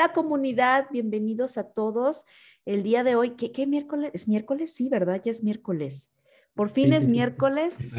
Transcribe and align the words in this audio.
Hola 0.00 0.14
comunidad, 0.14 0.86
bienvenidos 0.90 1.58
a 1.58 1.74
todos. 1.74 2.24
El 2.64 2.82
día 2.82 3.04
de 3.04 3.16
hoy, 3.16 3.32
¿qué, 3.32 3.66
miércoles? 3.66 4.10
¿Es 4.14 4.28
miércoles? 4.28 4.72
Sí, 4.72 4.88
¿verdad? 4.88 5.20
Ya 5.22 5.30
es 5.30 5.42
miércoles. 5.44 6.10
Por 6.54 6.70
fin 6.70 6.94
es 6.94 7.06
miércoles. 7.06 7.92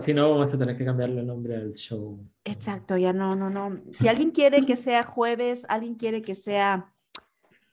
Si 0.00 0.14
no, 0.14 0.30
vamos 0.30 0.54
a 0.54 0.56
tener 0.58 0.78
que 0.78 0.86
cambiarle 0.86 1.20
el 1.20 1.26
nombre 1.26 1.56
al 1.56 1.74
show. 1.74 2.18
Exacto, 2.44 2.96
ya 2.96 3.12
no, 3.12 3.36
no, 3.36 3.50
no. 3.50 3.78
Si 3.92 4.08
alguien 4.08 4.30
quiere 4.30 4.64
que 4.64 4.76
sea 4.76 5.02
jueves, 5.04 5.66
alguien 5.68 5.96
quiere 5.96 6.22
que 6.22 6.34
sea 6.34 6.94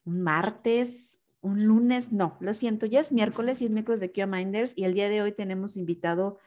un 0.04 0.22
martes, 0.22 1.22
un 1.40 1.66
lunes, 1.66 2.12
no, 2.12 2.36
lo 2.42 2.54
siento, 2.54 2.88
ya 2.88 3.00
es 3.00 3.14
miércoles 3.14 3.62
y 3.62 3.66
es 3.68 3.72
miércoles 3.72 4.02
de 4.02 4.12
Q 4.12 4.28
Minders 4.28 4.74
y 4.76 4.84
el 4.84 4.96
día 4.96 5.08
de 5.08 5.22
hoy 5.22 5.32
tenemos 5.32 5.78
invitado 5.78 6.40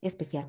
especial. 0.00 0.48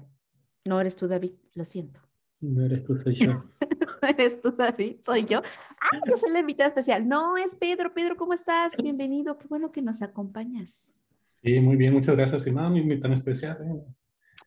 No 0.66 0.82
eres 0.82 0.96
tú, 0.96 1.08
David, 1.08 1.34
lo 1.54 1.64
siento. 1.64 2.00
No 2.42 2.66
eres 2.66 2.84
tú, 2.84 2.98
soy 2.98 3.18
yo. 3.18 3.38
eres 4.10 4.42
tú, 4.42 4.52
David, 4.52 4.98
soy 5.06 5.26
yo. 5.26 5.42
Ah, 5.80 6.00
yo 6.08 6.18
soy 6.18 6.32
la 6.32 6.40
invitada 6.40 6.70
especial. 6.70 7.08
No, 7.08 7.38
es 7.38 7.56
Pedro. 7.56 7.94
Pedro, 7.94 8.16
¿cómo 8.16 8.34
estás? 8.34 8.74
Bienvenido. 8.82 9.38
Qué 9.38 9.48
bueno 9.48 9.72
que 9.72 9.82
nos 9.82 10.02
acompañas. 10.02 10.96
Sí, 11.42 11.60
muy 11.60 11.76
bien, 11.76 11.94
muchas 11.94 12.16
gracias. 12.16 12.46
Y 12.48 12.52
nada, 12.52 12.70
mi 12.70 12.80
invitada 12.80 13.14
especial. 13.14 13.58
¿eh? 13.62 13.84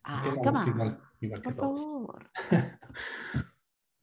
Ah, 0.04 0.32
igual, 0.34 1.00
igual 1.20 1.42
Por 1.42 1.54
favor. 1.54 2.30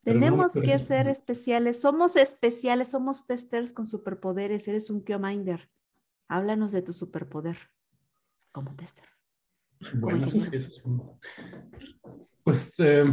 Tenemos 0.04 0.52
que 0.52 0.78
ser 0.78 1.08
especiales. 1.08 1.80
Somos 1.80 2.16
especiales, 2.16 2.88
somos 2.88 3.26
testers 3.26 3.72
con 3.72 3.86
superpoderes. 3.86 4.68
Eres 4.68 4.90
un 4.90 5.02
Kyominder. 5.02 5.70
Háblanos 6.28 6.72
de 6.72 6.82
tu 6.82 6.92
superpoder 6.92 7.56
como 8.52 8.74
tester. 8.76 9.06
Bueno, 9.94 10.26
pues 12.44 12.74
eh, 12.78 13.04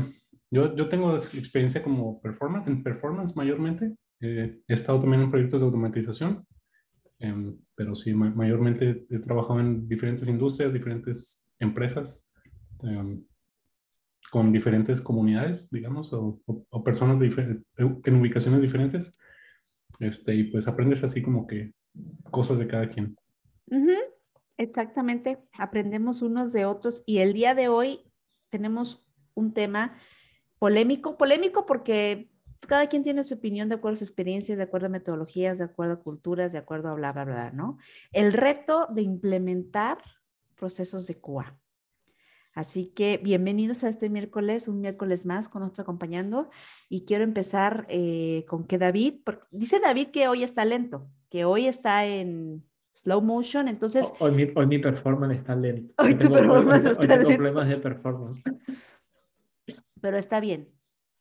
yo, 0.51 0.75
yo 0.75 0.89
tengo 0.89 1.15
experiencia 1.15 1.81
como 1.81 2.21
performance, 2.21 2.67
en 2.67 2.83
performance 2.83 3.35
mayormente. 3.35 3.95
Eh, 4.19 4.59
he 4.67 4.73
estado 4.73 4.99
también 4.99 5.23
en 5.23 5.31
proyectos 5.31 5.61
de 5.61 5.65
automatización, 5.65 6.45
em, 7.19 7.57
pero 7.75 7.95
sí, 7.95 8.13
mayormente 8.13 9.05
he 9.09 9.19
trabajado 9.19 9.59
en 9.59 9.87
diferentes 9.87 10.27
industrias, 10.27 10.73
diferentes 10.73 11.49
empresas, 11.59 12.31
em, 12.83 13.23
con 14.29 14.51
diferentes 14.51 15.01
comunidades, 15.01 15.69
digamos, 15.71 16.11
o, 16.13 16.41
personas 16.83 17.19
de 17.19 17.63
en 17.77 18.15
ubicaciones 18.15 18.61
diferentes. 18.61 19.17
Este, 19.99 20.35
y 20.35 20.43
pues 20.45 20.67
aprendes 20.67 21.03
así 21.03 21.21
como 21.21 21.47
que 21.47 21.73
cosas 22.29 22.57
de 22.57 22.67
cada 22.67 22.89
quien. 22.89 23.15
Exactamente, 24.61 25.39
aprendemos 25.53 26.21
unos 26.21 26.53
de 26.53 26.65
otros 26.65 27.01
y 27.07 27.17
el 27.17 27.33
día 27.33 27.55
de 27.55 27.67
hoy 27.67 28.01
tenemos 28.49 29.03
un 29.33 29.53
tema 29.53 29.97
polémico, 30.61 31.17
polémico 31.17 31.65
porque 31.65 32.29
cada 32.67 32.85
quien 32.85 33.03
tiene 33.03 33.23
su 33.23 33.33
opinión 33.33 33.67
de 33.67 33.73
acuerdo 33.73 33.95
a 33.95 33.97
sus 33.97 34.09
experiencias, 34.09 34.59
de 34.59 34.63
acuerdo 34.63 34.85
a 34.85 34.89
metodologías, 34.89 35.57
de 35.57 35.63
acuerdo 35.63 35.93
a 35.93 36.03
culturas, 36.03 36.51
de 36.51 36.59
acuerdo 36.59 36.89
a 36.89 36.93
bla, 36.93 37.11
bla, 37.11 37.25
bla, 37.25 37.49
¿no? 37.49 37.79
El 38.11 38.31
reto 38.31 38.87
de 38.93 39.01
implementar 39.01 39.97
procesos 40.55 41.07
de 41.07 41.19
QA. 41.19 41.57
Así 42.53 42.93
que 42.95 43.19
bienvenidos 43.23 43.83
a 43.83 43.89
este 43.89 44.07
miércoles, 44.11 44.67
un 44.67 44.81
miércoles 44.81 45.25
más 45.25 45.49
con 45.49 45.63
nosotros 45.63 45.85
acompañando. 45.85 46.51
Y 46.89 47.05
quiero 47.05 47.23
empezar 47.23 47.87
eh, 47.89 48.45
con 48.47 48.65
que 48.65 48.77
David, 48.77 49.21
dice 49.49 49.79
David 49.79 50.09
que 50.09 50.27
hoy 50.27 50.43
está 50.43 50.63
lento, 50.63 51.09
que 51.31 51.43
hoy 51.43 51.65
está 51.65 52.05
en 52.05 52.63
slow 52.93 53.23
motion, 53.23 53.67
entonces... 53.67 54.13
Hoy 54.19 54.31
mi, 54.33 54.51
hoy 54.53 54.67
mi 54.67 54.77
performance 54.77 55.37
está 55.37 55.55
lento. 55.55 55.95
Hoy 55.97 56.13
tu 56.13 56.31
performance 56.31 56.85
está 56.85 57.07
lento. 57.07 57.27
tengo 57.29 57.37
problemas 57.37 57.67
de 57.67 57.77
performance 57.77 58.41
pero 60.01 60.17
está 60.17 60.39
bien, 60.39 60.69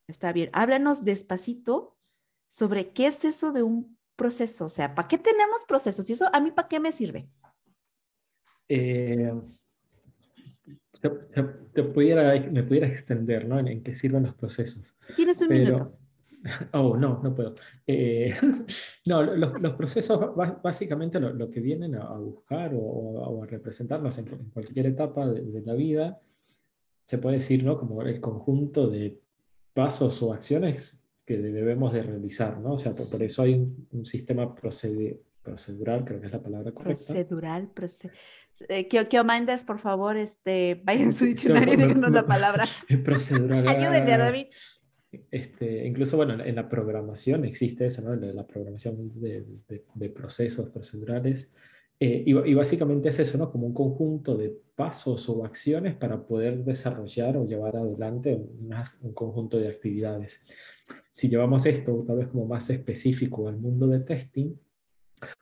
está 0.09 0.33
bien. 0.33 0.51
Háblanos 0.53 1.05
despacito 1.05 1.97
sobre 2.49 2.93
qué 2.93 3.07
es 3.07 3.25
eso 3.25 3.53
de 3.53 3.63
un 3.63 3.99
proceso, 4.17 4.67
o 4.67 4.69
sea, 4.69 4.95
¿para 4.95 5.09
qué 5.09 5.19
tenemos 5.19 5.65
procesos? 5.67 6.09
¿Y 6.11 6.15
eso 6.15 6.29
a 6.33 6.41
mí 6.41 6.51
para 6.51 6.69
qué 6.69 6.81
me 6.81 6.93
sirve? 6.93 7.31
Eh, 8.69 9.33
te, 11.73 11.83
pudiera, 11.83 12.39
me 12.51 12.63
pudiera 12.63 12.87
extender, 12.87 13.47
¿no? 13.47 13.59
En, 13.59 13.83
qué 13.83 13.95
sirven 13.95 14.25
los 14.25 14.35
procesos. 14.35 14.97
Tienes 15.17 15.41
un 15.43 15.49
minuto. 15.49 15.97
Oh, 16.73 16.97
no, 16.97 17.21
no 17.23 17.35
puedo. 17.35 17.55
Eh, 17.87 18.35
no, 19.05 19.23
los, 19.23 19.75
procesos 19.75 20.35
básicamente 20.63 21.21
lo, 21.21 21.51
que 21.51 21.61
vienen 21.61 21.97
a, 21.97 22.15
buscar 22.15 22.73
o, 22.75 23.43
a 23.43 23.47
representarnos 23.47 24.17
en, 24.17 24.25
cualquier 24.51 24.87
etapa 24.87 25.29
de 25.29 25.61
la 25.61 25.75
vida 25.75 26.19
se 27.11 27.19
puede 27.19 27.39
decir, 27.39 27.65
¿no? 27.65 27.77
Como 27.77 28.03
el 28.03 28.21
conjunto 28.21 28.89
de 28.89 29.19
pasos 29.75 30.23
o 30.23 30.33
acciones 30.33 31.05
que 31.27 31.39
debemos 31.39 31.93
de 31.93 32.05
realizar, 32.05 32.59
¿no? 32.61 32.75
O 32.75 32.79
sea, 32.79 32.95
por, 32.95 33.21
eso 33.21 33.43
hay 33.43 33.55
un, 33.55 34.07
sistema 34.07 34.55
procedural, 34.55 36.05
creo 36.05 36.21
que 36.21 36.27
es 36.27 36.33
la 36.33 36.41
palabra 36.41 36.71
correcta. 36.71 37.13
Procedural, 37.13 37.69
proce 37.75 38.13
eh, 38.69 38.89
Minders, 39.25 39.65
por 39.65 39.81
favor, 39.81 40.17
este, 40.17 40.81
vayan 40.85 41.13
su 41.13 41.25
diccionario 41.25 41.75
y 41.75 41.79
díganos 41.79 42.13
la 42.13 42.25
palabra. 42.25 42.65
Procedural. 43.05 43.67
Ayúdenme 43.67 44.13
a 44.13 44.19
David. 44.19 44.47
Este, 45.33 45.85
incluso, 45.89 46.17
bueno, 46.17 46.41
en 46.45 46.55
la 46.55 46.69
programación 46.69 47.45
existe 47.45 47.87
eso, 47.87 48.03
¿no? 48.03 48.15
La, 48.15 48.47
programación 48.47 49.21
de, 49.21 49.45
de 49.95 50.11
procesos 50.11 50.69
procedurales. 50.69 51.57
Eh, 52.03 52.25
y, 52.27 52.55
básicamente 52.55 53.11
es 53.11 53.19
eso, 53.19 53.37
¿no? 53.37 53.53
Como 53.53 53.67
un 53.67 53.75
conjunto 53.75 54.35
de 54.35 54.59
pasos 54.75 55.29
o 55.29 55.45
acciones 55.45 55.95
para 55.97 56.27
poder 56.27 56.65
desarrollar 56.65 57.37
o 57.37 57.47
llevar 57.47 57.77
adelante 57.77 58.35
un, 58.35 58.73
un 59.03 59.13
conjunto 59.13 59.59
de 59.59 59.69
actividades. 59.69 60.43
Si 61.11 61.29
llevamos 61.29 61.67
esto 61.67 62.03
tal 62.07 62.17
vez 62.17 62.29
como 62.29 62.47
más 62.47 62.71
específico 62.71 63.49
al 63.49 63.59
mundo 63.59 63.87
de 63.87 64.01
testing, 64.01 64.55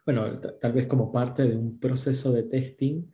bueno, 0.05 0.41
tal 0.41 0.73
vez 0.73 0.87
como 0.87 1.13
parte 1.13 1.45
de 1.45 1.57
un 1.57 1.79
proceso 1.79 2.33
de 2.33 2.43
testing 2.43 3.05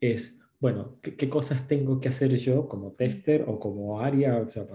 es, 0.00 0.40
bueno, 0.58 0.98
¿qué, 1.02 1.28
cosas 1.28 1.68
tengo 1.68 2.00
que 2.00 2.08
hacer 2.08 2.34
yo 2.36 2.68
como 2.68 2.92
tester 2.92 3.44
o 3.46 3.58
como 3.60 4.00
área, 4.00 4.38
o 4.38 4.50
sea, 4.50 4.66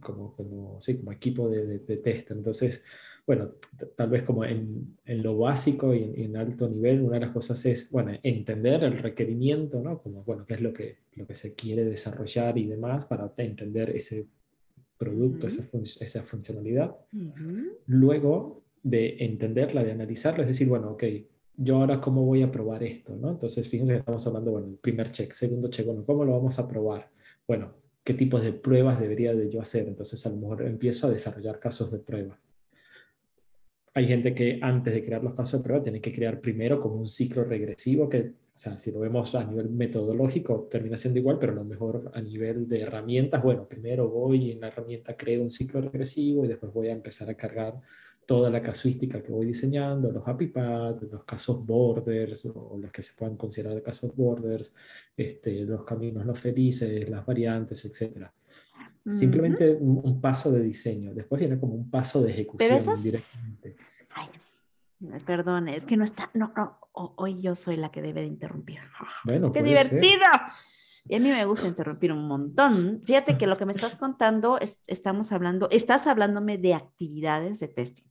como, 0.00 0.34
como, 0.34 0.80
sí, 0.80 0.98
como 0.98 1.12
equipo 1.12 1.48
de, 1.48 1.78
de, 1.78 1.96
tester? 1.98 2.36
Entonces, 2.36 2.82
bueno, 3.28 3.50
tal 3.94 4.08
vez 4.08 4.22
como 4.22 4.42
en, 4.46 4.96
en 5.04 5.22
lo 5.22 5.36
básico 5.36 5.94
y 5.94 6.14
en, 6.16 6.34
alto 6.34 6.66
nivel, 6.66 7.02
una 7.02 7.16
de 7.16 7.26
las 7.26 7.30
cosas 7.30 7.62
es, 7.66 7.90
bueno, 7.90 8.18
entender 8.22 8.82
el 8.84 8.96
requerimiento, 8.96 9.82
¿no? 9.82 9.98
Como, 9.98 10.24
bueno, 10.24 10.46
qué 10.46 10.54
es 10.54 10.62
lo 10.62 10.72
que, 10.72 11.00
lo 11.12 11.26
que 11.26 11.34
se 11.34 11.52
quiere 11.52 11.84
desarrollar 11.84 12.56
y 12.56 12.64
demás 12.64 13.04
para 13.04 13.30
entender 13.36 13.90
ese 13.90 14.28
producto, 14.96 15.46
esa, 15.46 15.62
esa, 16.00 16.22
funcionalidad. 16.22 16.96
Luego 17.84 18.62
de 18.82 19.18
entenderla, 19.22 19.84
de 19.84 19.92
analizarla, 19.92 20.44
es 20.44 20.48
decir, 20.48 20.66
bueno, 20.66 20.92
ok, 20.92 21.04
yo 21.58 21.76
ahora 21.76 22.00
cómo 22.00 22.24
voy 22.24 22.42
a 22.42 22.50
probar 22.50 22.82
esto, 22.82 23.14
¿no? 23.14 23.32
Entonces, 23.32 23.68
fíjense 23.68 23.92
que 23.92 23.98
estamos 23.98 24.26
hablando, 24.26 24.52
bueno, 24.52 24.68
el 24.68 24.76
primer 24.76 25.12
check, 25.12 25.32
segundo 25.32 25.68
check, 25.68 25.84
bueno, 25.84 26.02
¿cómo 26.06 26.24
lo 26.24 26.32
vamos 26.32 26.58
a 26.58 26.66
probar? 26.66 27.10
Bueno, 27.46 27.74
¿qué 28.02 28.14
tipos 28.14 28.40
de 28.40 28.54
pruebas 28.54 28.98
debería 28.98 29.34
de 29.34 29.50
yo 29.50 29.60
hacer? 29.60 29.86
Entonces, 29.86 30.24
a 30.24 30.30
lo 30.30 30.38
mejor 30.38 30.62
empiezo 30.62 31.08
a 31.08 31.10
desarrollar 31.10 31.60
casos 31.60 31.92
de 31.92 31.98
prueba 31.98 32.38
hay 33.98 34.06
gente 34.06 34.32
que 34.32 34.60
antes 34.62 34.94
de 34.94 35.04
crear 35.04 35.24
los 35.24 35.34
casos 35.34 35.58
de 35.58 35.64
prueba 35.64 35.82
tiene 35.82 36.00
que 36.00 36.12
crear 36.12 36.40
primero 36.40 36.80
como 36.80 36.94
un 36.94 37.08
ciclo 37.08 37.42
regresivo 37.42 38.08
que, 38.08 38.20
o 38.20 38.32
sea, 38.54 38.78
si 38.78 38.92
lo 38.92 39.00
vemos 39.00 39.34
a 39.34 39.42
nivel 39.42 39.70
metodológico, 39.70 40.68
termina 40.70 40.96
siendo 40.96 41.18
igual, 41.18 41.38
pero 41.40 41.50
a 41.50 41.56
lo 41.56 41.64
mejor 41.64 42.12
a 42.14 42.20
nivel 42.20 42.68
de 42.68 42.82
herramientas, 42.82 43.42
bueno, 43.42 43.66
primero 43.66 44.08
voy 44.08 44.52
en 44.52 44.60
la 44.60 44.68
herramienta 44.68 45.16
creo 45.16 45.42
un 45.42 45.50
ciclo 45.50 45.80
regresivo 45.80 46.44
y 46.44 46.48
después 46.48 46.72
voy 46.72 46.88
a 46.88 46.92
empezar 46.92 47.28
a 47.28 47.34
cargar 47.34 47.74
toda 48.24 48.50
la 48.50 48.62
casuística 48.62 49.20
que 49.20 49.32
voy 49.32 49.46
diseñando, 49.46 50.12
los 50.12 50.22
happy 50.28 50.46
paths, 50.46 51.02
los 51.10 51.24
casos 51.24 51.66
borders 51.66 52.46
o 52.46 52.78
los 52.80 52.92
que 52.92 53.02
se 53.02 53.14
puedan 53.18 53.36
considerar 53.36 53.82
casos 53.82 54.14
borders, 54.14 54.72
este, 55.16 55.64
los 55.64 55.84
caminos 55.84 56.24
no 56.24 56.36
felices, 56.36 57.08
las 57.10 57.26
variantes, 57.26 57.84
etcétera. 57.84 58.32
Simplemente 59.10 59.74
un, 59.80 60.20
paso 60.20 60.52
de 60.52 60.62
diseño. 60.62 61.14
Después 61.14 61.40
viene 61.40 61.58
como 61.58 61.74
un 61.74 61.90
paso 61.90 62.22
de 62.22 62.30
ejecución 62.30 63.02
directamente. 63.02 63.76
Perdón, 65.24 65.68
es 65.68 65.84
que 65.84 65.96
no 65.96 66.04
está. 66.04 66.30
No, 66.34 66.52
no, 66.56 66.78
hoy 66.92 67.40
yo 67.40 67.54
soy 67.54 67.76
la 67.76 67.90
que 67.90 68.02
debe 68.02 68.20
de 68.20 68.26
interrumpir. 68.26 68.80
Bueno, 69.24 69.52
¡Qué 69.52 69.62
divertido! 69.62 70.24
Y 71.08 71.14
a 71.14 71.20
mí 71.20 71.30
me 71.30 71.44
gusta 71.46 71.66
interrumpir 71.66 72.12
un 72.12 72.26
montón. 72.26 73.00
Fíjate 73.04 73.38
que 73.38 73.46
lo 73.46 73.56
que 73.56 73.64
me 73.64 73.72
estás 73.72 73.96
contando, 73.96 74.58
es, 74.58 74.82
estamos 74.86 75.32
hablando, 75.32 75.68
estás 75.70 76.06
hablándome 76.06 76.58
de 76.58 76.74
actividades 76.74 77.60
de 77.60 77.68
testing. 77.68 78.04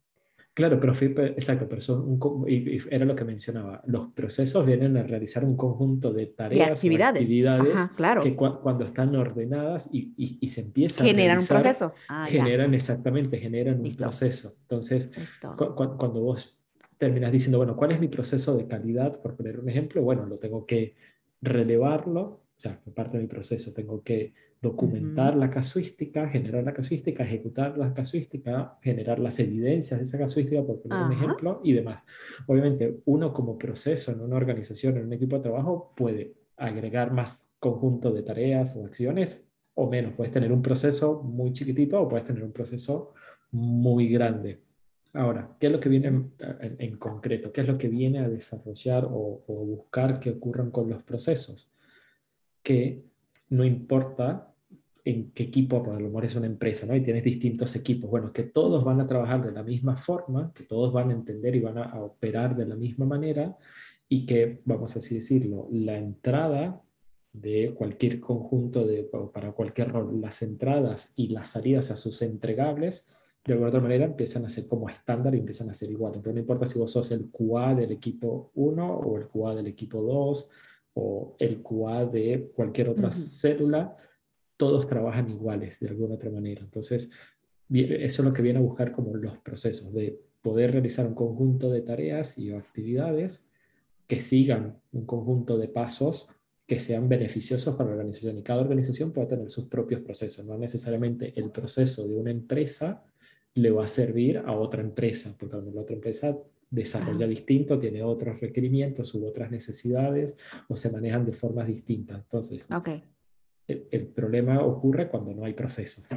Claro, 0.58 0.80
pero 0.80 0.92
exacto, 1.38 1.68
pero 1.70 1.80
son 1.82 2.02
un, 2.02 2.46
y, 2.48 2.80
era 2.90 3.06
lo 3.06 3.16
que 3.16 3.24
mencionaba. 3.24 3.84
Los 3.86 4.08
procesos 4.08 4.66
vienen 4.66 4.98
a 4.98 5.04
realizar 5.04 5.46
un 5.46 5.56
conjunto 5.56 6.12
de 6.12 6.26
tareas, 6.26 6.72
actividades, 6.72 7.22
actividades 7.22 7.92
claro. 7.96 8.22
que 8.22 8.36
cuando 8.36 8.84
están 8.84 9.16
ordenadas 9.16 9.88
y, 9.94 10.16
y, 10.18 10.50
se 10.50 10.62
empiezan 10.62 11.06
generan 11.06 11.38
un 11.42 11.46
proceso. 11.46 11.94
Ah, 12.10 12.26
generan 12.28 12.74
exactamente, 12.74 13.38
generan 13.38 13.82
un 13.82 13.96
proceso. 13.96 14.56
Entonces, 14.64 15.12
cuando 15.56 16.22
vos 16.22 16.58
terminas 16.98 17.32
diciendo, 17.32 17.58
bueno, 17.58 17.76
¿cuál 17.76 17.92
es 17.92 18.00
mi 18.00 18.08
proceso 18.08 18.56
de 18.58 18.68
calidad? 18.68 19.22
Por 19.22 19.36
poner 19.36 19.60
un 19.60 19.70
ejemplo, 19.70 20.02
bueno, 20.02 20.26
lo 20.26 20.38
tengo 20.38 20.66
que 20.66 20.96
relevarlo, 21.42 22.22
o 22.22 22.60
sea, 22.60 22.80
parte 22.96 23.18
de 23.18 23.24
mi 23.24 23.30
proceso, 23.30 23.74
tengo 23.74 24.04
que 24.04 24.34
documentar 24.60 25.36
la 25.36 25.52
casuística, 25.52 26.28
generar 26.28 26.64
la 26.64 26.74
casuística, 26.74 27.24
ejecutar 27.24 27.78
la 27.78 27.94
casuística, 27.94 28.78
generar 28.82 29.20
las 29.20 29.40
evidencias 29.40 30.00
de 30.00 30.04
esa 30.04 30.18
casuística, 30.18 30.64
por 30.64 30.82
poner 30.82 31.06
un 31.06 31.14
ejemplo, 31.14 31.62
y 31.64 31.74
demás. 31.74 32.04
Obviamente, 32.48 33.02
uno 33.06 33.34
como 33.34 33.58
proceso 33.58 34.12
en 34.12 34.22
una 34.22 34.36
organización, 34.36 34.98
en 34.98 35.06
un 35.06 35.14
equipo 35.14 35.36
de 35.36 35.44
trabajo, 35.44 35.94
puede 35.96 36.34
agregar 36.58 37.14
más 37.14 37.54
conjunto 37.60 38.12
de 38.12 38.24
tareas 38.24 38.76
o 38.76 38.86
acciones 38.86 39.48
o 39.76 39.88
menos. 39.88 40.14
Puedes 40.14 40.34
tener 40.34 40.52
un 40.52 40.64
proceso 40.64 41.22
muy 41.22 41.54
chiquitito 41.54 42.02
o 42.02 42.10
puedes 42.10 42.26
tener 42.26 42.44
un 42.44 42.52
proceso 42.52 43.14
muy 43.52 44.10
grande. 44.10 44.60
Ahora, 45.14 45.56
¿qué 45.60 45.68
es 45.68 45.74
lo 45.74 45.80
que 45.80 45.90
viene 45.90 46.30
en, 46.80 46.98
concreto? 46.98 47.52
¿Qué 47.52 47.62
es 47.62 47.68
lo 47.68 47.78
que 47.78 47.88
viene 47.88 48.20
a 48.20 48.30
desarrollar 48.30 49.06
o, 49.06 49.44
buscar 49.48 50.20
que 50.20 50.32
ocurran 50.32 50.72
con 50.72 50.90
los 50.90 51.04
procesos? 51.04 51.74
Que 52.62 53.04
no 53.50 53.64
importa 53.64 54.54
en 55.06 55.32
qué 55.32 55.44
equipo, 55.44 55.82
por 55.82 56.00
lo 56.00 56.08
mejor 56.08 56.26
es 56.26 56.36
una 56.36 56.48
empresa, 56.48 56.86
¿no? 56.86 56.96
Y 56.96 57.02
tienes 57.02 57.24
distintos 57.24 57.76
equipos. 57.76 58.10
Bueno, 58.10 58.34
que 58.34 58.44
todos 58.44 58.84
van 58.84 59.00
a 59.00 59.08
trabajar 59.08 59.46
de 59.46 59.54
la 59.54 59.64
misma 59.64 59.96
forma, 59.96 60.52
que 60.54 60.64
todos 60.64 60.92
van 60.92 61.10
a 61.10 61.14
entender 61.14 61.56
y 61.56 61.62
van 61.62 61.78
a, 61.78 62.02
operar 62.02 62.56
de 62.56 62.66
la 62.66 62.76
misma 62.76 63.06
manera 63.06 63.58
y 64.10 64.26
que, 64.26 64.62
vamos 64.66 64.96
a 64.96 65.00
así 65.00 65.16
decirlo, 65.16 65.70
la 65.72 65.98
entrada 65.98 66.82
de 67.32 67.74
cualquier 67.74 68.20
conjunto 68.20 68.86
de, 68.86 69.04
para 69.34 69.52
cualquier 69.54 69.92
rol, 69.92 70.20
las 70.20 70.42
entradas 70.42 71.14
y 71.16 71.30
las 71.30 71.52
salidas 71.52 71.92
a 71.92 71.96
sus 71.96 72.22
entregables, 72.22 73.17
de 73.48 73.54
alguna 73.54 73.70
otra 73.70 73.80
manera 73.80 74.04
empiezan 74.04 74.44
a 74.44 74.50
ser 74.50 74.68
como 74.68 74.90
estándar 74.90 75.34
y 75.34 75.40
empiezan 75.40 75.70
a 75.70 75.74
ser 75.74 75.90
igual. 75.90 76.12
Entonces 76.16 76.34
no 76.34 76.42
importa 76.42 76.66
si 76.66 76.78
vos 76.78 76.92
sos 76.92 77.10
el 77.12 77.32
QA 77.32 77.76
del 77.76 77.94
equipo 77.94 78.52
1 78.56 78.94
o 78.94 79.18
el 79.18 79.28
QA 79.28 79.56
del 79.56 79.68
equipo 79.68 80.02
2 80.02 80.50
o 80.96 81.36
el 81.40 81.64
QA 81.64 82.06
de 82.08 82.52
cualquier 82.54 82.90
otra 82.90 83.10
célula, 83.10 83.96
todos 84.58 84.86
trabajan 84.86 85.30
iguales 85.30 85.80
de 85.80 85.88
alguna 85.88 86.16
otra 86.16 86.30
manera. 86.30 86.62
Entonces, 86.62 87.10
eso 87.70 88.22
es 88.22 88.26
lo 88.28 88.34
que 88.34 88.42
viene 88.42 88.60
a 88.60 88.62
buscar 88.62 88.92
como 88.92 89.16
los 89.16 89.38
procesos 89.38 89.94
de 89.94 90.20
poder 90.42 90.74
realizar 90.74 91.08
un 91.08 91.16
conjunto 91.16 91.72
de 91.72 91.82
tareas 91.82 92.38
y 92.38 92.52
actividades 92.52 93.48
que 94.08 94.20
sigan 94.20 94.82
un 94.92 95.06
conjunto 95.06 95.58
de 95.58 95.70
pasos 95.70 96.30
que 96.66 96.82
sean 96.82 97.08
beneficiosos 97.08 97.76
para 97.76 97.92
la 97.92 97.96
organización. 97.96 98.40
Y 98.40 98.44
cada 98.44 98.60
organización 98.60 99.14
puede 99.14 99.28
tener 99.28 99.50
sus 99.50 99.68
propios 99.68 100.02
procesos. 100.02 100.46
No 100.46 100.58
necesariamente 100.58 101.34
el 101.40 101.50
proceso 101.50 102.06
de 102.10 102.16
una 102.18 102.32
empresa 102.32 103.06
le 103.58 103.72
va 103.72 103.86
a 103.86 103.88
servir 103.88 104.38
a 104.38 104.52
otra 104.54 104.82
empresa, 104.82 105.36
porque 105.38 105.58
la 105.74 105.82
otra 105.82 105.96
empresa 105.96 106.38
desarrolla 106.70 107.28
distinto, 107.28 107.80
tiene 107.80 108.04
otros 108.04 108.40
requerimientos 108.40 109.14
u 109.16 109.26
otras 109.26 109.50
necesidades 109.50 110.36
o 110.68 110.76
se 110.76 110.92
manejan 110.92 111.26
de 111.26 111.34
formas 111.34 111.68
distintas. 111.68 112.20
Entonces, 112.20 112.68
el, 113.68 114.08
problema 114.08 114.64
ocurre 114.64 115.10
cuando 115.10 115.34
no 115.34 115.46
hay 115.46 115.54
procesos. 115.54 116.08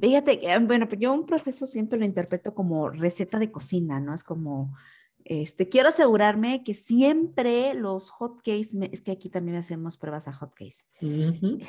Fíjate, 0.00 0.40
bueno, 0.60 0.88
yo 0.98 1.12
un 1.12 1.26
proceso 1.26 1.66
siempre 1.66 1.98
lo 1.98 2.04
interpreto 2.04 2.54
como 2.54 2.90
receta 2.90 3.38
de 3.38 3.50
cocina, 3.50 3.98
¿no? 3.98 4.14
Es 4.14 4.22
como, 4.22 4.72
este, 5.24 5.66
quiero 5.66 5.88
asegurarme 5.88 6.62
que 6.62 6.74
siempre 6.74 7.74
los 7.74 8.10
hotcakes, 8.10 8.78
es 8.92 9.00
que 9.00 9.10
aquí 9.10 9.28
también 9.28 9.56
hacemos 9.56 9.96
pruebas 9.96 10.28
a 10.28 10.32
hotcakes. 10.32 10.84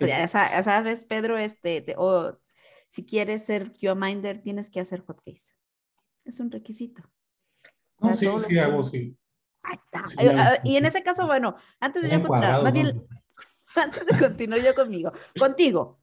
ya, 0.00 0.28
sabes, 0.28 1.06
Pedro, 1.06 1.38
este, 1.38 1.94
o 1.96 2.36
si 2.94 3.04
quieres 3.04 3.44
ser 3.44 3.72
minder 3.96 4.40
tienes 4.40 4.70
que 4.70 4.78
hacer 4.78 5.04
hotcakes. 5.04 5.56
Es 6.24 6.38
un 6.38 6.48
requisito. 6.48 7.02
No, 7.98 8.14
sí, 8.14 8.28
sí 8.46 8.56
hago, 8.56 8.84
sí. 8.84 9.18
Ahí 9.64 9.74
está. 9.74 10.60
y 10.62 10.76
en 10.76 10.86
ese 10.86 11.02
caso, 11.02 11.26
bueno, 11.26 11.56
antes 11.80 12.02
de 12.02 12.10
yo 12.10 12.20
más 12.20 12.72
bien, 12.72 13.04
antes 13.74 14.06
de 14.06 14.16
continuar 14.16 14.60
yo 14.62 14.76
conmigo, 14.76 15.12
contigo, 15.36 15.98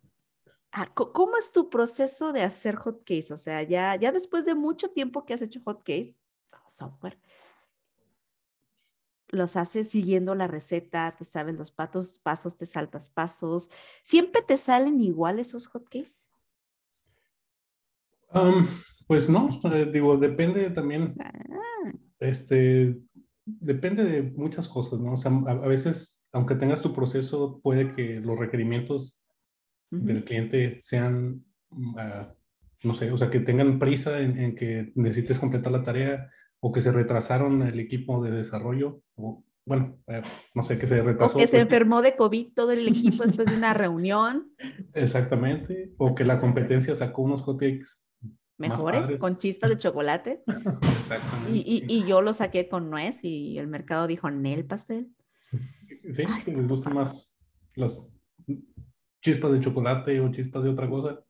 ah, 0.73 0.91
¿cómo 0.93 1.37
es 1.37 1.53
tu 1.53 1.69
proceso 1.69 2.33
de 2.33 2.43
hacer 2.43 2.75
hotcakes? 2.75 3.31
O 3.31 3.37
sea, 3.37 3.63
ya, 3.63 3.95
ya 3.95 4.11
después 4.11 4.43
de 4.43 4.53
mucho 4.53 4.89
tiempo 4.89 5.23
que 5.23 5.33
has 5.33 5.41
hecho 5.41 5.61
hotcakes, 5.63 6.19
software, 6.67 7.17
los 9.29 9.55
haces 9.55 9.89
siguiendo 9.89 10.35
la 10.35 10.47
receta, 10.47 11.15
te 11.17 11.23
sabes 11.23 11.55
los 11.55 11.71
patos, 11.71 12.19
pasos, 12.19 12.57
te 12.57 12.65
saltas 12.65 13.09
pasos. 13.11 13.69
¿Siempre 14.03 14.41
te 14.41 14.57
salen 14.57 14.99
igual 14.99 15.39
esos 15.39 15.67
hotcakes? 15.67 16.27
Um, 18.33 18.65
pues 19.07 19.29
no, 19.29 19.49
eh, 19.73 19.89
digo, 19.91 20.17
depende 20.17 20.69
también, 20.69 21.15
ah. 21.19 21.91
este, 22.19 22.97
depende 23.45 24.05
de 24.05 24.21
muchas 24.21 24.69
cosas, 24.69 24.99
¿no? 24.99 25.13
O 25.13 25.17
sea, 25.17 25.31
a, 25.31 25.67
veces, 25.67 26.21
aunque 26.31 26.55
tengas 26.55 26.81
tu 26.81 26.93
proceso, 26.93 27.59
puede 27.61 27.93
que 27.93 28.21
los 28.21 28.39
requerimientos 28.39 29.21
del 29.89 30.23
cliente 30.23 30.77
sean, 30.79 31.43
ah, 31.97 32.33
no 32.83 32.93
sé, 32.93 33.11
o 33.11 33.17
sea, 33.17 33.29
que 33.29 33.41
tengan 33.41 33.79
prisa 33.79 34.19
en, 34.21 34.55
que 34.55 34.93
necesites 34.95 35.39
completar 35.39 35.73
la 35.73 35.83
tarea 35.83 36.29
o 36.61 36.71
que 36.71 36.81
se 36.81 36.93
retrasaron 36.93 37.61
el 37.63 37.79
equipo 37.79 38.23
de 38.23 38.31
desarrollo, 38.31 39.01
o 39.15 39.43
bueno, 39.65 39.99
eh, 40.07 40.21
no 40.55 40.63
sé, 40.63 40.77
que 40.79 40.87
se 40.87 41.01
retrasó. 41.01 41.37
O 41.37 41.39
que 41.41 41.47
se 41.47 41.59
enfermó 41.59 42.01
de 42.01 42.15
COVID 42.15 42.53
todo 42.53 42.71
el 42.71 42.87
equipo 42.87 43.23
después 43.23 43.47
de 43.47 43.57
una 43.57 43.73
reunión. 43.73 44.53
Exactamente, 44.93 45.91
o 45.97 46.15
que 46.15 46.23
la 46.23 46.39
competencia 46.39 46.95
sacó 46.95 47.23
unos 47.23 47.41
hotcakes 47.41 48.05
mejores, 48.61 49.17
con 49.17 49.37
chispas 49.37 49.69
de 49.69 49.77
chocolate. 49.77 50.43
Exactamente. 50.97 51.51
Y, 51.51 51.83
y, 51.87 52.05
yo 52.05 52.21
lo 52.21 52.31
saqué 52.31 52.69
con 52.69 52.89
nuez 52.89 53.23
y 53.23 53.57
el 53.57 53.67
mercado 53.67 54.07
dijo, 54.07 54.29
¿nel 54.29 54.65
pastel? 54.65 55.09
Sí, 56.13 56.23
si 56.39 56.55
les 56.55 56.67
gustan 56.67 56.95
más 56.95 57.37
las 57.75 58.09
chispas 59.21 59.51
de 59.51 59.59
chocolate 59.59 60.19
o 60.19 60.31
chispas 60.31 60.63
de 60.63 60.69
otra 60.69 60.89
cosa. 60.89 61.23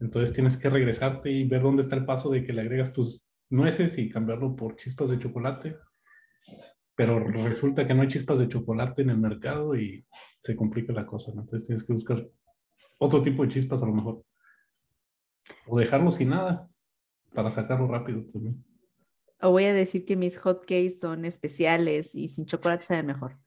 Entonces 0.00 0.34
tienes 0.34 0.56
que 0.56 0.68
regresarte 0.68 1.30
y 1.30 1.44
ver 1.44 1.62
dónde 1.62 1.82
está 1.82 1.94
el 1.94 2.04
paso 2.04 2.30
de 2.30 2.44
que 2.44 2.52
le 2.52 2.62
agregas 2.62 2.92
tus 2.92 3.22
nueces 3.50 3.98
y 3.98 4.08
cambiarlo 4.08 4.56
por 4.56 4.76
chispas 4.76 5.10
de 5.10 5.18
chocolate. 5.18 5.76
Pero 6.96 7.20
resulta 7.20 7.86
que 7.86 7.94
no 7.94 8.02
hay 8.02 8.08
chispas 8.08 8.38
de 8.38 8.48
chocolate 8.48 9.02
en 9.02 9.10
el 9.10 9.18
mercado 9.18 9.76
y 9.76 10.04
se 10.38 10.56
complica 10.56 10.92
la 10.92 11.06
cosa. 11.06 11.30
Entonces 11.30 11.66
tienes 11.66 11.84
que 11.84 11.92
buscar 11.92 12.26
otro 12.98 13.22
tipo 13.22 13.42
de 13.42 13.48
chispas 13.48 13.82
a 13.82 13.86
lo 13.86 13.94
mejor. 13.94 14.24
O 15.66 15.78
dejarlo 15.78 16.10
sin 16.10 16.30
nada 16.30 16.68
para 17.34 17.50
sacarlo 17.50 17.86
rápido 17.86 18.24
también. 18.32 18.64
O 19.42 19.50
voy 19.50 19.64
a 19.64 19.74
decir 19.74 20.04
que 20.04 20.16
mis 20.16 20.36
hotcakes 20.38 20.98
son 20.98 21.24
especiales 21.24 22.14
y 22.14 22.28
sin 22.28 22.46
chocolate 22.46 22.84
sabe 22.84 23.02
mejor. 23.02 23.38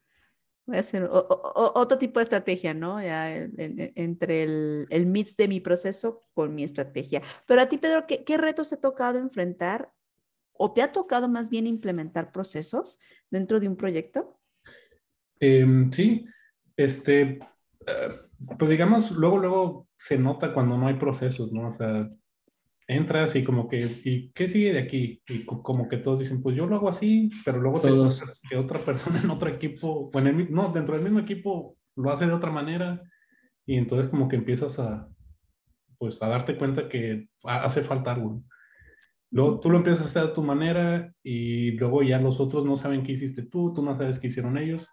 Voy 0.66 0.78
a 0.78 0.80
hacer 0.80 1.10
otro 1.12 1.98
tipo 1.98 2.19
de 2.19 2.24
estrategia, 2.24 2.74
¿no? 2.74 3.01
Ya 3.01 3.36
entre 3.36 4.44
el, 4.44 4.88
el, 4.90 5.06
mix 5.06 5.36
de 5.36 5.50
mi 5.50 5.60
proceso 5.60 6.22
con 6.34 6.56
mi 6.56 6.64
estrategia. 6.64 7.21
Pero 7.45 7.62
a 7.62 7.68
ti, 7.68 7.78
Pedro, 7.78 8.07
¿qué, 8.07 8.23
qué 8.23 8.38
retos 8.38 8.69
te 8.69 8.76
ha 8.76 8.80
tocado 8.80 9.19
enfrentar 9.19 9.92
o 10.54 10.71
te 10.71 10.81
ha 10.81 10.92
tocado 10.92 11.28
más 11.28 11.50
bien 11.50 11.68
implementar 11.68 12.31
procesos 12.31 13.00
dentro 13.30 13.59
de 13.59 13.68
un 13.68 13.76
proyecto? 13.76 14.40
Em, 15.40 15.92
sí, 15.92 16.26
este, 16.78 17.40
eh, 17.85 18.09
pues 18.57 18.71
digamos, 18.71 19.12
luego, 19.12 19.38
luego 19.38 19.88
se 20.04 20.18
nota 20.18 20.52
cuando 20.52 20.78
no 20.78 20.88
hay 20.88 20.95
procesos, 20.95 21.54
¿no? 21.54 21.69
O 21.69 21.72
sea, 21.72 22.10
entras 22.90 23.38
y 23.38 23.44
como 23.45 23.69
que, 23.69 24.02
¿y 24.04 24.33
qué 24.33 24.50
sigue 24.50 24.74
de 24.74 24.80
aquí? 24.80 25.22
Y 25.30 25.45
como 25.45 25.88
que 25.88 25.95
todos 25.95 26.19
dicen, 26.19 26.42
pues 26.42 26.57
yo 26.57 26.66
lo 26.66 26.76
hago 26.76 26.90
así, 26.90 27.31
pero 27.45 27.62
luego 27.62 27.80
todos. 27.80 28.19
te 28.19 28.50
que 28.50 28.57
otra 28.57 28.80
persona 28.80 29.22
en 29.24 29.30
otro 29.30 29.50
equipo, 29.50 30.12
bueno, 30.12 30.30
no, 30.50 30.74
dentro 30.74 30.95
del 30.95 31.06
mismo 31.06 31.19
equipo 31.19 31.78
lo 31.95 32.12
hace 32.12 32.26
de 32.26 32.33
otra 32.33 32.52
manera 32.52 33.02
y 33.66 33.78
entonces 33.78 34.10
como 34.10 34.28
que 34.28 34.36
empiezas 34.36 34.78
a, 34.78 35.07
pues 35.98 36.22
a 36.22 36.28
darte 36.28 36.57
cuenta 36.57 36.90
que 36.90 37.30
hace 37.45 37.81
falta 37.81 38.12
algo. 38.12 38.44
Luego 39.31 39.62
tú 39.62 39.69
lo 39.69 39.78
empiezas 39.78 40.04
a 40.06 40.10
hacer 40.10 40.24
a 40.31 40.33
tu 40.33 40.44
manera 40.44 41.16
y 41.24 41.72
luego 41.78 42.04
ya 42.04 42.19
los 42.19 42.42
otros 42.42 42.66
no 42.66 42.76
saben 42.76 43.04
qué 43.04 43.14
hiciste 43.14 43.44
tú, 43.44 43.74
tú 43.74 43.81
no 43.81 43.98
sabes 43.98 44.19
qué 44.19 44.28
hicieron 44.28 44.57
ellos 44.57 44.86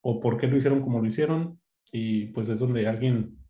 o 0.00 0.20
por 0.20 0.38
qué 0.38 0.46
lo 0.46 0.56
hicieron 0.56 0.80
como 0.80 1.00
lo 1.00 1.06
hicieron 1.06 1.60
y 1.92 2.28
pues 2.28 2.48
es 2.48 2.58
donde 2.58 2.88
alguien 2.88 3.45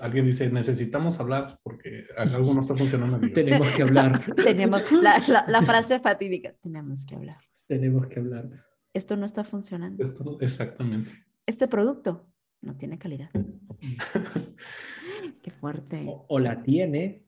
alguien 0.00 0.26
dice, 0.26 0.50
necesitamos 0.50 1.18
hablar 1.20 1.58
porque 1.62 2.06
algo 2.16 2.54
no 2.54 2.60
está 2.60 2.76
funcionando. 2.76 3.20
Tenemos 3.34 3.74
que 3.74 3.82
hablar. 3.82 4.34
Tenemos 4.36 4.90
la, 4.92 5.44
la, 5.46 5.62
frase 5.62 5.98
fatídica, 5.98 6.54
tenemos 6.62 7.06
que 7.06 7.14
hablar. 7.14 7.38
Tenemos 7.66 8.06
que 8.06 8.20
hablar. 8.20 8.48
Esto 8.92 9.16
no 9.16 9.26
está 9.26 9.44
funcionando. 9.44 10.02
Esto, 10.02 10.38
exactamente. 10.40 11.12
Este 11.46 11.68
producto 11.68 12.26
no 12.60 12.76
tiene 12.76 12.98
calidad. 12.98 13.30
Qué 15.42 15.50
fuerte. 15.50 16.04
O, 16.06 16.38
la 16.38 16.62
tiene, 16.62 17.24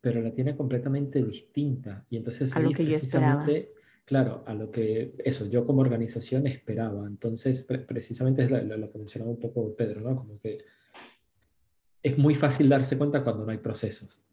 pero 0.00 0.20
la 0.20 0.32
tiene 0.32 0.56
completamente 0.56 1.22
distinta. 1.22 2.04
Y 2.10 2.16
entonces 2.16 2.54
a 2.54 2.60
lo 2.60 2.70
que 2.70 2.84
yo 2.84 2.92
esperaba. 2.92 3.46
Claro, 4.04 4.44
a 4.46 4.54
lo 4.54 4.70
que 4.70 5.16
eso 5.24 5.50
yo 5.50 5.66
como 5.66 5.80
organización 5.80 6.46
esperaba. 6.46 7.08
Entonces, 7.08 7.64
precisamente 7.64 8.44
es 8.44 8.50
lo, 8.50 8.62
lo, 8.62 8.92
que 8.92 8.98
mencionaba 8.98 9.32
un 9.32 9.40
poco 9.40 9.74
Pedro, 9.74 10.00
¿no? 10.00 10.14
Como 10.14 10.38
que 10.38 10.58
es 12.06 12.16
muy 12.16 12.36
fácil 12.36 12.68
darse 12.68 12.96
cuenta 12.96 13.24
cuando 13.24 13.44
no 13.44 13.50
hay 13.50 13.58
procesos. 13.58 14.24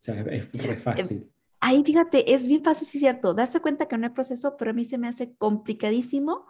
O 0.00 0.02
sea, 0.02 0.22
es, 0.22 0.52
muy 0.52 0.64
eh, 0.64 0.76
fácil. 0.76 1.30
Ahí 1.60 1.84
fíjate, 1.84 2.34
es 2.34 2.48
bien 2.48 2.64
fácil, 2.64 2.88
sí 2.88 2.98
es 2.98 3.00
cierto, 3.00 3.32
darse 3.32 3.60
cuenta 3.60 3.86
que 3.86 3.96
no 3.96 4.06
hay 4.06 4.12
proceso, 4.12 4.56
pero 4.56 4.72
a 4.72 4.74
mí 4.74 4.84
se 4.84 4.98
me 4.98 5.06
hace 5.06 5.32
complicadísimo 5.36 6.46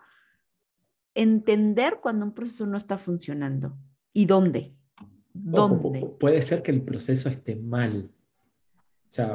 entender 1.15 1.99
cuando 2.01 2.25
un 2.25 2.33
proceso 2.33 2.65
no 2.65 2.79
está 2.79 2.97
funcionando. 2.97 3.77
¿Y 4.15 4.25
dónde? 4.25 4.75
¿Dónde? 5.35 6.11
puede 6.19 6.41
ser 6.41 6.63
que 6.63 6.71
el 6.71 6.81
proceso 6.81 7.29
esté 7.29 7.55
mal. 7.57 8.11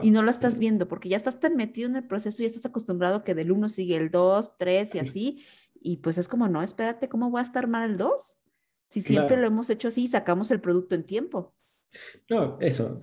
y 0.02 0.10
no 0.10 0.24
lo 0.24 0.32
estás 0.32 0.58
viendo 0.58 0.88
porque 0.88 1.10
ya 1.10 1.18
estás 1.18 1.40
tan 1.40 1.56
metido 1.56 1.88
en 1.88 1.98
el 1.98 2.08
proceso 2.08 2.42
y 2.42 2.48
estás 2.48 2.66
acostumbrado 2.66 3.24
que 3.24 3.36
del 3.36 3.52
1 3.52 3.70
sigue 3.70 3.96
el 3.96 4.10
2, 4.10 4.58
3 4.58 4.96
y 4.96 5.00
así. 5.00 5.44
Y 5.80 5.98
pues 5.98 6.18
es 6.18 6.28
como, 6.28 6.48
no, 6.48 6.64
espérate, 6.64 7.10
¿cómo 7.10 7.32
va 7.32 7.42
a 7.42 7.44
estar 7.44 7.68
mal 7.68 7.92
el 7.92 7.98
2? 7.98 8.41
Si 8.92 9.00
siempre 9.00 9.38
lo 9.38 9.48
hemos 9.48 9.70
hecho 9.70 9.88
así, 9.88 10.06
sacamos 10.06 10.52
el 10.52 10.60
producto 10.60 10.96
en 10.96 11.06
tiempo. 11.06 11.54
No, 12.30 12.60
eso, 12.60 13.02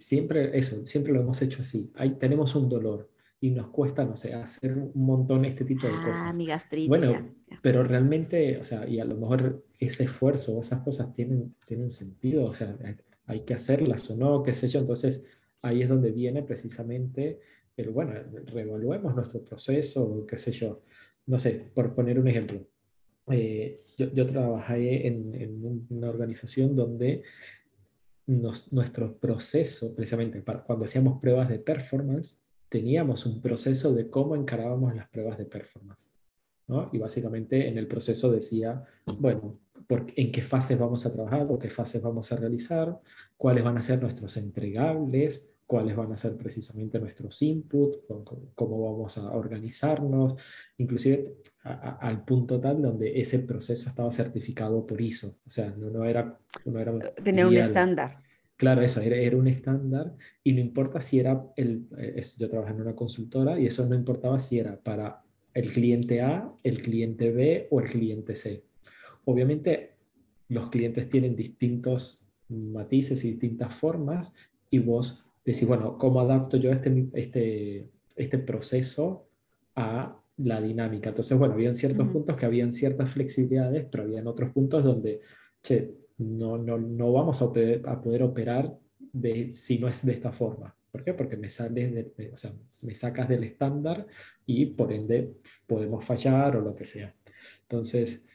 siempre, 0.00 0.58
eso, 0.58 0.84
siempre 0.84 1.12
lo 1.12 1.20
hemos 1.20 1.40
hecho 1.42 1.60
así. 1.60 1.92
Ahí 1.94 2.16
tenemos 2.18 2.56
un 2.56 2.68
dolor 2.68 3.08
y 3.40 3.50
nos 3.50 3.68
cuesta, 3.68 4.04
no 4.04 4.16
sé, 4.16 4.34
hacer 4.34 4.76
un 4.76 4.90
montón 4.94 5.44
este 5.44 5.64
tipo 5.64 5.86
de 5.86 5.92
cosas. 5.92 6.22
Ah, 6.24 6.32
mi 6.32 6.44
gastritis. 6.44 6.88
Bueno, 6.88 7.36
pero 7.62 7.84
realmente, 7.84 8.58
o 8.58 8.64
sea, 8.64 8.88
y 8.88 8.98
a 8.98 9.04
lo 9.04 9.14
mejor 9.14 9.64
ese 9.78 10.04
esfuerzo, 10.04 10.60
esas 10.60 10.80
cosas 10.80 11.14
tienen, 11.14 11.54
tienen 11.64 11.92
sentido, 11.92 12.46
o 12.46 12.52
sea, 12.52 12.76
hay 13.26 13.40
que 13.42 13.54
hacerlas 13.54 14.10
o 14.10 14.16
no, 14.16 14.42
qué 14.42 14.52
sé 14.52 14.66
yo. 14.66 14.80
Entonces, 14.80 15.24
ahí 15.62 15.82
es 15.82 15.88
donde 15.88 16.10
viene 16.10 16.42
precisamente 16.42 17.38
el, 17.76 17.90
bueno, 17.90 18.14
reevaluemos 18.46 19.14
nuestro 19.14 19.40
proceso, 19.44 20.26
qué 20.26 20.36
sé 20.36 20.50
yo. 20.50 20.82
No 21.26 21.38
sé, 21.38 21.70
por 21.72 21.94
poner 21.94 22.18
un 22.18 22.26
ejemplo. 22.26 22.66
Eh, 23.32 23.76
yo, 23.98 24.26
trabajé 24.26 25.06
en, 25.06 25.86
una 25.90 26.08
organización 26.08 26.74
donde 26.74 27.22
nuestro 28.26 29.16
proceso, 29.16 29.94
precisamente 29.94 30.40
para, 30.40 30.62
cuando 30.62 30.84
hacíamos 30.84 31.20
pruebas 31.20 31.48
de 31.48 31.58
performance, 31.58 32.40
teníamos 32.68 33.26
un 33.26 33.40
proceso 33.40 33.92
de 33.92 34.08
cómo 34.08 34.36
encarábamos 34.36 34.94
las 34.94 35.08
pruebas 35.08 35.36
de 35.38 35.44
performance. 35.44 36.08
¿no? 36.68 36.88
Y 36.92 36.98
básicamente 36.98 37.68
en 37.68 37.76
el 37.78 37.88
proceso 37.88 38.30
decía, 38.30 38.84
bueno, 39.18 39.58
por, 39.88 40.06
en 40.14 40.30
qué 40.30 40.42
fases 40.42 40.78
vamos 40.78 41.04
a 41.04 41.12
trabajar 41.12 41.46
o 41.50 41.58
qué 41.58 41.68
fases 41.68 42.00
vamos 42.00 42.30
a 42.30 42.36
realizar, 42.36 43.00
cuáles 43.36 43.64
van 43.64 43.76
a 43.76 43.82
ser 43.82 44.00
nuestros 44.00 44.36
entregables, 44.36 45.49
cuáles 45.70 45.94
van 45.94 46.10
a 46.10 46.16
ser 46.16 46.36
precisamente 46.36 46.98
nuestros 46.98 47.40
inputs, 47.42 48.00
cómo 48.56 48.90
vamos 48.90 49.16
a 49.18 49.30
organizarnos, 49.30 50.34
inclusive 50.78 51.36
al 51.62 52.24
punto 52.24 52.60
tal 52.60 52.82
donde 52.82 53.20
ese 53.20 53.38
proceso 53.38 53.88
estaba 53.88 54.10
certificado 54.10 54.84
por 54.84 55.00
ISO, 55.00 55.28
o 55.28 55.48
sea, 55.48 55.72
no, 55.78 55.88
no 55.88 56.04
era... 56.04 56.36
No 56.64 56.80
era 56.80 57.14
Tenía 57.22 57.46
un 57.46 57.56
estándar. 57.56 58.18
Claro, 58.56 58.82
eso 58.82 59.00
era, 59.00 59.14
era, 59.14 59.36
un 59.36 59.46
estándar 59.46 60.16
y 60.42 60.54
no 60.54 60.60
importa 60.60 61.00
si 61.00 61.20
era, 61.20 61.40
el, 61.54 61.86
eh, 61.98 62.20
yo 62.36 62.50
trabajaba 62.50 62.74
en 62.74 62.82
una 62.82 62.96
consultora 62.96 63.60
y 63.60 63.66
eso 63.66 63.86
no 63.86 63.94
importaba 63.94 64.40
si 64.40 64.58
era 64.58 64.76
para 64.76 65.22
el 65.54 65.70
cliente 65.70 66.20
A, 66.20 66.52
el 66.64 66.82
cliente 66.82 67.30
B 67.30 67.68
o 67.70 67.80
el 67.80 67.88
cliente 67.88 68.34
C. 68.34 68.64
Obviamente 69.24 69.92
los 70.48 70.68
clientes 70.68 71.08
tienen 71.08 71.36
distintos 71.36 72.28
matices 72.48 73.24
y 73.24 73.30
distintas 73.30 73.72
formas 73.72 74.34
y 74.68 74.80
vos 74.80 75.24
decir, 75.52 75.68
bueno, 75.68 75.96
¿cómo 75.98 76.20
adapto 76.20 76.56
yo 76.56 76.70
este, 76.72 77.08
este, 77.14 77.90
este 78.16 78.38
proceso 78.38 79.28
a 79.74 80.20
la 80.36 80.60
dinámica? 80.60 81.10
Entonces, 81.10 81.38
bueno, 81.38 81.54
habían 81.54 81.74
ciertos 81.74 82.08
puntos 82.08 82.36
que 82.36 82.46
habían 82.46 82.72
ciertas 82.72 83.10
flexibilidades, 83.10 83.86
pero 83.90 84.04
habían 84.04 84.26
otros 84.26 84.50
puntos 84.52 84.84
donde, 84.84 85.20
che, 85.62 85.94
no, 86.18 86.58
no, 86.58 86.78
no 86.78 87.12
vamos 87.12 87.40
a 87.42 87.48
poder, 87.48 87.82
a 87.88 88.00
poder 88.00 88.22
operar 88.22 88.76
de, 88.98 89.52
si 89.52 89.78
no 89.78 89.88
es 89.88 90.04
de 90.04 90.12
esta 90.12 90.32
forma. 90.32 90.76
¿Por 90.90 91.04
qué? 91.04 91.14
Porque 91.14 91.36
me, 91.36 91.50
sales 91.50 91.94
de, 91.94 92.30
o 92.32 92.36
sea, 92.36 92.52
me 92.84 92.94
sacas 92.94 93.28
del 93.28 93.44
estándar 93.44 94.06
y 94.44 94.66
por 94.66 94.92
ende 94.92 95.34
podemos 95.66 96.04
fallar 96.04 96.56
o 96.56 96.60
lo 96.60 96.74
que 96.74 96.84
sea. 96.84 97.14
Entonces, 97.62 98.26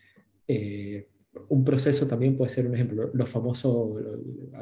eh, 0.48 1.10
un 1.50 1.64
proceso 1.64 2.08
también 2.08 2.38
puede 2.38 2.50
ser 2.50 2.68
un 2.68 2.76
ejemplo, 2.76 3.10
los 3.14 3.30
famosos, 3.30 4.02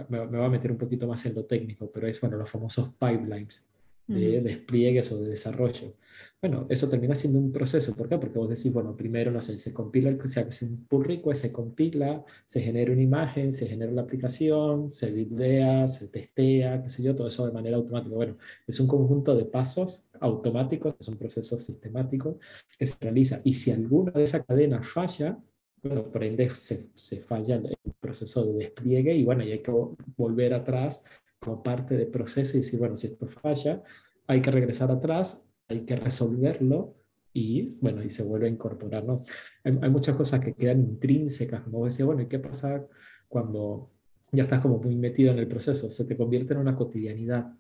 me, 0.10 0.26
me 0.26 0.38
voy 0.38 0.46
a 0.46 0.50
meter 0.50 0.72
un 0.72 0.78
poquito 0.78 1.08
más 1.08 1.26
en 1.26 1.36
lo 1.36 1.46
técnico, 1.46 1.90
pero 1.92 2.08
es, 2.08 2.20
bueno, 2.20 2.38
los 2.38 2.50
famosos 2.50 2.94
pipelines 3.00 3.66
de 4.08 4.42
despliegues 4.42 5.12
o 5.12 5.22
de 5.22 5.30
desarrollo. 5.30 5.94
Bueno, 6.42 6.66
eso 6.70 6.90
termina 6.90 7.16
siendo 7.16 7.40
un 7.40 7.52
proceso. 7.54 7.96
¿Por 7.96 8.10
qué? 8.10 8.18
Porque 8.18 8.38
vos 8.38 8.50
decís, 8.50 8.72
bueno, 8.74 8.96
primero, 8.96 9.32
no 9.32 9.42
sé, 9.42 9.58
se 9.60 9.74
compila, 9.74 10.10
el, 10.10 10.20
se 10.28 10.42
hace 10.42 10.66
un 10.66 10.86
pull 10.86 11.06
request, 11.06 11.42
se 11.44 11.54
compila, 11.54 12.24
se 12.46 12.62
genera 12.62 12.92
una 12.92 13.02
imagen, 13.02 13.54
se 13.54 13.66
genera 13.66 13.92
la 13.92 14.02
aplicación, 14.02 14.92
se 14.92 15.12
buildea, 15.12 15.88
se 15.88 16.10
testea, 16.10 16.84
qué 16.84 16.90
sé 16.90 17.02
yo, 17.02 17.16
todo 17.16 17.28
eso 17.28 17.46
de 17.46 17.54
manera 17.54 17.78
automática. 17.78 18.14
Bueno, 18.14 18.38
es 18.68 18.80
un 18.80 18.88
conjunto 18.88 19.36
de 19.38 19.46
pasos 19.46 20.10
automáticos, 20.20 20.96
es 21.00 21.08
un 21.08 21.18
proceso 21.18 21.58
sistemático 21.58 22.40
que 22.78 22.88
se 22.88 22.98
realiza. 23.00 23.40
Y 23.46 23.54
si 23.54 23.72
alguna 23.72 24.12
de 24.12 24.24
esas 24.24 24.46
cadenas 24.46 24.86
falla, 24.88 25.40
bueno, 25.84 26.04
por 26.06 26.24
ende 26.24 26.54
se, 26.56 26.90
se, 26.96 27.18
falla 27.18 27.56
el 27.56 27.78
proceso 28.00 28.46
de 28.46 28.54
despliegue 28.54 29.14
y 29.14 29.24
bueno, 29.24 29.44
y 29.44 29.52
hay 29.52 29.62
que 29.62 29.72
volver 30.18 30.54
atrás 30.54 31.04
como 31.40 31.62
parte 31.62 31.98
del 31.98 32.08
proceso 32.08 32.58
y 32.58 32.62
decir, 32.62 32.80
bueno, 32.80 32.98
si 32.98 33.08
esto 33.08 33.28
falla, 33.28 33.84
hay 34.28 34.42
que 34.42 34.52
regresar 34.52 34.90
atrás, 34.92 35.46
hay 35.68 35.82
que 35.82 35.96
resolverlo 35.96 36.96
y 37.34 37.78
bueno, 37.82 38.04
y 38.04 38.10
se 38.10 38.24
vuelve 38.24 38.48
a 38.48 38.52
incorporar, 38.52 39.04
¿no? 39.04 39.20
Hay, 39.64 39.78
hay 39.82 39.90
muchas 39.90 40.16
cosas 40.16 40.40
que 40.40 40.54
quedan 40.54 40.80
intrínsecas, 40.80 41.62
como 41.62 41.86
decía, 41.86 42.06
bueno, 42.06 42.22
¿y 42.22 42.28
qué 42.28 42.40
pasa 42.40 42.86
cuando 43.28 43.90
ya 44.32 44.44
estás 44.44 44.62
como 44.62 44.78
muy 44.80 44.96
metido 44.96 45.32
en 45.32 45.40
el 45.40 45.48
proceso? 45.48 45.90
Se 45.92 46.06
te 46.06 46.16
convierte 46.16 46.54
en 46.54 46.60
una 46.60 46.76
cotidianidad 46.76 47.54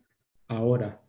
ahora. 0.48 1.01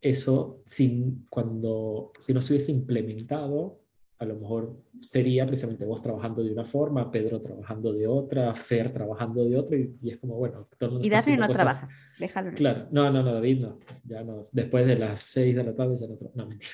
Eso, 0.00 0.62
sin, 0.64 1.26
cuando, 1.28 2.12
si 2.18 2.32
no 2.32 2.40
se 2.40 2.52
hubiese 2.52 2.72
implementado, 2.72 3.80
a 4.18 4.24
lo 4.24 4.36
mejor 4.36 4.82
sería 5.06 5.46
precisamente 5.46 5.84
vos 5.84 6.02
trabajando 6.02 6.42
de 6.42 6.52
una 6.52 6.64
forma, 6.64 7.10
Pedro 7.10 7.40
trabajando 7.40 7.92
de 7.92 8.06
otra, 8.06 8.52
Fer 8.54 8.92
trabajando 8.92 9.44
de 9.44 9.56
otra, 9.56 9.76
y, 9.76 10.10
es 10.10 10.18
como, 10.18 10.36
bueno, 10.36 10.68
todo 10.76 11.00
Y 11.00 11.08
David 11.08 11.38
no 11.38 11.48
trabaja, 11.48 11.88
déjalo. 12.18 12.52
Claro, 12.52 12.88
no, 12.90 13.10
no, 13.10 13.22
no, 13.22 13.32
David 13.32 13.60
no, 13.60 13.78
ya 14.04 14.24
no, 14.24 14.48
después 14.50 14.86
de 14.86 14.96
las 14.96 15.20
seis 15.20 15.54
de 15.54 15.64
la 15.64 15.74
tarde 15.74 15.96
ya 15.96 16.08
no 16.08 16.16
trabaja, 16.16 16.36
no, 16.36 16.48
mentira. 16.48 16.72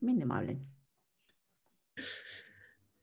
Mínimo 0.00 0.34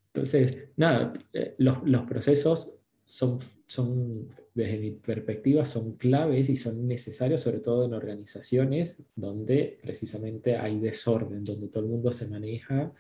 Entonces, 0.08 0.70
nada, 0.76 1.14
eh, 1.34 1.56
los, 1.58 1.84
los 1.84 2.04
procesos 2.04 2.80
son, 3.06 3.40
son 3.68 4.30
desde 4.56 4.80
mi 4.80 4.92
perspectiva, 4.92 5.66
son 5.66 5.98
claves 5.98 6.50
y 6.50 6.56
son 6.56 6.88
necesarios, 6.88 7.42
sobre 7.42 7.60
todo 7.60 7.86
en 7.86 7.94
organizaciones 7.94 9.04
donde 9.16 9.78
precisamente 9.82 10.56
hay 10.56 10.80
desorden, 10.80 11.44
donde 11.44 11.68
todo 11.68 11.84
el 11.84 11.90
mundo 11.90 12.12
se 12.14 12.30
maneja. 12.30 12.94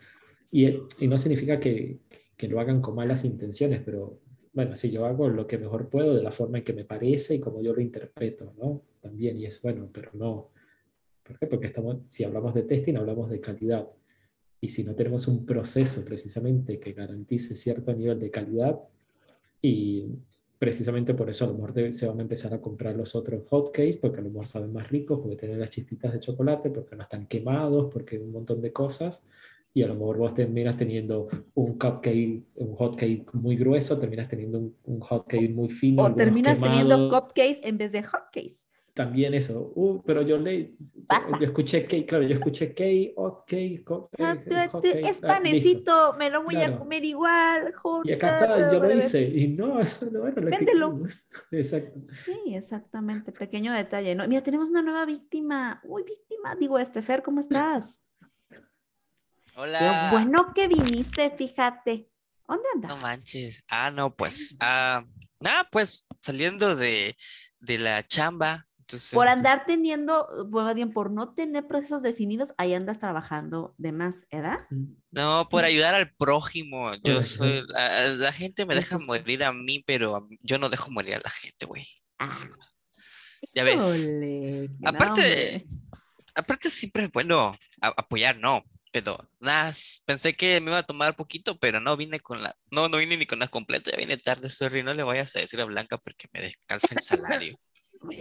Y, 0.51 0.67
y 0.99 1.07
no 1.07 1.17
significa 1.17 1.59
que, 1.59 1.99
que, 2.35 2.49
lo 2.49 2.59
hagan 2.59 2.81
con 2.81 2.95
malas 2.95 3.23
intenciones, 3.23 3.81
pero 3.85 4.19
bueno, 4.53 4.75
si 4.75 4.91
yo 4.91 5.05
hago 5.05 5.29
lo 5.29 5.47
que 5.47 5.57
mejor 5.57 5.89
puedo 5.89 6.13
de 6.13 6.21
la 6.21 6.31
forma 6.31 6.57
en 6.57 6.65
que 6.65 6.73
me 6.73 6.83
parece 6.83 7.35
y 7.35 7.39
como 7.39 7.61
yo 7.61 7.73
lo 7.73 7.81
interpreto, 7.81 8.53
¿no? 8.57 8.81
También, 9.01 9.37
y 9.37 9.45
es 9.45 9.61
bueno, 9.61 9.89
pero 9.91 10.11
no. 10.13 10.49
¿Por 11.23 11.39
qué? 11.39 11.47
Porque 11.47 11.67
estamos, 11.67 11.99
si 12.09 12.25
hablamos 12.25 12.53
de 12.53 12.63
testing, 12.63 12.95
hablamos 12.95 13.29
de 13.29 13.39
calidad. 13.39 13.87
Y 14.59 14.67
si 14.67 14.83
no 14.83 14.93
tenemos 14.93 15.27
un 15.29 15.45
proceso 15.45 16.03
precisamente 16.03 16.79
que 16.79 16.91
garantice 16.91 17.55
cierto 17.55 17.93
nivel 17.93 18.19
de 18.19 18.29
calidad, 18.29 18.77
y 19.61 20.09
precisamente 20.57 21.13
por 21.13 21.29
eso 21.29 21.45
a 21.45 21.47
lo 21.47 21.53
mejor 21.55 21.93
se 21.93 22.07
van 22.07 22.19
a 22.19 22.21
empezar 22.21 22.53
a 22.53 22.61
comprar 22.61 22.95
los 22.95 23.15
otros 23.15 23.43
hotcakes, 23.49 23.97
porque 24.01 24.19
a 24.19 24.23
lo 24.23 24.29
mejor 24.29 24.47
saben 24.47 24.73
más 24.73 24.89
ricos, 24.89 25.19
porque 25.19 25.35
tienen 25.35 25.59
las 25.59 25.69
chispitas 25.69 26.13
de 26.13 26.19
chocolate, 26.19 26.69
porque 26.69 26.95
no 26.95 27.03
están 27.03 27.27
quemados, 27.27 27.91
porque 27.91 28.17
un 28.17 28.31
montón 28.31 28.61
de 28.61 28.71
cosas. 28.71 29.23
Y 29.73 29.83
a 29.83 29.87
lo 29.87 29.95
mejor 29.95 30.17
vos 30.17 30.33
terminas 30.33 30.77
teniendo 30.77 31.27
un 31.53 31.77
cupcake, 31.77 32.43
un 32.55 32.75
hotcake 32.75 33.25
muy 33.33 33.57
grueso, 33.57 33.99
terminas 33.99 34.29
teniendo 34.29 34.59
un, 34.59 34.75
un 34.85 34.99
hotcake 35.01 35.49
muy 35.49 35.69
fino. 35.69 36.03
O 36.03 36.15
terminas 36.15 36.59
teniendo 36.59 37.09
cupcakes 37.09 37.59
en 37.63 37.77
vez 37.77 37.91
de 37.91 38.01
hotcakes 38.03 38.67
también 38.95 39.33
eso, 39.33 39.73
uh, 39.75 40.01
pero 40.05 40.21
yo 40.21 40.37
leí, 40.37 40.73
yo 41.37 41.45
escuché 41.45 41.83
que, 41.83 42.05
claro, 42.05 42.23
yo 42.23 42.35
escuché 42.35 42.73
que, 42.73 43.13
ok, 43.17 43.51
es 45.03 45.19
panecito, 45.19 46.13
me 46.13 46.29
lo 46.29 46.43
voy 46.43 46.55
a 46.61 46.77
comer 46.77 47.03
igual, 47.03 47.73
Y 48.05 48.13
acá 48.13 48.39
está, 48.39 48.71
yo 48.71 48.79
lo 48.79 48.97
hice, 48.97 49.21
y 49.21 49.49
no, 49.49 49.81
eso 49.81 50.09
no 50.09 50.25
era 50.25 50.41
Véndelo. 50.41 50.97
Exacto. 51.51 51.99
Sí, 52.05 52.55
exactamente, 52.55 53.33
pequeño 53.33 53.73
detalle, 53.73 54.15
¿no? 54.15 54.25
Mira, 54.29 54.41
tenemos 54.41 54.69
una 54.69 54.81
nueva 54.81 55.05
víctima, 55.05 55.81
uy, 55.83 56.03
víctima, 56.03 56.55
digo, 56.55 56.79
Estefer, 56.79 57.21
¿cómo 57.21 57.41
estás? 57.41 58.01
Hola. 59.57 59.79
Qué 60.09 60.15
bueno 60.15 60.53
que 60.55 60.69
viniste, 60.69 61.31
fíjate. 61.31 62.09
¿Dónde 62.47 62.69
andas? 62.75 62.89
No 62.91 62.97
manches. 62.97 63.61
Ah, 63.69 63.91
no, 63.91 64.15
pues, 64.15 64.55
ah, 64.61 65.03
nada, 65.41 65.67
pues, 65.69 66.07
saliendo 66.21 66.77
de, 66.77 67.17
de 67.59 67.77
la 67.77 68.07
chamba, 68.07 68.65
por 69.13 69.27
andar 69.27 69.65
teniendo, 69.65 70.27
bueno, 70.47 70.73
bien, 70.73 70.93
por 70.93 71.11
no 71.11 71.33
tener 71.33 71.67
procesos 71.67 72.01
definidos, 72.01 72.51
ahí 72.57 72.73
andas 72.73 72.99
trabajando 72.99 73.73
de 73.77 73.91
más, 73.91 74.25
¿edad? 74.29 74.57
No, 75.11 75.47
por 75.49 75.63
ayudar 75.63 75.95
al 75.95 76.13
prójimo. 76.15 76.93
Yo 77.03 77.23
soy, 77.23 77.63
la, 77.67 78.31
gente 78.31 78.65
me 78.65 78.75
deja 78.75 78.97
morir 78.99 79.43
a 79.43 79.53
mí, 79.53 79.83
pero 79.85 80.27
yo 80.41 80.59
no 80.59 80.69
dejo 80.69 80.91
morir 80.91 81.15
a 81.15 81.21
la 81.23 81.29
gente, 81.29 81.65
güey. 81.65 81.87
Ah. 82.19 82.29
Ya 83.53 83.63
ves. 83.63 84.15
aparte, 84.83 85.65
aparte 86.35 86.69
siempre 86.69 87.05
es 87.05 87.11
bueno 87.11 87.55
apoyar, 87.81 88.37
¿no? 88.37 88.63
pero 88.95 89.29
nada, 89.41 89.73
pensé 90.05 90.33
que 90.35 90.61
me 90.61 90.71
iba 90.71 90.77
a 90.77 90.83
tomar 90.83 91.17
poquito, 91.17 91.59
pero 91.59 91.81
no 91.81 91.97
vine 91.97 92.21
con 92.21 92.41
la, 92.41 92.55
no, 92.71 92.87
no 92.87 92.97
vine 92.97 93.17
ni 93.17 93.25
con 93.25 93.39
la 93.39 93.49
completa, 93.49 93.91
ya 93.91 93.97
vine 93.97 94.15
tarde, 94.15 94.49
sorry, 94.49 94.83
no 94.83 94.93
le 94.93 95.03
vayas 95.03 95.35
a 95.35 95.39
decir 95.39 95.59
a 95.59 95.65
Blanca 95.65 95.97
porque 95.97 96.29
me 96.31 96.39
descalza 96.39 96.87
el 96.91 97.01
salario. 97.01 97.59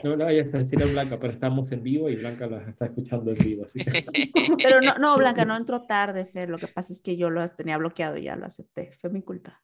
No 0.02 0.16
le 0.16 0.24
vayas 0.24 0.54
a 0.54 0.58
decir 0.58 0.82
a 0.82 0.86
Blanca, 0.86 1.18
pero 1.18 1.32
estamos 1.32 1.70
en 1.72 1.82
vivo 1.82 2.08
y 2.08 2.16
Blanca 2.16 2.46
las 2.46 2.66
está 2.68 2.86
escuchando 2.86 3.32
en 3.32 3.38
vivo. 3.38 3.64
Así 3.64 3.78
que... 3.78 4.04
Pero 4.62 4.80
no, 4.80 4.94
no, 4.98 5.16
Blanca, 5.16 5.44
no 5.44 5.56
entró 5.56 5.82
tarde, 5.82 6.26
Fer. 6.26 6.48
Lo 6.48 6.58
que 6.58 6.68
pasa 6.68 6.92
es 6.92 7.00
que 7.00 7.16
yo 7.16 7.30
lo 7.30 7.46
tenía 7.50 7.76
bloqueado 7.76 8.16
y 8.16 8.24
ya 8.24 8.36
lo 8.36 8.46
acepté. 8.46 8.92
Fue 9.00 9.10
mi 9.10 9.22
culpa. 9.22 9.62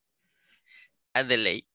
Adelaide. 1.12 1.67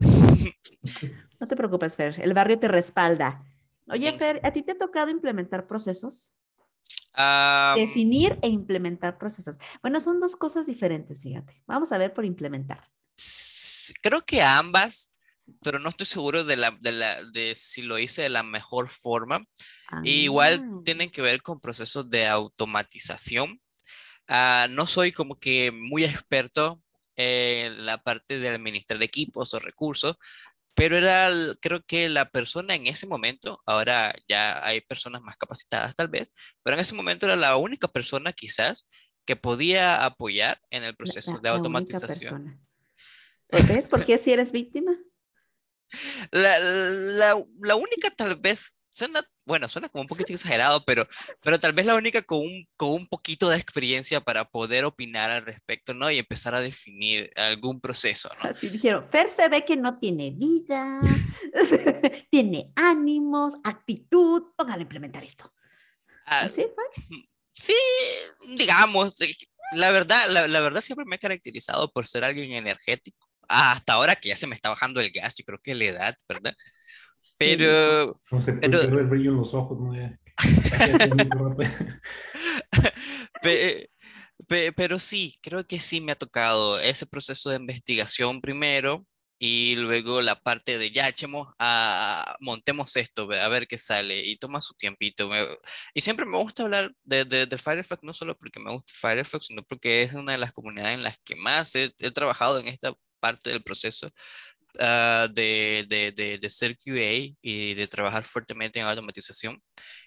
No 1.39 1.47
te 1.47 1.55
preocupes, 1.55 1.95
Fer. 1.95 2.19
El 2.21 2.33
barrio 2.33 2.59
te 2.59 2.67
respalda. 2.67 3.43
Oye, 3.87 4.11
Fer, 4.17 4.39
¿a 4.43 4.51
ti 4.51 4.63
te 4.63 4.71
ha 4.71 4.77
tocado 4.77 5.09
implementar 5.09 5.67
procesos? 5.67 6.33
Definir 7.75 8.37
e 8.41 8.49
implementar 8.49 9.17
procesos. 9.17 9.57
Bueno, 9.81 9.99
son 9.99 10.19
dos 10.19 10.35
cosas 10.35 10.65
diferentes, 10.67 11.21
fíjate. 11.21 11.63
Vamos 11.65 11.91
a 11.91 11.97
ver 11.97 12.13
por 12.13 12.25
implementar. 12.25 12.89
creo 14.01 14.21
que 14.21 14.41
ambas, 14.41 15.11
pero 15.61 15.79
no 15.79 15.89
estoy 15.89 16.05
seguro 16.07 16.43
de, 16.43 16.57
la, 16.57 16.71
de, 16.79 16.91
la, 16.91 17.23
de 17.23 17.53
si 17.55 17.81
lo 17.81 17.99
hice 17.99 18.23
de 18.23 18.29
la 18.29 18.43
mejor 18.43 18.89
forma. 18.89 19.45
Y 20.03 20.23
igual 20.23 20.61
Ah. 20.63 20.81
tienen 20.83 21.09
que 21.11 21.21
ver 21.21 21.41
con 21.41 21.59
procesos 21.59 22.09
de 22.09 22.25
automatización. 22.27 23.61
Ah, 24.27 24.67
no 24.69 24.87
soy 24.87 25.11
como 25.11 25.39
que 25.39 25.71
muy 25.71 26.03
experto 26.03 26.81
en 27.15 27.85
la 27.85 28.01
parte 28.01 28.39
de 28.39 28.49
administrar 28.49 29.01
equipos 29.03 29.53
o 29.53 29.59
recursos, 29.59 30.17
pero 30.73 30.97
era, 30.97 31.29
creo 31.61 31.81
que 31.85 32.09
la 32.09 32.29
persona 32.29 32.75
en 32.75 32.87
ese 32.87 33.07
momento, 33.07 33.61
ahora 33.65 34.13
ya 34.27 34.65
hay 34.65 34.81
personas 34.81 35.21
más 35.21 35.37
capacitadas 35.37 35.95
tal 35.95 36.09
vez, 36.09 36.33
pero 36.63 36.75
en 36.75 36.81
ese 36.81 36.93
momento 36.95 37.25
era 37.27 37.35
la 37.37 37.55
única 37.55 37.87
persona 37.87 38.33
quizás 38.33 38.89
que 39.25 39.35
podía 39.37 40.03
apoyar 40.03 40.59
en 40.71 40.83
el 40.83 40.95
proceso 40.95 41.33
la- 41.35 41.39
de 41.39 41.49
automatización. 41.49 42.43
persona. 42.43 42.59
Pues, 43.47 43.67
¿Ves 43.67 43.87
por 43.87 44.03
qué 44.03 44.17
si 44.17 44.31
eres 44.33 44.51
víctima? 44.51 44.97
La, 46.31 46.59
la, 46.59 47.43
la 47.61 47.75
única 47.75 48.09
tal 48.11 48.35
vez, 48.35 48.77
suena, 48.89 49.21
bueno, 49.45 49.67
suena 49.67 49.89
como 49.89 50.03
un 50.03 50.07
poquito 50.07 50.33
exagerado, 50.33 50.83
pero, 50.85 51.07
pero 51.41 51.59
tal 51.59 51.73
vez 51.73 51.85
la 51.85 51.95
única 51.95 52.21
con 52.21 52.39
un, 52.39 52.67
con 52.77 52.91
un 52.91 53.07
poquito 53.07 53.49
de 53.49 53.57
experiencia 53.57 54.21
para 54.21 54.45
poder 54.45 54.85
opinar 54.85 55.31
al 55.31 55.45
respecto, 55.45 55.93
¿no? 55.93 56.09
Y 56.09 56.19
empezar 56.19 56.55
a 56.55 56.61
definir 56.61 57.31
algún 57.35 57.81
proceso, 57.81 58.29
¿no? 58.41 58.49
Así 58.49 58.69
dijeron, 58.69 59.07
Fer 59.11 59.29
se 59.29 59.47
ve 59.49 59.65
que 59.65 59.75
no 59.75 59.99
tiene 59.99 60.31
vida, 60.31 61.01
tiene 62.31 62.71
ánimos, 62.75 63.55
actitud, 63.63 64.43
póngale 64.55 64.81
a 64.81 64.83
implementar 64.83 65.23
esto. 65.23 65.51
Ah, 66.25 66.41
Así 66.41 66.65
fue. 66.73 67.21
sí, 67.53 67.75
digamos, 68.55 69.17
la 69.73 69.91
verdad, 69.91 70.27
la, 70.29 70.47
la 70.47 70.59
verdad 70.61 70.81
siempre 70.81 71.05
me 71.05 71.17
he 71.17 71.19
caracterizado 71.19 71.91
por 71.91 72.07
ser 72.07 72.23
alguien 72.23 72.51
energético. 72.53 73.24
Hasta 73.49 73.93
ahora 73.93 74.15
que 74.15 74.29
ya 74.29 74.35
se 74.35 74.47
me 74.47 74.55
está 74.55 74.69
bajando 74.69 74.99
el 75.01 75.11
gas, 75.11 75.35
yo 75.35 75.45
creo 75.45 75.59
que 75.61 75.75
la 75.75 75.85
edad, 75.85 76.17
¿verdad? 76.27 76.55
Pero, 77.37 78.19
No 78.31 78.41
se 78.41 78.53
Pero- 78.53 78.79
pierde 78.81 79.01
el 79.01 79.07
brillo 79.07 79.31
en 79.31 79.37
los 79.37 79.53
ojos, 79.53 79.77
¿no? 79.79 79.93
Pero 84.75 84.99
sí, 84.99 85.35
creo 85.41 85.65
que 85.65 85.79
sí 85.79 86.01
me 86.01 86.11
ha 86.11 86.15
tocado 86.15 86.79
ese 86.79 87.05
proceso 87.05 87.49
de 87.49 87.57
investigación 87.57 88.41
primero 88.41 89.05
y 89.37 89.75
luego 89.75 90.21
la 90.21 90.39
parte 90.39 90.77
de 90.77 90.91
ya 90.91 91.09
echemos 91.09 91.53
a 91.59 92.35
montemos 92.39 92.95
esto, 92.95 93.29
a 93.31 93.47
ver 93.49 93.67
qué 93.67 93.77
sale 93.77 94.21
y 94.25 94.37
toma 94.37 94.61
su 94.61 94.73
tiempito. 94.75 95.27
me- 95.29 95.45
y 95.93 96.01
siempre 96.01 96.25
me 96.25 96.37
gusta 96.37 96.63
hablar 96.63 96.91
de, 97.03 97.25
de, 97.25 97.45
de 97.45 97.57
Firefox, 97.57 98.01
no 98.03 98.13
solo 98.13 98.37
porque 98.37 98.59
me 98.59 98.71
gusta 98.71 98.93
Firefox, 98.95 99.47
sino 99.47 99.63
porque 99.63 100.03
es 100.03 100.13
una 100.13 100.31
de 100.33 100.37
las 100.37 100.53
comunidades 100.53 100.95
en 100.97 101.03
las 101.03 101.17
que 101.23 101.35
más 101.35 101.75
he, 101.75 101.93
he 101.99 102.11
trabajado 102.11 102.59
en 102.59 102.67
esta 102.67 102.93
parte 103.25 103.49
del 103.51 103.63
proceso 103.63 104.09
ah, 104.79 105.27
de, 105.33 105.85
de, 105.89 106.37
de, 106.39 106.49
ser 106.49 106.77
QA 106.77 107.35
y 107.41 107.73
de 107.75 107.87
trabajar 107.87 108.23
fuertemente 108.25 108.79
en 108.79 108.85
automatización. 108.87 109.61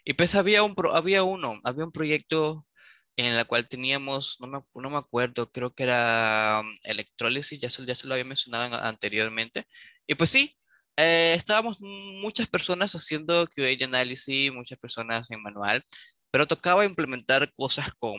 Y 0.04 0.14
pues 0.14 0.35
había, 0.35 0.62
un 0.62 0.74
había 0.94 1.22
uno, 1.24 1.61
había 1.64 1.85
un 1.85 1.92
proyecto 1.92 2.66
en 3.16 3.37
la 3.37 3.44
cual 3.44 3.68
teníamos, 3.68 4.37
no 4.40 4.46
me, 4.48 4.61
no 4.74 4.90
me 4.90 4.96
acuerdo, 4.98 5.50
creo 5.50 5.74
que 5.74 5.83
era 5.85 6.61
um, 6.62 6.72
electrólisis, 6.85 7.59
ya 7.61 7.70
se, 7.70 7.85
ya 7.85 7.94
se 7.94 8.07
lo 8.07 8.14
había 8.14 8.24
mencionado 8.24 8.66
en- 8.66 8.74
anteriormente. 8.74 9.66
Y 10.07 10.14
pues 10.14 10.31
sí, 10.31 10.57
eh, 10.96 11.35
estábamos 11.37 11.78
muchas 11.81 12.48
personas 12.48 12.92
haciendo 12.94 13.46
QA 13.48 13.72
y 13.72 13.83
análisis, 13.85 14.52
muchas 14.52 14.78
personas 14.78 15.31
en 15.31 15.42
manual, 15.42 15.83
pero 16.31 16.46
tocaba 16.46 16.85
implementar 16.85 17.52
cosas 17.54 17.92
con, 17.98 18.16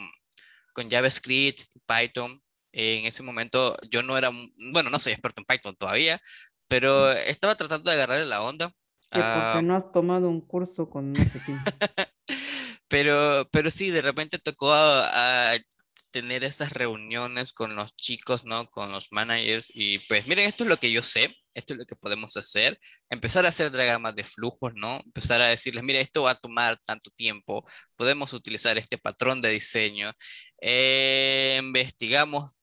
con 0.73 0.89
JavaScript, 0.89 1.61
Python. 1.87 2.41
En 2.71 3.05
ese 3.05 3.23
momento 3.23 3.77
yo 3.89 4.03
no 4.03 4.17
era, 4.17 4.31
bueno, 4.71 4.89
no 4.89 4.99
soy 4.99 5.13
experto 5.13 5.41
en 5.41 5.45
Python 5.45 5.75
todavía, 5.75 6.19
pero 6.67 7.11
estaba 7.11 7.55
tratando 7.55 7.89
de 7.89 7.97
agarrarle 7.97 8.25
la 8.25 8.41
onda. 8.41 8.71
Ah, 9.11 9.61
no 9.63 9.75
has 9.75 9.91
tomado 9.91 10.29
un 10.29 10.41
curso 10.41 10.89
con 10.89 11.13
no 11.13 11.23
sé 11.23 11.39
quién. 11.45 11.57
Pero, 12.87 13.47
pero 13.51 13.69
sí, 13.69 13.91
de 13.91 14.01
repente 14.01 14.39
tocó 14.39 14.73
a, 14.73 15.53
a 15.53 15.57
tener 16.11 16.43
esas 16.43 16.73
reuniones 16.73 17.53
con 17.53 17.75
los 17.75 17.95
chicos, 17.95 18.45
¿no? 18.45 18.67
Con 18.69 18.91
los 18.91 19.11
managers 19.11 19.71
y 19.73 19.99
pues 20.07 20.27
miren, 20.27 20.47
esto 20.49 20.63
es 20.63 20.69
lo 20.69 20.77
que 20.77 20.91
yo 20.91 21.03
sé, 21.03 21.35
esto 21.53 21.73
es 21.73 21.79
lo 21.79 21.85
que 21.85 21.95
podemos 21.95 22.35
hacer, 22.37 22.79
empezar 23.09 23.45
a 23.45 23.49
hacer 23.49 23.71
diagramas 23.71 24.15
de 24.15 24.23
flujos, 24.23 24.73
¿no? 24.75 25.01
Empezar 25.05 25.41
a 25.41 25.47
decirles, 25.47 25.83
mire, 25.83 26.01
esto 26.01 26.23
va 26.23 26.31
a 26.31 26.39
tomar 26.39 26.79
tanto 26.85 27.11
tiempo, 27.11 27.63
podemos 27.95 28.33
utilizar 28.33 28.77
este 28.77 28.97
patrón 28.97 29.41
de 29.41 29.49
diseño, 29.49 30.11
eh, 30.61 31.59
investigamos 31.61 32.55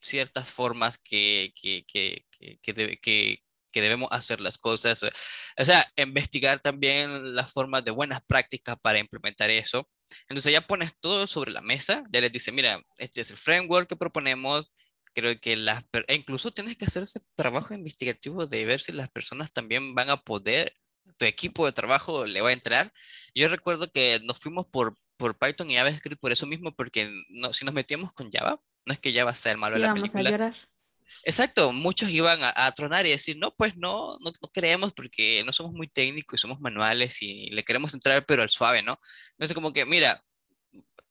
ciertas 0.00 0.50
formas 0.50 0.98
que, 0.98 1.52
que, 1.60 1.84
que, 1.86 2.26
que, 2.30 2.58
que 2.62 2.74
debe- 2.74 3.00
que- 3.00 3.38
que 3.70 3.82
debemos 3.82 4.08
hacer 4.12 4.40
las 4.40 4.56
cosas. 4.58 5.02
O 5.58 5.64
sea, 5.64 5.86
investigar 5.96 6.58
también 6.60 7.34
las 7.34 7.52
formas 7.52 7.84
de 7.84 7.90
buenas 7.90 8.20
prácticas 8.26 8.76
para 8.80 8.98
implementar 8.98 9.50
eso. 9.50 9.88
Entonces 10.28 10.52
ya 10.52 10.66
pones 10.66 10.98
todo 11.00 11.26
sobre 11.26 11.52
la 11.52 11.60
mesa, 11.60 12.02
ya 12.10 12.20
les 12.20 12.32
dice, 12.32 12.50
mira, 12.52 12.82
este 12.96 13.20
es 13.20 13.30
el 13.30 13.36
framework 13.36 13.88
que 13.88 13.96
proponemos. 13.96 14.72
Creo 15.14 15.38
que 15.40 15.56
las, 15.56 15.84
e 16.06 16.14
incluso 16.14 16.50
tienes 16.50 16.76
que 16.76 16.84
hacer 16.86 17.02
ese 17.02 17.20
trabajo 17.34 17.74
investigativo 17.74 18.46
de 18.46 18.64
ver 18.64 18.80
si 18.80 18.92
las 18.92 19.10
personas 19.10 19.52
también 19.52 19.94
van 19.94 20.10
a 20.10 20.22
poder, 20.22 20.72
tu 21.18 21.26
equipo 21.26 21.66
de 21.66 21.72
trabajo 21.72 22.24
le 22.26 22.40
va 22.40 22.50
a 22.50 22.52
entrar. 22.52 22.92
Yo 23.34 23.48
recuerdo 23.48 23.90
que 23.90 24.20
nos 24.24 24.38
fuimos 24.38 24.66
por, 24.66 24.96
por 25.16 25.36
Python 25.38 25.70
y 25.70 25.76
JavaScript 25.76 26.20
por 26.20 26.32
eso 26.32 26.46
mismo, 26.46 26.74
porque 26.74 27.10
no, 27.30 27.52
si 27.52 27.64
nos 27.64 27.74
metíamos 27.74 28.12
con 28.12 28.30
Java, 28.30 28.60
no 28.88 28.94
es 28.94 28.98
que 29.00 29.14
Java 29.14 29.34
sea 29.34 29.52
el 29.52 29.58
malo 29.58 29.76
de 29.76 29.80
la 29.82 29.86
Íbamos 29.88 30.10
a 30.10 30.18
película. 30.18 30.30
llorar. 30.30 30.56
Exacto, 31.24 31.72
muchos 31.72 32.10
iban 32.10 32.42
a, 32.42 32.52
a 32.54 32.72
tronar 32.72 33.06
y 33.06 33.10
decir, 33.10 33.36
no, 33.38 33.54
pues 33.56 33.76
no, 33.76 34.18
no, 34.20 34.32
no 34.42 34.48
queremos 34.52 34.92
porque 34.92 35.42
no 35.44 35.52
somos 35.52 35.72
muy 35.72 35.88
técnicos 35.88 36.38
y 36.38 36.42
somos 36.42 36.60
manuales 36.60 37.22
y 37.22 37.50
le 37.50 37.64
queremos 37.64 37.94
entrar 37.94 38.24
pero 38.26 38.42
al 38.42 38.50
suave, 38.50 38.82
¿no? 38.82 38.98
Entonces 39.32 39.54
como 39.54 39.72
que, 39.72 39.86
mira, 39.86 40.22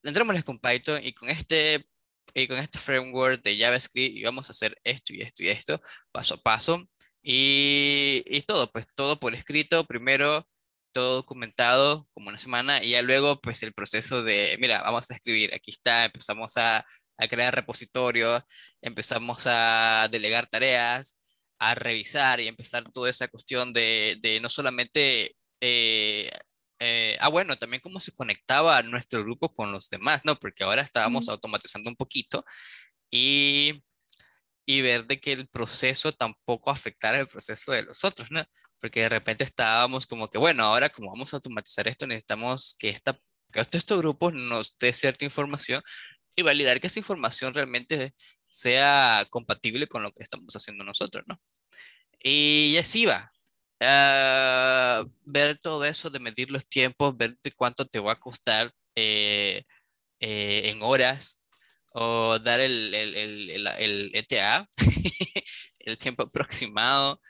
entrémosles 0.04 0.44
con 0.44 0.60
Python 0.60 1.04
y 1.04 1.14
con 1.14 1.30
este, 1.30 1.88
y 2.34 2.48
con 2.48 2.58
este 2.58 2.80
framework 2.80 3.42
de 3.44 3.58
JavaScript 3.58 4.18
y 4.18 4.24
vamos 4.24 4.50
a 4.50 4.52
hacer 4.52 4.80
esto 4.84 5.14
y 5.14 5.22
esto 5.22 5.44
y 5.44 5.50
esto, 5.50 5.82
paso 6.12 6.36
a 6.36 6.42
paso. 6.42 6.88
Y, 7.24 8.24
y 8.28 8.42
todo, 8.44 8.72
pues 8.72 8.88
todo 8.96 9.20
por 9.20 9.36
escrito, 9.36 9.86
primero 9.86 10.48
todo 10.94 11.16
documentado 11.18 12.08
como 12.14 12.30
una 12.30 12.38
semana 12.40 12.84
y 12.84 12.92
ya 12.92 13.02
luego 13.04 13.40
pues 13.42 13.62
el 13.64 13.74
proceso 13.74 14.24
de, 14.24 14.58
mira, 14.60 14.82
vamos 14.82 15.12
a 15.12 15.14
escribir, 15.16 15.54
aquí 15.54 15.72
está, 15.72 16.06
empezamos 16.06 16.58
a, 16.58 16.86
a 17.18 17.28
crear 17.28 17.54
repositorios, 17.56 18.44
empezamos 18.82 19.44
a 19.48 20.08
delegar 20.12 20.48
tareas, 20.48 21.20
a 21.60 21.76
revisar 21.76 22.40
y 22.40 22.48
empezar 22.48 22.92
toda 22.92 23.10
esa 23.10 23.28
cuestión 23.28 23.74
de, 23.74 24.18
de 24.22 24.40
no 24.40 24.50
solamente, 24.50 25.36
eh, 25.62 26.30
eh, 26.80 27.18
ah, 27.20 27.30
bueno, 27.30 27.58
también 27.58 27.82
cómo 27.82 28.00
se 28.00 28.12
conectaba 28.14 28.82
nuestro 28.84 29.24
grupo 29.24 29.54
con 29.54 29.72
los 29.72 29.90
demás, 29.90 30.24
¿no? 30.26 30.38
Porque 30.40 30.64
ahora 30.64 30.82
estábamos 30.84 31.28
Mm. 31.28 31.32
automatizando 31.32 31.90
un 31.90 31.96
poquito 31.96 32.46
y, 33.12 33.84
y 34.66 34.82
ver 34.82 35.06
de 35.08 35.20
que 35.20 35.32
el 35.34 35.48
proceso 35.48 36.12
tampoco 36.12 36.72
afectara 36.72 37.20
el 37.20 37.28
proceso 37.28 37.72
de 37.72 37.84
los 37.84 38.04
otros, 38.04 38.32
¿no? 38.32 38.44
Porque 38.80 39.02
de 39.02 39.10
repente 39.10 39.44
estábamos 39.44 40.06
como 40.08 40.30
que, 40.30 40.38
bueno, 40.38 40.64
ahora 40.66 40.90
como 40.90 41.12
vamos 41.12 41.34
a 41.34 41.38
automatizar 41.38 41.88
esto, 41.88 42.06
necesitamos 42.08 42.76
que, 42.80 42.90
esta, 42.90 43.14
que 43.52 43.62
estos 43.62 43.80
estos 43.80 44.00
grupos 44.00 44.34
nos 44.34 44.78
dé 44.78 44.94
cierta 44.94 45.26
información 45.26 45.82
y 46.38 46.44
validar 46.44 46.80
que 46.80 46.88
esa 46.88 47.00
información 47.00 47.54
realmente 47.54 48.14
sea 48.48 49.26
compatible 49.30 49.88
con 49.88 50.04
lo 50.04 50.12
que 50.14 50.24
estamos 50.24 50.56
haciendo 50.56 50.84
nosotros, 50.84 51.26
¿no? 51.28 51.40
Y 52.24 52.78
así 52.78 53.06
va. 53.06 53.32
Ah, 53.82 55.06
ver 55.26 55.58
todo 55.58 55.86
eso 55.86 56.10
de 56.10 56.20
medir 56.20 56.52
los 56.52 56.68
tiempos, 56.70 57.18
ver 57.18 57.38
de 57.44 57.52
cuánto 57.52 57.86
te 57.88 58.00
va 58.00 58.14
a 58.14 58.20
costar 58.20 58.72
eh, 58.96 59.64
eh, 60.20 60.64
en 60.70 60.82
horas 60.84 61.42
o 61.94 62.40
dar 62.40 62.60
el, 62.60 62.94
el, 62.94 63.16
el, 63.16 63.68
el, 63.68 64.12
ETA, 64.16 64.68
el 65.80 65.98
tiempo 66.00 66.24
aproximado. 66.24 67.22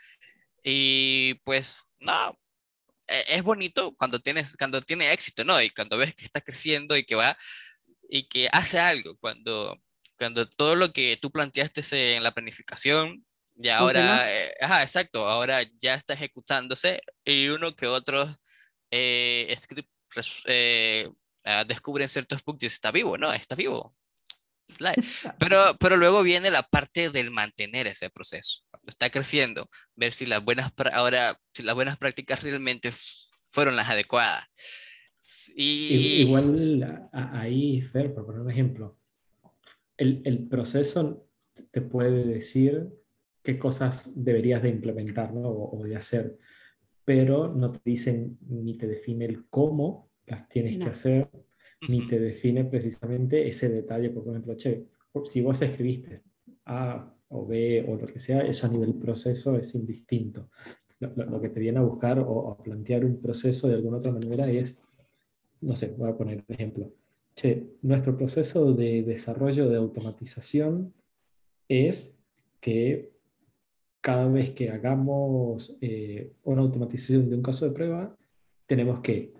Y 0.64 1.36
pues, 1.46 1.84
no, 2.00 2.38
e- 3.08 3.26
es 3.38 3.44
bonito 3.44 3.96
cuando 3.98 4.20
tienes, 4.20 4.56
cuando 4.58 4.82
tiene 4.82 5.12
éxito, 5.14 5.44
¿no? 5.46 5.62
Y 5.62 5.70
cuando 5.72 5.98
ves 5.98 6.16
que 6.16 6.26
está 6.26 6.42
creciendo 6.42 6.98
y 6.98 7.06
que 7.06 7.16
va 7.16 7.38
y 8.10 8.28
que 8.28 8.50
hace 8.52 8.80
algo 8.80 9.18
cuando, 9.18 9.82
cuando 10.18 10.48
todo 10.48 10.76
lo 10.76 10.92
que 10.94 11.18
tú 11.22 11.32
planteaste 11.32 12.16
en 12.16 12.24
la 12.24 12.34
planificación, 12.34 13.26
ya 13.56 13.80
ahora, 13.80 14.32
eh, 14.32 14.54
ajá, 14.62 14.84
exacto, 14.84 15.28
ahora 15.28 15.64
ya 15.80 15.96
está 15.96 16.14
ejecutándose 16.14 17.02
y 17.26 17.48
uno 17.48 17.76
que 17.76 17.88
otros 17.88 18.40
eh, 18.92 19.58
eh, 20.46 21.10
ah, 21.44 21.64
descubren 21.66 22.10
ciertos 22.10 22.44
bugs 22.44 22.64
y 22.64 22.68
está 22.68 22.92
vivo, 22.92 23.18
¿no? 23.18 23.34
Está 23.34 23.56
vivo. 23.56 23.96
Pero, 25.40 25.78
pero 25.80 25.96
luego 25.96 26.24
viene 26.24 26.52
la 26.52 26.62
parte 26.62 27.10
del 27.10 27.32
mantener 27.32 27.88
ese 27.88 28.10
proceso. 28.10 28.64
Cuando 28.70 28.90
está 28.90 29.10
creciendo, 29.10 29.70
ver 29.96 30.12
si 30.12 30.26
las 30.26 30.44
buenas, 30.44 30.74
ahora, 30.92 31.40
si 31.54 31.64
las 31.64 31.74
buenas 31.74 31.98
prácticas 31.98 32.44
realmente 32.44 32.92
fueron 33.50 33.78
las 33.78 33.90
adecuadas. 33.90 34.46
Y... 35.56 36.22
Igual 36.22 37.10
ahí, 37.12 37.82
Fer, 37.82 38.14
por 38.14 38.26
poner 38.26 38.42
un 38.42 38.52
ejemplo, 38.52 38.98
el, 39.98 40.22
el, 40.26 40.48
proceso 40.48 41.28
te 41.72 41.82
puede 41.82 42.24
decir 42.24 42.88
qué 43.44 43.58
cosas 43.58 44.12
deberías 44.16 44.62
de 44.62 44.70
implementar 44.70 45.34
¿no? 45.34 45.50
o, 45.50 45.84
de 45.84 45.96
hacer, 45.96 46.38
pero 47.04 47.54
no 47.54 47.72
te 47.72 47.80
dicen 47.84 48.38
ni 48.48 48.78
te 48.78 48.88
define 48.88 49.26
el 49.26 49.48
cómo 49.50 50.12
las 50.26 50.48
tienes 50.50 50.78
que 50.78 50.90
hacer, 50.90 51.30
ni 51.88 52.08
te 52.08 52.20
define 52.20 52.66
precisamente 52.66 53.48
ese 53.48 53.70
detalle, 53.70 54.10
por 54.10 54.28
ejemplo, 54.28 54.56
che, 54.56 54.86
si 55.26 55.42
vos 55.42 55.62
escribiste 55.62 56.24
A 56.66 57.14
o 57.30 57.46
B 57.46 57.86
o 57.88 57.96
lo 57.96 58.06
que 58.06 58.20
sea, 58.20 58.42
eso 58.42 58.68
a 58.68 58.70
nivel 58.70 58.96
proceso 58.96 59.58
es 59.58 59.74
indistinto. 59.76 60.50
Lo, 61.00 61.40
que 61.40 61.50
te 61.50 61.60
viene 61.60 61.78
a 61.78 61.84
buscar 61.84 62.20
o 62.20 62.52
a 62.52 62.58
plantear 62.58 63.06
un 63.06 63.22
proceso 63.22 63.68
de 63.68 63.76
alguna 63.76 63.98
otra 63.98 64.12
manera 64.12 64.50
es 64.50 64.82
no 65.62 65.76
sé, 65.76 65.94
voy 65.98 66.10
a 66.10 66.18
poner 66.18 66.44
un 66.48 66.56
ejemplo. 66.56 66.92
Che, 67.36 67.68
nuestro 67.82 68.18
proceso 68.18 68.74
de 68.74 69.04
desarrollo 69.04 69.70
de 69.70 69.78
automatización 69.78 70.94
es 71.68 72.18
que 72.60 73.12
cada 74.02 74.28
vez 74.28 74.52
que 74.52 74.70
hagamos 74.70 75.78
eh, 75.82 76.32
una 76.44 76.62
automatización 76.62 77.30
de 77.30 77.36
un 77.36 77.44
caso 77.44 77.66
de 77.66 77.72
prueba, 77.72 78.16
tenemos 78.66 79.02
que 79.02 79.34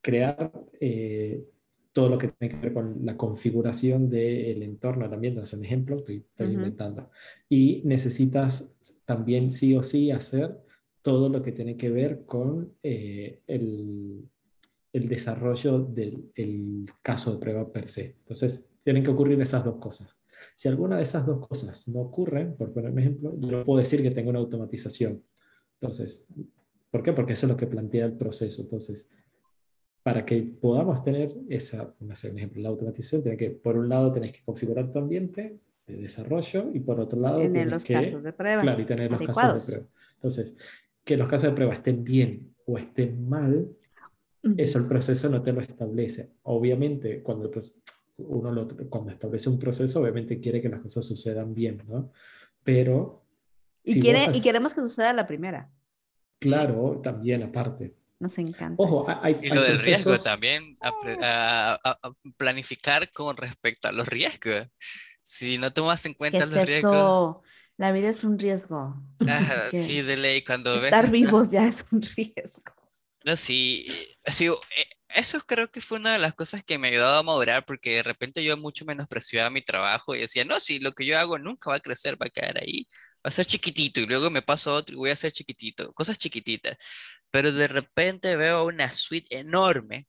crear 0.00 0.52
eh, 0.80 1.44
todo 1.92 2.08
lo 2.10 2.18
que 2.18 2.28
tiene 2.28 2.54
que 2.54 2.60
ver 2.60 2.74
con 2.74 3.04
la 3.04 3.16
configuración 3.16 4.08
del 4.08 4.62
entorno 4.62 5.04
del 5.04 5.14
ambiente, 5.14 5.40
es 5.40 5.52
un 5.52 5.64
ejemplo, 5.64 5.96
estoy, 5.96 6.18
estoy 6.18 6.52
inventando. 6.52 7.10
Y 7.48 7.82
necesitas 7.84 8.72
también 9.04 9.50
sí 9.50 9.74
o 9.74 9.82
sí 9.82 10.10
hacer 10.10 10.58
todo 11.02 11.28
lo 11.28 11.42
que 11.42 11.52
tiene 11.52 11.76
que 11.76 11.90
ver 11.90 12.24
con 12.26 12.74
eh, 12.82 13.40
el, 13.46 14.28
el 14.92 15.08
desarrollo 15.08 15.80
del 15.80 16.86
caso 17.02 17.32
de 17.32 17.38
prueba 17.38 17.70
per 17.70 17.88
se. 17.88 18.16
Entonces, 18.20 18.68
tienen 18.82 19.04
que 19.04 19.10
ocurrir 19.10 19.40
esas 19.40 19.64
dos 19.64 19.76
cosas. 19.76 20.20
Si 20.56 20.68
alguna 20.68 20.96
de 20.96 21.02
esas 21.02 21.26
dos 21.26 21.46
cosas 21.46 21.86
no 21.88 22.00
ocurren, 22.00 22.56
por 22.56 22.72
poner 22.72 22.90
un 22.90 22.98
ejemplo, 22.98 23.34
yo 23.38 23.50
no 23.50 23.64
puedo 23.64 23.78
decir 23.78 24.02
que 24.02 24.10
tengo 24.10 24.30
una 24.30 24.38
automatización. 24.38 25.22
Entonces, 25.80 26.26
¿por 26.90 27.02
qué? 27.02 27.12
Porque 27.12 27.34
eso 27.34 27.46
es 27.46 27.50
lo 27.50 27.56
que 27.56 27.66
plantea 27.66 28.06
el 28.06 28.14
proceso. 28.14 28.62
Entonces, 28.62 29.10
para 30.02 30.24
que 30.24 30.40
podamos 30.42 31.04
tener 31.04 31.34
esa, 31.48 31.94
un 32.00 32.10
ejemplo, 32.10 32.62
la 32.62 32.70
automatización, 32.70 33.22
tiene 33.22 33.36
que, 33.36 33.50
por 33.50 33.76
un 33.76 33.88
lado, 33.88 34.10
tenés 34.10 34.32
que 34.32 34.42
configurar 34.42 34.90
tu 34.90 34.98
ambiente 34.98 35.58
de 35.86 35.96
desarrollo 35.96 36.70
y 36.72 36.80
por 36.80 36.98
otro 36.98 37.20
lado, 37.20 37.38
tener 37.40 37.68
los 37.68 37.84
casos 37.84 38.22
de 38.22 38.32
prueba. 38.32 38.62
Claro, 38.62 38.82
y 38.82 38.86
tener 38.86 39.10
los 39.10 39.20
casos 39.20 39.66
de 39.66 39.72
prueba. 39.72 39.88
Entonces, 40.14 40.56
que 41.04 41.16
los 41.16 41.28
casos 41.28 41.50
de 41.50 41.54
prueba 41.54 41.74
estén 41.74 42.04
bien 42.04 42.54
o 42.66 42.78
estén 42.78 43.28
mal, 43.28 43.68
eso 44.56 44.78
el 44.78 44.86
proceso 44.86 45.28
no 45.28 45.42
te 45.42 45.52
lo 45.52 45.60
establece. 45.60 46.30
Obviamente, 46.44 47.22
cuando 47.22 47.50
uno 48.18 48.50
lo, 48.50 48.68
cuando 48.88 49.10
establece 49.10 49.48
un 49.48 49.58
proceso, 49.58 50.00
obviamente 50.00 50.40
quiere 50.40 50.60
que 50.60 50.68
las 50.68 50.80
cosas 50.80 51.06
sucedan 51.06 51.54
bien, 51.54 51.82
¿no? 51.88 52.12
Pero... 52.64 53.24
Y, 53.84 54.00
quiere, 54.00 54.26
y 54.34 54.42
queremos 54.42 54.74
que 54.74 54.80
suceda 54.82 55.12
la 55.12 55.26
primera. 55.26 55.70
Claro, 56.38 57.00
también 57.02 57.42
aparte. 57.42 57.94
Nos 58.20 58.36
encanta. 58.38 58.82
Ojo, 58.82 59.06
hay, 59.22 59.38
y 59.42 59.48
lo 59.48 59.62
del 59.62 59.78
riesgo 59.78 60.18
también, 60.18 60.74
a, 60.80 61.78
planificar 62.36 63.10
con 63.12 63.36
respecto 63.36 63.88
a 63.88 63.92
los 63.92 64.08
riesgos. 64.08 64.68
Si 65.22 65.56
no 65.56 65.72
tomas 65.72 66.04
en 66.06 66.14
cuenta 66.14 66.44
los 66.46 66.66
riesgos. 66.66 67.38
La 67.76 67.92
vida 67.92 68.08
es 68.08 68.24
un 68.24 68.38
riesgo. 68.38 69.00
sí, 69.70 70.02
de 70.02 70.16
ley, 70.16 70.42
cuando 70.42 70.74
Estar 70.74 71.10
vivos 71.10 71.50
ya 71.50 71.66
es 71.66 71.86
un 71.92 72.02
riesgo. 72.02 72.77
No, 73.28 73.36
sí, 73.36 73.86
sí, 74.32 74.46
eh, 74.46 74.54
eso 75.10 75.38
creo 75.46 75.70
que 75.70 75.82
fue 75.82 75.98
una 75.98 76.14
de 76.14 76.18
las 76.18 76.32
cosas 76.34 76.64
que 76.64 76.78
me 76.78 76.88
ayudado 76.88 77.18
a 77.18 77.22
madurar 77.22 77.66
porque 77.66 77.96
de 77.96 78.02
repente 78.02 78.42
yo 78.42 78.56
mucho 78.56 78.86
menospreciaba 78.86 79.50
mi 79.50 79.62
trabajo 79.62 80.14
y 80.14 80.20
decía, 80.20 80.46
no, 80.46 80.58
si 80.60 80.78
lo 80.80 80.92
que 80.92 81.04
yo 81.04 81.18
hago 81.18 81.38
nunca 81.38 81.68
va 81.70 81.76
a 81.76 81.80
crecer, 81.80 82.14
va 82.20 82.26
a 82.26 82.30
quedar 82.30 82.58
ahí, 82.58 82.88
va 83.16 83.28
a 83.28 83.30
ser 83.30 83.44
chiquitito 83.46 84.00
y 84.00 84.06
luego 84.06 84.30
me 84.30 84.40
paso 84.42 84.70
a 84.70 84.74
otro 84.76 84.94
y 84.94 84.98
voy 84.98 85.10
a 85.10 85.16
ser 85.16 85.30
chiquitito, 85.32 85.92
cosas 85.92 86.16
chiquititas. 86.16 86.76
Pero 87.30 87.52
de 87.52 87.68
repente 87.68 88.36
veo 88.36 88.64
una 88.66 88.92
suite 88.94 89.38
enorme 89.38 90.08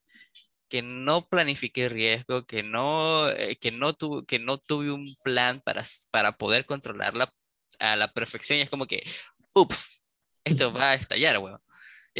que 0.69 0.82
no 0.84 1.27
planifiqué 1.27 1.89
riesgo, 1.89 2.45
que 2.45 2.63
no, 2.63 3.29
eh, 3.32 3.58
que 3.58 3.71
no, 3.71 3.93
tuve, 3.93 4.25
que 4.25 4.39
no 4.39 4.58
tuve 4.60 4.91
un 4.91 5.15
plan 5.23 5.62
para, 5.62 5.84
para 6.12 6.34
poder 6.34 6.65
controlarla 6.65 7.34
a 7.79 7.95
la 7.97 8.12
perfección 8.13 8.60
y 8.60 8.63
es 8.63 8.69
como 8.69 8.88
que, 8.88 9.03
ups, 9.55 10.01
esto 10.43 10.73
va 10.73 10.91
a 10.91 10.95
estallar, 10.95 11.39
weón. 11.39 11.60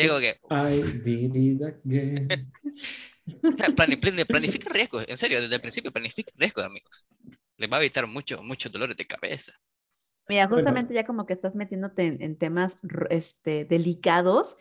Digo 0.02 0.20
que. 0.20 0.40
I 0.50 0.82
did 1.04 1.36
it 1.36 1.62
again. 1.62 2.28
planifica 4.28 4.74
riesgos, 4.74 5.06
en 5.08 5.18
serio, 5.18 5.42
desde 5.42 5.56
el 5.56 5.62
principio 5.62 5.92
planifica 5.92 6.32
riesgos, 6.38 6.66
amigos. 6.66 7.08
Les 7.58 7.72
va 7.72 7.78
a 7.78 7.80
evitar 7.80 8.08
mucho, 8.08 8.42
muchos 8.42 8.72
dolores 8.72 8.96
de 8.98 9.06
cabeza. 9.06 9.54
Mira, 10.28 10.48
justamente 10.48 10.94
ya 10.94 11.06
como 11.06 11.26
que 11.26 11.34
estás 11.34 11.56
metiéndote 11.56 12.06
en, 12.06 12.38
temas 12.38 12.78
este, 13.10 13.66
delicados. 13.66 14.58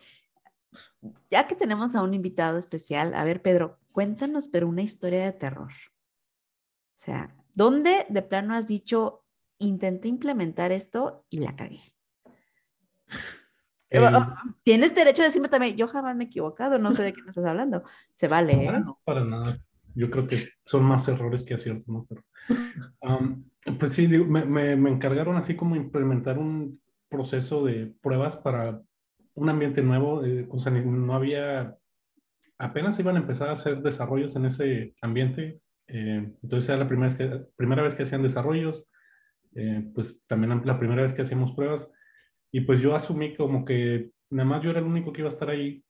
Ya 1.29 1.47
que 1.47 1.55
tenemos 1.55 1.95
a 1.95 2.01
un 2.01 2.13
invitado 2.13 2.57
especial, 2.57 3.13
a 3.13 3.23
ver, 3.23 3.41
Pedro, 3.41 3.79
cuéntanos, 3.91 4.47
pero 4.47 4.67
una 4.67 4.81
historia 4.81 5.23
de 5.23 5.31
terror. 5.31 5.71
O 5.71 7.01
sea, 7.01 7.33
¿dónde 7.53 8.05
de 8.09 8.21
plano 8.21 8.55
has 8.55 8.67
dicho, 8.67 9.23
intenté 9.59 10.07
implementar 10.07 10.71
esto 10.71 11.25
y 11.29 11.37
la 11.39 11.55
cagué? 11.55 11.81
Tienes 14.63 14.93
derecho 14.93 15.23
a 15.23 15.25
decirme 15.25 15.49
también, 15.49 15.75
yo 15.75 15.87
jamás 15.87 16.15
me 16.15 16.25
he 16.25 16.27
equivocado, 16.27 16.77
no 16.77 16.91
sé 16.91 17.03
de 17.03 17.13
qué 17.13 17.21
me 17.23 17.29
estás 17.29 17.45
hablando. 17.45 17.83
Se 18.13 18.27
vale. 18.27 18.53
¿eh? 18.53 18.71
No, 18.71 18.99
para 19.03 19.23
nada. 19.23 19.59
Yo 19.95 20.09
creo 20.11 20.27
que 20.27 20.37
son 20.65 20.83
más 20.83 21.07
errores 21.07 21.43
que 21.43 21.55
aciertos, 21.55 21.87
¿no? 21.87 22.07
Pero, 22.07 22.23
pues 23.79 23.93
sí, 23.93 24.07
me, 24.07 24.45
me, 24.45 24.89
encargaron 24.89 25.35
así 25.35 25.55
como 25.55 25.75
implementar 25.75 26.37
un 26.37 26.79
proceso 27.09 27.65
de 27.65 27.93
pruebas 28.01 28.37
para 28.37 28.81
un 29.33 29.49
ambiente 29.49 29.81
nuevo. 29.81 30.23
Eh, 30.23 30.47
o 30.49 30.59
sea, 30.59 30.71
no 30.71 31.13
había, 31.13 31.75
apenas 32.57 32.99
iban 32.99 33.15
a 33.15 33.19
empezar 33.19 33.49
a 33.49 33.53
hacer 33.53 33.81
desarrollos 33.81 34.35
en 34.35 34.45
ese 34.45 34.93
ambiente. 35.01 35.59
Eh, 35.87 36.31
entonces 36.43 36.69
era 36.69 36.77
la 36.77 36.87
primera 36.87 37.07
vez 37.07 37.17
que, 37.17 37.45
primera 37.55 37.81
vez 37.81 37.95
que 37.95 38.03
hacían 38.03 38.23
desarrollos. 38.23 38.85
Eh, 39.55 39.89
pues 39.95 40.21
también 40.27 40.61
la 40.63 40.77
primera 40.77 41.01
vez 41.01 41.11
que 41.11 41.23
hacíamos 41.23 41.53
pruebas 41.53 41.89
y 42.51 42.61
pues 42.61 42.79
yo 42.79 42.95
asumí 42.95 43.35
como 43.35 43.65
que 43.65 44.11
nada 44.29 44.49
más 44.49 44.63
yo 44.63 44.71
era 44.71 44.79
el 44.79 44.85
único 44.85 45.11
que 45.11 45.21
iba 45.21 45.29
a 45.29 45.33
estar 45.33 45.49
ahí 45.49 45.83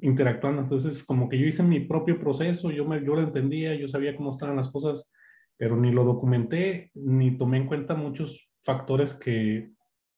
interactuando. 0.00 0.62
Entonces, 0.62 1.04
como 1.04 1.28
que 1.28 1.38
yo 1.38 1.46
hice 1.46 1.62
mi 1.62 1.80
propio 1.80 2.18
proceso, 2.18 2.70
yo, 2.70 2.84
me, 2.84 3.04
yo 3.04 3.14
lo 3.14 3.22
entendía, 3.22 3.74
yo 3.74 3.88
sabía 3.88 4.16
cómo 4.16 4.30
estaban 4.30 4.56
las 4.56 4.70
cosas, 4.70 5.10
pero 5.56 5.76
ni 5.76 5.92
lo 5.92 6.04
documenté, 6.04 6.90
ni 6.94 7.36
tomé 7.36 7.58
en 7.58 7.66
cuenta 7.66 7.94
muchos 7.94 8.50
factores 8.62 9.14
que 9.14 9.70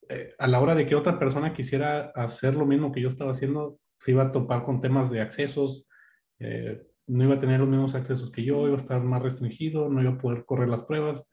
eh, 0.09 0.35
a 0.39 0.47
la 0.47 0.61
hora 0.61 0.75
de 0.75 0.87
que 0.87 0.95
otra 0.95 1.19
persona 1.19 1.55
quisiera 1.55 2.13
hacer 2.15 2.55
lo 2.55 2.67
mismo 2.67 2.93
que 2.93 3.01
yo 3.01 3.09
estaba 3.09 3.31
haciendo, 3.31 3.79
se 3.99 4.13
iba 4.13 4.25
a 4.25 4.31
topar 4.31 4.65
con 4.65 4.81
temas 4.81 5.11
de 5.11 5.21
accesos, 5.21 5.87
eh, 6.39 6.83
no 7.07 7.25
iba 7.25 7.35
a 7.35 7.41
tener 7.41 7.61
los 7.61 7.69
mismos 7.69 7.95
accesos 7.95 8.31
que 8.31 8.45
yo, 8.45 8.67
iba 8.67 8.77
a 8.77 8.81
estar 8.81 9.03
más 9.03 9.23
restringido, 9.23 9.89
no 9.89 10.01
iba 10.03 10.13
a 10.13 10.19
poder 10.19 10.45
correr 10.45 10.69
las 10.69 10.83
pruebas. 10.83 11.25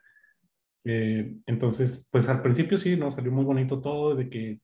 Eh, 0.86 1.36
entonces, 1.46 2.08
pues 2.12 2.30
al 2.30 2.42
principio 2.42 2.78
sí, 2.78 2.96
¿no? 2.96 3.12
Salió 3.12 3.32
muy 3.32 3.44
bonito 3.44 3.82
todo, 3.82 4.16
de 4.16 4.30
que 4.30 4.60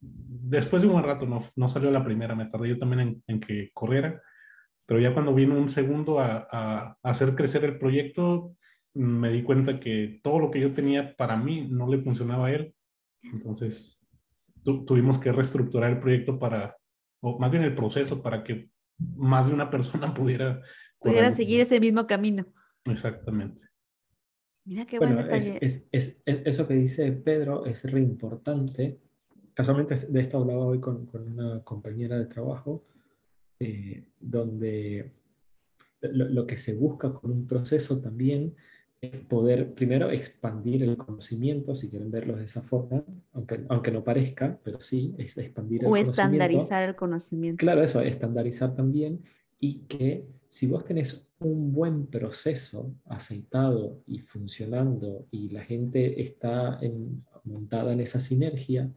después 0.00 0.82
de 0.82 0.88
un 0.88 0.94
buen 0.94 1.04
rato 1.04 1.26
no, 1.26 1.40
no 1.56 1.68
salió 1.68 1.90
la 1.90 2.04
primera, 2.04 2.34
me 2.34 2.46
tardé 2.46 2.68
yo 2.68 2.78
también 2.78 3.00
en, 3.00 3.22
en 3.26 3.40
que 3.40 3.70
corriera, 3.72 4.22
pero 4.86 5.00
ya 5.00 5.12
cuando 5.12 5.34
vino 5.34 5.56
un 5.56 5.68
segundo 5.68 6.20
a, 6.20 6.48
a, 6.50 6.96
hacer 7.02 7.34
crecer 7.34 7.64
el 7.64 7.78
proyecto, 7.78 8.54
me 8.94 9.30
di 9.30 9.42
cuenta 9.42 9.80
que 9.80 10.20
todo 10.22 10.38
lo 10.38 10.50
que 10.50 10.60
yo 10.60 10.72
tenía 10.72 11.14
para 11.16 11.36
mí 11.36 11.66
no 11.68 11.88
le 11.88 11.98
funcionaba 11.98 12.46
a 12.46 12.52
él. 12.52 12.74
Entonces, 13.22 14.00
tuvimos 14.62 15.18
que 15.18 15.32
reestructurar 15.32 15.90
el 15.90 16.00
proyecto 16.00 16.38
para, 16.38 16.76
o 17.20 17.38
más 17.38 17.50
bien 17.50 17.64
el 17.64 17.74
proceso, 17.74 18.22
para 18.22 18.44
que 18.44 18.70
más 18.98 19.48
de 19.48 19.54
una 19.54 19.70
persona 19.70 20.14
pudiera... 20.14 20.62
Pudiera 20.98 21.30
seguir 21.30 21.60
ese 21.60 21.78
mismo 21.78 22.06
camino. 22.06 22.46
Exactamente. 22.86 23.62
Mira 24.68 24.84
qué 24.84 24.98
bueno, 24.98 25.20
es, 25.30 25.88
es, 25.90 26.20
eso 26.26 26.68
que 26.68 26.74
dice 26.74 27.10
Pedro 27.12 27.64
es 27.64 27.90
re 27.90 28.00
importante. 28.00 28.98
Casualmente 29.54 29.94
de 29.94 30.20
esto 30.20 30.36
hablaba 30.36 30.66
hoy 30.66 30.78
con, 30.78 31.06
con 31.06 31.22
una 31.22 31.64
compañera 31.64 32.18
de 32.18 32.26
trabajo, 32.26 32.84
eh, 33.58 34.04
donde 34.20 35.10
lo, 36.02 36.28
lo, 36.28 36.46
que 36.46 36.58
se 36.58 36.74
busca 36.74 37.14
con 37.14 37.30
un 37.30 37.46
proceso 37.46 37.98
también 37.98 38.54
es 39.00 39.16
poder 39.24 39.72
primero 39.72 40.10
expandir 40.10 40.82
el 40.82 40.98
conocimiento, 40.98 41.74
si 41.74 41.88
quieren 41.88 42.10
verlo 42.10 42.36
de 42.36 42.44
esa 42.44 42.60
forma, 42.60 43.02
aunque, 43.32 43.64
aunque 43.70 43.90
no 43.90 44.04
parezca, 44.04 44.58
pero 44.62 44.82
sí, 44.82 45.14
es 45.16 45.38
expandir 45.38 45.80
el 45.80 45.86
o 45.86 45.90
conocimiento. 45.90 46.10
O 46.10 46.24
estandarizar 46.24 46.88
el 46.90 46.94
conocimiento. 46.94 47.58
Claro, 47.58 47.82
eso, 47.82 48.02
estandarizar 48.02 48.74
también 48.74 49.22
y 49.58 49.80
que 49.86 50.26
si 50.48 50.66
vos 50.66 50.84
tenés 50.84 51.26
un 51.40 51.72
buen 51.72 52.06
proceso 52.06 52.90
aceitado 53.06 54.00
y 54.06 54.20
funcionando 54.20 55.26
y 55.30 55.50
la 55.50 55.62
gente 55.62 56.20
está 56.22 56.78
en, 56.80 57.24
montada 57.44 57.92
en 57.92 58.00
esa 58.00 58.18
sinergia, 58.18 58.90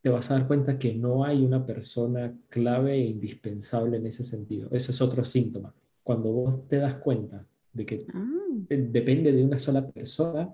te 0.00 0.08
vas 0.08 0.30
a 0.30 0.34
dar 0.34 0.46
cuenta 0.46 0.78
que 0.78 0.94
no 0.94 1.24
hay 1.24 1.44
una 1.44 1.64
persona 1.64 2.36
clave 2.48 2.94
e 2.94 3.06
indispensable 3.06 3.98
en 3.98 4.06
ese 4.06 4.24
sentido. 4.24 4.68
Eso 4.72 4.90
es 4.90 5.00
otro 5.00 5.24
síntoma. 5.24 5.74
Cuando 6.02 6.32
vos 6.32 6.66
te 6.68 6.76
das 6.76 6.96
cuenta 6.96 7.46
de 7.72 7.86
que 7.86 8.06
Ah, 8.12 8.42
depende 8.68 9.32
de 9.32 9.44
una 9.44 9.58
sola 9.58 9.86
persona, 9.86 10.52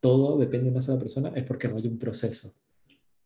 todo 0.00 0.38
depende 0.38 0.66
de 0.66 0.70
una 0.70 0.80
sola 0.80 0.98
persona, 0.98 1.30
es 1.30 1.44
porque 1.44 1.68
no 1.68 1.76
hay 1.76 1.86
un 1.86 1.98
proceso. 1.98 2.54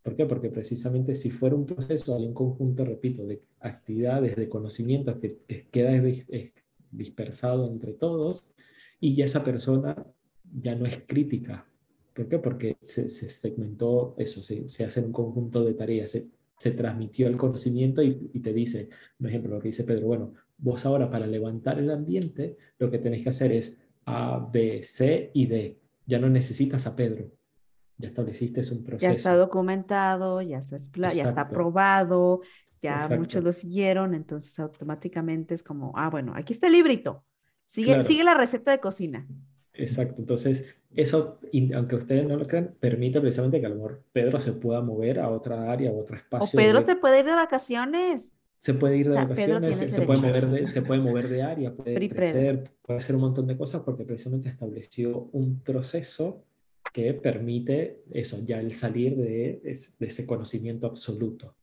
¿Por 0.02 0.16
qué? 0.16 0.26
Porque 0.26 0.48
precisamente 0.50 1.14
si 1.14 1.30
fuera 1.30 1.56
un 1.56 1.66
proceso, 1.66 2.16
hay 2.16 2.24
un 2.26 2.34
conjunto, 2.34 2.84
repito, 2.84 3.26
de 3.26 3.42
actividades, 3.60 4.36
de 4.36 4.48
conocimientos 4.48 5.16
que, 5.20 5.38
que 5.46 5.68
queda 5.68 5.92
dis- 5.92 6.26
dispersado 6.90 7.68
entre 7.70 7.92
todos 7.92 8.54
y 8.98 9.14
ya 9.14 9.24
esa 9.26 9.44
persona 9.44 9.96
ya 10.62 10.74
no 10.74 10.86
es 10.86 10.98
crítica. 11.06 11.66
¿Por 12.14 12.28
qué? 12.28 12.38
Porque 12.38 12.76
se, 12.80 13.08
se 13.08 13.28
segmentó 13.28 14.14
eso, 14.18 14.42
se, 14.42 14.68
se 14.68 14.84
hace 14.84 15.00
un 15.00 15.12
conjunto 15.12 15.64
de 15.64 15.74
tareas, 15.74 16.10
se, 16.10 16.28
se 16.58 16.70
transmitió 16.72 17.28
el 17.28 17.36
conocimiento 17.36 18.02
y, 18.02 18.30
y 18.32 18.40
te 18.40 18.52
dice, 18.52 18.88
por 19.18 19.28
ejemplo, 19.28 19.54
lo 19.54 19.60
que 19.60 19.68
dice 19.68 19.84
Pedro, 19.84 20.06
bueno, 20.08 20.34
vos 20.58 20.84
ahora 20.86 21.10
para 21.10 21.26
levantar 21.26 21.78
el 21.78 21.90
ambiente, 21.90 22.56
lo 22.78 22.90
que 22.90 22.98
tenés 22.98 23.22
que 23.22 23.28
hacer 23.30 23.52
es 23.52 23.78
A, 24.04 24.48
B, 24.52 24.82
C 24.82 25.30
y 25.34 25.46
D. 25.46 25.78
Ya 26.06 26.18
no 26.18 26.28
necesitas 26.28 26.86
a 26.86 26.96
Pedro. 26.96 27.30
Ya 28.00 28.08
estableciste 28.08 28.60
un 28.72 28.84
proceso. 28.84 29.06
ya 29.06 29.12
está 29.12 29.36
documentado, 29.36 30.40
ya 30.42 30.58
está, 30.58 30.76
expla- 30.76 31.12
ya 31.12 31.24
está 31.24 31.42
aprobado, 31.42 32.40
ya 32.80 32.94
Exacto. 33.02 33.16
muchos 33.18 33.44
lo 33.44 33.52
siguieron, 33.52 34.14
entonces 34.14 34.58
automáticamente 34.58 35.54
es 35.54 35.62
como, 35.62 35.92
ah, 35.96 36.08
bueno, 36.10 36.32
aquí 36.34 36.52
está 36.52 36.66
el 36.66 36.72
librito. 36.74 37.24
Sigue, 37.66 37.88
Claro. 37.88 38.02
sigue 38.02 38.24
la 38.24 38.34
receta 38.34 38.70
de 38.72 38.80
cocina. 38.80 39.26
Exacto. 39.74 40.16
Entonces, 40.18 40.74
eso, 40.94 41.38
aunque 41.74 41.96
ustedes 41.96 42.26
no 42.26 42.36
lo 42.36 42.46
crean, 42.46 42.74
permite 42.80 43.20
precisamente 43.20 43.60
que 43.60 43.66
a 43.66 43.68
lo 43.68 43.76
mejor 43.76 44.02
Pedro 44.12 44.40
se 44.40 44.52
pueda 44.52 44.80
mover 44.80 45.20
a 45.20 45.28
otra 45.30 45.70
área, 45.70 45.90
a 45.90 45.92
otro 45.94 46.16
O 46.16 46.18
espacio. 46.18 46.56
Pedro 46.56 46.80
de- 46.80 46.84
se 46.86 46.96
puede 46.96 47.20
ir 47.20 47.26
de 47.26 47.34
vacaciones. 47.34 48.32
se 48.58 48.74
puede 48.74 48.96
ir 48.98 49.06
de 49.08 49.12
o 49.12 49.14
sea, 49.14 49.24
vacaciones, 49.24 49.76
se, 49.78 49.88
se 49.88 50.02
puede 50.02 50.20
mover 50.20 50.46
de, 50.48 50.70
se 50.70 50.82
puede 50.82 51.00
mover 51.00 51.28
de 51.30 51.42
área, 51.42 51.74
puede 51.74 52.08
crecer, 52.10 52.70
puede 52.82 52.98
hacer 52.98 53.14
un 53.16 53.22
montón 53.22 53.46
de 53.46 53.56
cosas 53.56 53.80
porque 53.82 54.04
precisamente 54.04 54.48
estableció 54.50 55.28
un 55.32 55.60
proceso 55.60 56.44
que 56.92 57.14
permite 57.14 58.02
eso, 58.10 58.38
ya 58.44 58.60
el 58.60 58.72
salir 58.72 59.16
de, 59.16 59.60
de 59.62 60.06
ese 60.06 60.26
conocimiento 60.26 60.86
absoluto. 60.86 61.56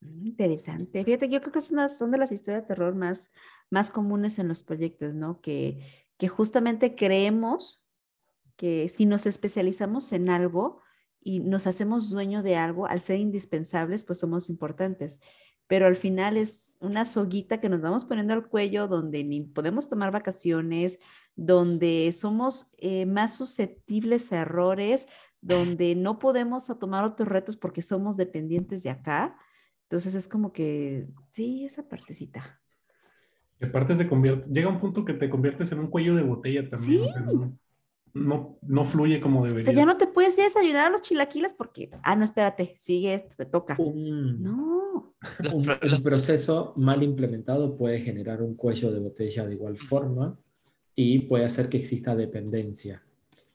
Mm, 0.00 0.26
Interesante. 0.26 1.04
Fíjate, 1.04 1.28
yo 1.28 1.40
creo 1.40 1.52
que 1.52 1.60
una- 1.72 1.88
son 1.90 2.10
de 2.10 2.18
las 2.18 2.32
historias 2.32 2.62
de 2.62 2.68
terror 2.68 2.94
más, 2.94 3.30
más 3.70 3.90
comunes 3.90 4.38
en 4.38 4.48
los 4.48 4.62
proyectos, 4.62 5.14
¿no? 5.14 5.40
Que, 5.40 5.82
que 6.18 6.28
justamente 6.28 6.94
creemos 6.94 7.84
que 8.56 8.88
si 8.88 9.06
nos 9.06 9.26
especializamos 9.26 10.12
en 10.12 10.28
algo 10.30 10.80
y 11.20 11.40
nos 11.40 11.66
hacemos 11.66 12.10
dueño 12.10 12.42
de 12.42 12.56
algo, 12.56 12.86
al 12.86 13.00
ser 13.00 13.18
indispensables, 13.18 14.04
pues 14.04 14.18
somos 14.18 14.48
importantes. 14.50 15.20
Pero 15.66 15.86
al 15.86 15.96
final 15.96 16.36
es 16.36 16.76
una 16.80 17.04
soguita 17.04 17.58
que 17.58 17.68
nos 17.68 17.80
vamos 17.80 18.04
poniendo 18.04 18.34
al 18.34 18.48
cuello 18.48 18.86
donde 18.86 19.24
ni 19.24 19.40
podemos 19.40 19.88
tomar 19.88 20.12
vacaciones, 20.12 20.98
donde 21.36 22.12
somos 22.12 22.72
eh, 22.78 23.06
más 23.06 23.36
susceptibles 23.36 24.32
a 24.32 24.40
errores, 24.42 25.06
donde 25.40 25.94
no 25.94 26.18
podemos 26.18 26.66
tomar 26.78 27.04
otros 27.04 27.28
retos 27.28 27.56
porque 27.56 27.82
somos 27.82 28.16
dependientes 28.16 28.82
de 28.82 28.90
acá. 28.90 29.36
Entonces 29.84 30.14
es 30.14 30.28
como 30.28 30.52
que, 30.52 31.06
sí, 31.32 31.64
esa 31.64 31.88
partecita. 31.88 32.60
Y 33.60 33.66
aparte 33.66 33.94
te 33.94 34.08
convierte, 34.08 34.48
llega 34.50 34.68
un 34.68 34.80
punto 34.80 35.04
que 35.04 35.14
te 35.14 35.30
conviertes 35.30 35.70
en 35.72 35.78
un 35.78 35.86
cuello 35.86 36.14
de 36.14 36.22
botella 36.22 36.68
también. 36.68 37.02
Sí. 37.04 37.08
o 37.08 37.12
sea, 37.12 37.20
no, 37.22 37.58
no, 38.14 38.58
no 38.62 38.84
fluye 38.84 39.20
como 39.20 39.40
O 39.40 39.44
debería. 39.44 39.64
sea, 39.64 39.74
ya 39.74 39.86
no 39.86 39.96
te 39.96 40.06
puedes 40.06 40.36
desayunar 40.36 40.86
a 40.86 40.90
los 40.90 41.02
chilaquiles 41.02 41.52
porque, 41.52 41.90
ah, 42.02 42.16
no, 42.16 42.24
espérate, 42.24 42.74
sigue 42.76 43.14
esto, 43.14 43.34
te 43.36 43.46
toca. 43.46 43.76
Un, 43.78 44.42
No, 44.42 45.13
un- 45.52 46.02
proceso 46.02 46.72
mal 46.76 47.02
implementado 47.02 47.76
puede 47.76 48.00
generar 48.00 48.42
un 48.42 48.54
cuello 48.54 48.90
de 48.92 49.00
botella 49.00 49.46
de 49.46 49.54
igual 49.54 49.78
forma 49.78 50.38
y 50.94 51.20
puede 51.20 51.44
hacer 51.44 51.68
que 51.68 51.78
exista 51.78 52.14
dependencia. 52.14 53.02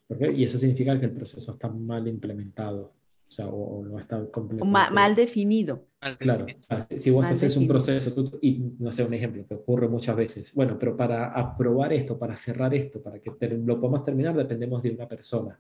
¿Por 0.08 0.18
qué? 0.18 0.32
Y 0.32 0.44
eso 0.44 0.58
significa 0.58 1.00
que 1.00 1.06
el 1.06 1.12
proceso 1.12 1.52
está 1.52 1.70
mal 1.70 2.08
implementado, 2.08 2.94
o 3.28 3.32
sea, 3.32 3.48
o, 3.48 3.80
o 3.80 3.86
no 3.86 4.00
está 4.00 4.18
completamente... 4.32 4.66
ma- 4.72 4.90
mal 4.90 5.16
definido. 5.16 5.86
Claro, 6.18 6.46
definido. 6.46 6.60
o 6.60 6.82
sea, 6.82 7.00
si- 7.00 7.12
vos 7.12 7.26
Mal 7.26 7.34
haces 7.34 7.56
un 7.58 7.68
proceso, 7.68 8.14
tú- 8.14 8.40
y 8.42 8.60
no 8.80 8.92
sé, 8.92 9.04
un 9.04 9.14
ejemplo 9.14 9.46
que 9.48 9.54
ocurre 9.54 9.88
muchas 9.88 10.16
veces, 10.16 10.54
bueno, 10.56 10.78
pero 10.80 10.98
para 10.98 11.28
aprobar 11.32 11.94
esto, 11.94 12.18
para 12.18 12.36
cerrar 12.36 12.74
esto, 12.74 13.02
para 13.02 13.20
que 13.20 13.30
ter- 13.32 13.60
lo 13.64 13.80
podamos 13.80 14.04
terminar, 14.04 14.36
dependemos 14.36 14.82
de 14.82 14.92
una 14.92 15.08
persona. 15.08 15.60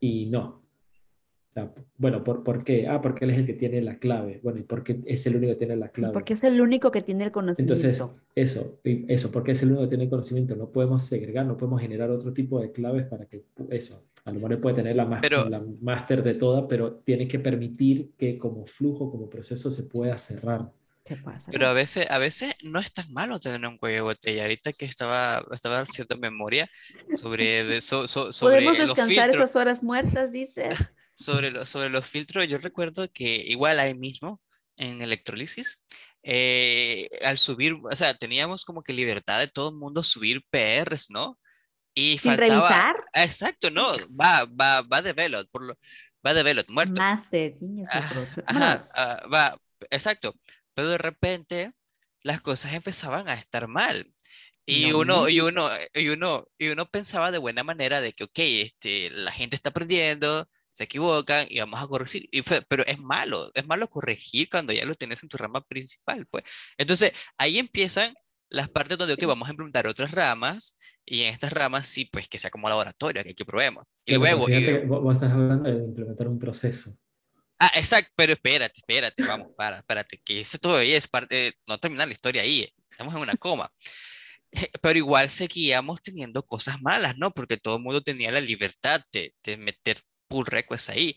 Y 0.00 0.26
no. 0.26 0.62
O 1.52 1.54
sea, 1.54 1.70
bueno, 1.98 2.24
¿por, 2.24 2.42
¿por 2.42 2.64
qué? 2.64 2.88
Ah, 2.88 3.02
porque 3.02 3.26
él 3.26 3.32
es 3.32 3.36
el 3.40 3.44
que 3.46 3.52
tiene 3.52 3.82
la 3.82 3.98
clave. 3.98 4.40
Bueno, 4.42 4.60
¿y 4.60 4.62
por 4.62 4.82
qué 4.82 5.00
es 5.04 5.26
el 5.26 5.36
único 5.36 5.52
que 5.52 5.58
tiene 5.58 5.76
la 5.76 5.90
clave? 5.90 6.14
Porque 6.14 6.32
es 6.32 6.42
el 6.44 6.58
único 6.58 6.90
que 6.90 7.02
tiene 7.02 7.24
el 7.24 7.30
conocimiento. 7.30 7.74
Entonces, 7.74 8.02
eso, 8.34 8.80
eso, 9.06 9.30
porque 9.30 9.52
es 9.52 9.62
el 9.62 9.68
único 9.68 9.82
que 9.82 9.88
tiene 9.90 10.08
conocimiento. 10.08 10.56
No 10.56 10.70
podemos 10.70 11.04
segregar, 11.04 11.44
no 11.44 11.58
podemos 11.58 11.82
generar 11.82 12.08
otro 12.10 12.32
tipo 12.32 12.58
de 12.58 12.72
claves 12.72 13.04
para 13.06 13.26
que 13.26 13.44
eso. 13.68 14.02
A 14.24 14.30
lo 14.30 14.36
mejor 14.36 14.52
él 14.54 14.60
puede 14.60 14.76
tener 14.76 14.96
la, 14.96 15.04
más, 15.04 15.20
Pero- 15.20 15.46
la 15.50 15.62
máster 15.82 16.22
de 16.22 16.32
todas, 16.32 16.64
pero 16.70 16.94
tiene 17.04 17.28
que 17.28 17.38
permitir 17.38 18.12
que 18.16 18.38
como 18.38 18.64
flujo, 18.64 19.10
como 19.10 19.28
proceso, 19.28 19.70
se 19.70 19.82
pueda 19.82 20.16
cerrar. 20.16 20.70
Se 21.04 21.16
puede 21.16 21.36
hacer. 21.36 21.52
Pero 21.52 21.66
a 21.66 21.74
veces, 21.74 22.10
a 22.10 22.16
veces 22.16 22.54
no 22.62 22.78
es 22.78 22.94
tan 22.94 23.12
malo 23.12 23.38
tener 23.38 23.60
un 23.68 23.76
cuello 23.76 23.96
de 23.96 24.00
botella. 24.02 24.44
Ahorita 24.44 24.72
que 24.72 24.86
estaba, 24.86 25.44
estaba 25.52 25.80
haciendo 25.80 26.16
memoria 26.16 26.70
sobre, 27.10 27.64
de- 27.64 27.82
so- 27.82 28.08
so- 28.08 28.32
sobre 28.32 28.54
Podemos 28.54 28.78
descansar 28.78 29.28
esas 29.28 29.54
horas 29.54 29.82
muertas, 29.82 30.32
dices. 30.32 30.94
Sobre, 31.22 31.50
lo- 31.50 31.66
sobre 31.66 31.88
los 31.90 32.06
filtros, 32.06 32.46
yo 32.48 32.58
recuerdo 32.58 33.10
que 33.12 33.36
igual 33.46 33.78
ahí 33.80 33.94
mismo, 33.94 34.40
en 34.76 35.02
electrolisis, 35.02 35.84
eh, 36.22 37.08
al 37.24 37.38
subir, 37.38 37.74
o 37.90 37.96
sea, 37.96 38.14
teníamos 38.16 38.64
como 38.64 38.82
que 38.82 38.92
libertad 38.92 39.38
de 39.40 39.48
todo 39.48 39.70
el 39.70 39.76
mundo 39.76 40.02
subir 40.02 40.42
PRs, 40.50 41.10
¿no? 41.10 41.38
Y 41.94 42.18
Sin 42.18 42.30
faltaba, 42.32 42.68
revisar. 42.70 42.96
exacto, 43.14 43.70
no, 43.70 43.92
va, 44.20 44.44
va, 44.46 44.82
va 44.82 45.02
de 45.02 45.12
velot, 45.12 45.48
por 45.50 45.64
lo, 45.64 45.78
va 46.26 46.32
de 46.34 46.42
velot, 46.42 46.68
muerto. 46.70 46.94
Master, 47.00 47.56
niña, 47.60 47.84
su 47.86 47.98
Ah, 47.98 48.42
Ajá, 48.46 48.76
ah, 48.96 49.28
va, 49.28 49.58
exacto. 49.90 50.34
Pero 50.74 50.88
de 50.88 50.98
repente 50.98 51.72
las 52.22 52.40
cosas 52.40 52.72
empezaban 52.72 53.28
a 53.28 53.34
estar 53.34 53.68
mal. 53.68 54.10
Y 54.64 54.92
No 54.92 54.98
uno, 55.00 55.28
y 55.28 55.40
uno, 55.40 55.68
y 55.92 56.08
uno, 56.08 56.46
y 56.56 56.68
uno 56.68 56.86
pensaba 56.86 57.30
de 57.32 57.38
buena 57.38 57.64
manera 57.64 58.00
de 58.00 58.12
que, 58.12 58.24
ok, 58.24 58.38
este, 58.38 59.10
la 59.10 59.32
gente 59.32 59.56
está 59.56 59.70
aprendiendo, 59.70 60.48
se 60.72 60.84
equivocan 60.84 61.46
y 61.48 61.58
vamos 61.60 61.80
a 61.80 61.86
corregir. 61.86 62.28
Y 62.32 62.42
fue- 62.42 62.62
pero 62.62 62.84
es 62.86 62.98
malo, 62.98 63.50
es 63.54 63.66
malo 63.66 63.88
corregir 63.88 64.48
cuando 64.50 64.72
ya 64.72 64.84
lo 64.84 64.94
tienes 64.94 65.22
en 65.22 65.28
tu 65.28 65.36
rama 65.36 65.60
principal, 65.62 66.26
pues. 66.26 66.44
Entonces, 66.76 67.12
ahí 67.38 67.58
empiezan 67.58 68.14
las 68.48 68.68
partes 68.68 68.98
donde, 68.98 69.14
ok, 69.14 69.24
vamos 69.26 69.48
a 69.48 69.52
implementar 69.52 69.86
otras 69.86 70.10
ramas 70.10 70.76
y 71.06 71.22
en 71.22 71.28
estas 71.28 71.52
ramas 71.52 71.86
sí, 71.88 72.04
pues 72.06 72.28
que 72.28 72.38
sea 72.38 72.50
como 72.50 72.68
laboratorio, 72.68 73.22
que, 73.24 73.34
que 73.34 73.44
probemos. 73.44 73.86
Y 74.04 74.14
luego, 74.14 74.48
y- 74.50 74.86
vos, 74.86 75.14
estás 75.14 75.32
hablando 75.32 75.70
de 75.70 75.76
implementar 75.76 76.28
un 76.28 76.38
proceso. 76.38 76.96
Ah, 77.58 77.70
exacto, 77.76 78.10
pero 78.16 78.32
espérate, 78.32 78.72
espérate, 78.76 79.22
vamos, 79.24 79.48
para, 79.56 79.76
espérate, 79.78 80.18
que 80.24 80.40
eso 80.40 80.58
todavía 80.58 80.96
es 80.96 81.06
parte, 81.06 81.54
no 81.68 81.78
termina 81.78 82.04
la 82.04 82.12
historia 82.12 82.42
ahí, 82.42 82.62
eh, 82.62 82.72
estamos 82.90 83.14
en 83.14 83.20
una 83.20 83.36
coma. 83.36 83.70
Pero 84.82 84.98
igual 84.98 85.30
seguíamos 85.30 86.02
teniendo 86.02 86.44
cosas 86.44 86.82
malas, 86.82 87.16
¿no? 87.16 87.30
Porque 87.32 87.56
todo 87.56 87.76
el 87.76 87.82
mundo 87.82 88.02
tenía 88.02 88.30
la 88.30 88.40
libertad 88.40 89.00
de, 89.12 89.32
de 89.44 89.56
meter 89.56 89.98
pull 90.32 90.46
requests 90.46 90.88
ahí. 90.90 91.16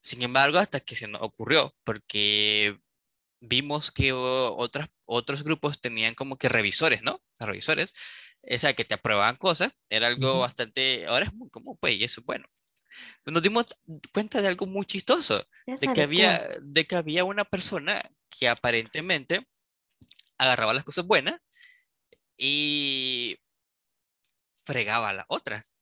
Sin 0.00 0.22
embargo, 0.22 0.58
hasta 0.58 0.80
que 0.80 0.96
se 0.96 1.08
nos 1.08 1.22
ocurrió, 1.22 1.74
porque 1.84 2.78
vimos 3.40 3.90
que 3.92 4.12
otras, 4.12 4.88
otros 5.04 5.42
grupos 5.44 5.80
tenían 5.80 6.14
como 6.14 6.38
que 6.38 6.48
revisores, 6.48 7.02
¿no? 7.02 7.22
Revisores, 7.38 7.92
o 8.42 8.58
sea, 8.58 8.74
que 8.74 8.84
te 8.84 8.94
apruebaban 8.94 9.36
cosas, 9.36 9.72
era 9.90 10.06
algo 10.08 10.30
Ujú. 10.30 10.40
bastante, 10.40 11.06
ahora 11.06 11.26
es 11.26 11.34
muy 11.34 11.50
común, 11.50 11.76
pues, 11.80 11.94
y 11.94 12.04
eso 12.04 12.20
es 12.20 12.26
bueno. 12.26 12.46
Nos 13.26 13.42
dimos 13.42 13.66
cuenta 14.12 14.40
de 14.42 14.48
algo 14.48 14.66
muy 14.66 14.86
chistoso 14.86 15.44
de 15.66 15.88
que 15.92 16.02
había, 16.02 16.38
cuál. 16.38 16.72
de 16.72 16.86
que 16.86 16.96
había 16.96 17.24
una 17.24 17.44
persona 17.44 18.02
que 18.30 18.48
aparentemente 18.48 19.46
agarraba 20.38 20.74
las 20.74 20.84
cosas 20.84 21.06
buenas 21.06 21.40
y 22.36 23.38
fregaba 24.56 25.10
a 25.10 25.14
las 25.14 25.26
otras. 25.28 25.74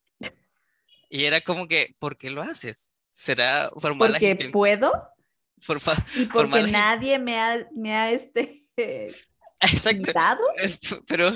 Y 1.15 1.27
era 1.27 1.43
como 1.43 1.69
que, 1.69 1.95
¿por 1.99 2.17
qué 2.17 2.31
lo 2.31 2.41
haces? 2.41 2.91
¿Será 3.13 3.69
por 3.69 3.95
mala 3.95 4.15
Porque 4.19 4.49
puedo 4.51 4.91
por 5.67 5.77
y 6.17 6.25
por 6.25 6.33
porque 6.33 6.49
mala 6.51 6.67
in- 6.67 6.73
nadie 6.73 7.19
me 7.19 7.39
ha, 7.39 7.69
me 7.77 7.95
ha 7.95 8.11
este, 8.11 8.65
Exacto. 9.61 10.11
dado. 10.15 10.41
Pero, 11.07 11.31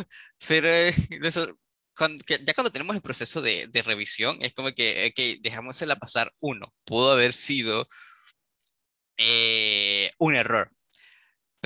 pero 0.48 0.68
eh, 0.68 0.94
eso, 1.22 1.58
cuando- 1.94 2.24
ya 2.26 2.54
cuando 2.54 2.72
tenemos 2.72 2.96
el 2.96 3.02
proceso 3.02 3.42
de, 3.42 3.66
de 3.68 3.82
revisión, 3.82 4.38
es 4.40 4.54
como 4.54 4.72
que, 4.72 5.12
ok, 5.12 5.42
dejámosela 5.42 5.96
pasar 5.96 6.32
uno. 6.40 6.74
Pudo 6.86 7.12
haber 7.12 7.34
sido 7.34 7.86
eh, 9.18 10.10
un 10.18 10.34
error. 10.36 10.72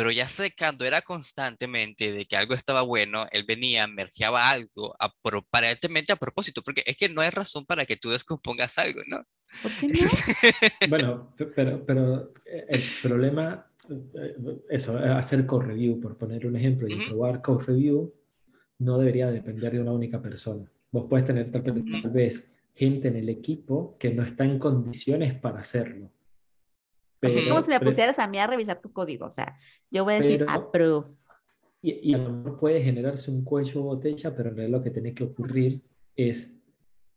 Pero 0.01 0.13
ya 0.13 0.27
sé 0.29 0.55
cuando 0.59 0.87
era 0.87 1.03
constantemente 1.03 2.11
de 2.11 2.25
que 2.25 2.35
algo 2.35 2.55
estaba 2.55 2.81
bueno, 2.81 3.27
él 3.33 3.45
venía, 3.47 3.87
mergeaba 3.87 4.49
algo, 4.49 4.97
aparentemente 4.99 6.11
a 6.11 6.17
propósito, 6.17 6.63
porque 6.63 6.83
es 6.87 6.97
que 6.97 7.11
no 7.11 7.21
hay 7.21 7.29
razón 7.29 7.67
para 7.67 7.85
que 7.85 7.99
tú 7.99 8.09
descompongas 8.09 8.79
algo, 8.79 9.03
¿no? 9.07 9.23
¿Por 9.63 9.71
qué 9.73 9.89
no? 9.89 9.93
Bueno, 10.89 11.35
pe- 11.37 11.45
pero, 11.55 11.85
pero 11.85 12.33
eh, 12.47 12.65
el 12.71 12.81
problema, 13.03 13.71
eh, 13.91 14.37
eso, 14.71 14.99
eh, 14.99 15.11
hacer 15.11 15.45
code 15.45 15.67
review, 15.67 16.01
por 16.01 16.17
poner 16.17 16.47
un 16.47 16.57
ejemplo, 16.57 16.89
y 16.89 16.93
Ujú. 16.95 17.05
probar 17.05 17.43
code 17.43 17.67
review, 17.67 18.15
no 18.79 18.97
debería 18.97 19.31
depender 19.31 19.73
de 19.75 19.81
una 19.81 19.93
única 19.93 20.23
persona. 20.23 20.65
Vos 20.91 21.09
puedes 21.11 21.27
tener 21.27 21.53
tal 21.53 21.63
vez 22.11 22.55
gente 22.75 23.09
en 23.09 23.17
el 23.17 23.29
equipo 23.29 23.99
que 23.99 24.15
no 24.15 24.23
está 24.23 24.47
en 24.47 24.59
condiciones 24.59 25.35
para 25.35 25.61
hacerlo. 25.61 26.11
O 27.23 27.29
sea, 27.29 27.39
es 27.39 27.45
como 27.45 27.57
Pero- 27.57 27.63
si 27.63 27.71
me 27.71 27.79
pero- 27.79 27.91
pusieras 27.91 28.19
a 28.19 28.27
mí 28.27 28.39
a 28.39 28.47
revisar 28.47 28.81
tu 28.81 28.93
código. 28.93 29.27
O 29.27 29.31
sea, 29.33 29.57
yo 29.91 30.05
voy 30.05 30.15
a 30.15 30.17
decir 30.17 30.39
Pero- 30.41 30.51
approve. 30.51 31.07
Y, 31.83 32.11
y 32.11 32.15
a 32.15 32.19
lo 32.19 32.31
mejor 32.31 32.59
puede 32.61 32.83
generarse 32.83 33.31
un 33.31 33.43
cuello 33.43 33.83
botella, 33.83 34.35
pero 34.37 34.51
en 34.51 34.57
realidad 34.57 34.79
lo 34.79 34.85
que 34.85 34.91
tiene 34.91 35.15
que 35.15 35.25
ocurrir 35.25 35.81
es, 36.15 36.59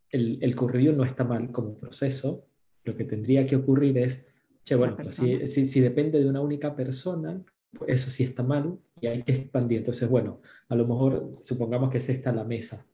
el, 0.09 0.39
el 0.41 0.53
review 0.53 0.93
no 0.93 1.03
está 1.03 1.23
mal 1.25 1.51
como 1.51 1.75
proceso, 1.75 2.45
lo 2.85 2.95
que 2.95 3.03
tendría 3.03 3.45
que 3.45 3.55
ocurrir 3.57 3.97
es, 3.97 4.31
che, 4.63 4.75
bueno, 4.75 4.95
pero 4.95 5.11
si, 5.11 5.47
si, 5.47 5.65
si 5.65 5.81
depende 5.81 6.19
de 6.19 6.29
una 6.29 6.39
única 6.39 6.75
persona, 6.75 7.41
pues 7.77 7.91
eso 8.01 8.09
sí 8.09 8.23
está 8.23 8.43
mal 8.43 8.77
y 9.01 9.07
hay 9.07 9.23
que 9.23 9.33
expandir. 9.33 9.79
Entonces, 9.79 10.07
bueno, 10.09 10.39
a 10.69 10.75
lo 10.75 10.87
mejor 10.87 11.37
supongamos 11.41 11.89
que 11.89 11.97
es 11.97 12.07
esta 12.09 12.31
la 12.31 12.43
mesa 12.45 12.85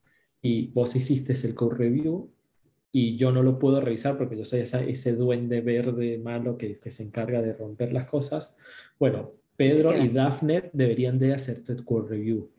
y 0.42 0.68
vos 0.72 0.96
hiciste 0.96 1.34
el 1.48 1.54
code 1.54 1.76
review 1.78 2.32
y 2.92 3.18
yo 3.18 3.32
no 3.32 3.44
lo 3.44 3.60
puedo 3.60 3.80
revisar 3.82 4.18
porque 4.18 4.36
yo 4.38 4.46
soy 4.46 4.62
esa- 4.62 4.84
ese 4.84 5.16
duende 5.16 5.62
verde 5.62 6.18
malo 6.18 6.58
que, 6.58 6.74
que 6.74 6.90
se 6.92 7.04
encarga 7.04 7.42
de 7.42 7.54
romper 7.54 7.94
las 7.94 8.08
cosas. 8.10 8.58
Bueno, 9.00 9.32
Pedro 9.56 9.96
y. 9.96 10.10
Daphne 10.10 10.70
deberían 10.74 11.20
de 11.20 11.34
hacer 11.34 11.64
tu 11.64 11.84
code 11.84 12.10
review. 12.10 12.50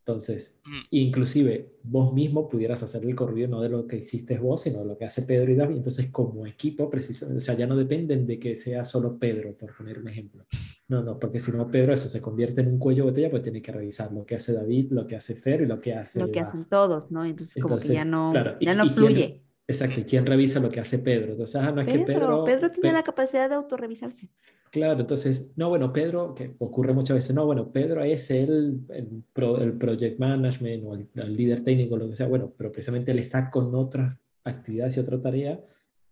Entonces, 0.00 0.60
Mm. 0.66 0.80
inclusive 0.90 1.70
vos 1.82 2.12
mismo 2.12 2.46
pudieras 2.46 2.82
hacer 2.82 3.04
el 3.06 3.14
code 3.14 3.30
review 3.30 3.48
no 3.48 3.62
de 3.62 3.70
lo 3.70 3.86
que 3.86 3.96
hiciste 3.96 4.36
vos, 4.36 4.60
sino 4.60 4.80
de 4.80 4.84
lo 4.84 4.98
que 4.98 5.06
hace 5.06 5.22
Pedro 5.22 5.50
y 5.50 5.54
Daphne. 5.54 5.78
Entonces, 5.78 6.10
como 6.10 6.44
equipo, 6.46 6.90
precisamente, 6.90 7.38
o 7.38 7.40
sea, 7.40 7.56
ya 7.56 7.66
no 7.66 7.74
dependen 7.74 8.26
de 8.26 8.38
que 8.38 8.54
sea 8.54 8.84
solo 8.84 9.16
Pedro, 9.18 9.54
por 9.54 9.74
poner 9.74 9.98
un 9.98 10.08
ejemplo. 10.08 10.44
No, 10.88 11.02
no, 11.02 11.18
porque 11.18 11.40
si 11.40 11.52
no, 11.52 11.70
Pedro 11.70 11.94
eso 11.94 12.10
se 12.10 12.20
convierte 12.20 12.60
en 12.60 12.68
un 12.68 12.78
cuello 12.78 13.04
de 13.04 13.10
botella, 13.12 13.30
pues 13.30 13.42
tiene 13.44 13.62
que 13.62 13.72
revisar 13.72 14.12
lo 14.12 14.26
que 14.26 14.34
hace 14.34 14.52
David, 14.52 14.88
lo 14.92 15.06
que 15.06 15.16
hace 15.16 15.36
Fer 15.36 15.62
y 15.62 15.66
lo 15.66 15.80
que 15.80 15.94
hace 15.94 16.20
lo 16.20 16.30
que 16.30 16.40
hacen 16.40 16.66
todos, 16.66 17.10
¿no? 17.10 17.24
Entonces, 17.24 17.62
como 17.62 17.78
que 17.78 17.88
ya 17.88 18.02
Entonces, 18.02 18.10
no, 18.10 18.30
claro, 18.32 18.56
y- 18.60 18.66
ya 18.66 18.74
no 18.74 18.84
y 18.84 18.88
fluye. 18.90 19.43
Exacto, 19.66 20.00
¿y 20.00 20.04
quién 20.04 20.26
revisa 20.26 20.60
lo 20.60 20.68
que 20.68 20.80
hace 20.80 20.98
Pedro? 20.98 21.32
Entonces, 21.32 21.56
ah, 21.56 21.72
no 21.72 21.80
es 21.80 21.86
que 21.86 22.00
Pedro, 22.04 22.04
Pedro... 22.06 22.44
Pedro 22.44 22.70
tiene 22.70 22.88
Pe- 22.90 22.94
la 22.94 23.02
capacidad 23.02 23.48
de 23.48 23.54
autorrevisarse. 23.54 24.28
Claro, 24.70 25.00
entonces, 25.00 25.52
no, 25.56 25.68
bueno, 25.68 25.92
Pedro, 25.92 26.34
que 26.34 26.54
ocurre 26.58 26.92
muchas 26.92 27.14
veces, 27.14 27.34
no, 27.34 27.46
bueno, 27.46 27.70
Pedro 27.70 28.02
es 28.02 28.30
el, 28.30 28.80
el, 28.88 29.22
pro- 29.32 29.58
el 29.62 29.72
project 29.74 30.18
management 30.18 30.84
o 30.84 30.94
el, 30.96 31.08
el 31.14 31.36
líder 31.36 31.62
técnico, 31.62 31.96
lo 31.96 32.08
que 32.10 32.16
sea, 32.16 32.26
bueno, 32.26 32.52
pero 32.58 32.72
precisamente 32.72 33.12
él 33.12 33.20
está 33.20 33.50
con 33.50 33.74
otras 33.74 34.18
actividades 34.42 34.96
y 34.96 35.00
otra 35.00 35.22
tarea 35.22 35.60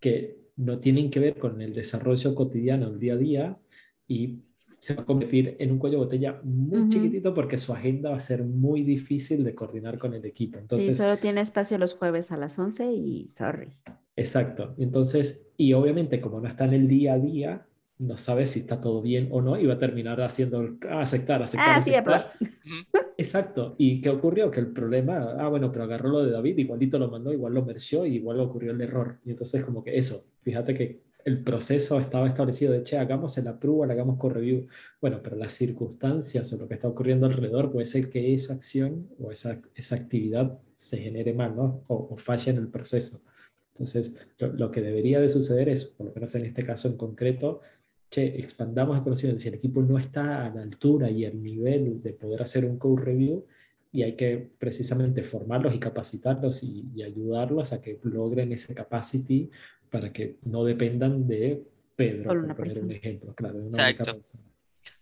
que 0.00 0.38
no 0.56 0.78
tienen 0.78 1.10
que 1.10 1.18
ver 1.20 1.36
con 1.38 1.60
el 1.60 1.74
desarrollo 1.74 2.34
cotidiano, 2.34 2.86
el 2.88 2.98
día 2.98 3.14
a 3.14 3.16
día, 3.16 3.58
y 4.06 4.44
se 4.82 4.96
va 4.96 5.02
a 5.02 5.06
convertir 5.06 5.54
en 5.60 5.70
un 5.70 5.78
cuello 5.78 5.98
de 5.98 6.04
botella 6.06 6.40
muy 6.42 6.80
Ujú. 6.80 6.88
chiquitito 6.88 7.32
porque 7.32 7.56
su 7.56 7.72
agenda 7.72 8.10
va 8.10 8.16
a 8.16 8.20
ser 8.20 8.42
muy 8.42 8.82
difícil 8.82 9.44
de 9.44 9.54
coordinar 9.54 9.96
con 9.96 10.12
el 10.12 10.24
equipo. 10.24 10.56
Sí, 10.56 10.62
Entonces, 10.62 10.96
solo 10.96 11.18
tiene 11.18 11.40
espacio 11.40 11.78
los 11.78 11.94
jueves 11.94 12.32
a 12.32 12.36
las 12.36 12.58
11 12.58 12.90
y 12.92 13.28
sorry. 13.28 13.68
Exacto. 14.16 14.74
Entonces, 14.78 15.46
y 15.56 15.72
obviamente 15.74 16.20
como 16.20 16.40
no 16.40 16.48
está 16.48 16.64
en 16.64 16.72
el 16.72 16.88
día 16.88 17.12
a 17.12 17.18
día, 17.20 17.66
no 17.98 18.16
sabe 18.16 18.44
si 18.44 18.58
está 18.58 18.80
todo 18.80 19.00
bien 19.02 19.28
o 19.30 19.40
no 19.40 19.56
y 19.56 19.66
va 19.66 19.74
a 19.74 19.78
terminar 19.78 20.20
haciendo 20.20 20.76
ah, 20.90 21.02
aceptar, 21.02 21.40
aceptar, 21.44 21.76
Ah, 21.76 21.80
sí, 21.80 21.90
aceptar. 21.92 22.32
Ujú. 22.40 23.04
Exacto. 23.16 23.76
¿Y 23.78 24.00
qué 24.00 24.10
ocurrió? 24.10 24.50
Que 24.50 24.58
el 24.58 24.72
problema, 24.72 25.36
ah, 25.38 25.46
bueno, 25.46 25.70
pero 25.70 25.84
agarró 25.84 26.08
lo 26.08 26.24
de 26.24 26.32
David, 26.32 26.58
igualito 26.58 26.98
lo 26.98 27.08
mandó, 27.08 27.32
igual 27.32 27.54
lo 27.54 27.64
merció 27.64 28.04
y 28.04 28.16
igual 28.16 28.40
ocurrió 28.40 28.72
el 28.72 28.80
error. 28.80 29.20
Y 29.24 29.30
entonces 29.30 29.64
como 29.64 29.84
que 29.84 29.96
eso, 29.96 30.24
fíjate 30.42 30.74
que 30.74 31.02
el 31.24 31.42
proceso 31.42 32.00
estaba 32.00 32.28
establecido 32.28 32.72
de, 32.72 32.82
che, 32.84 32.98
hagamos 32.98 33.36
el 33.38 33.48
approval, 33.48 33.90
hagamos 33.90 34.18
co-review. 34.18 34.66
Bueno, 35.00 35.20
pero 35.22 35.36
las 35.36 35.52
circunstancias 35.52 36.52
o 36.52 36.58
lo 36.58 36.68
que 36.68 36.74
está 36.74 36.88
ocurriendo 36.88 37.26
alrededor 37.26 37.70
puede 37.70 37.86
ser 37.86 38.10
que 38.10 38.34
esa 38.34 38.54
acción 38.54 39.08
o 39.18 39.30
esa, 39.30 39.60
esa 39.74 39.96
actividad 39.96 40.58
se 40.76 40.98
genere 40.98 41.32
mal, 41.32 41.54
¿no? 41.54 41.84
O, 41.88 42.08
o 42.10 42.16
falle 42.16 42.50
en 42.50 42.58
el 42.58 42.68
proceso. 42.68 43.22
Entonces, 43.74 44.14
lo, 44.38 44.70
que 44.70 44.80
debería 44.80 45.20
de 45.20 45.28
suceder 45.28 45.68
es, 45.68 45.84
por 45.84 46.06
lo 46.06 46.12
menos 46.14 46.34
en 46.34 46.44
este 46.44 46.64
caso 46.64 46.88
en 46.88 46.96
concreto, 46.96 47.60
che, 48.10 48.38
expandamos 48.38 48.96
el 48.96 49.02
conocimiento. 49.02 49.40
Si 49.40 49.48
el 49.48 49.54
equipo 49.54 49.82
no 49.82 49.98
está 49.98 50.46
a 50.46 50.54
la 50.54 50.62
altura 50.62 51.10
y 51.10 51.24
al 51.24 51.42
nivel 51.42 52.02
de 52.02 52.12
poder 52.12 52.42
hacer 52.42 52.64
un 52.64 52.78
code 52.78 53.02
review, 53.02 53.46
y 53.94 54.02
hay 54.02 54.16
que 54.16 54.50
precisamente 54.58 55.22
formarlos 55.22 55.74
y 55.74 55.78
capacitarlos 55.78 56.62
y, 56.62 56.90
y 56.94 57.02
ayudarlos 57.02 57.72
a 57.72 57.82
que 57.82 57.98
logren 58.04 58.52
ese 58.52 58.74
capacity 58.74 59.50
para 59.92 60.12
que 60.12 60.36
no 60.42 60.64
dependan 60.64 61.28
de 61.28 61.62
Pedro, 61.94 62.24
por 62.24 62.38
una 62.38 62.56
poner 62.56 62.72
un 62.72 62.74
persona. 62.88 62.94
ejemplo, 62.94 63.34
claro, 63.34 63.54
de 63.58 63.66
una 63.68 63.88
Exacto. 63.90 64.18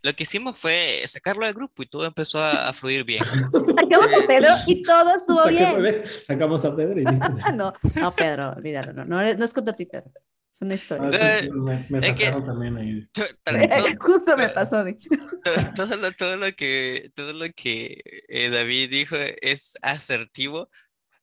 Lo 0.02 0.12
que 0.14 0.24
hicimos 0.24 0.58
fue 0.58 1.00
sacarlo 1.06 1.44
del 1.46 1.54
grupo 1.54 1.82
y 1.82 1.86
todo 1.86 2.04
empezó 2.06 2.38
a, 2.42 2.68
a 2.68 2.72
fluir 2.72 3.04
bien. 3.04 3.22
Sacamos 3.78 4.12
a 4.12 4.26
Pedro 4.26 4.48
y 4.66 4.82
todo 4.82 5.14
estuvo 5.14 5.46
bien. 5.48 6.02
Sacamos 6.22 6.64
a 6.64 6.74
Pedro 6.76 7.00
y. 7.00 7.04
No, 7.54 7.72
no, 8.00 8.12
Pedro, 8.14 8.50
olvídalo, 8.56 8.92
no, 8.92 9.04
no, 9.04 9.16
no 9.34 9.44
es 9.44 9.52
contra 9.54 9.74
ti, 9.74 9.86
Pedro. 9.86 10.10
Es 10.52 10.60
una 10.62 10.72
Ah, 10.72 10.76
historia. 10.76 11.12
sí, 11.40 11.46
sí, 11.46 11.52
me, 11.52 11.86
me 11.88 11.98
Es 11.98 12.14
que- 12.14 12.30
también 12.32 12.76
ahí. 12.76 13.08
Todo, 13.44 13.58
Justo 14.00 14.36
me 14.36 14.48
pasó, 14.48 14.82
de 14.84 14.94
todo, 14.94 15.72
todo 15.86 15.96
lo, 15.98 16.12
todo 16.12 16.36
lo 16.36 16.52
que, 16.52 17.10
todo 17.14 17.32
lo 17.32 17.46
que 17.54 18.02
eh, 18.28 18.50
David 18.50 18.90
dijo 18.90 19.16
es 19.40 19.78
asertivo, 19.82 20.68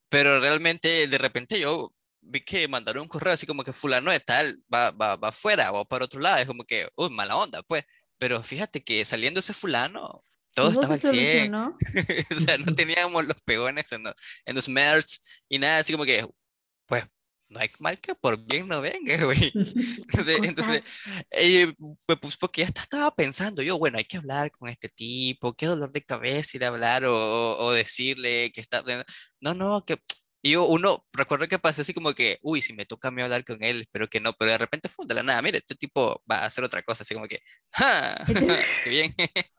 pero 0.10 0.40
realmente 0.40 1.08
de 1.08 1.18
repente 1.18 1.60
yo 1.60 1.94
vi 2.30 2.42
que 2.42 2.68
mandaron 2.68 3.04
un 3.04 3.08
correo 3.08 3.34
así 3.34 3.46
como 3.46 3.63
que 3.63 3.74
fulano 3.74 4.12
de 4.12 4.20
tal 4.20 4.60
va, 4.74 4.92
va, 4.92 5.16
va 5.16 5.30
afuera 5.30 5.72
o 5.72 5.86
para 5.86 6.06
otro 6.06 6.20
lado, 6.20 6.38
es 6.40 6.48
como 6.48 6.63
que, 6.63 6.88
uy, 6.96 7.10
mala 7.10 7.36
onda, 7.38 7.63
pues. 7.63 7.84
Pero 8.20 8.42
fíjate 8.42 8.84
que 8.84 9.04
saliendo 9.06 9.40
ese 9.40 9.54
fulano, 9.54 10.24
todo 10.54 10.68
¿Cómo 10.68 10.72
estaba 10.74 10.94
al 10.96 11.00
100. 11.02 11.13
solucionó? 11.13 11.78
o 12.36 12.40
sea, 12.40 12.58
no 12.58 12.74
teníamos 12.74 13.26
los 13.28 13.40
pegones 13.44 13.92
en 13.92 14.04
los, 14.04 14.13
en 14.46 14.56
los 14.56 14.68
merch 14.70 15.20
y 15.50 15.60
nada, 15.60 15.80
así 15.80 15.92
como 15.94 16.04
que, 16.06 16.26
pues, 16.88 17.06
no 17.50 17.60
hay 17.62 17.70
mal 17.80 17.98
que 18.00 18.13
por 18.16 18.44
bien 18.44 18.68
no 18.68 18.82
venga, 18.82 19.16
güey. 19.24 19.52
Entonces, 20.10 20.40
entonces 20.44 20.84
eh, 21.32 21.74
puse 22.20 22.38
porque 22.40 22.62
ya 22.63 22.68
estaba 22.68 23.13
pensando 23.16 23.62
yo, 23.62 23.78
bueno, 23.78 23.98
hay 24.00 24.06
que 24.06 24.18
hablar 24.18 24.52
con 24.52 24.68
este 24.68 24.90
tipo, 24.90 25.54
qué 25.54 25.66
dolor 25.68 25.92
de 25.92 26.02
cabeza 26.04 26.58
ir 26.58 26.66
a 26.66 26.70
hablar 26.70 27.06
o- 27.06 27.58
o 27.58 27.72
decirle 27.72 28.52
que 28.52 28.60
está... 28.62 28.84
No, 29.40 29.54
no, 29.54 29.86
que... 29.86 29.98
Y 30.48 30.52
yo, 30.52 30.66
uno, 30.66 31.06
recuerdo 31.12 31.46
que 31.50 31.60
pasé 31.60 31.82
así 31.82 31.94
como 31.94 32.14
que, 32.14 32.40
uy, 32.42 32.62
si 32.62 32.72
me 32.72 32.86
toca 32.86 33.10
a 33.10 33.12
mí 33.12 33.22
hablar 33.22 33.44
con 33.44 33.62
él, 33.62 33.82
espero 33.82 34.08
que 34.08 34.22
no, 34.22 34.32
pero 34.32 34.52
de 34.52 34.58
repente 34.58 34.88
fue 34.88 35.06
de 35.06 35.14
la 35.14 35.22
nada, 35.22 35.42
mire, 35.42 35.58
este 35.58 35.76
tipo 35.76 36.24
va 36.32 36.38
a 36.38 36.46
hacer 36.46 36.64
otra 36.64 36.82
cosa, 36.84 37.02
así 37.04 37.14
como 37.14 37.28
que, 37.28 37.42
¡ja! 37.72 38.16
¡Qué 38.86 38.90
bien! 38.90 39.14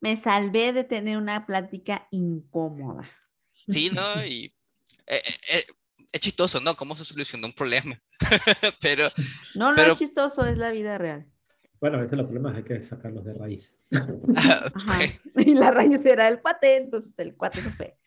Me 0.00 0.16
salvé 0.16 0.72
de 0.72 0.84
tener 0.84 1.16
una 1.16 1.46
plática 1.46 2.06
incómoda. 2.12 3.10
Sí, 3.68 3.90
¿no? 3.92 4.24
Y 4.24 4.54
eh, 5.08 5.20
eh, 5.50 5.66
es 6.12 6.20
chistoso, 6.20 6.60
¿no? 6.60 6.76
Cómo 6.76 6.94
se 6.94 7.04
solucionó 7.04 7.48
un 7.48 7.52
problema. 7.52 8.00
Pero, 8.80 9.08
No, 9.56 9.70
no 9.70 9.74
Pero- 9.74 9.94
es 9.94 9.98
chistoso, 9.98 10.46
es 10.46 10.58
la 10.58 10.70
vida 10.70 10.96
real. 10.96 11.26
Bueno, 11.80 11.98
ese 11.98 12.14
es 12.14 12.20
el 12.20 12.24
problema, 12.24 12.54
hay 12.56 12.62
que 12.62 12.84
sacarlos 12.84 13.24
de 13.24 13.34
raíz. 13.34 13.82
Ajá. 13.90 15.00
Y 15.38 15.54
la 15.54 15.72
raíz 15.72 16.04
era 16.04 16.28
el 16.28 16.40
cuate, 16.40 16.76
entonces 16.76 17.18
el 17.18 17.34
cuate 17.34 17.60
se 17.62 17.70
fue. 17.70 17.98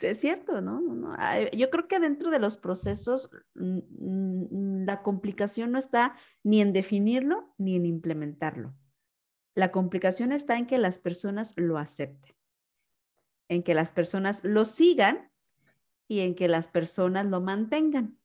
Es 0.00 0.20
cierto, 0.20 0.60
¿no? 0.60 0.80
No, 0.80 1.16
Yo 1.52 1.70
creo 1.70 1.88
que 1.88 2.00
dentro 2.00 2.30
de 2.30 2.38
los 2.38 2.56
procesos 2.56 3.30
la 3.54 5.02
complicación 5.02 5.72
no 5.72 5.78
está 5.78 6.14
ni 6.42 6.60
en 6.60 6.72
definirlo 6.72 7.54
ni 7.58 7.76
en 7.76 7.86
implementarlo. 7.86 8.74
La 9.54 9.72
complicación 9.72 10.32
está 10.32 10.56
en 10.56 10.66
que 10.66 10.78
las 10.78 10.98
personas 10.98 11.54
lo 11.56 11.78
acepten, 11.78 12.36
en 13.48 13.62
que 13.62 13.74
las 13.74 13.92
personas 13.92 14.44
lo 14.44 14.64
sigan 14.64 15.30
y 16.08 16.20
en 16.20 16.34
que 16.34 16.48
las 16.48 16.68
personas 16.68 17.26
lo 17.26 17.40
mantengan. 17.40 18.18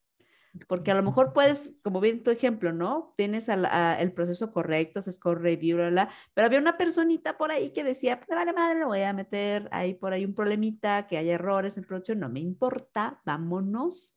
Porque 0.67 0.91
a 0.91 0.95
lo 0.95 1.03
mejor 1.03 1.31
puedes, 1.33 1.71
como 1.81 2.01
bien 2.01 2.23
tu 2.23 2.29
ejemplo, 2.29 2.73
¿no? 2.73 3.13
Tienes 3.15 3.47
al- 3.47 3.65
a- 3.65 3.99
el 4.01 4.11
proceso 4.11 4.51
correcto, 4.51 4.99
haces 4.99 5.17
core 5.17 5.39
review, 5.41 5.77
bla, 5.77 5.89
bla, 5.89 6.09
pero 6.33 6.47
había 6.47 6.59
una 6.59 6.77
personita 6.77 7.37
por 7.37 7.51
ahí 7.51 7.71
que 7.71 7.83
decía, 7.85 8.19
pues 8.19 8.27
vale 8.35 8.51
madre, 8.53 8.79
le 8.79 8.85
voy 8.85 9.01
a 9.01 9.13
meter 9.13 9.69
ahí 9.71 9.93
por 9.93 10.11
ahí 10.13 10.25
un 10.25 10.33
problemita, 10.35 11.07
que 11.07 11.17
haya 11.17 11.33
errores 11.35 11.77
en 11.77 11.85
producción, 11.85 12.19
no 12.19 12.29
me 12.29 12.41
importa, 12.41 13.21
vámonos. 13.25 14.15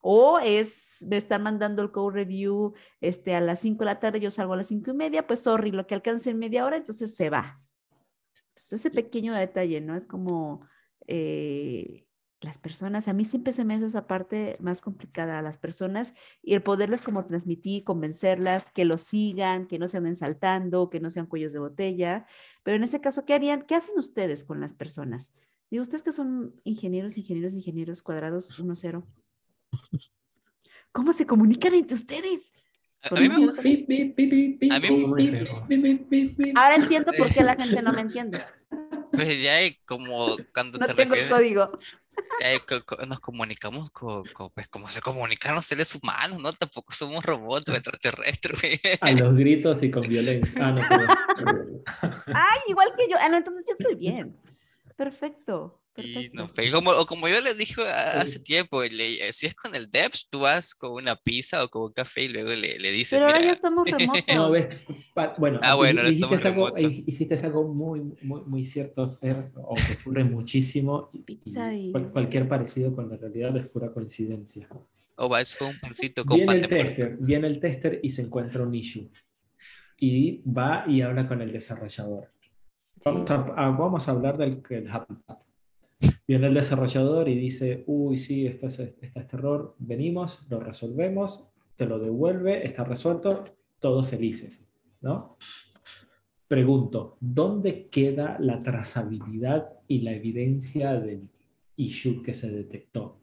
O 0.00 0.38
es, 0.38 1.04
me 1.08 1.16
están 1.16 1.42
mandando 1.42 1.82
el 1.82 1.90
code 1.92 2.14
review 2.14 2.74
este, 3.00 3.34
a 3.34 3.40
las 3.40 3.60
5 3.60 3.80
de 3.80 3.86
la 3.86 4.00
tarde, 4.00 4.20
yo 4.20 4.30
salgo 4.30 4.52
a 4.54 4.56
las 4.58 4.68
5 4.68 4.90
y 4.90 4.94
media, 4.94 5.26
pues 5.26 5.40
sorry, 5.40 5.70
lo 5.72 5.86
que 5.86 5.94
alcance 5.94 6.30
en 6.30 6.38
media 6.38 6.66
hora, 6.66 6.76
entonces 6.76 7.16
se 7.16 7.30
va. 7.30 7.62
Entonces, 8.50 8.72
ese 8.74 8.90
pequeño 8.90 9.34
detalle, 9.34 9.80
¿no? 9.80 9.96
Es 9.96 10.06
como 10.06 10.66
eh, 11.06 12.06
las 12.44 12.58
personas, 12.58 13.08
a 13.08 13.12
mí 13.12 13.24
siempre 13.24 13.52
se 13.52 13.64
me 13.64 13.74
hace 13.74 13.86
esa 13.86 14.06
parte 14.06 14.54
más 14.60 14.80
complicada 14.82 15.38
a 15.38 15.42
las 15.42 15.56
personas 15.56 16.14
y 16.42 16.54
el 16.54 16.62
poderles 16.62 17.02
como 17.02 17.24
transmitir, 17.26 17.84
convencerlas, 17.84 18.70
que 18.70 18.84
lo 18.84 18.98
sigan, 18.98 19.66
que 19.66 19.78
no 19.78 19.88
se 19.88 19.96
anden 19.96 20.14
saltando, 20.14 20.90
que 20.90 21.00
no 21.00 21.10
sean 21.10 21.26
cuellos 21.26 21.52
de 21.52 21.58
botella. 21.58 22.26
Pero 22.62 22.76
en 22.76 22.84
ese 22.84 23.00
caso, 23.00 23.24
¿qué 23.24 23.34
harían? 23.34 23.62
¿Qué 23.62 23.74
hacen 23.74 23.98
ustedes 23.98 24.44
con 24.44 24.60
las 24.60 24.72
personas? 24.72 25.32
Digo, 25.70 25.82
ustedes 25.82 26.02
que 26.02 26.12
son 26.12 26.54
ingenieros, 26.64 27.16
ingenieros, 27.16 27.54
ingenieros 27.54 28.02
cuadrados 28.02 28.58
1-0. 28.58 29.04
¿Cómo 30.92 31.12
se 31.12 31.26
comunican 31.26 31.74
entre 31.74 31.96
ustedes? 31.96 32.52
A, 33.02 33.14
mí 33.14 33.28
me 33.28 33.38
gusta. 33.38 33.62
Ahora 36.54 36.76
entiendo 36.76 37.12
por 37.18 37.32
qué 37.32 37.42
la 37.42 37.56
gente 37.56 37.82
no 37.82 37.92
me 37.92 38.02
entiende. 38.02 38.44
Pues 39.12 39.42
ya 39.42 39.56
hay 39.56 39.74
como 39.84 40.36
cuando 40.52 40.78
No 40.78 40.86
te 40.86 40.94
tengo 40.94 41.14
refieres, 41.14 41.32
código. 41.32 41.70
Co- 42.84 43.06
nos 43.06 43.20
comunicamos 43.20 43.90
con, 43.90 44.24
con, 44.32 44.50
pues 44.50 44.68
como 44.68 44.88
se 44.88 45.00
comunican 45.00 45.54
los 45.54 45.64
seres 45.64 45.94
humanos, 45.94 46.38
¿no? 46.40 46.52
Tampoco 46.52 46.92
somos 46.92 47.24
robots 47.24 47.68
o 47.68 47.74
extraterrestres. 47.74 48.60
güey. 48.60 48.80
A 49.00 49.12
los 49.12 49.34
gritos 49.36 49.82
y 49.82 49.90
con 49.90 50.02
violencia. 50.08 50.66
Ah, 50.66 50.72
no. 50.72 50.82
Ay, 52.34 52.60
igual 52.68 52.88
que 52.96 53.08
yo. 53.08 53.16
Ah, 53.20 53.28
no, 53.28 53.36
entonces 53.36 53.64
yo 53.68 53.74
estoy 53.78 53.94
bien. 53.96 54.36
Perfecto. 54.96 55.80
Y 55.96 56.30
no, 56.32 56.50
como, 56.72 56.90
o 56.90 57.06
como 57.06 57.28
yo 57.28 57.40
les 57.40 57.56
dije 57.56 57.80
a- 57.82 58.20
hace 58.20 58.40
tiempo, 58.40 58.82
le- 58.82 59.32
si 59.32 59.46
es 59.46 59.54
con 59.54 59.74
el 59.76 59.88
Debs, 59.90 60.28
tú 60.28 60.40
vas 60.40 60.74
con 60.74 60.90
una 60.92 61.14
pizza 61.14 61.62
o 61.62 61.68
con 61.68 61.82
un 61.82 61.92
café 61.92 62.24
y 62.24 62.28
luego 62.28 62.50
le, 62.50 62.78
le 62.78 62.90
dices, 62.90 63.16
Pero 63.18 63.26
ahora 63.26 63.38
mira, 63.38 63.46
ya 63.50 63.52
estamos 63.52 63.86
remotos. 63.90 64.34
No, 64.34 64.50
ves, 64.50 64.68
pa- 65.14 65.34
bueno, 65.38 65.60
Ah, 65.62 65.74
bueno, 65.76 66.02
dijiste, 66.02 66.34
estamos 66.34 66.72
algo, 66.74 66.88
hiciste 67.06 67.34
algo 67.46 67.68
muy, 67.72 68.00
muy, 68.22 68.40
muy 68.42 68.64
cierto, 68.64 69.16
Fer, 69.20 69.52
o 69.54 69.74
que 69.76 69.82
ocurre 70.00 70.24
muchísimo. 70.24 71.10
y- 71.12 71.18
Pizza 71.20 71.72
y- 71.72 71.92
cual- 71.92 72.10
cualquier 72.10 72.48
parecido 72.48 72.94
con 72.94 73.08
la 73.08 73.16
realidad 73.16 73.56
es 73.56 73.68
pura 73.68 73.92
coincidencia. 73.92 74.68
o 75.16 75.28
vas 75.28 75.54
con 75.54 75.68
un 75.68 75.78
pancito 75.78 76.24
con 76.24 76.38
Viene 76.38 76.46
pan 76.46 76.62
el 76.64 76.68
tester, 76.68 77.16
viene 77.20 77.46
el 77.46 77.60
tester 77.60 78.00
y 78.02 78.10
se 78.10 78.22
encuentra 78.22 78.64
un 78.64 78.74
issue. 78.74 79.08
Y 79.96 80.42
va 80.50 80.84
y 80.88 81.02
habla 81.02 81.28
con 81.28 81.40
el 81.40 81.52
desarrollador. 81.52 82.32
Vamos 83.04 83.30
a, 83.30 83.34
a- 83.56 83.70
vamos 83.70 84.08
a 84.08 84.10
hablar 84.10 84.36
del 84.36 84.60
el 84.70 84.90
Happy 84.90 85.14
Path. 85.24 85.38
Viene 86.26 86.46
el 86.46 86.54
desarrollador 86.54 87.28
y 87.28 87.38
dice, 87.38 87.84
uy, 87.86 88.16
sí, 88.16 88.46
esto 88.46 88.68
es, 88.68 88.78
este 88.80 89.20
error, 89.36 89.74
venimos, 89.78 90.40
lo 90.48 90.58
resolvemos, 90.60 91.50
te 91.76 91.84
lo 91.86 91.98
devuelve, 91.98 92.66
está 92.66 92.82
resuelto, 92.84 93.44
todos 93.78 94.08
felices, 94.08 94.66
¿no? 95.02 95.36
Pregunto, 96.48 97.16
¿dónde 97.20 97.88
queda 97.88 98.36
la 98.40 98.58
trazabilidad 98.60 99.68
y 99.88 100.00
la 100.00 100.12
evidencia 100.12 100.94
del 100.94 101.28
issue 101.76 102.22
que 102.22 102.32
se 102.34 102.50
detectó? 102.50 103.18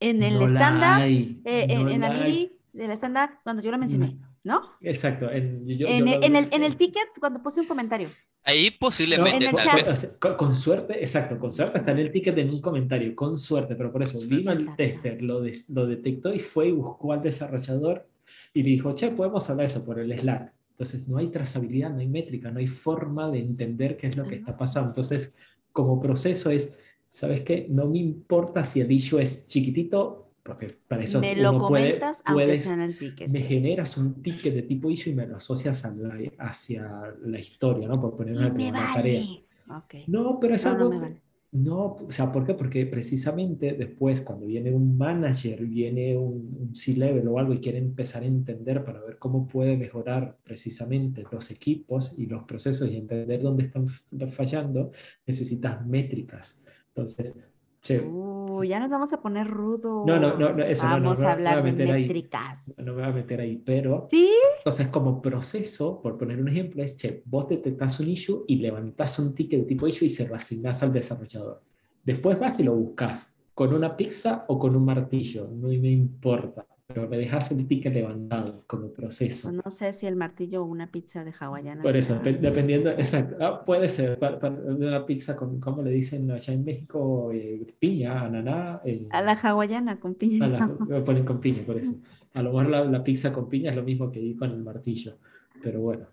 En 0.00 0.22
el 0.22 0.34
No 0.34 0.44
estándar, 0.44 1.00
hay, 1.02 1.40
eh, 1.44 1.66
en, 1.70 1.84
no 1.84 1.90
en 1.90 2.00
la 2.02 2.10
mini 2.12 2.52
del 2.74 2.90
estándar, 2.90 3.40
cuando 3.42 3.62
yo 3.62 3.70
lo 3.70 3.78
mencioné, 3.78 4.18
¿no? 4.44 4.60
Exacto. 4.82 5.30
En, 5.30 5.66
yo- 5.66 5.74
yo 5.76 5.86
En, 5.88 6.04
lo 6.04 6.12
el- 6.12 6.24
en 6.24 6.32
vi- 6.32 6.38
el, 6.38 6.48
en 6.52 6.62
el 6.64 6.76
ticket, 6.76 7.08
cuando 7.18 7.42
puse 7.42 7.60
un 7.60 7.66
comentario. 7.66 8.10
Ahí 8.48 8.70
No, 8.70 8.76
posiblemente, 8.78 9.36
En 9.38 9.42
el 9.42 9.50
con, 9.50 9.56
tal 9.56 9.66
chat. 9.66 9.86
vez. 9.86 10.16
con- 10.20 10.36
con 10.36 10.54
suerte, 10.54 11.00
exacto, 11.00 11.36
con 11.38 11.52
suerte 11.52 11.78
está 11.78 11.90
en 11.90 11.98
el 11.98 12.12
ticket 12.12 12.38
en 12.38 12.48
un 12.50 12.60
comentario, 12.60 13.14
con 13.16 13.36
suerte, 13.36 13.74
pero 13.74 13.90
por 13.92 14.02
eso 14.04 14.18
vino 14.28 14.52
el 14.52 14.74
tester, 14.76 15.20
lo, 15.20 15.40
des- 15.40 15.68
lo 15.70 15.84
detectó 15.86 16.32
y 16.32 16.38
fue 16.38 16.68
y 16.68 16.72
buscó 16.72 17.12
al 17.12 17.22
desarrollador 17.22 18.06
y 18.54 18.62
le 18.62 18.70
dijo, 18.70 18.94
che, 18.94 19.10
podemos 19.10 19.50
hablar 19.50 19.66
de 19.66 19.72
eso 19.74 19.84
por 19.84 19.98
el 19.98 20.16
Slack. 20.18 20.52
Entonces 20.70 21.08
no 21.08 21.16
hay 21.18 21.28
trazabilidad, 21.28 21.90
no 21.90 21.98
hay 21.98 22.06
métrica, 22.06 22.50
no 22.50 22.58
hay 22.60 22.68
forma 22.68 23.30
de 23.30 23.38
entender 23.40 23.96
qué 23.96 24.06
es 24.08 24.16
lo 24.16 24.24
que 24.28 24.36
está 24.36 24.56
pasando. 24.56 24.90
Entonces, 24.90 25.32
como 25.72 26.00
proceso 26.00 26.50
es, 26.50 26.78
¿sabes 27.08 27.40
qué? 27.42 27.66
No 27.68 27.86
me 27.86 27.98
importa 27.98 28.64
si 28.64 28.80
el 28.80 28.92
issue 28.92 29.18
es 29.18 29.48
chiquitito, 29.48 30.25
porque 30.46 30.70
para 30.88 31.02
eso 31.02 31.20
me 31.20 31.34
lo 31.36 31.50
uno 31.50 31.68
puede- 31.68 31.84
comentas, 31.84 32.22
aunque 32.24 32.44
puedes- 32.44 32.62
sea 32.64 32.74
en 32.74 32.80
el 32.82 32.96
ticket. 32.96 33.28
me 33.28 33.42
generas 33.42 33.96
un 33.98 34.22
ticket 34.22 34.54
de 34.54 34.62
tipo 34.62 34.90
issue 34.90 35.10
y 35.12 35.14
me 35.16 35.26
lo 35.26 35.36
asocias 35.36 35.84
a 35.84 35.90
la- 35.94 36.32
hacia 36.38 37.14
la 37.24 37.38
historia, 37.38 37.88
¿no? 37.88 38.00
Por 38.00 38.16
poner 38.16 38.36
una, 38.36 38.48
una 38.52 38.92
tarea. 38.94 39.20
vale. 39.20 39.44
Ok. 39.68 39.94
No, 40.08 40.38
pero 40.40 40.54
es 40.54 40.64
No, 40.64 40.70
no 40.72 40.76
algo... 40.78 40.90
me 40.90 41.00
vale. 41.00 41.20
No, 41.52 41.84
o 42.06 42.12
sea, 42.12 42.30
¿por 42.32 42.44
qué? 42.44 42.52
Porque 42.54 42.84
precisamente 42.86 43.72
después, 43.72 44.20
cuando 44.20 44.44
viene 44.46 44.70
un 44.72 44.98
manager, 44.98 45.64
viene 45.64 46.14
un, 46.16 46.54
un 46.60 46.76
C-level 46.76 47.26
o 47.28 47.38
algo 47.38 47.54
y 47.54 47.58
quiere 47.60 47.78
empezar 47.78 48.24
a 48.24 48.26
entender 48.26 48.84
para 48.84 49.00
ver 49.00 49.16
cómo 49.18 49.46
puede 49.46 49.76
mejorar 49.76 50.36
precisamente 50.42 51.24
los 51.32 51.50
equipos 51.50 52.14
y 52.18 52.26
los 52.26 52.42
procesos 52.44 52.90
y 52.90 52.96
entender 52.96 53.40
dónde 53.40 53.64
están 53.64 53.88
fallando, 54.32 54.90
necesitas 55.26 55.86
métricas. 55.86 56.62
Entonces, 56.88 57.38
che, 57.86 58.00
Uh, 58.00 58.62
ya 58.64 58.80
nos 58.80 58.88
vamos 58.88 59.12
a 59.12 59.20
poner 59.20 59.46
rudos. 59.46 60.06
No, 60.06 60.18
no, 60.18 60.38
no, 60.38 60.52
no, 60.54 60.64
eso 60.64 60.84
no, 60.88 60.98
no, 60.98 61.04
Vamos 61.04 61.20
no, 61.20 61.28
a 61.28 61.32
hablar 61.32 61.62
de 61.76 61.92
ahí. 61.92 62.02
métricas. 62.02 62.74
no 62.78 62.94
me 62.94 63.02
voy 63.02 63.10
a 63.10 63.12
meter 63.12 63.40
ahí, 63.40 63.56
pero 63.58 64.06
¿Sí? 64.10 64.30
entonces, 64.58 64.88
como 64.88 65.20
proceso, 65.20 66.00
por 66.00 66.16
poner 66.16 66.40
un 66.40 66.48
ejemplo, 66.48 66.82
es, 66.82 66.96
che, 66.96 67.22
vos 67.26 67.48
detectás 67.48 68.00
un 68.00 68.08
issue 68.08 68.44
y 68.48 68.56
levantás 68.56 69.18
un 69.18 69.34
ticket 69.34 69.60
de 69.60 69.66
tipo 69.66 69.86
issue 69.86 70.06
y 70.06 70.10
se 70.10 70.26
lo 70.26 70.34
asignás 70.34 70.82
al 70.82 70.92
desarrollador. 70.92 71.60
Después 72.02 72.38
vas 72.38 72.58
y 72.60 72.64
lo 72.64 72.74
buscas, 72.74 73.36
con 73.52 73.74
una 73.74 73.94
pizza 73.96 74.44
o 74.48 74.58
con 74.58 74.74
un 74.74 74.84
martillo, 74.86 75.48
no 75.52 75.68
me 75.68 75.90
importa, 75.90 76.64
pero 76.86 77.08
me 77.08 77.18
dejas 77.18 77.50
el 77.50 77.66
ticket 77.66 77.92
levantado 77.92 78.62
como 78.66 78.92
proceso. 78.92 79.50
No 79.50 79.70
sé 79.70 79.92
si 79.92 80.06
el 80.06 80.14
martillo 80.14 80.62
o 80.62 80.66
una 80.66 80.90
pizza 80.90 81.24
de 81.24 81.32
hawaiana. 81.38 81.82
Por 81.82 81.96
eso, 81.96 82.18
dependiendo, 82.20 82.90
exacto, 82.90 83.36
ah, 83.40 83.64
puede 83.64 83.88
ser 83.88 84.18
para, 84.18 84.38
para 84.38 84.54
una 84.54 85.04
pizza 85.04 85.36
con, 85.36 85.58
¿cómo 85.58 85.82
le 85.82 85.90
dicen 85.90 86.30
allá 86.30 86.52
en 86.54 86.64
México? 86.64 87.32
Eh, 87.32 87.74
piña, 87.78 88.22
ananá. 88.26 88.80
eh, 88.84 89.06
A 89.10 89.20
la 89.20 89.32
hawaiana 89.32 89.98
con 89.98 90.14
piña. 90.14 90.46
la- 90.46 90.66
me 90.66 91.00
ponen 91.00 91.24
con 91.24 91.40
piña, 91.40 91.64
por 91.66 91.76
eso. 91.76 91.92
A 92.34 92.42
lo 92.42 92.52
mejor 92.52 92.68
la, 92.68 92.84
la 92.84 93.02
pizza 93.02 93.32
con 93.32 93.48
piña 93.48 93.70
es 93.70 93.76
lo 93.76 93.82
mismo 93.82 94.12
que 94.12 94.20
ir 94.20 94.36
con 94.36 94.50
el 94.50 94.62
martillo, 94.62 95.18
pero 95.62 95.80
bueno. 95.80 96.06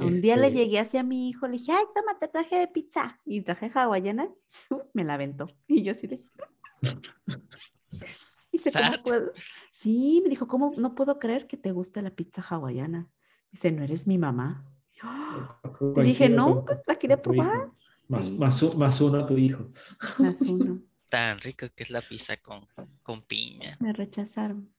Un 0.00 0.20
día 0.20 0.36
le 0.36 0.48
este, 0.48 0.58
llegué 0.58 0.78
hacia 0.80 1.02
mi 1.04 1.28
hijo, 1.28 1.46
le 1.46 1.52
dije, 1.54 1.72
ay, 1.72 1.84
toma, 1.94 2.18
te 2.18 2.28
traje 2.28 2.56
de 2.56 2.68
pizza. 2.68 3.18
Y 3.24 3.40
traje 3.42 3.70
hawaiana, 3.72 4.28
me 4.92 5.04
la 5.04 5.14
aventó. 5.14 5.46
Y 5.68 5.82
yo 5.82 5.92
así 5.92 6.06
de... 6.06 6.20
Dice, 8.64 8.78
¿cómo 8.90 9.02
puedo? 9.02 9.32
Sí, 9.72 10.20
me 10.22 10.28
dijo, 10.30 10.46
¿cómo 10.46 10.72
no 10.76 10.94
puedo 10.94 11.18
creer 11.18 11.46
que 11.46 11.56
te 11.56 11.72
guste 11.72 12.02
la 12.02 12.10
pizza 12.10 12.42
hawaiana? 12.42 13.08
Dice, 13.50 13.70
¿no 13.72 13.82
eres 13.82 14.06
mi 14.06 14.18
mamá? 14.18 14.64
Y 15.96 16.02
dije, 16.02 16.28
no, 16.28 16.64
con- 16.64 16.78
la 16.86 16.94
quería 16.96 17.22
probar. 17.22 17.70
Más, 18.08 18.30
más, 18.32 18.76
más 18.76 19.00
uno 19.00 19.18
a 19.20 19.26
tu 19.26 19.36
hijo. 19.36 19.70
Más 20.18 20.40
uno. 20.42 20.80
Tan 21.10 21.38
rico 21.40 21.66
que 21.74 21.82
es 21.84 21.90
la 21.90 22.00
pizza 22.02 22.36
con, 22.38 22.66
con 23.02 23.22
piña. 23.22 23.76
Me 23.80 23.92
rechazaron. 23.92 24.70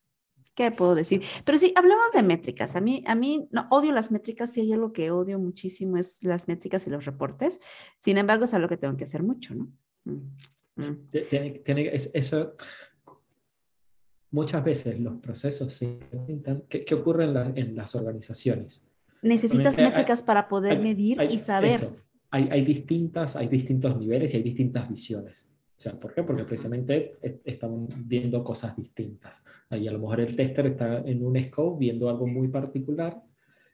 ¿Qué 0.55 0.71
puedo 0.71 0.93
decir? 0.93 1.23
Pero 1.45 1.57
sí, 1.57 1.71
hablamos 1.75 2.11
de 2.13 2.21
métricas. 2.21 2.75
A 2.75 2.82
mí, 2.82 3.01
a 3.07 3.15
mí, 3.15 3.47
no, 3.51 3.67
odio 3.71 3.93
las 3.93 4.11
métricas. 4.11 4.51
Sí, 4.51 4.59
hay 4.61 4.73
algo 4.73 4.91
que 4.91 5.09
odio 5.09 5.39
muchísimo 5.39 5.97
es 5.97 6.21
las 6.21 6.47
métricas 6.47 6.86
y 6.86 6.89
los 6.89 7.05
reportes. 7.05 7.59
Sin 7.97 8.17
embargo, 8.17 8.43
es 8.43 8.53
algo 8.53 8.67
que 8.67 8.77
tengo 8.77 8.97
que 8.97 9.05
hacer 9.05 9.23
mucho, 9.23 9.55
¿no? 9.55 9.71
Mm, 10.03 10.36
mm. 10.75 11.09
Tiene, 11.30 11.49
tiene- 11.59 11.95
es- 11.95 12.11
eso, 12.13 12.55
muchas 14.32 14.63
veces 14.63 14.99
los 14.99 15.15
procesos 15.19 15.73
se 15.73 15.99
intentan. 16.11 16.63
¿Qué, 16.69 16.86
qué 16.86 16.95
ocurre 16.95 17.25
en, 17.25 17.34
la- 17.34 17.51
en 17.55 17.75
las 17.75 17.95
organizaciones? 17.95 18.88
Necesitas 19.21 19.77
Hay- 19.77 19.86
hay- 19.86 19.89
métricas 19.91 20.21
para 20.21 20.47
poder 20.47 20.73
Hay- 20.77 20.84
medir 20.84 21.19
hay- 21.19 21.27
y 21.36 21.39
saber. 21.39 21.71
eso, 21.71 21.95
hay, 22.32 22.47
hay, 22.51 22.63
distintas, 22.63 23.36
hay 23.36 23.47
distintos 23.47 23.97
niveles 23.97 24.34
y 24.34 24.38
hay 24.38 24.43
distintas 24.43 24.88
visiones. 24.89 25.49
O 25.77 25.82
sea, 25.82 25.93
¿por 25.93 26.13
qué? 26.13 26.23
Porque 26.23 26.43
precisamente 26.43 27.15
est- 27.21 27.41
estamos 27.45 27.89
viendo 28.05 28.43
cosas 28.43 28.75
distintas. 28.75 29.45
Ahí 29.69 29.88
a 29.88 29.91
lo 29.91 29.99
mejor 29.99 30.19
el 30.19 30.36
tester 30.36 30.65
está 30.67 30.99
en 30.99 31.25
un 31.25 31.39
scope 31.41 31.80
viendo 31.80 32.09
algo 32.09 32.27
muy 32.27 32.49
particular 32.49 33.21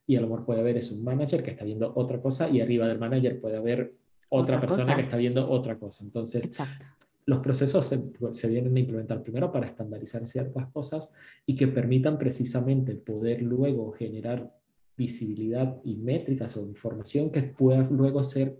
y 0.07 0.15
a 0.15 0.21
lo 0.21 0.27
mejor 0.27 0.45
puede 0.45 0.59
haber 0.61 0.77
es 0.77 0.91
un 0.91 1.03
manager 1.03 1.41
que 1.41 1.49
está 1.51 1.65
viendo 1.65 1.91
otra 1.95 2.21
cosa 2.21 2.47
y 2.49 2.61
arriba 2.61 2.87
del 2.87 2.99
manager 2.99 3.41
puede 3.41 3.57
haber 3.57 3.95
otra, 4.29 4.55
Otra 4.57 4.61
persona 4.61 4.83
cosa. 4.85 4.95
que 4.95 5.01
está 5.01 5.17
viendo 5.17 5.49
otra 5.49 5.77
cosa. 5.79 6.03
Entonces, 6.03 6.45
Exacto. 6.45 6.85
Los 7.25 7.39
procesos 7.39 7.85
se, 7.85 8.47
vienen 8.47 8.75
a 8.75 8.79
implementar 8.79 9.23
primero 9.23 9.51
para 9.51 9.65
estandarizar 9.65 10.27
ciertas 10.27 10.67
cosas 10.67 11.11
y 11.45 11.55
que 11.55 11.67
permitan 11.67 12.19
precisamente 12.19 12.95
poder 12.95 13.41
luego 13.41 13.91
generar 13.93 14.55
visibilidad 14.95 15.81
y 15.83 15.95
métricas 15.95 16.55
o 16.55 16.65
información 16.65 17.31
que 17.31 17.41
pueda 17.41 17.81
luego 17.89 18.23
ser 18.23 18.59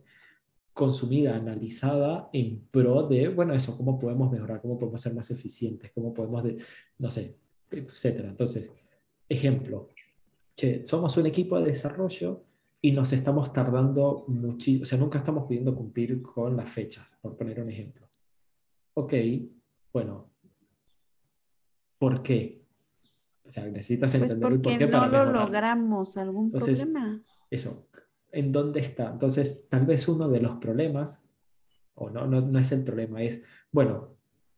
consumida, 0.74 1.36
analizada 1.36 2.30
en 2.34 2.68
pro 2.70 3.08
de, 3.08 3.30
bueno, 3.30 3.54
eso, 3.54 3.78
cómo 3.78 3.98
podemos 3.98 4.32
mejorar, 4.32 4.62
cómo 4.62 4.78
podemos 4.78 5.00
ser 5.00 5.14
más 5.14 5.32
eficientes, 5.32 5.92
cómo 5.94 6.14
podemos, 6.14 6.44
de- 6.44 6.58
no 7.00 7.10
sé, 7.10 7.38
etcétera. 7.72 8.30
Entonces, 8.30 8.72
ejemplo, 9.30 9.90
che, 10.56 10.86
somos 10.86 11.16
un 11.18 11.28
equipo 11.28 11.58
de 11.60 11.68
desarrollo 11.68 12.44
y 12.82 12.92
nos 12.92 13.14
estamos 13.14 13.54
tardando 13.54 14.26
muchísimo, 14.28 14.84
o 14.84 14.86
sea, 14.86 14.98
nunca 14.98 15.20
estamos 15.20 15.46
pudiendo 15.46 15.74
cumplir 15.74 16.22
con 16.22 16.58
las 16.58 16.70
fechas, 16.70 17.18
por 17.22 17.38
poner 17.38 17.62
un 17.62 17.70
ejemplo. 17.70 18.05
Ok, 18.96 19.14
bueno, 19.94 20.32
¿por 22.00 22.24
qué? 22.24 22.66
O 23.48 23.52
sea, 23.52 23.66
necesitas 23.68 24.12
Pues 24.14 24.22
entender 24.32 24.54
el 24.54 24.62
por 24.62 24.78
qué 24.78 24.86
no 24.86 24.92
para 24.92 25.08
lo 25.08 25.20
mejorar. 25.20 25.46
logramos, 25.46 26.18
algún 26.18 26.46
Entonces, 26.46 26.80
problema. 26.80 27.22
Eso, 27.52 27.88
en 28.32 28.52
dónde 28.52 28.80
está. 28.80 29.12
Entonces, 29.12 29.68
tal 29.70 29.86
vez 29.86 30.08
uno 30.08 30.30
de 30.30 30.40
los 30.42 30.56
problemas, 30.58 31.30
o 31.94 32.10
no, 32.10 32.26
no, 32.26 32.42
no 32.42 32.58
es 32.60 32.72
el 32.72 32.84
problema, 32.84 33.22
es, 33.22 33.44
bueno, 33.72 34.16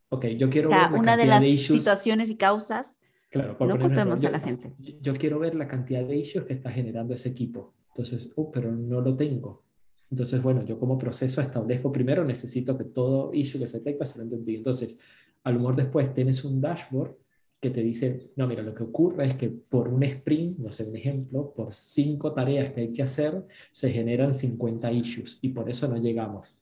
ok, 0.10 0.26
yo 0.38 0.50
quiero 0.50 0.70
ver 0.70 0.92
la 0.92 0.98
una 1.00 1.18
de 1.18 1.26
las 1.26 1.44
issues- 1.44 1.80
situaciones 1.80 2.30
y 2.30 2.38
causas, 2.38 3.00
Claro, 3.30 3.58
no 3.60 3.78
culpemos 3.78 4.24
a 4.24 4.30
la 4.30 4.40
gente. 4.40 4.74
Yo 5.02 5.14
quiero 5.14 5.38
ver 5.40 5.54
la 5.56 5.68
cantidad 5.68 6.04
de 6.06 6.16
issues 6.16 6.46
que 6.46 6.54
está 6.54 6.72
generando 6.72 7.14
ese 7.14 7.30
equipo. 7.30 7.74
Entonces, 7.90 8.32
oh, 8.36 8.50
pero 8.52 8.72
no 8.72 9.02
lo 9.02 9.18
tengo. 9.18 9.66
Entonces, 10.10 10.42
bueno, 10.42 10.64
yo 10.64 10.80
como 10.80 10.98
proceso 10.98 11.42
establezco 11.42 11.92
primero, 11.92 12.24
necesito 12.24 12.78
que 12.78 12.86
todo 12.86 13.34
issue 13.34 13.60
que 13.60 13.68
se 13.68 13.80
detecta 13.80 14.06
se 14.06 14.24
lo 14.24 14.36
envíe. 14.36 14.56
Entonces, 14.56 15.00
a 15.44 15.52
lo 15.52 15.60
mejor 15.60 15.76
después 15.76 16.14
tienes 16.14 16.44
un 16.46 16.62
dashboard 16.62 17.16
que 17.60 17.70
te 17.72 17.82
dice, 17.82 18.32
no, 18.36 18.48
mira, 18.48 18.62
lo 18.62 18.74
que 18.74 18.84
ocurre 18.84 19.28
es 19.28 19.36
que 19.36 19.50
por 19.50 19.88
un 19.90 20.04
sprint, 20.04 20.60
no 20.60 20.72
sé, 20.72 20.88
un 20.88 20.96
ejemplo, 20.96 21.54
por 21.56 21.74
cinco 21.74 22.34
tareas 22.34 22.72
que 22.72 22.82
hay 22.82 22.94
que 22.94 23.04
hacer, 23.04 23.46
se 23.72 23.92
generan 23.92 24.34
50 24.34 24.92
issues 24.92 25.40
y 25.42 25.50
por 25.50 25.70
eso 25.70 25.88
no 25.88 25.98
llegamos. 25.98 26.56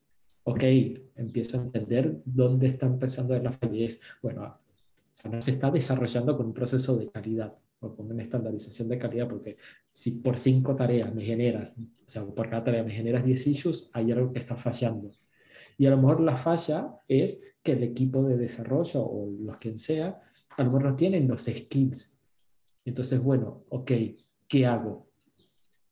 Ok, 0.44 0.64
empiezo 1.16 1.60
a 1.60 1.64
entender 1.64 2.22
dónde 2.24 2.68
está 2.68 2.86
empezando 2.86 3.38
la 3.38 3.52
fallez. 3.52 4.00
Bueno, 4.22 4.44
o 4.44 4.58
sea, 5.14 5.32
no 5.32 5.42
se 5.42 5.52
está 5.52 5.70
desarrollando 5.70 6.38
con 6.38 6.48
un 6.48 6.54
proceso 6.54 6.96
de 6.98 7.10
calidad 7.10 7.54
o 7.86 7.96
con 7.96 8.12
una 8.12 8.24
estandarización 8.24 8.90
de 8.90 8.98
calidad, 8.98 9.28
porque 9.28 9.58
si 9.90 10.20
por 10.22 10.38
cinco 10.38 10.76
tareas 10.76 11.14
me 11.14 11.24
generas, 11.24 11.76
o 11.78 12.10
sea, 12.10 12.26
por 12.26 12.50
cada 12.50 12.64
tarea 12.64 12.84
me 12.84 12.92
generas 12.92 13.24
10 13.24 13.48
issues, 13.48 13.90
hay 13.94 14.12
algo 14.12 14.32
que 14.34 14.40
está 14.40 14.56
fallando. 14.56 15.12
Y 15.78 15.86
a 15.86 15.90
lo 15.92 15.98
mejor 15.98 16.22
la 16.22 16.38
falla 16.38 16.96
es 17.08 17.44
que 17.62 17.74
el 17.74 17.84
equipo 17.84 18.24
de 18.24 18.38
desarrollo 18.38 19.04
o 19.04 19.30
los 19.40 19.58
quien 19.58 19.78
sea, 19.80 20.22
a 20.58 20.64
lo 20.64 20.72
mejor 20.72 20.90
no 20.92 20.96
tienen 20.96 21.28
los 21.28 21.44
skills. 21.44 22.16
Entonces, 22.86 23.22
bueno, 23.22 23.64
ok, 23.70 23.92
¿qué 24.48 24.66
hago? 24.66 25.08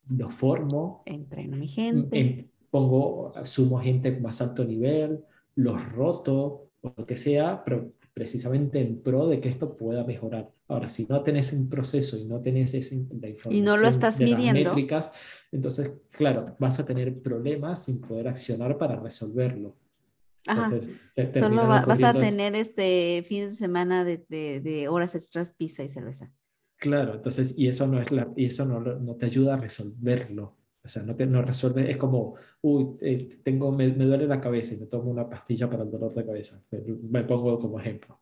Lo 0.10 0.30
formo, 0.30 1.04
entreno 1.06 1.56
a 1.56 1.60
mi 1.60 1.68
gente. 1.68 2.20
em- 2.20 2.48
pongo, 2.70 3.34
sumo 3.46 3.80
gente 3.80 4.12
más 4.20 4.42
alto 4.42 4.66
nivel, 4.66 5.24
los 5.56 5.92
roto 5.92 6.70
o 6.82 6.94
lo 6.98 7.06
que 7.06 7.18
sea, 7.18 7.64
pero 7.64 7.94
precisamente 8.14 8.80
en 8.80 9.02
pro 9.02 9.28
de 9.28 9.40
que 9.42 9.50
esto 9.50 9.76
pueda 9.76 10.04
mejorar. 10.04 10.52
Ahora, 10.68 10.88
si 10.90 11.06
no 11.08 11.24
tenés 11.24 11.52
un 11.54 11.68
proceso 11.70 12.18
y 12.18 12.26
no 12.26 12.42
tenés 12.42 12.74
esa, 12.74 12.96
la 12.96 13.30
información 13.30 13.54
Y 13.56 13.62
no 13.62 13.78
lo 13.78 13.88
estás 13.88 14.18
de 14.20 14.28
las 14.28 14.38
midiendo. 14.40 14.70
métricas, 14.76 15.12
entonces, 15.52 15.92
claro, 16.12 16.56
vas 16.60 16.80
a 16.80 16.86
tener 16.86 17.22
problemas 17.22 17.86
sin 17.86 18.02
poder 18.02 18.28
accionar 18.28 18.78
para 18.78 18.98
resolverlo. 19.00 19.76
Ajá. 20.48 20.64
Entonces, 20.66 20.96
te- 21.16 21.40
Solo 21.40 21.68
va- 21.68 21.86
vas 21.86 22.04
a 22.04 22.14
tener 22.14 22.56
este 22.56 23.24
fin 23.26 23.46
de 23.46 23.52
semana 23.52 24.04
de, 24.04 24.26
de- 24.30 24.60
de 24.62 24.88
horas 24.90 25.16
extras, 25.16 25.54
pizza 25.54 25.84
y 25.84 25.90
cerveza. 25.90 26.32
Claro, 26.78 27.16
entonces, 27.16 27.56
y 27.58 27.68
eso 27.70 27.88
no 27.88 28.02
es 28.02 28.12
la, 28.12 28.28
y 28.36 28.46
eso 28.46 28.66
no, 28.66 28.80
no 28.82 29.16
te 29.16 29.26
ayuda 29.26 29.54
a 29.54 29.58
resolverlo. 29.58 30.58
O 30.86 30.90
sea, 30.90 31.04
no 31.04 31.16
te 31.16 31.26
no 31.26 31.42
resuelve, 31.42 31.90
es 31.90 31.98
como, 31.98 32.36
uy, 32.62 32.94
eh, 33.02 33.30
tengo, 33.44 33.72
me, 33.72 33.88
me 33.94 34.06
duele 34.06 34.28
la 34.28 34.42
cabeza 34.42 34.74
y 34.74 34.78
me 34.80 34.88
tomo 34.88 35.12
una 35.12 35.30
pastilla 35.30 35.70
para 35.70 35.84
el 35.84 35.92
dolor 35.92 36.14
de 36.14 36.26
cabeza. 36.26 36.62
Me, 36.72 36.80
me 36.82 37.24
pongo 37.24 37.58
como 37.60 37.80
ejemplo. 37.80 38.20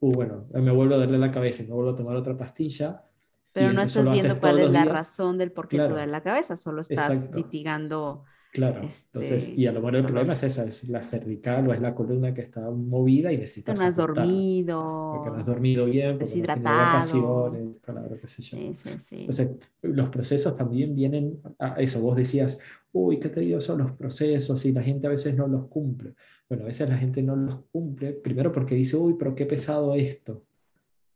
Uh, 0.00 0.12
bueno, 0.14 0.46
me 0.52 0.70
vuelvo 0.72 0.94
a 0.94 0.98
doler 0.98 1.18
la 1.20 1.32
cabeza 1.32 1.62
y 1.62 1.66
me 1.68 1.74
vuelvo 1.74 1.92
a 1.92 1.96
tomar 1.96 2.16
otra 2.16 2.36
pastilla. 2.36 3.04
Pero 3.52 3.72
no 3.72 3.82
estás 3.82 4.10
viendo 4.10 4.38
cuál 4.40 4.58
es 4.58 4.68
la 4.70 4.84
razón 4.86 5.36
del 5.38 5.52
por 5.52 5.68
qué 5.68 5.78
Claro. 5.78 5.88
te 5.88 5.92
duele 5.92 6.10
la 6.10 6.22
cabeza, 6.22 6.56
solo 6.56 6.80
estás 6.82 7.30
Exacto. 7.30 7.32
mitigando. 7.32 8.24
Claro, 8.52 8.82
entonces, 8.82 9.48
Este, 9.48 9.58
y 9.62 9.66
a 9.66 9.72
lo 9.72 9.80
mejor 9.80 9.96
el 9.96 10.04
problema 10.04 10.34
es 10.34 10.42
esa, 10.42 10.64
es 10.64 10.86
la 10.90 11.02
cervical 11.02 11.66
o 11.68 11.72
es 11.72 11.80
la 11.80 11.94
columna 11.94 12.34
que 12.34 12.42
está 12.42 12.60
movida 12.70 13.32
y 13.32 13.36
Que 13.36 13.40
necesitas 13.40 13.80
no 13.80 13.86
has 13.86 13.96
dormido. 13.96 15.10
Porque 15.14 15.30
no 15.30 15.36
has 15.36 15.46
dormido 15.46 15.86
bien, 15.86 16.18
porque 16.18 16.24
no 16.24 16.28
deshidratado. 16.28 16.76
vacaciones, 16.76 17.76
claro, 17.80 18.18
qué 18.20 18.26
sé 18.26 18.42
yo. 18.42 18.58
Sí, 18.58 18.74
sí, 18.74 18.90
sí. 19.08 19.16
Entonces, 19.20 19.50
los 19.80 20.10
procesos 20.10 20.54
también 20.54 20.94
vienen 20.94 21.40
a 21.58 21.80
eso. 21.80 22.02
Vos 22.02 22.14
decías, 22.14 22.58
uy, 22.92 23.18
qué 23.18 23.30
tediosos 23.30 23.64
son 23.64 23.78
los 23.78 23.92
procesos 23.92 24.62
y 24.66 24.72
la 24.72 24.82
gente 24.82 25.06
a 25.06 25.10
veces 25.10 25.34
no 25.34 25.48
los 25.48 25.68
cumple. 25.68 26.12
Bueno, 26.46 26.64
a 26.64 26.66
veces 26.66 26.86
la 26.90 26.98
gente 26.98 27.22
no 27.22 27.34
los 27.34 27.58
cumple, 27.72 28.12
primero 28.12 28.52
porque 28.52 28.74
dice, 28.74 28.98
uy, 28.98 29.14
pero 29.18 29.34
qué 29.34 29.46
pesado 29.46 29.94
esto. 29.94 30.42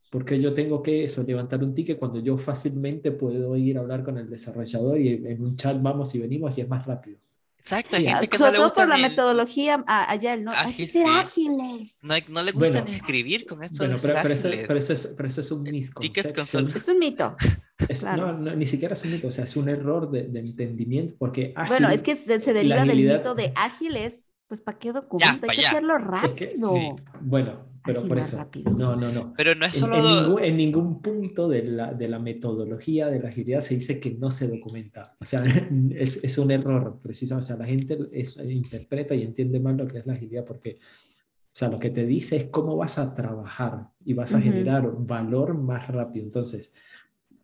Porque 0.09 0.41
yo 0.41 0.55
tengo 0.55 0.81
que 0.81 1.03
eso, 1.03 1.21
levantar 1.21 1.63
un 1.63 1.75
ticket 1.75 1.99
cuando 1.99 2.19
yo 2.19 2.35
fácilmente 2.39 3.11
puedo 3.11 3.55
ir 3.57 3.77
a 3.77 3.81
hablar 3.81 4.03
con 4.03 4.17
el 4.17 4.27
desarrollador 4.27 4.99
y 4.99 5.09
en 5.13 5.43
un 5.43 5.55
chat 5.55 5.79
vamos 5.79 6.15
y 6.15 6.19
venimos 6.19 6.57
y 6.57 6.61
es 6.61 6.67
más 6.67 6.83
rápido. 6.83 7.19
Exacto, 7.59 7.97
hay 7.97 8.03
Sí, 8.05 8.09
gente 8.09 8.27
que 8.29 8.37
no 8.37 8.39
sobre 8.39 8.51
le 8.51 8.57
todo 8.57 8.65
gusta 8.67 8.81
por 8.83 8.89
la 8.89 8.95
ni- 8.95 9.01
metodología 9.03 9.83
a- 9.87 10.09
allá, 10.11 10.37
¿no? 10.37 10.51
Hay 10.51 10.57
que 10.73 10.83
Ágil, 10.83 10.87
ser 10.87 11.01
sí. 11.03 11.09
ágiles. 11.09 11.97
no, 12.01 12.13
hay- 12.13 12.23
no 12.29 12.41
le 12.43 12.51
gusta 12.51 12.69
Bueno, 12.69 12.85
ni 12.87 12.95
escribir 12.95 13.45
con 13.45 13.63
eso 13.63 13.75
Bueno, 13.79 13.95
de 13.95 14.01
pero, 14.01 14.13
pero 14.21 14.33
eso, 14.33 14.47
ágiles. 14.47 14.65
pero 14.67 14.79
eso 14.79 14.93
es, 14.93 15.07
pero 15.17 15.27
eso 15.29 15.41
es 15.41 15.51
un 15.51 15.63
Tickets 15.65 15.91
con 15.91 16.03
misconception. 16.03 16.71
Es 16.75 16.87
un 16.87 16.99
mito. 16.99 17.35
Es- 17.89 17.99
claro. 17.99 18.31
no, 18.33 18.37
no, 18.39 18.55
ni 18.55 18.65
siquiera 18.65 18.93
es 18.95 19.03
un 19.03 19.11
mito, 19.11 19.27
o 19.27 19.31
sea, 19.31 19.43
es 19.43 19.55
un 19.57 19.69
error 19.69 20.09
de, 20.09 20.23
de 20.23 20.39
entendimiento 20.39 21.13
porque 21.19 21.53
Bueno, 21.67 21.89
ágil- 21.89 21.93
es 21.95 22.03
que 22.03 22.15
se, 22.15 22.39
se 22.39 22.53
deriva 22.53 22.83
del 22.85 22.97
mito 22.97 23.35
de 23.35 23.51
ágiles. 23.55 24.31
Pues, 24.47 24.61
¿para 24.61 24.77
qué 24.79 24.93
documenta? 24.93 25.45
pa' 25.45 25.51
Hay 25.51 25.57
que 25.57 25.61
allá. 25.65 25.69
hacerlo 25.71 25.95
Es 25.97 26.01
que- 26.31 26.45
rápido. 26.45 26.73
sí. 26.73 26.89
Bueno, 27.19 27.65
pero 27.87 28.07
por 28.07 28.19
eso. 28.19 28.37
rápido. 28.37 28.71
No, 28.71 28.95
no, 28.95 29.11
no. 29.11 29.33
Pero 29.35 29.55
no 29.55 29.65
es 29.65 29.73
En, 29.75 29.79
solo... 29.79 29.95
en 29.97 30.03
ningún, 30.03 30.43
en 30.43 30.57
ningún 30.57 31.01
punto 31.01 31.47
de 31.47 31.63
la, 31.63 31.93
de 31.93 32.07
la 32.07 32.19
metodología 32.19 33.07
de 33.07 33.19
la 33.19 33.29
agilidad 33.29 33.61
se 33.61 33.75
dice 33.75 33.99
que 33.99 34.11
no 34.11 34.29
se 34.29 34.47
documenta. 34.47 35.15
O 35.19 35.25
sea, 35.25 35.41
es, 35.95 36.23
es 36.23 36.37
un 36.37 36.51
error, 36.51 36.99
precisamente. 37.01 37.45
O 37.45 37.47
sea, 37.47 37.57
la 37.57 37.65
gente 37.65 37.93
es- 37.95 38.37
interpreta 38.37 39.15
y 39.15 39.23
entiende 39.23 39.59
mal 39.59 39.77
lo 39.77 39.87
que 39.87 39.97
es 39.99 40.05
la 40.05 40.13
agilidad 40.13 40.45
porque, 40.45 40.79
o 40.79 41.53
sea, 41.59 41.69
lo 41.69 41.79
que 41.79 41.89
te 41.89 42.05
dice 42.05 42.35
es 42.37 42.43
cómo 42.45 42.75
vas 42.77 42.97
a 42.99 43.15
trabajar 43.15 43.89
y 44.05 44.13
vas 44.13 44.33
a 44.33 44.37
Ujú. 44.37 44.43
generar 44.45 44.91
valor 44.97 45.57
más 45.57 45.87
rápido. 45.87 46.25
Entonces, 46.25 46.73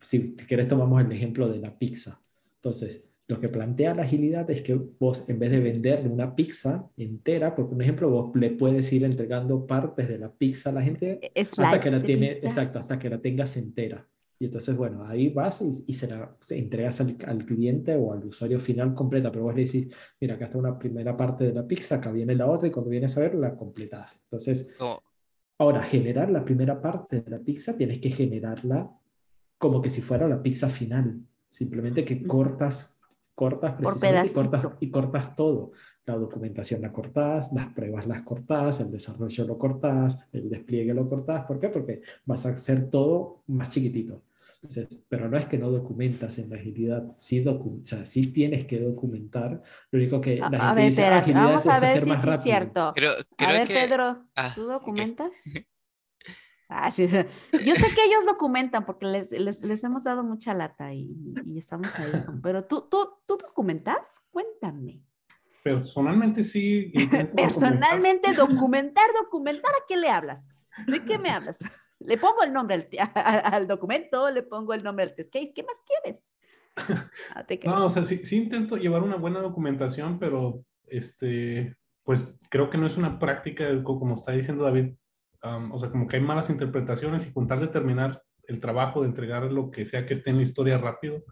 si 0.00 0.34
quieres 0.36 0.68
tomamos 0.68 1.02
el 1.04 1.10
ejemplo 1.12 1.48
de 1.48 1.58
la 1.58 1.76
pizza. 1.78 2.20
Entonces, 2.56 3.10
lo 3.26 3.40
que 3.40 3.48
plantea 3.48 3.94
la 3.94 4.02
agilidad 4.02 4.50
es 4.50 4.60
que 4.62 4.74
vos, 4.74 5.28
en 5.30 5.38
vez 5.38 5.50
de 5.50 5.60
venderle 5.60 6.08
una 6.10 6.34
pizza 6.34 6.90
entera, 6.96 7.54
por 7.54 7.80
ejemplo, 7.80 8.10
vos 8.10 8.36
le 8.36 8.50
puedes 8.50 8.92
ir 8.92 9.04
entregando 9.04 9.66
partes 9.66 10.08
de 10.08 10.18
la 10.18 10.30
pizza 10.30 10.70
a 10.70 10.72
la 10.74 10.82
gente 10.82 11.20
Es 11.34 11.52
hasta 11.52 11.62
light 11.62 11.82
que 11.82 11.90
la 11.90 12.02
tiene, 12.02 12.26
pizzas. 12.26 12.44
exacto, 12.44 12.78
hasta 12.80 12.98
que 12.98 13.08
la 13.08 13.18
tengas 13.20 13.56
entera. 13.56 14.06
Y 14.38 14.46
entonces, 14.46 14.76
bueno, 14.76 15.06
ahí 15.06 15.28
vas 15.30 15.62
y, 15.62 15.90
y 15.90 15.94
se 15.94 16.08
la 16.08 16.36
se 16.40 16.58
entregas 16.58 17.00
al, 17.00 17.16
al 17.26 17.46
cliente 17.46 17.94
o 17.96 18.12
al 18.12 18.24
usuario 18.26 18.60
final 18.60 18.92
completa, 18.94 19.30
pero 19.32 19.44
vos 19.44 19.54
le 19.54 19.64
decís, 19.64 19.88
mira, 20.20 20.34
acá 20.34 20.46
está 20.46 20.58
una 20.58 20.78
primera 20.78 21.16
parte 21.16 21.44
de 21.44 21.54
la 21.54 21.66
pizza, 21.66 21.96
acá 21.96 22.10
viene 22.10 22.34
la 22.34 22.46
otra 22.50 22.68
y 22.68 22.72
cuando 22.72 22.90
vienes 22.90 23.16
a 23.16 23.20
ver 23.20 23.34
la 23.36 23.56
completas. 23.56 24.20
Entonces, 24.24 24.74
como- 24.76 25.00
ahora, 25.58 25.82
generar 25.82 26.30
la 26.30 26.44
primera 26.44 26.82
parte 26.82 27.22
de 27.22 27.30
la 27.30 27.38
pizza, 27.38 27.74
tienes 27.76 28.00
que 28.00 28.10
generarla 28.10 28.90
como 29.56 29.80
que 29.80 29.88
si 29.88 30.02
fuera 30.02 30.28
la 30.28 30.42
pizza 30.42 30.68
final. 30.68 31.20
Simplemente 31.48 32.04
que 32.04 32.22
cortas, 32.24 32.93
cortas 33.34 33.74
precisamente 33.74 34.30
y 34.30 34.34
cortas, 34.34 34.68
y 34.80 34.90
cortas 34.90 35.36
todo. 35.36 35.72
La 36.06 36.16
documentación 36.16 36.82
la 36.82 36.92
cortás, 36.92 37.52
las 37.52 37.72
pruebas 37.72 38.06
las 38.06 38.22
cortás, 38.22 38.80
el 38.80 38.90
desarrollo 38.90 39.44
lo 39.46 39.58
cortás, 39.58 40.28
el 40.32 40.50
despliegue 40.50 40.92
lo 40.94 41.08
cortás. 41.08 41.44
¿Por 41.46 41.58
qué? 41.58 41.68
Porque 41.70 42.02
vas 42.26 42.44
a 42.46 42.50
hacer 42.50 42.90
todo 42.90 43.42
más 43.46 43.70
chiquitito. 43.70 44.22
Entonces, 44.56 45.04
pero 45.08 45.28
no 45.28 45.36
es 45.36 45.44
que 45.44 45.58
no 45.58 45.70
documentas 45.70 46.38
en 46.38 46.48
la 46.48 46.56
agilidad, 46.56 47.12
sí, 47.16 47.44
docu- 47.44 47.82
o 47.82 47.84
sea, 47.84 48.06
sí 48.06 48.28
tienes 48.28 48.66
que 48.66 48.80
documentar. 48.80 49.62
Lo 49.90 49.98
único 49.98 50.20
que 50.22 50.36
la 50.36 50.46
A, 50.46 50.50
gente 50.50 50.58
a 50.66 50.74
ver, 50.74 50.84
dice, 50.86 51.02
"Ah, 51.02 51.04
espérate, 51.18 51.30
agilidad 51.32 51.44
vamos 51.48 51.60
es 51.62 51.66
a 51.66 51.80
ver 51.80 51.84
hacer 51.90 52.02
si 52.04 52.08
más 52.08 52.20
sí 52.22 52.28
es 52.30 52.36
rápido. 52.36 52.42
cierto. 52.42 52.92
Creo, 52.94 53.12
A 53.12 53.24
creo 53.36 53.48
ver, 53.52 53.68
que... 53.68 53.74
Pedro, 53.74 54.24
Ah, 54.36 54.52
¿tú 54.54 54.62
documentas? 54.64 55.42
Ah, 56.76 56.90
sí. 56.90 57.06
Yo 57.64 57.74
sé 57.76 57.94
que 57.94 58.04
ellos 58.04 58.26
documentan 58.26 58.84
porque 58.84 59.06
les, 59.06 59.30
les, 59.30 59.62
les 59.62 59.84
hemos 59.84 60.02
dado 60.02 60.24
mucha 60.24 60.54
lata 60.54 60.92
y, 60.92 61.14
y 61.46 61.58
estamos 61.58 61.94
ahí. 61.96 62.10
Pero 62.42 62.64
tú, 62.64 62.88
tú, 62.90 63.08
¿tú 63.26 63.36
documentas? 63.36 64.18
Cuéntame. 64.32 65.00
Personalmente 65.62 66.42
sí. 66.42 66.90
documentar. 66.94 67.34
Personalmente, 67.36 68.32
documentar, 68.34 69.04
documentar, 69.22 69.70
¿a 69.70 69.84
qué 69.86 69.96
le 69.96 70.08
hablas? 70.08 70.48
¿De 70.88 71.04
qué 71.04 71.16
me 71.18 71.30
hablas? 71.30 71.58
Le 72.00 72.18
pongo 72.18 72.42
el 72.42 72.52
nombre 72.52 72.74
al, 73.14 73.54
al 73.54 73.66
documento, 73.68 74.28
le 74.30 74.42
pongo 74.42 74.74
el 74.74 74.82
nombre 74.82 75.04
al 75.04 75.14
test 75.14 75.32
case. 75.32 75.52
¿Qué 75.54 75.62
más 75.62 75.76
quieres? 75.86 76.32
Ah, 77.34 77.44
te 77.46 77.60
No, 77.64 77.86
o 77.86 77.90
sea, 77.90 78.04
sí, 78.04 78.18
sí 78.18 78.36
intento 78.36 78.76
llevar 78.76 79.02
una 79.04 79.16
buena 79.16 79.40
documentación, 79.40 80.18
pero 80.18 80.64
este, 80.88 81.76
pues 82.02 82.36
creo 82.50 82.68
que 82.68 82.78
no 82.78 82.86
es 82.88 82.96
una 82.96 83.18
práctica, 83.20 83.64
co- 83.84 83.98
como 84.00 84.16
está 84.16 84.32
diciendo 84.32 84.64
David, 84.64 84.94
am, 85.44 85.70
o 85.72 85.78
sea, 85.78 85.90
como 85.90 86.06
que 86.08 86.16
hay 86.16 86.22
malas 86.22 86.50
interpretaciones 86.50 87.26
y 87.26 87.32
con 87.32 87.46
tal 87.46 87.60
de 87.60 87.68
terminar 87.68 88.22
el 88.48 88.60
trabajo, 88.60 89.02
de 89.02 89.08
entregar 89.08 89.50
lo 89.52 89.70
que 89.70 89.84
sea 89.84 90.06
que 90.06 90.14
esté 90.14 90.30
en 90.30 90.36
la 90.38 90.42
historia 90.42 90.78
rápido, 90.78 91.22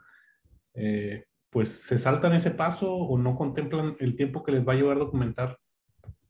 eh, 0.74 1.24
pues 1.50 1.68
se 1.82 1.98
saltan 1.98 2.32
ese 2.32 2.50
paso 2.52 2.94
o 2.94 3.18
no 3.18 3.36
contemplan 3.36 3.96
el 3.98 4.14
tiempo 4.16 4.42
que 4.42 4.52
les 4.52 4.66
va 4.66 4.72
a 4.72 4.76
llevar 4.76 4.98
documentar 4.98 5.58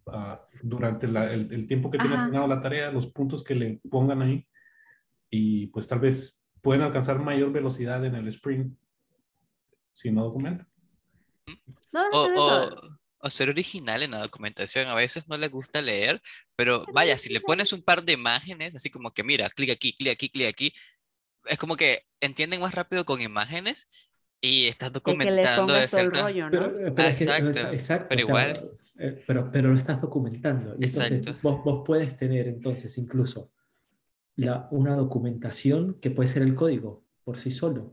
ah, 0.09 0.43
durante 0.62 1.07
la- 1.07 1.33
el, 1.33 1.53
el 1.53 1.66
tiempo 1.68 1.91
que 1.91 1.99
tiene 1.99 2.14
asignado 2.22 2.47
la 2.49 2.61
tarea, 2.61 2.91
los 2.91 3.07
puntos 3.12 3.45
que 3.45 3.55
le 3.55 3.80
pongan 3.91 4.22
ahí, 4.22 4.47
y 5.30 5.68
pues 5.68 5.87
tal 5.87 6.01
vez 6.01 6.41
pueden 6.61 6.83
alcanzar 6.83 7.18
mayor 7.20 7.53
velocidad 7.53 8.05
en 8.05 8.14
el 8.16 8.26
sprint 8.28 8.76
si 9.93 10.11
no 10.11 10.24
documentan. 10.24 10.66
No, 11.93 12.01
O, 12.12 12.28
no, 12.28 12.35
o- 12.35 12.62
eso. 12.68 12.99
O 13.23 13.31
ser 13.31 13.49
original 13.49 14.03
en 14.03 14.11
la 14.11 14.18
documentación. 14.20 14.89
A 14.89 14.95
veces 14.95 15.29
no 15.29 15.37
le 15.37 15.49
gusta 15.49 15.81
leer, 15.81 16.20
pero 16.57 16.85
vaya, 16.93 17.16
si 17.16 17.33
le 17.33 17.41
pones 17.41 17.73
un 17.73 17.83
par 17.83 18.03
de 18.05 18.12
imágenes, 18.14 18.75
así 18.75 18.91
como 18.91 19.12
que 19.12 19.23
mira, 19.25 19.49
clic 19.51 19.70
aquí, 19.70 19.95
clic 19.95 20.12
aquí, 20.12 20.29
clic 20.29 20.49
aquí, 20.49 20.73
es 21.47 21.59
como 21.59 21.77
que 21.77 22.03
entienden 22.20 22.61
más 22.61 22.75
rápido 22.75 23.05
con 23.05 23.20
imágenes 23.20 23.87
Y 24.45 24.66
estás 24.66 24.91
Que, 24.93 25.01
que 25.01 25.11
le 25.31 25.43
documentando 25.43 25.73
de 25.73 25.79
pongas 25.87 25.91
todo 25.91 26.01
el 26.01 26.11
cierta... 26.11 26.29
rollo, 26.29 26.45
¿no? 26.45 26.51
Pero, 26.51 26.89
eh, 26.89 26.93
pero 26.97 27.09
es 27.09 27.16
que- 27.16 27.25
Exacto, 27.25 27.51
o 27.51 27.55
sea, 27.55 27.70
exacto, 27.73 28.07
pero 28.11 28.23
o 28.23 28.27
sea, 28.27 28.49
igual. 28.51 28.70
eh, 28.99 29.25
pero, 29.27 29.51
pero 29.53 29.68
lo 29.73 29.79
estás 29.79 30.01
documentando. 30.01 30.70
Y 30.81 30.85
entonces 30.87 31.12
Exacto. 31.12 31.39
vos, 31.43 31.64
vos 31.64 31.83
puedes 31.87 32.16
tener 32.16 32.49
entonces 32.49 32.99
incluso 32.99 33.53
la, 34.37 34.66
una 34.73 34.97
documentación 34.97 36.01
que 36.01 36.11
puede 36.11 36.27
ser 36.29 36.43
el 36.43 36.55
código 36.57 37.05
por 37.25 37.39
sí 37.39 37.51
solo. 37.53 37.93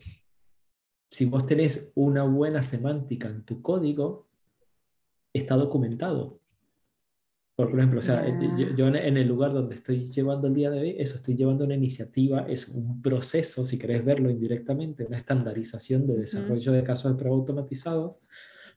Si 1.12 1.26
vos 1.26 1.46
tenés 1.48 1.92
una 1.96 2.24
buena 2.24 2.62
semántica 2.64 3.28
en 3.28 3.44
tu 3.44 3.62
código, 3.62 4.29
está 5.34 5.56
documentado. 5.56 6.40
Por 7.56 7.78
ejemplo, 7.78 8.00
o 8.00 8.02
sea, 8.02 8.26
eh, 8.26 8.34
yo, 8.58 8.74
yo 8.74 8.88
en- 8.88 9.18
el 9.18 9.28
lugar 9.28 9.52
donde 9.52 9.76
estoy 9.76 10.10
llevando 10.10 10.48
el 10.48 10.54
día 10.54 10.70
de 10.72 10.80
hoy, 10.80 10.96
eso 10.98 11.18
estoy 11.18 11.36
llevando 11.36 11.66
una 11.66 11.76
iniciativa, 11.76 12.48
es 12.48 12.70
un 12.70 13.02
proceso, 13.02 13.66
si 13.66 13.78
querés 13.78 14.06
verlo 14.06 14.30
indirectamente, 14.30 15.04
una 15.04 15.18
estandarización 15.18 16.08
de 16.08 16.20
desarrollo 16.20 16.72
de 16.72 16.84
casos 16.84 17.12
de 17.12 17.18
prueba 17.18 17.36
automatizados, 17.36 18.22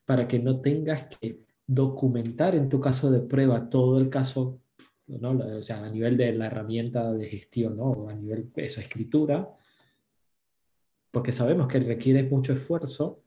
para 0.05 0.27
que 0.27 0.41
no 0.41 0.61
tengas 0.61 1.07
que 1.17 1.39
documentar 1.65 2.57
en 2.57 2.69
tu 2.69 2.81
caso 2.81 3.09
de 3.13 3.21
prueba 3.21 3.71
todo 3.71 4.01
el 4.01 4.11
caso, 4.11 4.59
¿no? 5.07 5.31
O 5.59 5.63
sea, 5.63 5.85
a 5.85 5.89
nivel 5.89 6.17
de 6.17 6.33
la 6.33 6.47
herramienta 6.47 7.13
de 7.13 7.29
gestión, 7.29 7.77
¿no? 7.77 7.85
O 7.85 8.09
a 8.09 8.15
nivel 8.15 8.53
de 8.53 8.69
su 8.69 8.81
escritura, 8.81 9.49
porque 11.13 11.31
sabemos 11.31 11.69
que 11.69 11.79
requiere 11.79 12.25
mucho 12.25 12.53
esfuerzo 12.53 13.22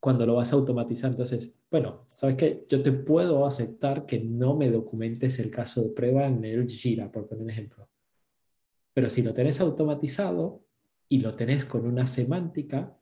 cuando 0.00 0.26
lo 0.26 0.36
vas 0.36 0.52
a 0.52 0.56
automatizar. 0.56 1.10
Entonces, 1.10 1.54
bueno, 1.70 2.06
¿sabes 2.14 2.36
qué? 2.36 2.66
Yo 2.68 2.82
te 2.82 2.92
puedo 2.92 3.46
aceptar 3.46 4.06
que 4.06 4.20
no 4.20 4.56
me 4.56 4.70
documentes 4.70 5.38
el 5.38 5.50
caso 5.50 5.82
de 5.82 5.90
prueba 5.90 6.26
en 6.26 6.44
el 6.44 6.68
Jira, 6.68 7.10
por 7.10 7.26
poner 7.26 7.44
un 7.44 7.50
ejemplo. 7.50 7.88
Pero 8.94 9.08
si 9.08 9.22
lo 9.22 9.34
tenés 9.34 9.60
automatizado 9.60 10.62
y 11.08 11.18
lo 11.18 11.34
tenés 11.34 11.64
con 11.64 11.86
una 11.86 12.06
semántica 12.06 12.96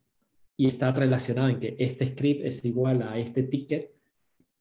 y 0.57 0.67
está 0.69 0.93
relacionado 0.93 1.49
en 1.49 1.61
que 1.61 1.77
este 1.79 2.07
script 2.07 2.45
es 2.45 2.65
igual 2.65 3.03
a 3.03 3.19
este 3.19 3.45
ticket, 3.45 3.93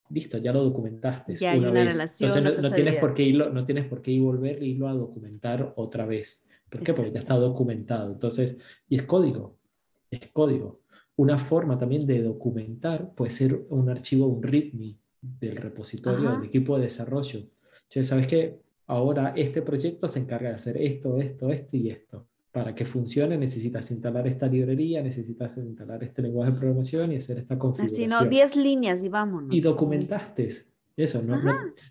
listo, 0.09 0.38
ya 0.38 0.53
lo 0.53 0.63
documentaste. 0.63 1.36
Ya 1.36 1.51
hay 1.51 1.59
una 1.59 1.71
una 1.71 1.84
vez. 1.84 1.93
relación, 1.95 2.29
Entonces, 2.29 2.63
no 2.63 2.69
no, 2.69 2.75
tienes 2.75 2.95
por 2.99 3.13
qué 3.13 3.23
irlo, 3.23 3.49
no 3.49 3.65
tienes 3.65 3.86
por 3.86 4.01
qué 4.01 4.11
ir 4.11 4.21
volver 4.21 4.61
e 4.61 4.65
irlo 4.67 4.88
a 4.88 4.93
documentar 4.93 5.73
otra 5.75 6.05
vez. 6.05 6.47
¿Por 6.69 6.84
qué? 6.84 6.93
Porque 6.93 7.11
ya 7.11 7.19
está 7.21 7.36
documentado. 7.36 8.11
Entonces, 8.11 8.57
y 8.89 8.97
es 8.97 9.03
código, 9.03 9.57
es 10.09 10.27
código. 10.27 10.82
Una 11.16 11.38
forma 11.38 11.78
también 11.78 12.05
de 12.07 12.22
documentar 12.22 13.14
puede 13.14 13.32
ser 13.32 13.66
un 13.70 13.89
archivo, 13.89 14.28
un 14.28 14.41
README 14.41 14.97
del 15.22 15.57
repositorio 15.57 16.30
Ajá. 16.30 16.38
del 16.38 16.47
equipo 16.47 16.78
de 16.78 16.84
desarrollo. 16.84 17.41
Che, 17.89 18.03
¿sabes 18.03 18.28
qué? 18.28 18.59
Ahora 18.88 19.34
este 19.36 19.61
proyecto 19.61 20.07
se 20.07 20.20
encarga 20.20 20.49
de 20.49 20.55
hacer 20.55 20.78
esto, 20.78 21.18
esto, 21.20 21.49
esto 21.51 21.78
y 21.78 21.89
esto. 21.89 22.28
Para 22.51 22.76
que 22.76 22.86
funcione 22.86 23.38
necesitas 23.38 23.89
instalar 23.91 24.28
esta 24.28 24.47
librería, 24.47 25.01
necesitas 25.01 25.57
instalar 25.57 26.03
este 26.03 26.22
lenguaje 26.22 26.51
de 26.51 26.57
programación 26.57 27.11
y 27.11 27.16
hacer 27.16 27.39
esta 27.39 27.57
configuración. 27.57 28.11
Así, 28.14 28.24
¿no? 28.26 28.30
10 28.30 28.55
líneas 28.57 29.03
y 29.03 29.09
vámonos. 29.09 29.55
Y 29.55 29.61
documentaste 29.61 30.49
eso, 30.95 31.22
¿no? 31.24 31.38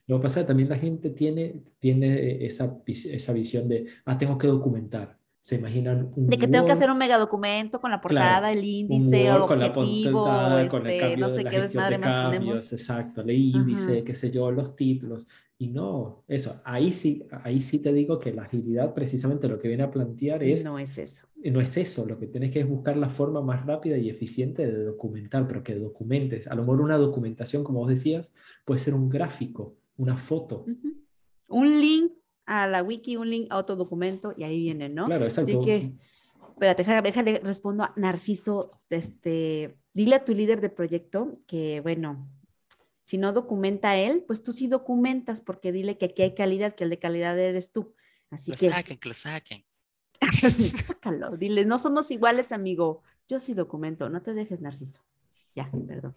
lo 0.06 0.18
que 0.18 0.22
pasa 0.22 0.40
es 0.40 0.44
que 0.44 0.48
también 0.48 0.68
la 0.68 0.78
gente 0.78 1.10
tiene, 1.10 1.62
tiene 1.80 2.44
esa, 2.44 2.78
esa 2.86 3.32
visión 3.32 3.68
de, 3.68 3.86
ah, 4.04 4.16
tengo 4.16 4.38
que 4.38 4.46
documentar. 4.46 5.18
Se 5.42 5.56
imaginan 5.56 6.12
un 6.14 6.28
De 6.28 6.38
que 6.38 6.46
tengo 6.46 6.64
que 6.64 6.70
hacer 6.72 6.88
un 6.88 6.98
megadocumento 6.98 7.80
con 7.80 7.90
la 7.90 8.00
portada, 8.00 8.52
el 8.52 8.64
índice, 8.64 9.28
Word 9.28 9.42
o 9.42 9.46
con 9.48 9.58
la 9.58 9.66
objetivo, 9.66 10.24
portada, 10.24 10.68
con 10.68 10.86
el 10.86 10.92
este, 10.92 11.00
cambio 11.08 11.28
no 11.28 11.34
sé 11.34 11.44
qué 11.44 11.60
desmadre 11.60 11.98
de 11.98 11.98
más 11.98 12.14
ponemos. 12.26 12.72
exacto, 12.72 13.22
el 13.22 13.30
índice, 13.32 13.92
Ajá. 13.96 14.04
qué 14.04 14.14
sé 14.14 14.30
yo, 14.30 14.52
los 14.52 14.76
títulos. 14.76 15.26
Y 15.58 15.68
no, 15.68 16.24
eso, 16.28 16.60
ahí 16.64 16.92
sí, 16.92 17.24
ahí 17.42 17.60
sí 17.60 17.80
te 17.80 17.92
digo 17.92 18.20
que 18.20 18.32
la 18.32 18.42
agilidad 18.42 18.94
precisamente 18.94 19.48
lo 19.48 19.58
que 19.58 19.66
viene 19.68 19.82
a 19.82 19.90
plantear 19.90 20.42
es 20.44 20.64
No 20.64 20.78
es 20.78 20.96
eso. 20.98 21.26
no 21.36 21.60
es 21.60 21.76
eso, 21.76 22.06
lo 22.06 22.18
que 22.20 22.28
tienes 22.28 22.52
que 22.52 22.60
es 22.60 22.68
buscar 22.68 22.96
la 22.96 23.08
forma 23.08 23.42
más 23.42 23.66
rápida 23.66 23.96
y 23.98 24.10
eficiente 24.10 24.64
de 24.64 24.84
documentar, 24.84 25.48
pero 25.48 25.64
que 25.64 25.74
documentes. 25.74 26.46
A 26.46 26.54
lo 26.54 26.62
mejor 26.62 26.80
una 26.80 26.98
documentación, 26.98 27.64
como 27.64 27.80
vos 27.80 27.88
decías, 27.88 28.32
puede 28.64 28.78
ser 28.78 28.94
un 28.94 29.08
gráfico, 29.08 29.74
una 29.96 30.16
foto. 30.16 30.64
Un 31.48 31.80
link 31.80 32.12
a 32.52 32.66
la 32.66 32.82
wiki, 32.82 33.16
un 33.16 33.30
link 33.30 33.46
a 33.50 33.56
otro 33.56 33.76
documento 33.76 34.34
y 34.36 34.44
ahí 34.44 34.58
viene, 34.58 34.90
¿no? 34.90 35.06
Claro, 35.06 35.24
exacto. 35.24 35.58
Así 35.58 35.64
que, 35.64 35.92
espérate, 36.50 36.82
déjame, 36.82 37.02
déjale, 37.02 37.40
respondo 37.40 37.84
a 37.84 37.94
Narciso, 37.96 38.82
este, 38.90 39.78
dile 39.94 40.16
a 40.16 40.24
tu 40.24 40.34
líder 40.34 40.60
de 40.60 40.68
proyecto 40.68 41.32
que, 41.46 41.80
bueno, 41.80 42.28
si 43.02 43.16
no 43.16 43.32
documenta 43.32 43.96
él, 43.96 44.22
pues 44.26 44.42
tú 44.42 44.52
sí 44.52 44.66
documentas, 44.66 45.40
porque 45.40 45.72
dile 45.72 45.96
que 45.96 46.06
aquí 46.06 46.22
hay 46.22 46.34
calidad, 46.34 46.74
que 46.74 46.84
el 46.84 46.90
de 46.90 46.98
calidad 46.98 47.38
eres 47.38 47.72
tú. 47.72 47.94
Así 48.30 48.52
Que 48.52 48.58
que, 48.58 48.66
lo 48.66 48.72
saquen, 48.72 48.98
que 48.98 49.08
lo 49.08 49.14
saquen. 49.14 49.64
Sí, 50.54 50.68
sácalo, 50.82 51.36
dile, 51.38 51.64
no 51.64 51.78
somos 51.78 52.10
iguales, 52.10 52.52
amigo. 52.52 53.00
Yo 53.28 53.40
sí 53.40 53.54
documento, 53.54 54.10
no 54.10 54.20
te 54.20 54.34
dejes, 54.34 54.60
Narciso. 54.60 55.00
Ya, 55.54 55.70
perdón. 55.86 56.14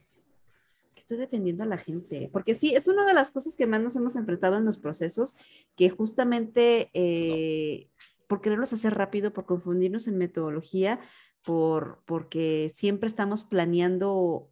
Estoy 1.05 1.17
defendiendo 1.17 1.61
a 1.61 1.67
la 1.67 1.77
gente, 1.77 2.31
porque 2.33 2.55
sí, 2.55 2.73
es 2.73 2.87
una 2.87 3.05
de 3.05 3.13
las 3.13 3.29
cosas 3.29 3.55
que 3.55 3.67
más 3.67 3.79
nos 3.79 3.95
hemos 3.95 4.15
enfrentado 4.15 4.57
en 4.57 4.65
los 4.65 4.79
procesos, 4.79 5.35
que 5.75 5.91
justamente 5.91 6.89
eh, 6.95 7.91
por 8.25 8.41
quererlos 8.41 8.73
hacer 8.73 8.95
rápido, 8.95 9.31
por 9.31 9.45
confundirnos 9.45 10.07
en 10.07 10.17
metodología, 10.17 10.99
por, 11.43 12.01
porque 12.05 12.71
siempre 12.73 13.05
estamos 13.05 13.43
planeando 13.43 14.49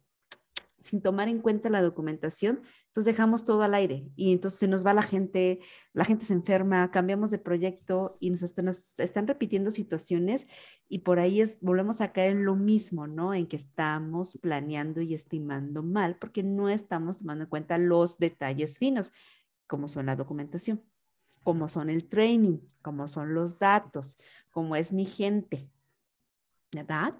sin 0.84 1.00
tomar 1.00 1.28
en 1.28 1.40
cuenta 1.40 1.70
la 1.70 1.82
documentación, 1.82 2.60
entonces 2.86 3.06
dejamos 3.06 3.44
todo 3.44 3.62
al 3.62 3.74
aire 3.74 4.06
y 4.16 4.32
entonces 4.32 4.60
se 4.60 4.68
nos 4.68 4.86
va 4.86 4.92
la 4.94 5.02
gente, 5.02 5.60
la 5.92 6.04
gente 6.04 6.24
se 6.24 6.34
enferma, 6.34 6.90
cambiamos 6.90 7.30
de 7.30 7.38
proyecto 7.38 8.16
y 8.20 8.30
nos, 8.30 8.56
nos 8.58 9.00
están 9.00 9.26
repitiendo 9.26 9.70
situaciones 9.70 10.46
y 10.88 11.00
por 11.00 11.18
ahí 11.18 11.40
es, 11.40 11.60
volvemos 11.60 12.00
a 12.00 12.12
caer 12.12 12.32
en 12.32 12.44
lo 12.44 12.54
mismo, 12.54 13.06
¿no? 13.06 13.34
En 13.34 13.46
que 13.46 13.56
estamos 13.56 14.38
planeando 14.40 15.00
y 15.00 15.14
estimando 15.14 15.82
mal 15.82 16.16
porque 16.18 16.42
no 16.42 16.68
estamos 16.68 17.18
tomando 17.18 17.44
en 17.44 17.50
cuenta 17.50 17.78
los 17.78 18.18
detalles 18.18 18.78
finos, 18.78 19.12
como 19.66 19.88
son 19.88 20.06
la 20.06 20.16
documentación, 20.16 20.82
como 21.42 21.68
son 21.68 21.90
el 21.90 22.08
training, 22.08 22.58
como 22.82 23.08
son 23.08 23.34
los 23.34 23.58
datos, 23.58 24.18
como 24.50 24.76
es 24.76 24.92
mi 24.92 25.06
gente, 25.06 25.70
¿verdad? 26.70 27.14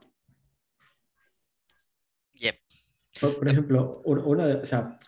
Por, 3.24 3.38
por 3.38 3.48
ejemplo, 3.48 4.02
un- 4.04 4.18
una 4.18 4.46
de- 4.46 4.54
o 4.56 4.64
sea, 4.66 4.98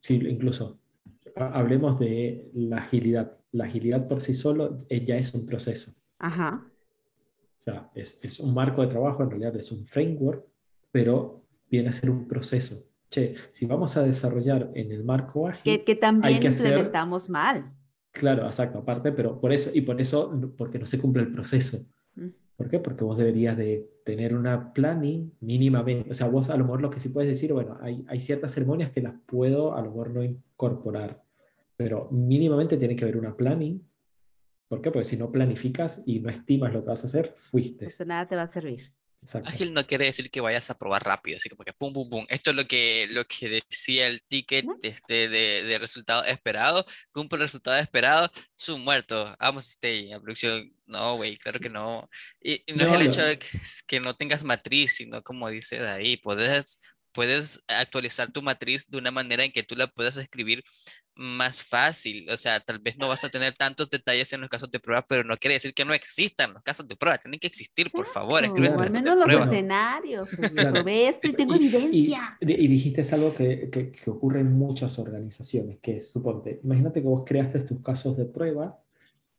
sí, 0.00 0.14
incluso 0.16 0.78
ha- 1.36 1.58
hablemos 1.58 1.98
de 1.98 2.50
la 2.54 2.78
agilidad. 2.78 3.32
La 3.52 3.64
agilidad 3.64 4.06
por 4.08 4.20
sí 4.20 4.32
solo 4.34 4.78
eh, 4.88 5.04
ya 5.04 5.16
es 5.16 5.32
un 5.34 5.46
proceso. 5.46 5.92
Ajá. 6.18 6.64
O 7.58 7.62
sea, 7.62 7.90
es, 7.94 8.18
es 8.22 8.40
un 8.40 8.54
marco 8.54 8.82
de 8.82 8.88
trabajo, 8.88 9.22
en 9.22 9.30
realidad 9.30 9.56
es 9.56 9.70
un 9.72 9.84
framework, 9.86 10.44
pero 10.90 11.42
viene 11.70 11.88
a 11.88 11.92
ser 11.92 12.10
un 12.10 12.26
proceso. 12.26 12.82
Che, 13.10 13.34
si 13.50 13.66
vamos 13.66 13.96
a 13.96 14.02
desarrollar 14.04 14.70
en 14.74 14.92
el 14.92 15.02
marco 15.04 15.46
ágil, 15.48 15.62
Que, 15.64 15.84
que 15.84 15.94
también 15.96 16.40
que 16.40 16.48
hacer- 16.48 16.68
implementamos 16.68 17.28
mal. 17.28 17.70
claro, 18.12 18.46
exacto, 18.46 18.78
aparte, 18.78 19.12
pero 19.12 19.40
por 19.40 19.52
eso, 19.52 19.70
y 19.74 19.80
por 19.82 20.00
eso, 20.00 20.32
porque 20.56 20.78
no 20.78 20.86
se 20.86 20.98
cumple 21.00 21.22
el 21.22 21.32
proceso. 21.32 21.78
¿Por 22.60 22.68
qué? 22.68 22.78
Porque 22.78 23.04
vos 23.04 23.16
deberías 23.16 23.56
de 23.56 23.90
tener 24.04 24.34
una 24.34 24.74
planning 24.74 25.32
mínimamente. 25.40 26.10
O 26.10 26.12
sea, 26.12 26.28
vos 26.28 26.50
a 26.50 26.58
lo 26.58 26.64
mejor 26.64 26.82
lo 26.82 26.90
que 26.90 27.00
sí 27.00 27.08
puedes 27.08 27.30
decir, 27.30 27.54
bueno, 27.54 27.78
hay, 27.80 28.20
ciertas 28.20 28.52
ceremonias 28.52 28.90
que 28.90 29.00
las 29.00 29.14
puedo 29.24 29.74
a 29.74 29.80
lo 29.80 29.88
mejor 29.88 30.10
no 30.10 30.22
incorporar, 30.22 31.22
pero 31.78 32.10
mínimamente 32.10 32.76
tiene 32.76 32.96
que 32.96 33.04
haber 33.04 33.16
una 33.16 33.34
planning. 33.34 33.82
¿Por 34.68 34.82
qué? 34.82 34.90
Porque 34.90 35.06
si 35.06 35.16
no 35.16 35.32
planificas 35.32 36.02
y 36.04 36.20
no 36.20 36.28
estimas 36.28 36.74
lo 36.74 36.82
que 36.82 36.90
vas 36.90 37.02
a 37.02 37.06
hacer, 37.06 37.32
fuiste. 37.34 37.86
Pues 37.86 38.06
nada 38.06 38.28
te 38.28 38.36
va 38.36 38.42
a 38.42 38.46
servir. 38.46 38.92
Exacto. 39.22 39.50
Ágil 39.50 39.74
no 39.74 39.86
quiere 39.86 40.06
decir 40.06 40.30
que 40.30 40.40
vayas 40.40 40.70
a 40.70 40.78
probar 40.78 41.04
rápido, 41.04 41.36
así 41.36 41.50
como 41.50 41.62
que 41.62 41.74
pum, 41.74 41.92
pum, 41.92 42.08
pum. 42.08 42.26
Esto 42.30 42.50
es 42.50 42.56
lo 42.56 42.66
que, 42.66 43.06
lo 43.10 43.24
que 43.26 43.62
decía 43.70 44.06
el 44.06 44.22
ticket 44.26 44.64
este, 44.82 45.28
de, 45.28 45.62
de 45.62 45.78
resultado 45.78 46.24
esperado. 46.24 46.86
Cumple 47.12 47.36
el 47.36 47.42
resultado 47.42 47.76
esperado, 47.78 48.30
su 48.54 48.78
muerto. 48.78 49.36
Vamos, 49.38 49.68
stay. 49.68 50.08
La 50.08 50.20
producción, 50.20 50.72
no, 50.86 51.16
güey, 51.16 51.36
claro 51.36 51.60
que 51.60 51.68
no. 51.68 52.08
Y, 52.40 52.62
y 52.66 52.72
no, 52.74 52.84
es 52.84 52.88
No, 52.88 52.94
el 52.94 53.04
lo- 53.04 53.10
hecho 53.10 53.22
de 53.24 53.38
que, 53.38 53.46
que 53.86 54.00
no 54.00 54.16
tengas 54.16 54.42
matriz, 54.42 54.94
sino 54.96 55.22
como 55.22 55.50
dice 55.50 55.78
de 55.78 55.88
ahí, 55.90 56.16
puedes, 56.16 56.78
puedes 57.12 57.62
actualizar 57.68 58.32
tu 58.32 58.40
matriz 58.40 58.88
de 58.88 58.96
una 58.98 59.10
manera 59.10 59.44
en 59.44 59.52
que 59.52 59.62
tú 59.62 59.76
la 59.76 59.86
puedas 59.88 60.16
escribir 60.16 60.62
más 61.20 61.62
fácil. 61.62 62.28
O 62.30 62.36
sea, 62.38 62.58
tal 62.60 62.78
vez 62.78 62.96
no 62.96 63.06
vas 63.08 63.22
a 63.24 63.28
tener 63.28 63.52
tantos 63.52 63.90
detalles 63.90 64.32
en 64.32 64.40
los 64.40 64.48
casos 64.50 64.70
de 64.70 64.80
prueba, 64.80 65.04
pero 65.06 65.22
no 65.22 65.36
quiere 65.36 65.54
decir 65.54 65.74
que 65.74 65.84
no 65.84 65.92
existan 65.92 66.54
los 66.54 66.62
casos 66.62 66.88
de 66.88 66.96
prueba. 66.96 67.18
Tienen 67.18 67.38
que 67.38 67.46
existir, 67.46 67.90
por 67.90 68.06
favor. 68.06 68.42
Escribe 68.42 68.70
de 68.70 68.90
menos 68.90 69.16
los 69.16 69.24
prueba. 69.26 69.44
escenarios. 69.44 70.28
pues, 70.36 70.50
Claro. 70.50 70.72
Probé 70.72 71.08
esto 71.08 71.28
y 71.28 71.32
tengo 71.34 71.54
y- 71.54 71.58
evidencia. 71.58 72.38
Y, 72.40 72.52
y 72.52 72.68
dijiste 72.68 73.02
es 73.02 73.12
algo 73.12 73.34
que, 73.34 73.68
que- 73.70 73.92
que 73.92 74.10
ocurre 74.10 74.40
en 74.40 74.52
muchas 74.52 74.98
organizaciones, 74.98 75.78
que 75.82 75.96
es, 75.98 76.10
suponte, 76.10 76.60
imagínate 76.64 77.02
que 77.02 77.06
vos 77.08 77.22
creaste 77.26 77.60
tus 77.60 77.82
casos 77.82 78.16
de 78.16 78.24
prueba 78.24 78.80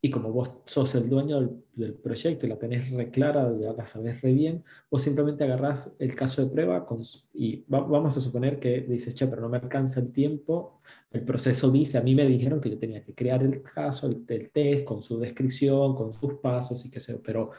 y 0.04 0.10
como 0.10 0.32
vos 0.32 0.58
sos 0.66 0.96
el 0.96 1.08
dueño 1.08 1.40
del, 1.42 1.64
del 1.76 1.94
proyecto 1.94 2.46
y 2.46 2.50
la 2.50 2.58
tenés 2.58 2.90
re 2.90 3.12
clara, 3.12 3.54
ya 3.60 3.72
la 3.74 3.86
sabés 3.86 4.20
re 4.22 4.34
bien, 4.34 4.64
vos 4.90 5.04
simplemente 5.04 5.44
agarrás 5.44 5.96
el 6.00 6.16
caso 6.16 6.44
de 6.44 6.50
prueba 6.52 6.86
con, 6.88 7.02
y 7.34 7.64
va- 7.72 7.82
vamos 7.82 8.18
a 8.18 8.20
suponer 8.22 8.60
que 8.60 8.82
dices, 8.82 9.14
che, 9.14 9.28
pero 9.28 9.44
no 9.44 9.50
me 9.50 9.58
alcanza 9.58 10.00
el 10.00 10.12
tiempo, 10.12 10.82
el 11.12 11.22
proceso 11.24 11.70
dice, 11.70 12.00
a 12.00 12.02
mí 12.02 12.16
me 12.16 12.26
dijeron 12.26 12.60
que 12.60 12.72
yo 12.72 12.80
tenía 12.80 13.04
que 13.04 13.14
crear 13.14 13.44
el 13.44 13.62
caso, 13.62 14.08
el, 14.08 14.24
el 14.28 14.50
test, 14.50 14.86
con 14.86 15.02
su 15.04 15.20
descripción, 15.20 15.96
con 15.96 16.14
sus 16.14 16.34
pasos 16.36 16.84
y 16.86 16.90
qué 16.90 17.00
sé 17.00 17.20
pero 17.24 17.52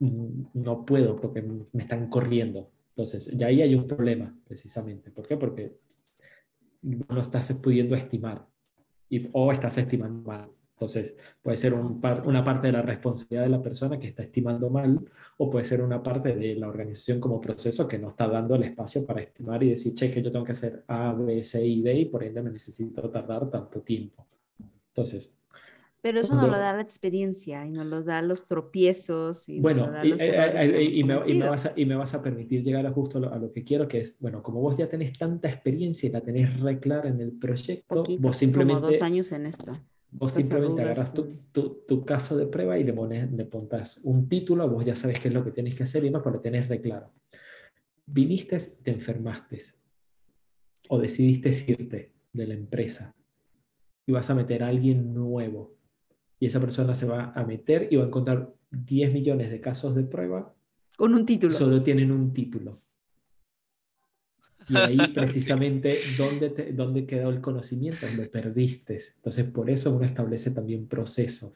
mm, 0.00 0.42
no 0.54 0.84
puedo 0.84 1.16
porque 1.20 1.42
me 1.42 1.82
están 1.82 2.08
corriendo. 2.08 2.70
Entonces, 2.96 3.26
ya 3.36 3.48
ahí 3.48 3.60
hay 3.60 3.74
un 3.74 3.86
problema, 3.86 4.34
precisamente. 4.46 5.10
¿Por 5.10 5.26
qué? 5.26 5.36
Porque 5.36 5.76
no 6.82 7.20
estás 7.20 7.52
pudiendo 7.62 7.94
estimar 7.94 8.46
y, 9.10 9.28
o 9.32 9.52
estás 9.52 9.76
estimando 9.78 10.22
mal. 10.26 10.50
Entonces, 10.76 11.16
puede 11.40 11.56
ser 11.56 11.72
un 11.72 12.02
una 12.26 12.44
parte 12.44 12.66
de 12.66 12.72
la 12.74 12.82
responsabilidad 12.82 13.44
de 13.44 13.48
la 13.48 13.62
persona 13.62 13.98
que 13.98 14.08
está 14.08 14.22
estimando 14.22 14.68
mal 14.68 15.00
o 15.38 15.50
puede 15.50 15.64
ser 15.64 15.80
una 15.80 16.02
parte 16.02 16.36
de 16.36 16.54
la 16.54 16.68
organización 16.68 17.18
como 17.18 17.40
proceso 17.40 17.88
que 17.88 17.98
no 17.98 18.10
está 18.10 18.28
dando 18.28 18.56
el 18.56 18.64
espacio 18.64 19.06
para 19.06 19.22
estimar 19.22 19.62
y 19.62 19.70
decir, 19.70 19.94
che, 19.94 20.10
que 20.10 20.22
yo 20.22 20.30
tengo 20.30 20.44
que 20.44 20.52
hacer 20.52 20.84
A, 20.86 21.14
B, 21.14 21.42
C 21.44 21.66
y 21.66 21.80
D 21.80 21.94
y 21.94 22.04
por 22.04 22.22
ende 22.24 22.42
me 22.42 22.50
necesito 22.50 23.08
tardar 23.08 23.48
tanto 23.50 23.80
tiempo. 23.80 24.26
Entonces, 24.88 25.32
pero 26.02 26.20
eso 26.20 26.36
nos 26.36 26.46
lo 26.46 26.52
da 26.52 26.72
la 26.72 26.82
experiencia 26.82 27.66
y 27.66 27.70
nos 27.70 27.84
lo 27.86 28.02
da 28.02 28.22
los 28.22 28.46
tropiezos. 28.46 29.48
Y 29.48 29.58
bueno, 29.58 29.90
y, 30.04 30.12
eh, 30.12 30.18
eh, 30.20 30.88
y, 30.92 31.02
me, 31.02 31.16
vas 31.48 31.66
a, 31.66 31.72
y, 31.74 31.84
me, 31.84 31.96
vas 31.96 32.14
a, 32.14 32.22
permitir 32.22 32.62
llegar 32.62 32.86
a 32.86 32.92
justo 32.92 33.18
a 33.18 33.38
lo, 33.38 33.50
que 33.50 33.64
quiero, 33.64 33.88
que 33.88 34.00
es, 34.00 34.16
bueno, 34.20 34.40
como 34.40 34.60
vos 34.60 34.76
ya 34.76 34.88
tenés 34.88 35.18
tanta 35.18 35.48
experiencia 35.48 36.08
y 36.08 36.12
la 36.12 36.20
tenés 36.20 36.60
re 36.60 36.78
clara 36.78 37.08
en 37.08 37.20
el 37.20 37.32
proyecto, 37.32 38.04
vos 38.20 38.36
simplemente... 38.36 38.82
Como 38.82 38.92
dos 38.92 39.02
años 39.02 39.32
en 39.32 39.46
esto. 39.46 39.72
Vos 40.10 40.32
simplemente 40.32 40.82
agarras 40.82 41.12
tu, 41.12 41.26
tu, 41.52 41.82
tu, 41.86 42.04
caso 42.04 42.36
de 42.36 42.46
prueba 42.46 42.78
y 42.78 42.84
le, 42.84 42.92
pones, 42.92 43.30
le 43.32 43.44
pontás 43.44 44.00
un 44.04 44.28
título, 44.28 44.68
vos 44.68 44.84
ya 44.84 44.96
sabes 44.96 45.18
qué 45.18 45.28
es 45.28 45.34
lo 45.34 45.44
que 45.44 45.50
tienes 45.50 45.74
que 45.74 45.82
hacer 45.82 46.04
y 46.04 46.10
más, 46.10 46.24
lo 46.24 46.40
tenés 46.40 46.68
re 46.68 46.80
claro. 46.80 47.12
Viniste, 48.06 48.56
te 48.82 48.92
enfermaste 48.92 49.60
o 50.88 50.98
decidiste 50.98 51.50
irte 51.70 52.12
de 52.32 52.46
la 52.46 52.54
empresa 52.54 53.14
y 54.06 54.12
vas 54.12 54.30
a 54.30 54.34
meter 54.34 54.62
a 54.62 54.68
alguien 54.68 55.12
nuevo 55.12 55.76
y 56.38 56.46
esa 56.46 56.60
persona 56.60 56.94
se 56.94 57.06
va 57.06 57.32
a 57.34 57.44
meter 57.44 57.88
y 57.90 57.96
va 57.96 58.04
a 58.04 58.06
encontrar 58.06 58.54
10 58.70 59.12
millones 59.12 59.50
de 59.50 59.60
casos 59.60 59.94
de 59.94 60.04
prueba. 60.04 60.54
Con 60.96 61.14
un 61.14 61.26
título. 61.26 61.50
Solo 61.50 61.82
tienen 61.82 62.10
un 62.12 62.32
título. 62.32 62.82
Y 64.68 64.76
ahí 64.76 64.98
precisamente 65.14 65.96
¿dónde, 66.18 66.72
dónde 66.72 67.06
quedó 67.06 67.30
el 67.30 67.40
conocimiento, 67.40 68.06
lo 68.16 68.28
perdiste. 68.30 68.98
Entonces 69.16 69.44
por 69.44 69.70
eso 69.70 69.94
uno 69.94 70.04
establece 70.04 70.50
también 70.50 70.86
procesos. 70.86 71.52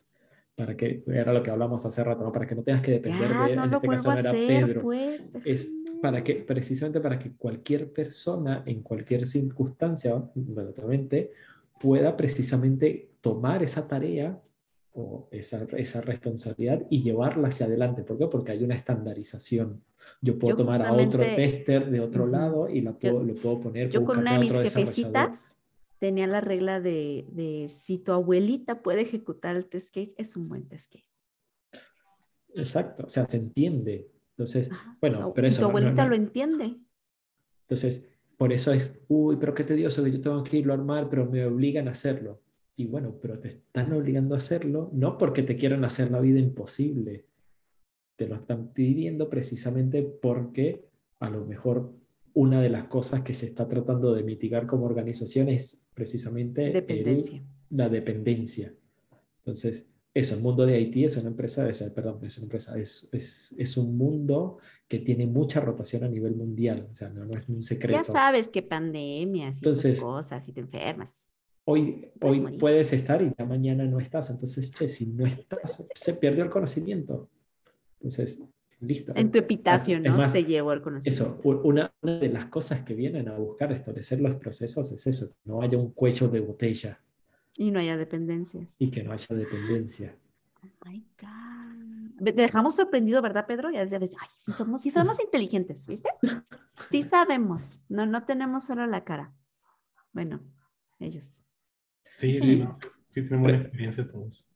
Para 0.56 0.76
que, 0.76 1.02
era 1.06 1.32
lo 1.32 1.42
que 1.42 1.50
hablamos 1.50 1.86
hace 1.86 2.04
rato, 2.04 2.22
¿no? 2.22 2.32
para 2.32 2.46
que 2.46 2.54
no 2.54 2.62
tengas 2.62 2.82
que 2.82 2.92
depender 2.92 3.30
de, 3.30 3.52
en 3.54 3.74
este 3.74 3.88
caso 3.88 4.12
era 4.12 4.30
Pedro. 4.30 4.82
Pues, 4.82 5.32
es 5.44 5.66
para 6.02 6.22
que, 6.22 6.34
precisamente 6.34 7.00
para 7.00 7.18
que 7.18 7.32
cualquier 7.32 7.92
persona 7.92 8.62
en 8.66 8.82
cualquier 8.82 9.26
circunstancia, 9.26 10.22
relativamente, 10.54 11.32
pueda 11.80 12.16
precisamente 12.16 13.08
tomar 13.20 13.62
esa 13.62 13.88
tarea 13.88 14.38
o 14.92 15.28
esa, 15.30 15.66
esa, 15.76 16.00
responsabilidad 16.00 16.82
y 16.90 17.02
llevarla 17.02 17.48
hacia 17.48 17.66
adelante. 17.66 18.02
¿Por 18.02 18.18
qué? 18.18 18.26
Porque 18.26 18.52
hay 18.52 18.64
una 18.64 18.74
estandarización. 18.74 19.82
Yo 20.20 20.38
puedo 20.38 20.56
tomar 20.56 20.82
a 20.82 20.92
otro 20.92 21.20
tester 21.20 21.90
de 21.90 22.00
otro 22.00 22.26
lado 22.26 22.68
y 22.68 22.80
la 22.80 22.92
puedo, 22.92 23.22
lo 23.22 23.34
puedo 23.34 23.60
poner. 23.60 23.90
Yo 23.90 24.04
con 24.04 24.18
una 24.18 24.34
de 24.34 24.38
mis 24.38 24.52
jefecitas 24.52 25.56
tenía 25.98 26.26
la 26.26 26.40
regla 26.40 26.80
de, 26.80 27.26
de, 27.30 27.68
si 27.68 27.98
tu 27.98 28.12
abuelita 28.12 28.82
puede 28.82 29.02
ejecutar 29.02 29.56
el 29.56 29.66
test 29.66 29.94
case, 29.94 30.14
es 30.16 30.36
un 30.36 30.48
buen 30.48 30.66
test 30.66 30.92
case. 30.92 31.10
Exacto, 32.54 33.04
o 33.06 33.10
sea, 33.10 33.26
se 33.28 33.36
entiende. 33.36 34.08
Entonces, 34.30 34.70
bueno, 35.00 35.32
pero 35.34 35.46
eso... 35.46 35.60
Tu 35.60 35.66
abuelita 35.68 36.06
lo 36.06 36.14
entiende. 36.14 36.76
Entonces, 37.62 38.08
por 38.36 38.52
eso 38.52 38.72
es, 38.72 38.98
uy, 39.08 39.36
pero 39.36 39.54
qué 39.54 39.64
tedioso 39.64 40.02
que 40.02 40.10
yo 40.10 40.20
tengo 40.20 40.42
que 40.42 40.56
irlo 40.56 40.72
a 40.72 40.76
armar, 40.76 41.08
pero 41.10 41.26
me 41.26 41.44
obligan 41.44 41.88
a 41.88 41.92
hacerlo 41.92 42.40
y 42.80 42.86
bueno, 42.86 43.14
pero 43.20 43.38
te 43.38 43.48
están 43.48 43.92
obligando 43.92 44.34
a 44.34 44.38
hacerlo, 44.38 44.88
no 44.94 45.18
porque 45.18 45.42
te 45.42 45.56
quieran 45.56 45.84
hacer 45.84 46.10
la 46.10 46.18
vida 46.18 46.38
imposible, 46.38 47.26
te 48.20 48.28
lo 48.28 48.34
están 48.34 48.68
pidiendo 48.74 49.30
precisamente 49.30 50.02
porque 50.02 50.84
a 51.20 51.30
lo 51.30 51.46
mejor 51.46 51.94
una 52.34 52.60
de 52.60 52.68
las 52.68 52.84
cosas 52.84 53.22
que 53.22 53.32
se 53.32 53.46
está 53.46 53.66
tratando 53.66 54.12
de 54.12 54.22
mitigar 54.22 54.66
como 54.66 54.84
organización 54.84 55.48
es 55.48 55.86
precisamente 55.94 56.70
la 57.70 57.88
dependencia. 57.88 58.74
Entonces, 59.38 59.88
eso, 60.12 60.34
el 60.34 60.42
mundo 60.42 60.66
de 60.66 60.78
IT 60.82 60.96
es 60.98 61.16
una 61.16 61.28
empresa, 61.28 61.66
es, 61.66 61.82
perdón, 61.94 62.18
es 62.22 62.36
una 62.36 62.44
empresa, 62.44 62.78
es, 62.78 63.08
es, 63.10 63.54
es, 63.56 63.78
un 63.78 63.96
mundo 63.96 64.58
que 64.86 64.98
tiene 64.98 65.26
mucha 65.26 65.60
rotación 65.60 66.04
a 66.04 66.08
nivel 66.08 66.34
mundial, 66.34 66.88
o 66.92 66.94
sea, 66.94 67.08
no, 67.08 67.24
no 67.24 67.38
es 67.38 67.48
un 67.48 67.62
secreto. 67.62 67.96
Ya 67.96 68.04
sabes 68.04 68.50
que 68.50 68.60
pandemias 68.60 69.56
y 69.56 69.58
Entonces, 69.60 69.98
cosas 69.98 70.46
y 70.46 70.52
te 70.52 70.60
enfermas 70.60 71.30
hoy, 71.64 72.10
hoy 72.20 72.58
puedes 72.58 72.92
estar 72.92 73.22
y 73.22 73.32
ya 73.38 73.44
mañana 73.44 73.84
no 73.84 73.98
estás. 73.98 74.28
Entonces, 74.30 74.70
che, 74.72 74.88
si 74.88 75.06
no 75.06 75.24
estás, 75.26 75.86
se 75.94 76.14
perdió 76.14 76.44
el 76.44 76.50
conocimiento. 76.50 77.30
Entonces, 78.00 78.42
listo. 78.80 79.12
En 79.14 79.30
tu 79.30 79.38
epitafio, 79.38 80.00
¿no? 80.00 80.28
se 80.28 80.44
llevó 80.44 80.72
el 80.72 80.80
conocimiento. 80.80 81.40
Eso, 81.42 81.60
una, 81.64 81.92
de 82.02 82.28
las 82.28 82.46
cosas 82.46 82.82
que 82.82 82.94
vienen 82.94 83.28
a 83.28 83.36
buscar 83.36 83.70
establecer 83.72 84.20
los 84.20 84.36
procesos 84.36 84.90
es 84.92 85.06
eso, 85.06 85.28
que 85.28 85.38
no 85.44 85.62
haya 85.62 85.76
un 85.76 85.92
cuello 85.92 86.28
de 86.28 86.40
botella. 86.40 87.00
Y 87.56 87.70
no 87.70 87.78
haya 87.78 87.96
dependencias. 87.96 88.74
Y 88.78 88.90
que 88.90 89.02
no 89.02 89.12
haya 89.12 89.34
dependencia. 89.34 90.16
Oh 90.62 90.88
my 90.88 91.04
God. 91.20 92.24
Te 92.24 92.32
dejamos 92.32 92.76
sorprendido, 92.76 93.20
¿verdad, 93.22 93.46
Pedro? 93.46 93.70
Ya 93.70 93.84
decías, 93.84 94.16
ay, 94.20 94.28
sí 94.36 94.52
somos, 94.52 94.82
sí 94.82 94.90
somos 94.90 95.22
inteligentes, 95.22 95.86
¿viste? 95.86 96.10
Sí 96.86 97.02
sabemos, 97.02 97.78
no, 97.88 98.06
no 98.06 98.24
tenemos 98.24 98.64
solo 98.64 98.86
la 98.86 99.04
cara. 99.04 99.32
Bueno, 100.12 100.40
ellos. 100.98 101.42
Sí, 102.16 102.40
sí, 102.40 102.64
sí, 103.10 103.22
tenemos 103.22 103.40
buena 103.40 103.58
experiencia 103.58 104.06
todos. 104.06 104.46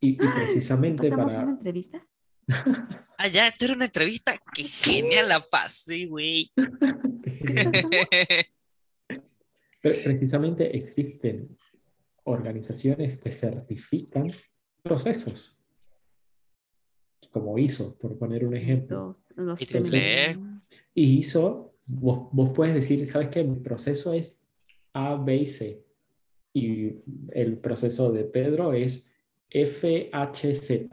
Y, 0.00 0.16
precisamente 0.16 1.08
¿pasamos 1.08 1.32
para... 1.32 1.44
una 1.44 1.52
entrevista? 1.52 2.04
Ah, 2.48 3.28
ya, 3.28 3.48
esto 3.48 3.64
era 3.66 3.74
una 3.74 3.86
entrevista. 3.86 4.32
Qué 4.54 4.64
genial 4.64 5.28
la 5.28 5.40
pasé, 5.40 6.06
güey. 6.06 6.50
precisamente 9.80 10.76
existen 10.76 11.56
organizaciones 12.24 13.16
que 13.16 13.32
certifican 13.32 14.32
procesos, 14.82 15.56
como 17.32 17.58
ISO, 17.58 17.98
por 17.98 18.16
poner 18.18 18.44
un 18.44 18.54
ejemplo. 18.56 19.18
y 20.94 21.18
ISO, 21.18 21.74
vos, 21.86 22.28
vos 22.32 22.50
puedes 22.54 22.74
decir, 22.74 23.04
¿sabes 23.06 23.28
qué? 23.28 23.42
Mi 23.42 23.58
proceso 23.60 24.12
es 24.12 24.44
A, 24.92 25.16
B 25.16 25.36
y 25.36 25.46
C 25.46 25.84
y 26.52 27.02
el 27.30 27.58
proceso 27.58 28.12
de 28.12 28.24
Pedro 28.24 28.74
es 28.74 29.06
FHZ 29.50 30.88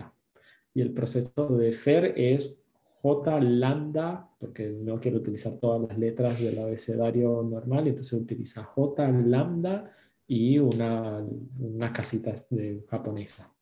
y 0.79 0.81
el 0.81 0.93
proceso 0.93 1.57
de 1.57 1.73
Fer 1.73 2.13
es 2.15 2.57
J 3.01 3.41
lambda, 3.41 4.29
porque 4.39 4.69
no 4.69 4.97
quiero 5.01 5.17
utilizar 5.17 5.59
todas 5.59 5.89
las 5.89 5.99
letras 5.99 6.39
del 6.39 6.57
abecedario 6.57 7.43
normal, 7.43 7.89
entonces 7.89 8.13
utiliza 8.13 8.63
J 8.63 9.11
lambda 9.11 9.91
y 10.25 10.57
una, 10.57 11.21
una 11.59 11.91
casita 11.91 12.33
de 12.49 12.85
japonesa. 12.87 13.53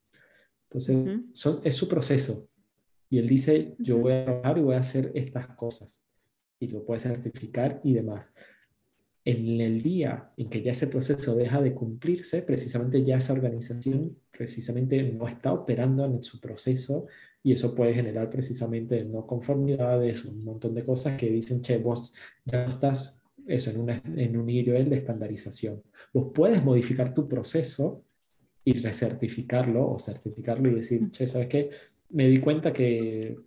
Entonces, 0.69 1.21
es 1.63 1.75
su 1.75 1.87
proceso. 1.87 2.47
Y 3.09 3.17
él 3.17 3.27
dice, 3.27 3.73
yo 3.79 3.97
voy 3.97 4.13
a 4.13 4.25
trabajar 4.25 4.57
y 4.59 4.61
voy 4.61 4.75
a 4.75 4.79
hacer 4.79 5.11
estas 5.15 5.47
cosas. 5.55 6.03
Y 6.59 6.67
lo 6.67 6.85
puede 6.85 6.99
certificar 6.99 7.81
y 7.83 7.93
demás 7.93 8.35
en 9.27 9.59
el 9.59 9.81
día 9.81 10.31
en 10.37 10.49
que 10.49 10.61
ya 10.61 10.71
ese 10.71 10.87
proceso 10.87 11.35
deja 11.35 11.61
de 11.61 11.73
cumplirse, 11.73 12.41
precisamente 12.43 13.03
ya 13.03 13.17
esa 13.17 13.33
organización 13.33 14.15
precisamente 14.37 15.01
no 15.03 15.27
está 15.27 15.51
operando 15.51 16.05
en 16.05 16.23
su 16.23 16.39
proceso 16.39 17.07
y 17.43 17.53
eso 17.53 17.73
puede 17.73 17.93
generar 17.93 18.29
precisamente 18.29 19.03
no 19.05 19.25
conformidades, 19.25 20.25
un 20.25 20.43
montón 20.43 20.75
de 20.75 20.83
cosas 20.83 21.17
que 21.17 21.29
dicen, 21.29 21.61
che, 21.61 21.77
vos 21.77 22.13
ya 22.45 22.65
estás 22.65 23.21
eso 23.47 23.71
en, 23.71 23.79
una, 23.79 24.01
en 24.15 24.37
un 24.37 24.45
nivel 24.45 24.89
de 24.89 24.97
estandarización. 24.97 25.81
Vos 26.13 26.31
puedes 26.33 26.63
modificar 26.63 27.13
tu 27.13 27.27
proceso 27.27 28.03
y 28.63 28.73
recertificarlo 28.73 29.89
o 29.89 29.97
certificarlo 29.97 30.69
y 30.69 30.75
decir, 30.75 31.09
che, 31.11 31.27
¿sabes 31.27 31.47
qué? 31.47 31.69
Me 32.09 32.27
di 32.27 32.39
cuenta 32.39 32.73
que 32.73 33.37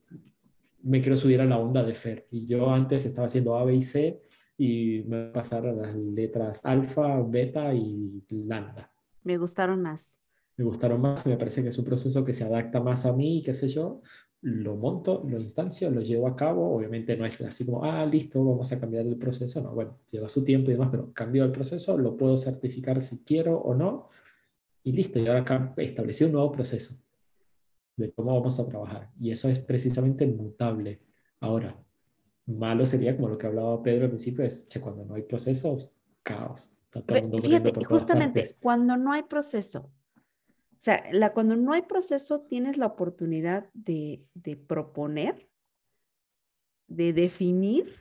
me 0.83 1.01
quiero 1.03 1.17
subir 1.17 1.41
a 1.41 1.45
la 1.45 1.59
onda 1.59 1.83
de 1.83 1.95
FER 1.95 2.27
y 2.31 2.47
yo 2.47 2.71
antes 2.71 3.05
estaba 3.05 3.27
haciendo 3.27 3.57
A, 3.57 3.65
B 3.65 3.75
y 3.75 3.83
C 3.83 4.23
y 4.57 5.05
me 5.07 5.21
voy 5.21 5.29
a 5.29 5.33
pasar 5.33 5.67
a 5.67 5.73
las 5.73 5.95
letras 5.95 6.65
alfa, 6.65 7.21
beta 7.23 7.75
y 7.75 8.23
lambda. 8.31 8.91
Me 9.25 9.37
gustaron 9.37 9.83
más. 9.83 10.20
Me 10.57 10.65
gustaron 10.65 11.01
más, 11.01 11.27
me 11.27 11.37
parece 11.37 11.63
que 11.63 11.69
es 11.69 11.79
un 11.79 11.85
proceso 11.85 12.25
que 12.25 12.35
se 12.35 12.45
adapta 12.45 12.81
más 12.81 13.07
a 13.07 13.13
mí, 13.13 13.43
qué 13.45 13.55
sé 13.55 13.69
yo, 13.69 14.03
lo 14.43 14.77
monto, 14.77 15.23
lo 15.29 15.39
instancio, 15.39 15.91
lo 15.91 16.01
llevo 16.01 16.27
a 16.27 16.37
cabo, 16.37 16.75
obviamente 16.75 17.17
no 17.17 17.27
es 17.27 17.41
así 17.43 17.67
como, 17.67 17.85
ah, 17.85 18.05
listo, 18.07 18.43
vamos 18.43 18.73
a 18.73 18.81
cambiar 18.81 19.07
el 19.07 19.17
proceso, 19.17 19.61
no, 19.61 19.73
bueno, 19.73 19.99
lleva 20.11 20.29
su 20.29 20.45
tiempo 20.45 20.71
y 20.71 20.75
demás, 20.75 20.89
pero 20.91 21.13
cambio 21.13 21.45
el 21.45 21.53
proceso, 21.53 21.97
lo 21.99 22.17
puedo 22.17 22.37
certificar 22.37 23.01
si 23.01 23.23
quiero 23.25 23.59
o 23.59 23.75
no, 23.75 24.09
y 24.83 24.93
listo, 24.93 25.19
y 25.19 25.27
ahora 25.27 25.41
acá 25.41 25.75
establecí 25.77 26.25
un 26.25 26.33
nuevo 26.33 26.53
proceso 26.53 27.05
de 27.97 28.13
cómo 28.13 28.35
vamos 28.35 28.59
a 28.59 28.67
trabajar, 28.67 29.11
y 29.21 29.31
eso 29.31 29.49
es 29.49 29.59
precisamente 29.59 30.27
mutable. 30.27 31.01
Ahora, 31.41 31.77
malo 32.47 32.87
sería 32.87 33.15
como 33.15 33.29
lo 33.29 33.37
que 33.37 33.47
hablaba 33.47 33.83
Pedro 33.83 34.05
al 34.05 34.11
principio, 34.11 34.45
es 34.45 34.67
que 34.71 34.81
cuando 34.81 35.05
no 35.05 35.15
hay 35.15 35.23
procesos, 35.23 35.95
caos. 36.23 36.77
Fíjate, 37.43 37.85
justamente, 37.85 38.45
cuando 38.61 38.97
no 38.97 39.13
hay 39.13 39.23
proceso, 39.23 39.91
O 40.81 40.83
sea, 40.83 41.05
la, 41.13 41.35
cuando 41.35 41.57
no 41.57 41.75
hay 41.75 41.83
proceso, 41.83 42.41
tienes 42.41 42.79
la 42.79 42.87
oportunidad 42.87 43.69
de, 43.75 44.25
de 44.33 44.57
proponer, 44.57 45.51
de 46.89 47.13
definir 47.13 48.01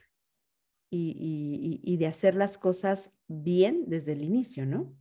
y, 0.90 1.10
y, 1.10 1.82
y, 1.84 1.98
de 1.98 2.08
hacer 2.08 2.36
las 2.36 2.58
cosas 2.58 3.12
bien 3.28 3.84
desde 3.88 4.14
el 4.14 4.24
inicio, 4.24 4.66
¿no? 4.66 4.96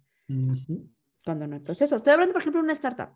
Cuando 1.25 1.47
no 1.47 1.55
hay 1.55 1.61
proceso. 1.61 1.95
Estoy 1.95 2.15
hablando, 2.15 2.33
por 2.33 2.43
ejemplo, 2.43 2.61
de 2.61 2.65
una 2.65 2.73
startup. 2.73 3.11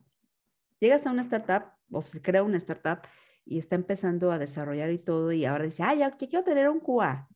Llegas 0.78 1.08
a 1.08 1.10
una 1.10 1.22
startup 1.22 1.72
o 1.90 2.02
se 2.02 2.22
crea 2.22 2.44
una 2.44 2.56
startup 2.58 3.00
y 3.44 3.58
está 3.58 3.74
empezando 3.74 4.30
a 4.30 4.38
desarrollar 4.38 4.92
y 4.92 4.98
todo 4.98 5.32
y 5.32 5.44
ahora 5.44 5.64
dice, 5.64 5.82
ah, 5.82 5.96
ya, 5.96 6.12
quiero 6.12 6.44
tener 6.44 6.68
un 6.68 6.78
QA, 6.78 7.28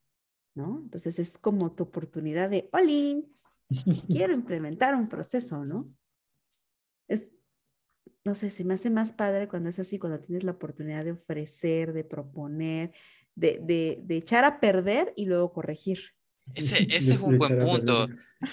¿no? 0.55 0.79
Entonces 0.85 1.19
es 1.19 1.39
como 1.39 1.73
tu 1.73 1.83
oportunidad 1.83 2.51
de, 2.51 2.69
Olin, 2.73 3.37
quiero 4.07 4.33
implementar 4.33 4.95
un 4.95 5.09
proceso, 5.09 5.65
¿no? 5.65 5.93
Es, 7.09 7.33
no 8.25 8.35
sé, 8.35 8.51
se 8.51 8.65
me 8.65 8.75
hace 8.75 8.91
más 8.91 9.13
padre 9.13 9.49
cuando 9.49 9.69
es 9.69 9.79
así, 9.79 9.99
cuando 9.99 10.21
tienes 10.21 10.45
la 10.45 10.53
oportunidad 10.53 11.05
de 11.05 11.13
ofrecer, 11.13 11.93
de 11.93 12.05
proponer, 12.05 12.93
de, 13.35 13.61
de, 13.63 14.01
de 14.03 14.17
echar 14.17 14.45
a 14.45 14.61
perder 14.61 15.13
y 15.17 15.27
luego 15.27 15.53
corregir. 15.53 16.01
Ese, 16.55 16.77
ese 16.91 17.15
es 17.15 17.21
un 17.21 17.39
buen 17.39 17.59
punto, 17.59 18.09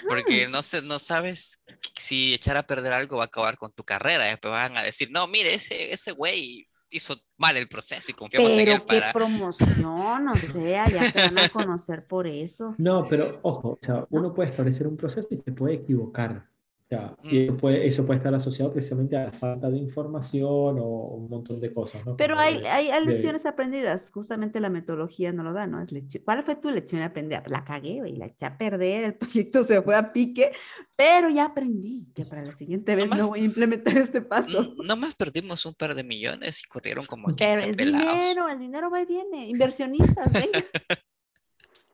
porque 0.07 0.47
no, 0.47 0.63
sé, 0.63 0.81
no 0.81 0.99
sabes 0.99 1.63
si 1.99 2.33
echar 2.33 2.57
a 2.57 2.67
perder 2.67 2.93
algo 2.93 3.17
va 3.17 3.23
a 3.23 3.27
acabar 3.27 3.57
con 3.57 3.69
tu 3.71 3.83
carrera. 3.83 4.25
Después 4.25 4.51
van 4.51 4.77
a 4.77 4.83
decir, 4.83 5.09
no, 5.11 5.27
mire, 5.27 5.53
ese, 5.53 5.93
ese 5.93 6.11
güey 6.11 6.67
hizo 6.89 7.15
mal 7.37 7.57
el 7.57 7.67
proceso 7.67 8.11
y 8.11 8.13
confiamos 8.13 8.51
pero 8.51 8.61
en 8.61 8.67
él 8.69 8.81
qué 8.81 8.85
para... 8.85 9.13
promoción, 9.13 10.27
o 10.27 10.35
sea, 10.35 10.87
ya 10.87 11.11
te 11.11 11.19
van 11.19 11.39
a 11.39 11.49
conocer 11.49 12.05
por 12.05 12.27
eso. 12.27 12.75
No, 12.77 13.05
pero 13.09 13.27
ojo, 13.41 13.69
o 13.69 13.79
sea, 13.81 14.05
uno 14.11 14.33
puede 14.33 14.51
establecer 14.51 14.87
un 14.87 14.95
proceso 14.95 15.27
y 15.31 15.37
se 15.37 15.51
puede 15.51 15.75
equivocar. 15.75 16.47
Sea, 16.93 17.15
Mm. 17.23 17.29
y 17.33 17.43
eso 17.45 17.57
puede, 17.57 17.87
eso 17.87 18.05
puede 18.05 18.17
estar 18.17 18.33
asociado 18.35 18.71
precisamente 18.71 19.15
a 19.17 19.25
la 19.25 19.31
falta 19.31 19.69
de 19.69 19.77
información 19.77 20.77
o 20.79 20.85
un 21.15 21.29
montón 21.29 21.59
de 21.59 21.73
cosas, 21.73 22.05
¿no? 22.05 22.15
Pero 22.17 22.37
hay, 22.37 22.59
de- 22.59 22.67
hay, 22.67 22.89
hay 22.89 23.05
de- 23.05 23.13
lecciones 23.13 23.45
aprendidas, 23.45 24.09
justamente 24.11 24.59
la 24.59 24.69
metodología 24.69 25.31
no 25.31 25.43
lo 25.43 25.53
da, 25.53 25.65
¿no? 25.67 25.81
Es 25.81 25.91
lección. 25.91 26.23
¿Cuál 26.23 26.43
fue 26.43 26.55
tu 26.55 26.69
lección 26.69 27.01
aprendida? 27.01 27.43
La 27.47 27.63
cagué, 27.63 27.99
güey, 27.99 28.15
la 28.15 28.27
eché 28.27 28.45
a 28.45 28.57
perder, 28.57 29.03
el 29.05 29.13
proyecto 29.53 29.63
se 29.63 29.81
fue 29.81 29.95
a 29.95 30.11
pique, 30.13 30.51
pero 30.95 31.29
ya 31.29 31.45
aprendí 31.45 32.07
que 32.13 32.25
para 32.25 32.43
la 32.43 32.53
siguiente 32.53 32.95
vez 32.95 33.09
no 33.09 33.29
voy 33.29 33.41
a 33.41 33.45
implementar 33.45 33.97
este 33.97 34.21
paso. 34.21 34.73
Nomás 34.83 35.15
perdimos 35.15 35.65
un 35.65 35.73
par 35.73 35.95
de 35.95 36.03
millones 36.03 36.61
y 36.63 36.67
corrieron 36.69 37.05
como 37.05 37.27
15 37.29 37.43
Pero 37.45 37.69
es 37.71 37.75
pelados. 37.77 38.13
dinero, 38.19 38.49
el 38.49 38.59
dinero 38.59 38.89
va 38.91 39.01
y 39.01 39.05
viene, 39.05 39.49
inversionistas, 39.49 40.31
venga. 40.31 40.63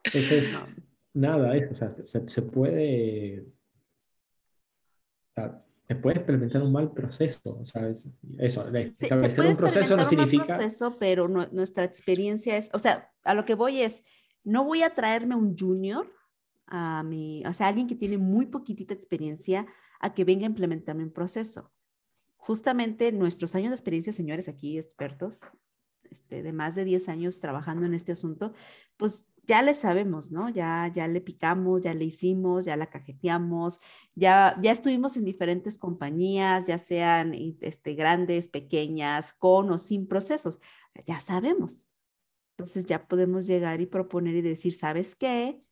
Entonces, 0.03 0.51
No. 0.53 0.59
nada, 1.13 1.55
eso, 1.55 1.71
o 1.71 1.75
sea, 1.75 1.89
se, 1.91 2.41
puede, 2.41 3.45
sea, 5.39 5.57
se 5.87 5.95
puede 5.95 6.19
implementar 6.19 6.61
un 6.61 6.71
mal 6.71 6.91
proceso, 6.91 7.57
o 7.59 7.65
sea, 7.65 7.87
es- 7.89 8.13
eso, 8.37 8.63
de 8.69 8.91
Se, 8.91 8.93
se 8.93 9.05
establecer 9.05 9.35
puede 9.37 9.49
un 9.51 9.57
proceso 9.57 9.95
no 9.95 10.01
experimentar 10.01 10.01
un 10.01 10.07
mal 10.07 10.07
significa, 10.29 10.57
proceso, 10.57 10.97
pero 10.99 11.27
no- 11.27 11.47
nuestra 11.51 11.83
experiencia 11.83 12.57
es, 12.57 12.69
o 12.73 12.79
sea, 12.79 13.11
a 13.23 13.33
lo 13.33 13.45
que 13.45 13.55
voy 13.55 13.81
es, 13.81 14.03
no 14.43 14.63
voy 14.65 14.83
a 14.83 14.93
traerme 14.93 15.35
un 15.35 15.57
junior 15.57 16.11
a 16.67 17.01
mi, 17.03 17.43
o 17.45 17.53
sea, 17.53 17.67
alguien 17.67 17.87
que 17.87 17.95
tiene 17.95 18.17
muy 18.19 18.45
poquitita 18.45 18.93
experiencia 18.93 19.65
a 19.99 20.13
que 20.13 20.23
venga 20.23 20.43
a 20.43 20.49
implementarme 20.49 21.03
un 21.03 21.11
proceso. 21.11 21.71
Justamente 22.37 23.11
nuestros 23.11 23.53
años 23.55 23.69
de 23.71 23.75
experiencia, 23.75 24.13
señores 24.13 24.47
aquí 24.47 24.77
expertos, 24.77 25.41
este, 26.09 26.41
de 26.43 26.53
más 26.53 26.75
de 26.75 26.85
10 26.85 27.09
años 27.09 27.39
trabajando 27.39 27.85
en 27.85 27.93
este 27.93 28.11
asunto, 28.11 28.53
pues 28.97 29.31
ya 29.49 29.63
le 29.63 29.73
sabemos, 29.73 30.31
¿no? 30.31 30.49
Ya, 30.49 30.91
ya 30.93 31.07
le 31.07 31.21
picamos, 31.21 31.81
ya 31.81 31.95
le 31.95 32.05
hicimos, 32.05 32.65
ya 32.65 32.77
la 32.77 32.91
cajeteamos, 32.91 33.79
ya, 34.13 34.55
ya 34.61 34.71
estuvimos 34.71 35.17
en 35.17 35.25
diferentes 35.25 35.79
compañías, 35.79 36.67
ya 36.67 36.77
sean 36.77 37.33
este, 37.33 37.95
grandes, 37.95 38.47
pequeñas, 38.47 39.33
con 39.39 39.71
o 39.71 39.79
sin 39.79 40.07
procesos, 40.07 40.59
ya 41.07 41.19
sabemos. 41.19 41.87
Entonces 42.53 42.85
ya 42.85 43.07
podemos 43.07 43.47
llegar 43.47 43.81
y 43.81 43.87
proponer 43.87 44.35
y 44.35 44.41
decir, 44.43 44.75
¿sabes 44.75 45.15
qué? 45.15 45.63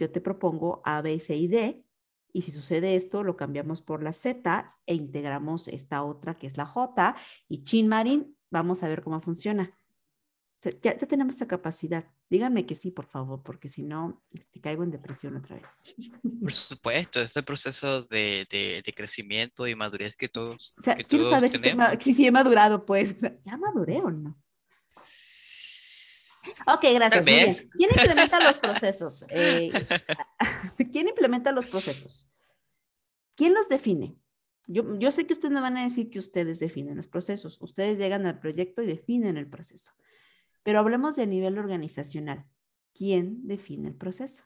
Yo 0.00 0.10
te 0.10 0.20
propongo 0.20 0.82
A, 0.84 1.00
B, 1.00 1.20
C 1.20 1.36
y 1.36 1.46
D, 1.46 1.84
y 2.32 2.42
si 2.42 2.50
sucede 2.50 2.96
esto, 2.96 3.22
lo 3.22 3.36
cambiamos 3.36 3.80
por 3.80 4.02
la 4.02 4.12
Z 4.12 4.76
e 4.86 4.94
integramos 4.94 5.68
esta 5.68 6.02
otra 6.02 6.34
que 6.34 6.48
es 6.48 6.56
la 6.56 6.66
J, 6.66 7.14
y 7.48 7.62
Chin 7.62 7.86
Marin, 7.86 8.36
vamos 8.50 8.82
a 8.82 8.88
ver 8.88 9.04
cómo 9.04 9.20
funciona. 9.20 9.78
Ya, 10.82 10.98
ya 10.98 11.06
tenemos 11.06 11.36
esa 11.36 11.46
capacidad. 11.46 12.13
Díganme 12.30 12.64
que 12.66 12.74
sí, 12.74 12.90
por 12.90 13.06
favor, 13.06 13.42
porque 13.42 13.68
si 13.68 13.82
no, 13.82 14.22
este, 14.32 14.60
caigo 14.60 14.82
en 14.82 14.90
depresión 14.90 15.36
otra 15.36 15.56
vez. 15.56 15.68
Por 16.40 16.52
supuesto, 16.52 17.20
es 17.20 17.36
el 17.36 17.44
proceso 17.44 18.02
de, 18.04 18.46
de, 18.50 18.82
de 18.84 18.94
crecimiento 18.94 19.66
y 19.66 19.74
madurez 19.74 20.16
que 20.16 20.28
todos, 20.28 20.74
O 20.78 20.82
sea, 20.82 20.96
que 20.96 21.04
quiero 21.04 21.24
todos 21.24 21.36
saber 21.36 21.50
si, 21.50 21.58
tenemos. 21.58 21.88
si 22.00 22.14
sí 22.14 22.26
he 22.26 22.32
madurado, 22.32 22.84
pues. 22.86 23.16
¿Ya 23.44 23.56
maduré 23.56 24.00
o 24.00 24.10
no? 24.10 24.38
Ok, 26.66 26.84
gracias. 26.94 27.24
bien. 27.24 27.54
¿Quién 27.76 27.90
implementa 27.90 28.40
los 28.40 28.58
procesos? 28.58 29.24
Eh, 29.28 29.70
¿Quién 30.92 31.08
implementa 31.08 31.52
los 31.52 31.66
procesos? 31.66 32.28
¿Quién 33.34 33.54
los 33.54 33.68
define? 33.68 34.16
Yo, 34.66 34.98
yo 34.98 35.10
sé 35.10 35.26
que 35.26 35.34
ustedes 35.34 35.52
me 35.52 35.60
van 35.60 35.76
a 35.76 35.84
decir 35.84 36.10
que 36.10 36.18
ustedes 36.18 36.58
definen 36.58 36.96
los 36.96 37.06
procesos. 37.06 37.60
Ustedes 37.60 37.98
llegan 37.98 38.26
al 38.26 38.38
proyecto 38.38 38.82
y 38.82 38.86
definen 38.86 39.36
el 39.36 39.48
proceso. 39.48 39.92
Pero 40.64 40.80
hablemos 40.80 41.14
de 41.14 41.26
nivel 41.28 41.56
organizacional. 41.58 42.46
¿Quién 42.92 43.46
define 43.46 43.88
el 43.88 43.94
proceso? 43.94 44.42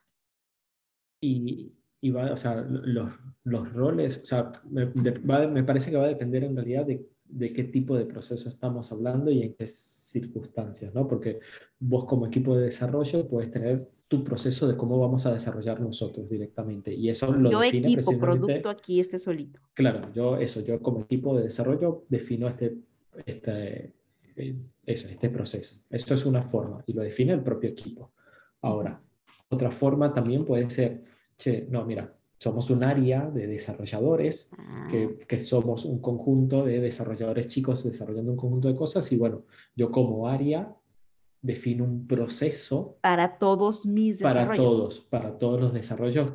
y, 1.21 1.73
y 2.01 2.11
va, 2.11 2.33
o 2.33 2.37
sea, 2.37 2.55
los, 2.61 3.11
los 3.45 3.73
roles, 3.73 4.19
o 4.23 4.27
sea, 4.27 4.53
me, 4.71 4.87
de- 4.87 5.19
va- 5.19 5.49
me 5.49 5.65
parece 5.65 5.91
que 5.91 5.97
va 5.97 6.05
a 6.05 6.09
depender 6.09 6.45
en 6.45 6.55
realidad 6.55 6.87
de, 6.87 7.09
de 7.25 7.53
qué 7.53 7.65
tipo 7.65 7.97
de 7.97 8.05
proceso 8.07 8.49
estamos 8.49 8.93
hablando 8.93 9.31
y 9.31 9.43
en 9.43 9.55
qué 9.55 9.67
circunstancias, 9.67 10.95
¿no? 10.95 11.09
Porque 11.09 11.41
vos 11.81 12.05
como 12.05 12.27
equipo 12.27 12.57
de 12.57 12.67
desarrollo 12.67 13.27
puedes 13.29 13.51
tener 13.51 13.89
tu 14.07 14.25
proceso 14.25 14.67
de 14.69 14.77
cómo 14.77 14.99
vamos 14.99 15.27
a 15.27 15.35
desarrollar 15.35 15.81
nosotros 15.81 16.31
directamente 16.31 16.95
y 16.95 17.11
eso 17.11 17.31
lo 17.33 17.51
Yo 17.51 17.61
define 17.61 17.89
equipo, 17.93 18.19
producto 18.19 18.71
aquí, 18.71 19.01
este 19.01 19.19
solito. 19.19 19.61
Claro, 19.75 20.11
yo 20.15 20.39
eso, 20.39 20.61
yo 20.61 20.81
como 20.81 21.01
equipo 21.01 21.37
de 21.37 21.43
desarrollo 21.43 22.05
defino 22.09 22.49
este, 22.49 22.79
este, 23.27 23.93
eso, 24.85 25.09
este 25.09 25.29
proceso. 25.31 25.83
Eso 25.91 26.15
es 26.15 26.25
una 26.27 26.43
forma 26.43 26.83
y 26.87 26.93
lo 26.93 27.03
define 27.03 27.33
el 27.33 27.43
propio 27.43 27.71
equipo. 27.71 28.13
Ahora, 28.63 29.01
otra 29.49 29.71
forma 29.71 30.13
también 30.13 30.45
puede 30.45 30.69
ser, 30.71 31.05
che, 31.37 31.67
no, 31.71 31.85
mira, 31.85 32.15
somos 32.39 32.71
un 32.71 32.85
área 32.85 33.29
de 33.31 33.47
desarrolladores, 33.47 34.51
Ah, 34.57 34.87
que, 34.91 35.19
que 35.27 35.39
somos 35.39 35.85
un 35.85 36.01
conjunto 36.01 36.65
de 36.65 36.81
desarrolladores 36.81 37.49
chicos 37.49 37.85
desarrollando 37.85 38.31
un 38.33 38.37
conjunto 38.39 38.69
de 38.69 38.75
cosas 38.77 39.11
y 39.13 39.19
bueno, 39.19 39.43
yo 39.77 39.91
como 39.91 40.29
área 40.29 40.75
defino 41.43 41.85
un 41.85 42.07
proceso 42.07 42.97
para 43.03 43.39
todos 43.39 43.87
mis 43.87 44.19
para 44.19 44.41
desarrollos. 44.41 44.65
todos, 44.67 45.01
para 45.01 45.39
todos 45.39 45.61
los 45.61 45.73
desarrollos, 45.73 46.33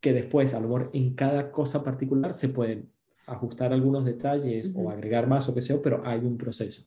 que 0.00 0.12
después 0.12 0.52
a 0.54 0.60
lo 0.60 0.68
mejor 0.68 0.90
en 0.94 1.14
cada 1.14 1.50
cosa 1.52 1.82
particular 1.84 2.34
se 2.34 2.48
pueden 2.48 2.90
ajustar 3.26 3.72
algunos 3.72 4.04
detalles 4.04 4.68
Ujú. 4.68 4.86
o 4.88 4.90
agregar 4.90 5.26
más 5.26 5.48
o 5.48 5.54
qué 5.54 5.62
sea, 5.62 5.80
pero 5.82 6.02
hay 6.04 6.20
un 6.20 6.36
proceso. 6.36 6.86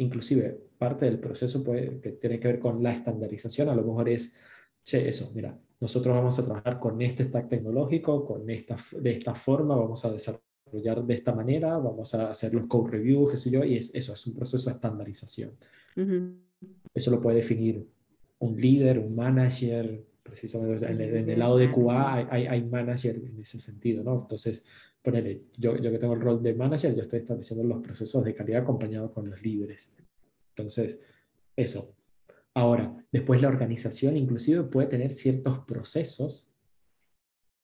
Inclusive 0.00 0.58
parte 0.78 1.04
del 1.04 1.18
proceso 1.18 1.62
puede, 1.62 2.00
que 2.00 2.12
tiene 2.12 2.40
que 2.40 2.48
ver 2.48 2.58
con 2.58 2.82
la 2.82 2.92
estandarización, 2.92 3.68
a 3.68 3.74
lo 3.74 3.82
mejor 3.82 4.08
es, 4.08 4.34
che, 4.82 5.08
eso, 5.08 5.30
mira, 5.34 5.58
nosotros 5.78 6.14
vamos 6.14 6.38
a 6.38 6.44
trabajar 6.44 6.78
con 6.78 7.00
este 7.02 7.24
stack 7.24 7.48
tecnológico, 7.48 8.24
con 8.24 8.48
esta, 8.48 8.76
de 8.98 9.10
esta 9.10 9.34
forma, 9.34 9.76
vamos 9.76 10.04
a 10.04 10.12
desarrollar 10.12 11.04
de 11.04 11.14
esta 11.14 11.34
manera, 11.34 11.76
vamos 11.78 12.14
a 12.14 12.30
hacer 12.30 12.54
los 12.54 12.66
code 12.66 12.92
reviews, 12.92 13.30
qué 13.30 13.36
sé 13.36 13.50
yo, 13.50 13.64
y 13.64 13.76
es, 13.76 13.94
eso 13.94 14.14
es 14.14 14.26
un 14.26 14.34
proceso 14.34 14.70
de 14.70 14.76
estandarización. 14.76 15.52
Ujú. 15.96 16.36
Eso 16.94 17.10
lo 17.10 17.20
puede 17.20 17.38
definir 17.38 17.86
un 18.38 18.60
líder, 18.60 18.98
un 18.98 19.14
manager, 19.14 20.04
precisamente 20.22 20.86
en 20.86 21.00
el, 21.00 21.16
en 21.16 21.30
el 21.30 21.38
lado 21.38 21.58
de 21.58 21.70
QA 21.70 22.14
hay, 22.14 22.26
hay, 22.30 22.46
hay 22.46 22.62
manager 22.62 23.16
en 23.16 23.40
ese 23.40 23.58
sentido, 23.58 24.02
¿no? 24.02 24.22
Entonces, 24.22 24.64
ponele, 25.02 25.44
yo, 25.56 25.76
yo 25.76 25.90
que 25.90 25.98
tengo 25.98 26.14
el 26.14 26.20
rol 26.20 26.42
de 26.42 26.54
manager, 26.54 26.94
yo 26.94 27.02
estoy 27.02 27.20
estableciendo 27.20 27.66
los 27.66 27.82
procesos 27.82 28.24
de 28.24 28.34
calidad 28.34 28.62
acompañado 28.62 29.12
con 29.12 29.28
los 29.30 29.40
líderes. 29.42 29.96
Entonces, 30.50 31.00
eso. 31.56 31.94
Ahora, 32.54 32.96
después 33.12 33.40
la 33.40 33.48
organización 33.48 34.16
inclusive 34.16 34.64
puede 34.64 34.88
tener 34.88 35.10
ciertos 35.10 35.60
procesos 35.60 36.52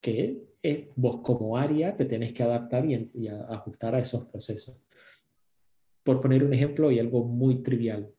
que 0.00 0.42
eh, 0.62 0.90
vos 0.96 1.20
como 1.22 1.56
área 1.56 1.96
te 1.96 2.04
tenés 2.04 2.32
que 2.32 2.42
adaptar 2.42 2.84
y, 2.88 3.10
y 3.14 3.28
a- 3.28 3.44
ajustar 3.46 3.94
a 3.94 3.98
esos 4.00 4.26
procesos. 4.26 4.86
Por 6.04 6.20
poner 6.20 6.44
un 6.44 6.54
ejemplo 6.54 6.90
y 6.90 6.98
algo 7.00 7.24
muy 7.24 7.62
trivial, 7.62 8.12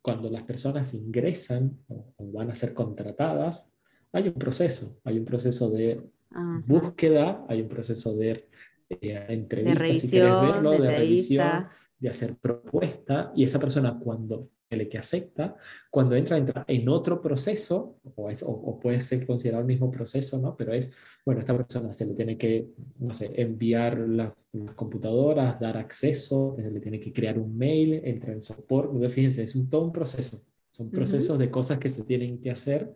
cuando 0.00 0.30
las 0.30 0.44
personas 0.44 0.94
ingresan 0.94 1.78
o, 1.88 2.14
o 2.16 2.32
van 2.32 2.50
a 2.50 2.54
ser 2.54 2.72
contratadas, 2.72 3.72
hay 4.12 4.28
un 4.28 4.34
proceso, 4.34 5.00
hay 5.04 5.18
un 5.18 5.24
proceso 5.24 5.68
de 5.70 6.00
Ajá. 6.30 6.60
búsqueda, 6.66 7.44
hay 7.48 7.62
un 7.62 7.68
proceso 7.68 8.14
de 8.16 8.48
eh, 8.90 9.26
entrevista, 9.28 9.84
de 9.84 9.94
si 9.94 10.08
querés 10.10 10.28
revisión, 10.28 10.52
verlo, 10.52 10.70
de 10.72 10.78
de 10.78 10.98
revisión, 10.98 11.66
de 11.98 12.08
hacer 12.08 12.36
propuesta, 12.36 13.32
y 13.34 13.44
esa 13.44 13.58
persona 13.58 13.98
cuando 13.98 14.48
que 14.68 14.98
acepta, 14.98 15.56
cuando 15.90 16.14
entra, 16.14 16.36
entra 16.36 16.64
en 16.68 16.88
otro 16.88 17.22
proceso, 17.22 17.98
o, 18.14 18.28
es, 18.28 18.42
o, 18.46 18.78
puede 18.78 19.00
ser 19.00 19.26
considerado 19.26 19.62
el 19.62 19.66
mismo 19.66 19.90
proceso, 19.90 20.38
¿no? 20.38 20.56
Pero 20.56 20.74
es, 20.74 20.92
bueno, 21.24 21.40
esta 21.40 21.56
persona 21.56 21.92
se 21.92 22.06
le 22.06 22.14
tiene 22.14 22.36
que, 22.36 22.68
no 22.98 23.14
sé, 23.14 23.32
enviar 23.40 23.98
las, 23.98 24.32
computadoras, 24.74 25.60
dar 25.60 25.76
acceso, 25.76 26.56
se 26.56 26.70
le 26.70 26.80
tiene 26.80 26.98
que 26.98 27.12
crear 27.12 27.38
un 27.38 27.56
mail, 27.56 28.00
entra 28.04 28.32
en 28.32 28.42
soporte, 28.42 29.08
fíjense, 29.08 29.42
es 29.42 29.54
un, 29.54 29.70
todo 29.70 29.84
un 29.84 29.92
proceso, 29.92 30.42
son 30.72 30.90
procesos 30.90 31.38
de 31.38 31.50
cosas 31.50 31.78
que 31.78 31.90
se 31.90 32.04
tienen 32.04 32.40
que 32.40 32.50
hacer 32.50 32.94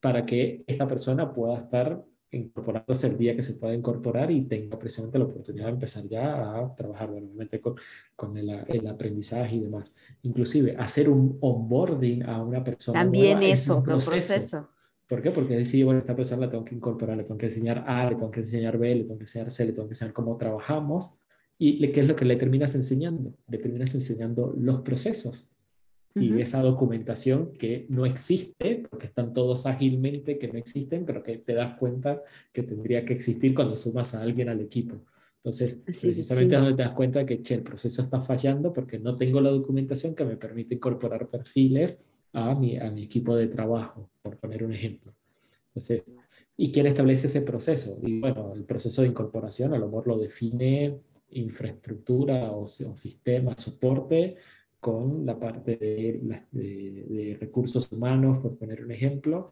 para 0.00 0.26
que 0.26 0.64
esta 0.66 0.88
persona 0.88 1.32
pueda 1.32 1.58
estar 1.58 2.02
incorporándose 2.34 3.06
el 3.06 3.16
día 3.16 3.36
que 3.36 3.42
se 3.42 3.54
pueda 3.54 3.74
incorporar 3.74 4.30
y 4.30 4.42
tenga 4.42 4.78
precisamente 4.78 5.18
la 5.18 5.24
oportunidad 5.24 5.66
de 5.66 5.72
empezar 5.72 6.04
ya 6.08 6.58
a 6.58 6.74
trabajar, 6.74 7.10
bueno, 7.10 7.26
obviamente 7.26 7.60
con, 7.60 7.76
con 8.16 8.36
el, 8.36 8.50
el, 8.68 8.86
aprendizaje 8.86 9.56
y 9.56 9.60
demás. 9.60 9.94
Inclusive 10.22 10.76
hacer 10.78 11.08
un 11.08 11.38
onboarding 11.40 12.24
a 12.24 12.42
una 12.42 12.62
persona. 12.62 13.00
También 13.00 13.42
eso, 13.42 13.78
un 13.78 13.84
proceso. 13.84 14.68
¿Por 15.08 15.22
qué? 15.22 15.30
Porque 15.30 15.54
decir, 15.54 15.84
bueno, 15.84 16.00
esta 16.00 16.16
persona 16.16 16.46
la 16.46 16.50
tengo 16.50 16.64
que 16.64 16.74
incorporar, 16.74 17.16
le 17.16 17.24
tengo 17.24 17.38
que 17.38 17.46
enseñar 17.46 17.84
A, 17.86 18.08
le 18.08 18.16
tengo 18.16 18.30
que 18.30 18.40
enseñar 18.40 18.78
B, 18.78 18.94
le 18.94 19.04
tengo 19.04 19.18
que 19.18 19.24
enseñar 19.24 19.50
C, 19.50 19.66
le 19.66 19.72
tengo 19.72 19.86
que 19.86 19.92
enseñar 19.92 20.14
cómo 20.14 20.36
trabajamos. 20.36 21.20
¿Y 21.56 21.86
qué 21.92 22.00
es 22.00 22.08
lo 22.08 22.16
que 22.16 22.24
le 22.24 22.36
terminas 22.36 22.74
enseñando? 22.74 23.32
Le 23.48 23.58
terminas 23.58 23.94
enseñando 23.94 24.54
los 24.58 24.80
procesos 24.80 25.53
y 26.14 26.40
esa 26.40 26.62
documentación 26.62 27.52
que 27.52 27.86
no 27.88 28.06
existe, 28.06 28.84
porque 28.88 29.06
están 29.06 29.32
todos 29.32 29.66
ágilmente 29.66 30.38
que 30.38 30.46
no 30.46 30.58
existen, 30.58 31.04
pero 31.04 31.22
que 31.22 31.38
te 31.38 31.54
das 31.54 31.76
cuenta 31.76 32.22
que 32.52 32.62
tendría 32.62 33.04
que 33.04 33.14
existir 33.14 33.52
cuando 33.54 33.76
sumas 33.76 34.14
a 34.14 34.22
alguien 34.22 34.48
al 34.48 34.60
equipo. 34.60 34.96
Entonces, 35.38 35.76
precisamente 35.84 36.54
es 36.54 36.60
donde 36.60 36.76
te 36.76 36.82
das 36.82 36.92
cuenta 36.92 37.26
que 37.26 37.42
che, 37.42 37.54
el 37.54 37.62
proceso 37.62 38.00
está 38.00 38.22
fallando 38.22 38.72
porque 38.72 38.98
no 38.98 39.16
tengo 39.16 39.40
la 39.40 39.50
documentación 39.50 40.14
que 40.14 40.24
me 40.24 40.36
permite 40.36 40.76
incorporar 40.76 41.28
perfiles 41.28 42.06
a 42.32 42.54
mi, 42.54 42.78
a 42.78 42.90
mi 42.90 43.02
equipo 43.02 43.36
de 43.36 43.48
trabajo, 43.48 44.08
por 44.22 44.38
poner 44.38 44.64
un 44.64 44.72
ejemplo. 44.72 45.12
Entonces, 45.68 46.04
¿y 46.56 46.70
quién 46.70 46.86
establece 46.86 47.26
ese 47.26 47.42
proceso? 47.42 47.98
Y 48.02 48.20
bueno, 48.20 48.52
el 48.54 48.64
proceso 48.64 49.02
de 49.02 49.08
incorporación 49.08 49.74
a 49.74 49.78
lo 49.78 49.86
mejor 49.86 50.06
lo 50.06 50.18
define 50.18 50.96
infraestructura 51.30 52.52
o, 52.52 52.62
o 52.62 52.68
sistema, 52.68 53.54
soporte, 53.58 54.36
con 54.84 55.24
la 55.24 55.40
parte 55.40 55.78
de, 55.78 56.20
de, 56.50 57.38
recursos 57.40 57.90
humanos, 57.90 58.42
por 58.42 58.58
poner 58.58 58.84
un 58.84 58.92
ejemplo, 58.92 59.50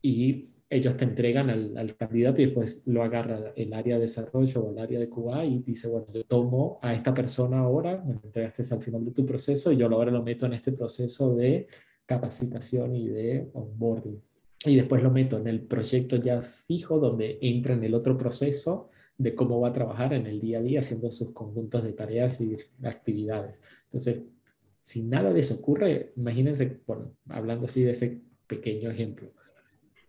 y 0.00 0.50
ellos 0.70 0.96
te 0.96 1.04
entregan 1.04 1.50
al, 1.50 1.76
al, 1.76 1.96
candidato 1.96 2.40
y 2.40 2.44
después 2.44 2.86
lo 2.86 3.02
agarra 3.02 3.52
el 3.56 3.72
área 3.72 3.96
de 3.96 4.02
desarrollo 4.02 4.60
o 4.60 4.70
el 4.70 4.78
área 4.78 5.00
de 5.00 5.08
QA 5.08 5.44
y 5.46 5.58
dice, 5.64 5.88
bueno, 5.88 6.06
yo 6.14 6.22
tomo 6.22 6.78
a 6.80 6.94
esta 6.94 7.12
persona 7.12 7.58
ahora, 7.58 8.04
me 8.06 8.12
entregaste 8.12 8.62
al 8.72 8.80
final 8.80 9.04
de 9.04 9.10
tu 9.10 9.26
proceso 9.26 9.72
y 9.72 9.78
yo 9.78 9.88
ahora 9.88 10.12
lo 10.12 10.22
meto 10.22 10.46
en 10.46 10.52
este 10.52 10.70
proceso 10.70 11.34
de 11.34 11.66
capacitación 12.06 12.94
y 12.94 13.08
de 13.08 13.50
onboarding. 13.54 14.22
Y 14.64 14.76
después 14.76 15.02
lo 15.02 15.10
meto 15.10 15.38
en 15.38 15.48
el 15.48 15.62
proyecto 15.62 16.14
ya 16.18 16.40
fijo 16.42 17.00
donde 17.00 17.40
entra 17.42 17.74
en 17.74 17.82
el 17.82 17.94
otro 17.94 18.16
proceso 18.16 18.90
de 19.16 19.34
cómo 19.34 19.58
va 19.58 19.70
a 19.70 19.72
trabajar 19.72 20.12
en 20.12 20.26
el 20.28 20.40
día 20.40 20.58
a 20.58 20.62
día 20.62 20.78
haciendo 20.78 21.10
sus 21.10 21.32
conjuntos 21.32 21.82
de 21.82 21.94
tareas 21.94 22.40
y 22.40 22.56
actividades. 22.84 23.60
Entonces, 23.86 24.22
si 24.88 25.02
nada 25.02 25.34
de 25.34 25.40
eso 25.40 25.56
ocurre, 25.56 26.14
imagínense, 26.16 26.80
bueno, 26.86 27.12
hablando 27.28 27.66
así 27.66 27.82
de 27.82 27.90
ese 27.90 28.22
pequeño 28.46 28.90
ejemplo. 28.90 29.30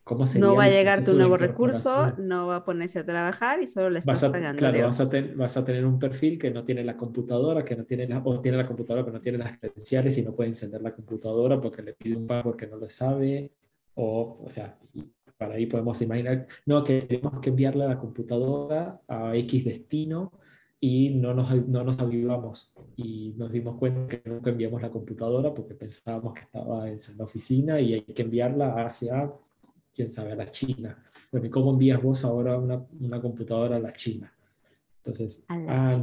¿Cómo 0.05 0.23
no 0.39 0.55
va 0.55 0.63
a 0.63 0.69
llegar 0.69 1.03
tu 1.03 1.13
nuevo 1.15 1.35
recurso, 1.35 2.13
no 2.17 2.47
va 2.47 2.55
a 2.55 2.63
ponerse 2.63 2.99
a 2.99 3.05
trabajar 3.05 3.61
y 3.61 3.67
solo 3.67 3.89
le 3.89 3.99
estás 3.99 4.23
pagando. 4.23 4.57
Claro, 4.57 4.85
vas 4.85 5.01
a, 5.01 5.09
vas 5.35 5.57
a, 5.57 5.65
tener 5.65 5.85
un 5.85 5.99
perfil 5.99 6.39
que 6.39 6.49
no 6.49 6.63
tiene 6.63 6.85
la 6.85 6.95
computadora, 6.95 7.65
que 7.65 7.75
no 7.75 7.83
tiene 7.83 8.07
la, 8.07 8.19
o 8.19 8.39
tiene 8.39 8.57
la 8.57 8.65
computadora 8.65 9.03
pero 9.03 9.17
no 9.17 9.21
tiene 9.21 9.37
las 9.37 9.59
credenciales 9.59 10.17
y 10.17 10.21
no 10.21 10.33
puede 10.33 10.47
encender 10.47 10.81
la 10.81 10.95
computadora 10.95 11.59
porque 11.59 11.81
le 11.81 11.91
pide 11.91 12.15
un 12.15 12.25
pago 12.25 12.43
porque 12.43 12.65
no 12.65 12.77
lo 12.77 12.89
sabe. 12.89 13.51
O, 13.95 14.39
o 14.45 14.49
sea, 14.49 14.77
para 15.37 15.55
ahí 15.55 15.65
podemos 15.65 16.01
imaginar, 16.01 16.47
no, 16.65 16.85
que 16.85 17.01
tenemos 17.01 17.41
que 17.41 17.49
enviarle 17.49 17.85
la 17.85 17.99
computadora 17.99 19.01
a 19.09 19.35
X 19.35 19.65
destino 19.65 20.31
y 20.81 21.09
no 21.09 21.33
nos, 21.33 21.67
no 21.67 21.83
nos 21.83 21.99
avivamos 21.99 22.73
y 22.95 23.33
nos 23.37 23.51
dimos 23.51 23.77
cuenta 23.77 24.07
que 24.07 24.29
nunca 24.29 24.49
enviamos 24.49 24.81
la 24.81 24.89
computadora 24.89 25.53
porque 25.53 25.75
pensábamos 25.75 26.33
que 26.33 26.41
estaba 26.41 26.89
en 26.89 26.97
la 27.17 27.23
oficina 27.25 27.81
y 27.81 27.93
hay 27.95 28.01
que 28.01 28.21
enviarla 28.21 28.85
hacia, 28.85 29.31
quién 29.93 30.09
sabe, 30.09 30.31
a 30.31 30.35
la 30.35 30.45
China. 30.45 31.03
Bueno, 31.31 31.47
¿y 31.47 31.49
cómo 31.49 31.71
envías 31.71 32.01
vos 32.01 32.23
ahora 32.23 32.57
una, 32.57 32.85
una 32.99 33.21
computadora 33.21 33.75
a 33.75 33.79
la 33.79 33.91
China? 33.91 34.33
Entonces, 34.97 35.43
ah, 35.49 35.97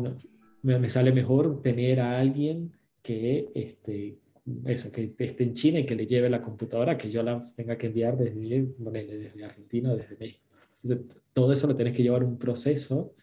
me, 0.62 0.89
sale 0.91 1.12
mejor 1.12 1.62
tener 1.62 2.01
a 2.01 2.18
alguien 2.18 2.72
que, 3.03 3.51
este, 3.55 4.18
eso, 4.66 4.93
que 4.93 5.14
esté 5.18 5.45
en 5.45 5.55
China 5.55 5.79
y 5.81 5.87
que 5.87 5.97
le 5.97 6.07
lleve 6.07 6.29
la 6.29 6.43
computadora, 6.43 6.99
que 6.99 7.11
yo 7.11 7.22
la 7.22 7.41
tenga 7.57 7.79
que 7.79 7.87
enviar 7.87 8.16
desde, 8.16 8.66
desde 8.79 9.45
Argentina 9.45 9.93
o 9.93 9.97
desde 9.97 10.16
México. 10.18 10.45
Entonces, 10.83 11.16
todo 11.33 11.53
eso 11.53 11.66
lo 11.66 11.77
tienes 11.77 11.97
que 11.97 12.03
llevar 12.03 12.24
un 12.24 12.39
proceso 12.39 13.14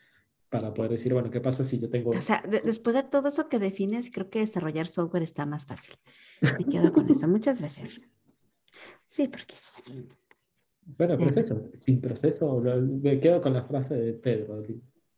para 0.53 0.71
poder 0.71 0.91
decir, 0.91 1.11
bueno, 1.11 1.31
¿qué 1.31 1.41
pasa 1.41 1.63
si 1.63 1.79
yo 1.79 1.89
tengo... 1.89 2.11
O 2.11 2.21
sea, 2.21 2.43
después 2.63 2.95
de 2.95 3.01
todo 3.01 3.27
eso 3.27 3.49
que 3.49 3.57
defines, 3.57 4.11
creo 4.11 4.29
que 4.29 4.37
desarrollar 4.37 4.85
software 4.85 5.23
está 5.23 5.47
más 5.47 5.65
fácil. 5.65 5.95
Me 6.59 6.65
quedo 6.65 6.93
con 6.93 7.09
eso. 7.09 7.27
Muchas 7.27 7.59
gracias. 7.59 8.03
Sí, 9.03 9.27
porque 9.27 9.55
eso 9.55 9.81
Bueno, 10.85 11.17
proceso. 11.17 11.71
Sin 11.79 11.99
proceso, 11.99 12.61
me 12.61 13.19
quedo 13.19 13.41
con 13.41 13.51
la 13.51 13.63
frase 13.63 13.95
de 13.95 14.13
Pedro. 14.13 14.63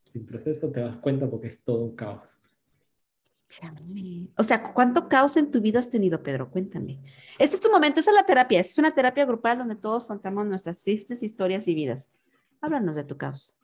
Sin 0.05 0.25
proceso 0.25 0.71
te 0.71 0.79
das 0.79 0.95
cuenta 0.99 1.29
porque 1.29 1.47
es 1.47 1.61
todo 1.65 1.83
un 1.83 1.97
caos. 1.97 2.29
O 4.37 4.43
sea, 4.43 4.63
¿cuánto 4.63 5.09
caos 5.09 5.35
en 5.35 5.51
tu 5.51 5.59
vida 5.59 5.79
has 5.79 5.89
tenido, 5.89 6.23
Pedro? 6.23 6.49
Cuéntame. 6.49 7.01
Este 7.37 7.57
es 7.57 7.61
tu 7.61 7.69
momento, 7.69 7.99
esa 7.99 8.11
es 8.11 8.15
la 8.15 8.25
terapia. 8.25 8.61
es 8.61 8.77
una 8.77 8.91
terapia 8.91 9.25
grupal 9.25 9.57
donde 9.57 9.75
todos 9.75 10.07
contamos 10.07 10.45
nuestras 10.45 10.81
tristes 10.81 11.21
historias 11.23 11.67
y 11.67 11.75
vidas. 11.75 12.09
Háblanos 12.61 12.95
de 12.95 13.03
tu 13.03 13.17
caos. 13.17 13.59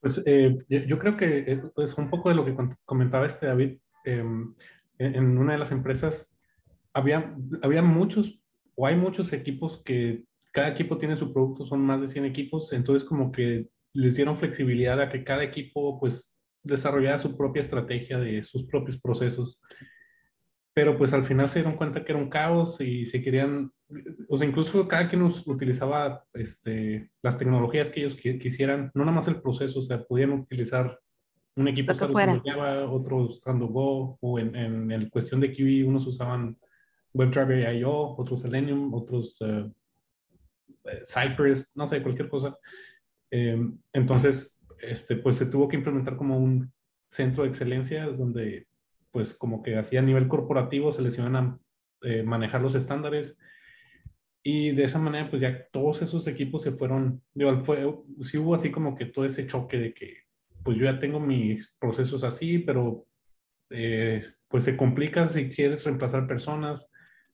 Pues 0.00 0.22
eh, 0.26 0.58
yo 0.68 0.98
creo 0.98 1.16
que 1.16 1.38
es 1.40 1.58
eh, 1.58 1.62
pues, 1.74 1.94
un 1.94 2.08
poco 2.10 2.28
de 2.28 2.34
lo 2.34 2.44
que 2.44 2.54
comentaba 2.84 3.26
este 3.26 3.46
David. 3.46 3.78
Em, 4.04 4.54
en 4.98 5.38
una 5.38 5.52
de 5.52 5.58
las 5.58 5.70
empresas 5.70 6.36
había, 6.92 7.36
había 7.62 7.82
muchos 7.82 8.40
o 8.74 8.86
hay 8.86 8.96
muchos 8.96 9.32
equipos 9.32 9.82
que 9.84 10.24
cada 10.52 10.68
equipo 10.68 10.98
tiene 10.98 11.16
su 11.16 11.32
producto, 11.32 11.66
son 11.66 11.80
más 11.80 12.00
de 12.00 12.08
100 12.08 12.24
equipos, 12.24 12.72
entonces 12.72 13.06
como 13.06 13.32
que 13.32 13.68
les 13.92 14.16
dieron 14.16 14.36
flexibilidad 14.36 15.00
a 15.00 15.08
que 15.08 15.24
cada 15.24 15.42
equipo 15.42 15.98
pues 15.98 16.34
desarrollara 16.62 17.18
su 17.18 17.36
propia 17.36 17.60
estrategia 17.60 18.18
de 18.18 18.42
sus 18.42 18.64
propios 18.66 19.00
procesos 19.00 19.60
pero 20.78 20.96
pues 20.96 21.12
al 21.12 21.24
final 21.24 21.48
se 21.48 21.58
dieron 21.58 21.76
cuenta 21.76 22.04
que 22.04 22.12
era 22.12 22.20
un 22.20 22.30
caos 22.30 22.80
y 22.80 23.04
se 23.04 23.20
querían, 23.20 23.72
o 24.28 24.38
sea, 24.38 24.46
incluso 24.46 24.86
cada 24.86 25.08
quien 25.08 25.22
utilizaba 25.22 26.24
este, 26.34 27.10
las 27.20 27.36
tecnologías 27.36 27.90
que 27.90 27.98
ellos 27.98 28.14
quisieran, 28.14 28.92
no 28.94 29.04
nada 29.04 29.16
más 29.16 29.26
el 29.26 29.42
proceso, 29.42 29.80
o 29.80 29.82
sea, 29.82 30.04
podían 30.04 30.30
utilizar 30.30 30.96
un 31.56 31.66
equipo 31.66 31.90
usando 31.90 32.40
Java, 32.44 32.88
otros 32.92 33.38
usando 33.38 33.66
Go, 33.66 34.18
o 34.20 34.38
en, 34.38 34.54
en, 34.54 34.92
en, 34.92 35.08
cuestión 35.08 35.40
de 35.40 35.52
QE, 35.52 35.82
unos 35.82 36.06
usaban 36.06 36.56
WebDriver 37.12 37.74
IO, 37.74 38.14
otros 38.16 38.42
Selenium, 38.42 38.94
otros 38.94 39.36
uh, 39.40 39.68
Cypress, 41.04 41.76
no 41.76 41.88
sé, 41.88 42.04
cualquier 42.04 42.28
cosa. 42.28 42.56
Eh, 43.32 43.60
entonces, 43.92 44.56
este, 44.80 45.16
pues 45.16 45.34
se 45.34 45.46
tuvo 45.46 45.66
que 45.66 45.74
implementar 45.74 46.16
como 46.16 46.38
un 46.38 46.72
centro 47.10 47.42
de 47.42 47.48
excelencia 47.48 48.06
donde 48.06 48.68
pues 49.10 49.34
como 49.34 49.62
que 49.62 49.76
así 49.76 49.96
a 49.96 50.02
nivel 50.02 50.28
corporativo 50.28 50.92
se 50.92 51.02
les 51.02 51.18
iban 51.18 51.36
a 51.36 51.58
eh, 52.02 52.22
manejar 52.22 52.62
los 52.62 52.74
estándares 52.74 53.36
y 54.42 54.70
de 54.72 54.84
esa 54.84 54.98
manera 54.98 55.28
pues 55.28 55.42
ya 55.42 55.66
todos 55.72 56.02
esos 56.02 56.26
equipos 56.26 56.62
se 56.62 56.72
fueron, 56.72 57.22
digo, 57.34 57.60
fue, 57.62 57.84
sí 58.20 58.38
hubo 58.38 58.54
así 58.54 58.70
como 58.70 58.94
que 58.94 59.06
todo 59.06 59.24
ese 59.24 59.46
choque 59.46 59.78
de 59.78 59.94
que 59.94 60.28
pues 60.62 60.76
yo 60.76 60.84
ya 60.84 60.98
tengo 60.98 61.20
mis 61.20 61.74
procesos 61.78 62.24
así, 62.24 62.58
pero 62.58 63.06
eh, 63.70 64.24
pues 64.48 64.64
se 64.64 64.76
complica 64.76 65.28
si 65.28 65.48
quieres 65.50 65.84
reemplazar 65.84 66.26
personas, 66.26 66.90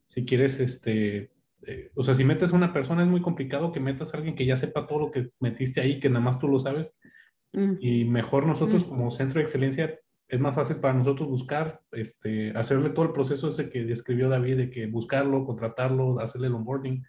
si 0.06 0.24
quieres 0.24 0.60
este, 0.60 1.30
eh, 1.66 1.90
o 1.94 2.02
sea, 2.02 2.14
si 2.14 2.24
metes 2.24 2.52
a 2.52 2.56
una 2.56 2.72
persona 2.72 3.02
es 3.02 3.08
muy 3.08 3.22
complicado 3.22 3.72
que 3.72 3.80
metas 3.80 4.12
a 4.12 4.16
alguien 4.16 4.34
que 4.34 4.46
ya 4.46 4.56
sepa 4.56 4.86
todo 4.86 4.98
lo 4.98 5.10
que 5.10 5.30
metiste 5.40 5.80
ahí, 5.80 6.00
que 6.00 6.08
nada 6.08 6.24
más 6.24 6.38
tú 6.38 6.48
lo 6.48 6.58
sabes. 6.58 6.92
Mm. 7.52 7.74
Y 7.80 8.04
mejor 8.04 8.46
nosotros 8.46 8.84
mm. 8.84 8.88
como 8.88 9.10
centro 9.10 9.38
de 9.38 9.44
excelencia 9.44 9.98
es 10.34 10.40
más 10.40 10.56
fácil 10.56 10.76
para 10.76 10.94
nosotros 10.94 11.28
buscar, 11.28 11.80
este, 11.92 12.50
hacerle 12.56 12.90
todo 12.90 13.04
el 13.04 13.12
proceso 13.12 13.46
ese 13.46 13.70
que 13.70 13.84
describió 13.84 14.28
David, 14.28 14.56
de 14.56 14.70
que 14.70 14.88
buscarlo, 14.88 15.44
contratarlo, 15.44 16.18
hacerle 16.18 16.48
el 16.48 16.54
onboarding 16.54 17.04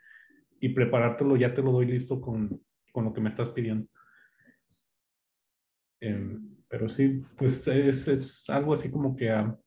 y 0.60 0.70
preparártelo, 0.70 1.36
ya 1.36 1.52
te 1.52 1.64
lo 1.64 1.72
doy 1.72 1.88
listo 1.88 2.22
con, 2.22 2.62
con 2.92 3.04
lo 3.04 3.14
que 3.14 3.22
me 3.22 3.30
estás 3.30 3.50
pidiendo. 3.50 3.88
Em, 6.02 6.56
pero 6.68 6.88
sí, 6.88 7.24
pues 7.36 7.68
es, 7.68 8.08
es, 8.08 8.48
algo 8.48 8.74
así 8.74 8.92
como 8.92 9.16
que 9.16 9.32
ah, 9.32 9.58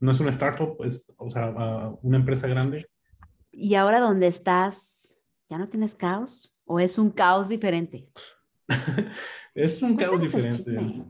no 0.00 0.10
es 0.10 0.18
una 0.18 0.30
startup, 0.30 0.82
es 0.82 1.12
o 1.18 1.28
sea, 1.28 1.52
ah, 1.58 1.92
una 2.00 2.16
empresa 2.16 2.48
grande. 2.48 2.86
¿Y 3.50 3.74
ahora 3.74 4.00
dónde 4.00 4.28
estás? 4.28 5.20
¿Ya 5.50 5.58
no 5.58 5.66
tienes 5.66 5.94
caos? 5.94 6.56
¿O 6.64 6.80
es 6.80 6.98
un 6.98 7.10
caos 7.10 7.50
diferente? 7.50 8.08
es 9.54 9.82
un 9.82 9.94
caos 9.94 10.22
diferente. 10.22 11.04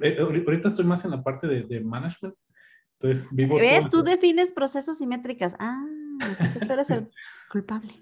Eh, 0.00 0.16
ahorita 0.20 0.68
estoy 0.68 0.84
más 0.84 1.04
en 1.04 1.10
la 1.10 1.22
parte 1.22 1.46
de, 1.48 1.80
management, 1.80 2.34
Entonces, 2.98 3.28
vivo 3.32 3.56
¿Ves? 3.56 3.88
todo- 3.88 4.02
Tú 4.04 4.10
defines 4.10 4.52
procesos 4.52 4.98
simétricas. 4.98 5.54
Ah, 5.58 5.84
así 6.20 6.48
que 6.58 6.64
tú 6.66 6.72
eres 6.72 6.90
el 6.90 7.08
culpable. 7.50 7.92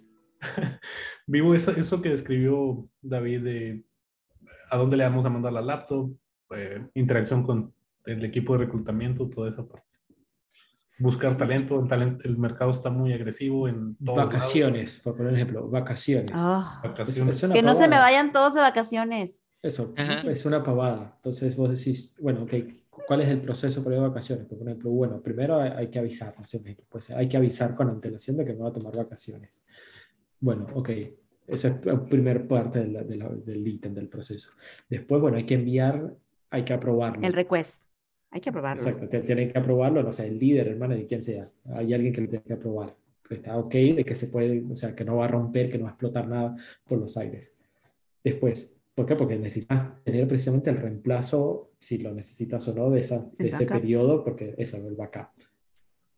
vivo 1.26 1.54
eso, 1.54 1.70
eso 1.72 2.00
que 2.02 2.10
describió 2.10 2.88
David 3.00 3.42
de 3.42 3.84
a 4.70 4.76
dónde 4.76 4.96
le 4.96 5.04
vamos 5.04 5.24
a 5.24 5.30
mandar 5.30 5.52
la 5.52 5.62
laptop, 5.62 6.12
eh, 6.50 6.86
interacción 6.94 7.42
con 7.42 7.72
el 8.06 8.24
equipo 8.24 8.52
de 8.56 8.64
reclutamiento, 8.66 9.28
toda 9.28 9.50
esa 9.50 9.66
parte. 9.66 9.96
Buscar 11.00 11.36
talento, 11.36 11.80
el, 11.80 11.88
talento, 11.88 12.24
el 12.28 12.36
mercado 12.38 12.70
está 12.72 12.90
muy 12.90 13.12
agresivo 13.12 13.68
en 13.68 13.96
todos 13.96 14.18
lados. 14.18 14.32
Vacaciones, 14.34 15.00
por 15.02 15.16
poner 15.16 15.32
un 15.32 15.36
ejemplo, 15.38 15.68
vacaciones. 15.68 16.32
Es- 16.32 16.42
Vacaciones. 16.82 17.40
que 17.52 17.62
no 17.62 17.74
se 17.74 17.86
me 17.88 17.96
vayan 17.98 18.32
todos 18.32 18.54
de 18.54 18.60
vacaciones. 18.60 19.44
Eso, 19.62 19.92
Ajá. 19.96 20.30
es 20.30 20.44
una 20.46 20.62
pavada. 20.62 21.12
Entonces 21.16 21.56
vos 21.56 21.68
decís, 21.76 22.14
bueno, 22.20 22.42
ok, 22.42 22.52
¿cuál 23.06 23.22
es 23.22 23.28
el 23.28 23.40
proceso 23.40 23.82
para 23.82 23.96
ir 23.96 24.02
de 24.02 24.08
vacaciones? 24.08 24.46
Por 24.46 24.62
ejemplo, 24.62 24.90
bueno, 24.90 25.20
primero 25.20 25.60
hay, 25.60 25.70
hay 25.74 25.86
que 25.88 25.98
avisar, 25.98 26.34
no 26.38 26.44
sé, 26.46 26.62
pues 26.88 27.10
hay 27.10 27.28
que 27.28 27.36
avisar 27.36 27.74
con 27.74 27.88
antelación 27.88 28.36
de 28.36 28.44
que 28.44 28.52
me 28.52 28.60
va 28.60 28.68
a 28.68 28.72
tomar 28.72 28.96
vacaciones. 28.96 29.50
Bueno, 30.40 30.66
ok, 30.74 30.90
esa 31.48 31.68
es 31.68 31.84
la 31.84 32.04
primera 32.04 32.46
parte 32.46 32.80
de 32.80 32.88
la- 32.88 33.02
de 33.02 33.16
la- 33.16 33.28
del 33.30 33.66
ítem 33.66 33.94
del 33.94 34.08
proceso. 34.08 34.50
Después, 34.88 35.20
bueno, 35.20 35.36
hay 35.36 35.44
que 35.46 35.54
enviar, 35.54 36.14
hay 36.50 36.64
que 36.64 36.72
aprobarlo. 36.72 37.26
El 37.26 37.32
request. 37.32 37.82
Hay 38.30 38.40
que 38.42 38.52
probarlo. 38.52 38.82
Exacto, 38.82 39.08
tienen 39.22 39.50
que 39.50 39.58
aprobarlo, 39.58 40.02
no 40.02 40.12
sé, 40.12 40.26
el 40.28 40.38
líder, 40.38 40.68
el 40.68 40.76
manager, 40.76 41.06
quien 41.06 41.22
sea. 41.22 41.50
Hay 41.72 41.94
alguien 41.94 42.12
que 42.12 42.20
lo 42.20 42.28
tiene 42.28 42.44
que 42.44 42.52
aprobar. 42.52 42.94
Que 43.26 43.36
está 43.36 43.56
ok, 43.56 43.72
de 43.72 44.04
que 44.04 44.14
se 44.14 44.28
puede, 44.28 44.62
o 44.70 44.76
sea, 44.76 44.94
que 44.94 45.04
no 45.04 45.16
va 45.16 45.24
a 45.24 45.28
romper, 45.28 45.70
que 45.70 45.78
no 45.78 45.84
va 45.84 45.90
a 45.90 45.92
explotar 45.94 46.28
nada 46.28 46.54
por 46.86 46.98
los 46.98 47.16
aires. 47.16 47.54
Después, 48.22 48.77
¿por 48.98 49.06
qué? 49.06 49.14
Porque 49.14 49.38
necesitas 49.38 50.02
tener 50.02 50.26
precisamente 50.26 50.70
el 50.70 50.76
reemplazo, 50.78 51.70
si 51.78 51.98
lo 51.98 52.12
necesitas 52.12 52.66
o 52.66 52.74
no, 52.74 52.90
de, 52.90 52.98
esa, 52.98 53.30
de 53.38 53.50
ese 53.50 53.64
periodo, 53.64 54.24
porque 54.24 54.56
eso, 54.58 54.76
el 54.88 54.96
backup. 54.96 55.28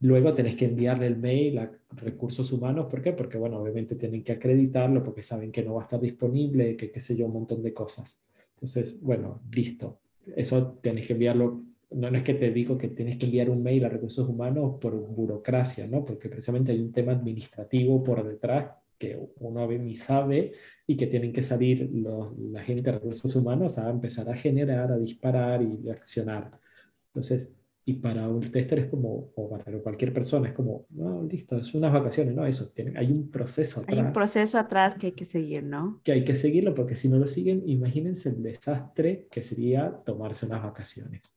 Luego 0.01 0.33
tenés 0.33 0.57
que 0.57 0.65
enviarle 0.65 1.07
el 1.07 1.19
mail 1.19 1.59
a 1.59 1.71
recursos 1.91 2.51
humanos, 2.53 2.87
¿por 2.91 3.03
qué? 3.03 3.13
Porque, 3.13 3.37
bueno, 3.37 3.59
obviamente 3.61 3.97
tienen 3.97 4.25
que 4.25 4.33
acreditarlo, 4.33 5.05
porque 5.05 5.23
saben 5.23 5.53
que 5.53 5.63
no 5.63 5.75
va 5.75 5.83
a 5.83 5.85
estar 5.85 6.01
disponible, 6.01 6.75
que 6.75 6.91
qué 6.91 7.01
sé 7.01 7.15
yo, 7.15 7.27
un 7.27 7.35
montón 7.35 7.63
de 7.63 7.75
cosas. 7.75 8.19
Entonces, 8.55 8.99
bueno, 9.03 9.43
listo. 9.53 9.99
Eso 10.35 10.79
tenés 10.81 11.07
que 11.07 11.13
enviarlo 11.13 11.61
no, 11.91 12.11
no 12.11 12.17
es 12.17 12.23
que 12.23 12.35
te 12.35 12.51
digo 12.51 12.79
que 12.79 12.89
tienes 12.89 13.19
que 13.19 13.27
enviar 13.27 13.51
un 13.51 13.63
mail 13.63 13.85
a 13.85 13.91
recursos 13.91 14.27
humanos 14.27 14.77
por 14.81 14.95
burocracia, 14.95 15.87
¿no? 15.87 16.05
Porque 16.05 16.29
precisamente 16.31 16.73
hay 16.73 16.81
un 16.81 16.93
tema 16.93 17.13
administrativo 17.13 18.03
por 18.03 18.27
detrás 18.27 18.71
que 19.01 19.19
uno 19.39 19.67
ni 19.67 19.97
sabe 19.97 20.53
y 20.87 20.97
que 20.97 21.07
tienen 21.07 21.33
que 21.33 21.43
salir 21.43 21.91
los, 21.91 22.39
la 22.39 22.63
gente 22.63 22.83
de 22.83 22.93
recursos 22.93 23.35
humanos 23.35 23.79
a 23.79 23.89
empezar 23.89 24.29
a 24.29 24.37
generar, 24.37 24.93
a 24.93 24.99
disparar 24.99 25.63
y 25.63 25.89
a 25.89 25.95
accionar. 25.95 26.61
Entonces, 27.07 27.57
y 27.87 27.95
para 27.95 28.29
un 28.29 28.43
tester 28.43 28.79
es 28.79 28.91
como, 28.91 29.33
o 29.35 29.49
para 29.49 29.65
cualquier 29.79 30.13
persona, 30.13 30.49
es 30.49 30.55
como, 30.55 30.87
no, 30.91 31.23
listo, 31.23 31.57
es 31.57 31.75
unas 31.75 31.93
vacaciones, 31.93 32.35
¿no? 32.35 32.45
Eso, 32.45 32.71
tiene, 32.75 32.93
hay 32.99 33.11
un 33.11 33.31
proceso 33.31 33.81
Hay 33.81 33.95
atrás 33.95 34.07
un 34.07 34.13
proceso 34.13 34.59
atrás 34.59 34.95
que 34.95 35.07
hay 35.07 35.13
que 35.13 35.25
seguir, 35.25 35.65
¿no? 35.65 36.01
que 36.05 36.13
hay 36.13 36.25
que 36.25 36.37
seguirlo 36.37 36.75
porque 36.75 36.95
si 36.95 37.09
no 37.09 37.17
lo 37.17 37.27
siguen, 37.27 37.63
imagínense 37.67 38.29
el 38.29 38.43
desastre 38.43 39.27
que 39.31 39.43
sería 39.43 39.91
tomarse 40.05 40.45
unas 40.45 40.63
vacaciones. 40.63 41.35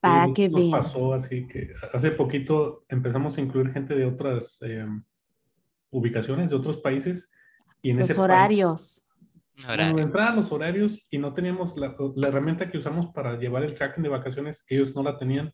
Para 0.00 0.28
Y 0.28 0.32
que 0.34 0.48
nos 0.48 0.60
vean. 0.60 0.70
pasó 0.70 1.12
así 1.12 1.46
que 1.48 1.70
hace 1.92 2.12
poquito 2.12 2.84
empezamos 2.88 3.36
a 3.36 3.40
incluir 3.40 3.72
gente 3.72 3.94
de 3.96 4.06
otras 4.06 4.60
eh, 4.62 4.86
ubicaciones, 5.96 6.50
de 6.50 6.56
otros 6.56 6.76
países. 6.78 7.30
Y 7.82 7.90
en 7.90 7.98
Los 7.98 8.10
ese 8.10 8.20
horarios. 8.20 9.02
Ahora, 9.66 9.84
Cuando 9.84 10.02
entraban 10.08 10.36
los 10.36 10.52
horarios 10.52 11.06
y 11.10 11.18
no 11.18 11.32
teníamos 11.32 11.76
la, 11.76 11.94
la 12.16 12.28
herramienta 12.28 12.68
que 12.70 12.78
usamos 12.78 13.06
para 13.08 13.38
llevar 13.38 13.62
el 13.62 13.74
tracking 13.74 14.02
de 14.02 14.10
vacaciones, 14.10 14.64
ellos 14.68 14.94
no 14.94 15.02
la 15.02 15.16
tenían. 15.16 15.52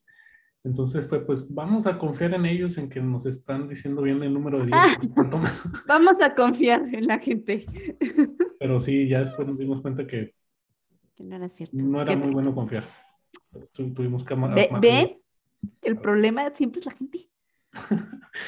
Entonces 0.64 1.08
fue, 1.08 1.24
pues 1.24 1.52
vamos 1.52 1.86
a 1.86 1.98
confiar 1.98 2.34
en 2.34 2.46
ellos, 2.46 2.78
en 2.78 2.88
que 2.88 3.00
nos 3.00 3.26
están 3.26 3.68
diciendo 3.68 4.02
bien 4.02 4.22
el 4.22 4.32
número 4.32 4.58
de 4.60 4.66
días. 4.66 4.96
Vamos 5.86 6.20
a 6.20 6.34
confiar 6.34 6.82
en 6.94 7.06
la 7.06 7.18
gente. 7.18 7.66
Pero 8.60 8.78
sí, 8.80 9.08
ya 9.08 9.20
después 9.20 9.46
nos 9.46 9.58
dimos 9.58 9.80
cuenta 9.80 10.06
que 10.06 10.34
Que 11.16 11.24
no 11.24 11.36
era 11.36 11.48
cierto. 11.48 11.76
no 11.76 12.00
era 12.00 12.16
muy 12.16 12.30
bueno 12.30 12.54
confiar. 12.54 12.84
Entonces 13.46 13.72
tu- 13.72 13.92
tuvimos 13.92 14.22
que... 14.24 14.34
¿Ven? 14.80 15.18
El 15.82 15.96
problema 15.98 16.50
siempre 16.54 16.80
es 16.80 16.86
la 16.86 16.92
gente. 16.92 17.28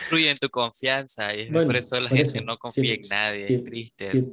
Influye 0.03 0.31
en 0.31 0.39
tu 0.39 0.49
confianza 0.49 1.35
y 1.35 1.51
Bueno, 1.51 1.68
por 1.68 1.77
eso 1.77 2.01
la 2.01 2.09
por 2.09 2.16
gente 2.18 2.39
eso, 2.39 2.45
no 2.47 2.59
confía 2.59 2.83
si- 2.83 2.91
en 2.93 3.03
nadie, 3.09 3.47
si- 3.47 3.55
es 3.55 3.64
triste. 3.64 4.11
Si, 4.11 4.25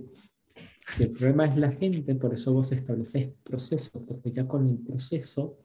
si 0.88 1.04
el 1.04 1.10
problema 1.12 1.46
es 1.46 1.58
la 1.58 1.72
gente, 1.72 2.16
por 2.16 2.34
eso 2.34 2.54
vos 2.54 2.72
estableces 2.72 3.30
procesos, 3.44 4.02
porque 4.08 4.32
ya 4.32 4.48
con 4.48 4.68
el 4.68 4.78
proceso 4.78 5.58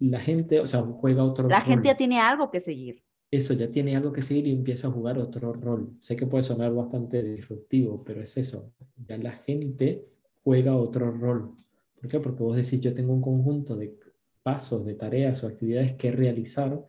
la 0.00 0.20
gente, 0.20 0.60
o 0.60 0.66
sea, 0.66 0.80
juega 0.82 1.22
otro 1.24 1.48
La 1.48 1.60
rol. 1.60 1.68
gente 1.68 1.88
ya 1.88 1.96
tiene 1.96 2.18
algo 2.20 2.50
que 2.50 2.60
seguir. 2.60 3.02
Eso 3.30 3.52
ya 3.54 3.70
tiene 3.70 3.96
algo 3.96 4.12
que 4.12 4.22
seguir 4.22 4.46
y 4.46 4.52
empieza 4.52 4.86
a 4.88 4.90
jugar 4.90 5.18
otro 5.18 5.52
rol. 5.52 5.96
Sé 6.00 6.16
que 6.16 6.26
puede 6.26 6.44
sonar 6.44 6.72
bastante 6.72 7.22
disruptivo, 7.22 8.02
pero 8.04 8.22
es 8.22 8.36
eso. 8.36 8.72
Ya 9.06 9.18
la 9.18 9.32
gente 9.32 10.06
juega 10.44 10.76
otro 10.76 11.10
rol. 11.10 11.50
¿Por 12.00 12.08
qué? 12.08 12.20
Porque 12.20 12.42
vos 12.42 12.56
decís, 12.56 12.80
yo 12.80 12.94
tengo 12.94 13.12
un 13.12 13.20
conjunto 13.20 13.76
de 13.76 13.98
pasos, 14.42 14.86
de 14.86 14.94
tareas 14.94 15.42
o 15.42 15.48
actividades 15.48 15.94
que 15.94 16.12
realizar 16.12 16.80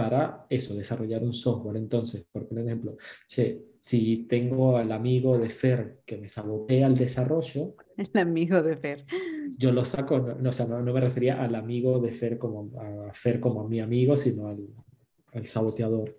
para 0.00 0.46
eso, 0.48 0.74
desarrollar 0.74 1.22
un 1.22 1.34
software. 1.34 1.76
Entonces, 1.76 2.26
por 2.32 2.46
ejemplo, 2.58 2.96
che, 3.28 3.62
si 3.80 4.26
tengo 4.28 4.76
al 4.76 4.90
amigo 4.92 5.38
de 5.38 5.50
Fer 5.50 6.00
que 6.06 6.16
me 6.16 6.28
sabotea 6.28 6.86
el 6.86 6.94
desarrollo, 6.96 7.74
El 7.96 8.10
amigo 8.18 8.62
de 8.62 8.76
Fer. 8.76 9.04
yo 9.58 9.72
lo 9.72 9.84
saco, 9.84 10.18
no, 10.18 10.34
no, 10.36 10.50
o 10.50 10.52
sea, 10.52 10.66
no, 10.66 10.80
no 10.80 10.92
me 10.92 11.00
refería 11.00 11.42
al 11.42 11.54
amigo 11.54 11.98
de 12.00 12.12
Fer 12.12 12.38
como 12.38 12.70
a 12.80 13.12
Fer 13.12 13.40
como 13.40 13.60
a 13.62 13.68
mi 13.68 13.80
amigo, 13.80 14.16
sino 14.16 14.48
al, 14.48 14.66
al 15.32 15.44
saboteador. 15.44 16.16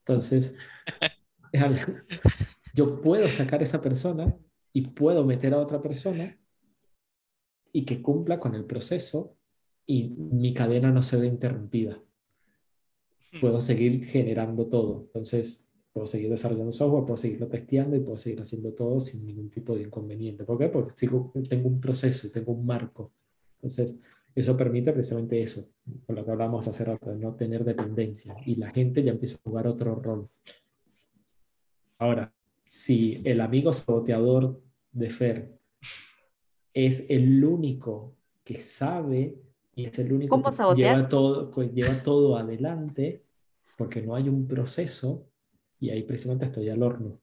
Entonces, 0.00 0.54
al- 1.52 2.04
yo 2.74 3.00
puedo 3.02 3.28
sacar 3.28 3.60
a 3.60 3.64
esa 3.64 3.80
persona 3.82 4.34
y 4.72 4.88
puedo 4.88 5.24
meter 5.24 5.52
a 5.54 5.58
otra 5.58 5.80
persona 5.80 6.38
y 7.72 7.84
que 7.84 8.00
cumpla 8.02 8.38
con 8.40 8.54
el 8.54 8.64
proceso 8.64 9.36
y 9.86 10.08
mi 10.08 10.54
cadena 10.54 10.90
no 10.90 11.02
se 11.02 11.16
ve 11.18 11.26
interrumpida. 11.26 12.00
Puedo 13.40 13.60
seguir 13.60 14.04
generando 14.06 14.66
todo. 14.66 15.02
Entonces, 15.06 15.68
puedo 15.92 16.06
seguir 16.06 16.30
desarrollando 16.30 16.72
software, 16.72 17.04
puedo 17.04 17.16
seguirlo 17.16 17.46
testeando 17.46 17.96
y 17.96 18.00
puedo 18.00 18.18
seguir 18.18 18.40
haciendo 18.40 18.72
todo 18.72 19.00
sin 19.00 19.26
ningún 19.26 19.48
tipo 19.48 19.74
de 19.74 19.82
inconveniente. 19.82 20.44
¿Por 20.44 20.58
qué? 20.58 20.68
Porque 20.68 20.90
sigo, 20.90 21.32
tengo 21.48 21.68
un 21.68 21.80
proceso, 21.80 22.30
tengo 22.30 22.52
un 22.52 22.66
marco. 22.66 23.12
Entonces, 23.56 23.98
eso 24.34 24.56
permite 24.56 24.92
precisamente 24.92 25.40
eso, 25.40 25.68
con 26.06 26.16
lo 26.16 26.24
que 26.24 26.30
hablamos 26.32 26.66
hace 26.66 26.84
rato, 26.84 27.10
de 27.10 27.18
no 27.18 27.34
tener 27.34 27.64
dependencia. 27.64 28.34
Y 28.44 28.56
la 28.56 28.70
gente 28.70 29.02
ya 29.02 29.12
empieza 29.12 29.36
a 29.36 29.48
jugar 29.48 29.68
otro 29.68 29.94
rol. 29.94 30.28
Ahora, 31.98 32.32
si 32.64 33.20
el 33.24 33.40
amigo 33.40 33.72
saboteador 33.72 34.60
de 34.90 35.10
Fer 35.10 35.58
es 36.72 37.08
el 37.08 37.44
único 37.44 38.16
que 38.42 38.58
sabe 38.58 39.36
y 39.76 39.86
es 39.86 39.98
el 39.98 40.12
único 40.12 40.36
¿Cómo 40.36 40.50
que 40.50 40.82
lleva 40.82 41.08
todo, 41.08 41.50
que 41.50 41.68
lleva 41.68 41.94
todo 42.02 42.36
adelante, 42.36 43.23
porque 43.76 44.02
no 44.02 44.14
hay 44.14 44.28
un 44.28 44.46
proceso, 44.46 45.26
y 45.80 45.90
ahí 45.90 46.02
precisamente 46.02 46.46
estoy 46.46 46.68
al 46.68 46.82
horno. 46.82 47.20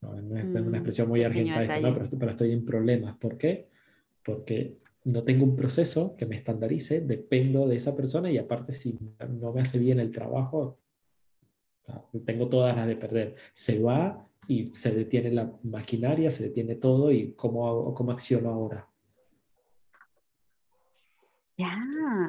No, 0.00 0.14
no 0.22 0.36
es 0.38 0.44
Mm, 0.44 0.66
una 0.68 0.78
expresión 0.78 1.08
muy 1.08 1.24
argentina. 1.24 1.56
¿no? 1.80 1.92
pero, 1.94 2.04
estoy- 2.04 2.18
pero 2.18 2.30
estoy 2.30 2.52
en 2.52 2.64
problemas. 2.64 3.16
¿Por 3.18 3.36
qué? 3.36 3.68
Porque 4.24 4.76
no 5.04 5.22
tengo 5.24 5.44
un 5.44 5.56
proceso 5.56 6.14
que 6.16 6.26
me 6.26 6.36
estandarice, 6.36 7.00
dependo 7.00 7.66
de 7.66 7.76
esa 7.76 7.96
persona 7.96 8.30
y 8.30 8.38
aparte 8.38 8.72
si 8.72 8.98
no 9.40 9.52
me 9.52 9.60
hace 9.62 9.78
bien 9.78 9.98
el 10.00 10.10
trabajo, 10.10 10.78
sea, 11.86 12.04
tengo 12.24 12.48
todas 12.48 12.76
las 12.76 12.86
de 12.86 12.96
perder. 12.96 13.34
Se 13.52 13.80
va 13.82 14.26
y 14.46 14.70
se 14.74 14.92
detiene 14.94 15.30
la 15.32 15.52
maquinaria, 15.64 16.30
se 16.30 16.44
detiene 16.44 16.74
todo 16.76 17.10
y 17.10 17.32
cómo, 17.32 17.66
hago- 17.68 17.94
cómo 17.94 18.12
acciono 18.12 18.50
ahora. 18.50 18.86
Ya, 21.58 21.76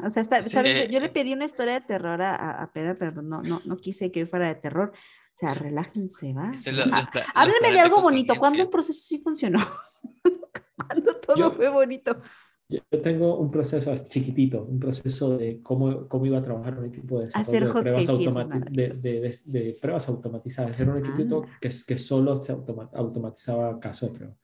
o 0.04 0.10
sea, 0.10 0.22
está- 0.22 0.42
Sí. 0.42 0.50
¿sabes? 0.50 0.88
Yo, 0.88 0.92
yo 0.94 1.00
le 1.00 1.10
pedí 1.10 1.34
una 1.34 1.46
historia 1.46 1.76
de 1.76 1.82
terror 1.82 2.20
a, 2.22 2.36
a- 2.36 2.64
a 2.64 2.74
Pedro, 2.74 2.98
pero 2.98 3.22
no, 3.22 3.42
no, 3.44 3.62
no 3.64 3.78
quise 3.78 4.12
que 4.12 4.22
hoy 4.24 4.26
fuera 4.28 4.48
de 4.48 4.56
terror. 4.56 4.92
O 4.92 5.38
sea, 5.40 5.54
relájense, 5.54 6.34
va. 6.34 6.52
Es 6.54 6.68
Ah, 6.92 7.10
Háblenme 7.36 7.72
de 7.72 7.80
algo 7.80 8.02
bonito. 8.02 8.34
¿Cuándo 8.36 8.62
el 8.64 8.70
proceso 8.70 9.00
sí 9.00 9.20
funcionó? 9.20 9.60
¿Cuándo 10.76 11.16
todo 11.18 11.38
Yo- 11.38 11.52
fue 11.52 11.70
bonito? 11.70 12.18
Yo 12.72 12.82
tengo 13.02 13.38
un 13.40 13.50
proceso 13.50 13.92
chiquitito, 14.08 14.64
un 14.64 14.80
proceso 14.80 15.36
de 15.38 15.60
cómo, 15.64 16.08
cómo 16.08 16.26
iba 16.28 16.38
a 16.38 16.44
trabajar 16.44 16.78
un 16.78 16.86
equipo 16.86 17.20
de 17.20 17.28
Hacer 17.34 17.66
de 17.66 17.72
pruebas, 17.72 18.06
sí, 18.06 18.26
de, 18.70 18.90
de- 18.90 19.20
de- 19.22 19.60
de 19.64 19.76
pruebas 19.82 20.08
automatizadas. 20.08 20.80
Era 20.80 20.94
un 20.94 21.04
Ah. 21.04 21.58
que, 21.60 21.70
que 21.88 21.98
solo 21.98 22.38
se 22.40 22.52
automa- 22.54 22.92
automatizaba 22.94 23.80
casos 23.80 24.12
de 24.12 24.18
prueba. 24.20 24.36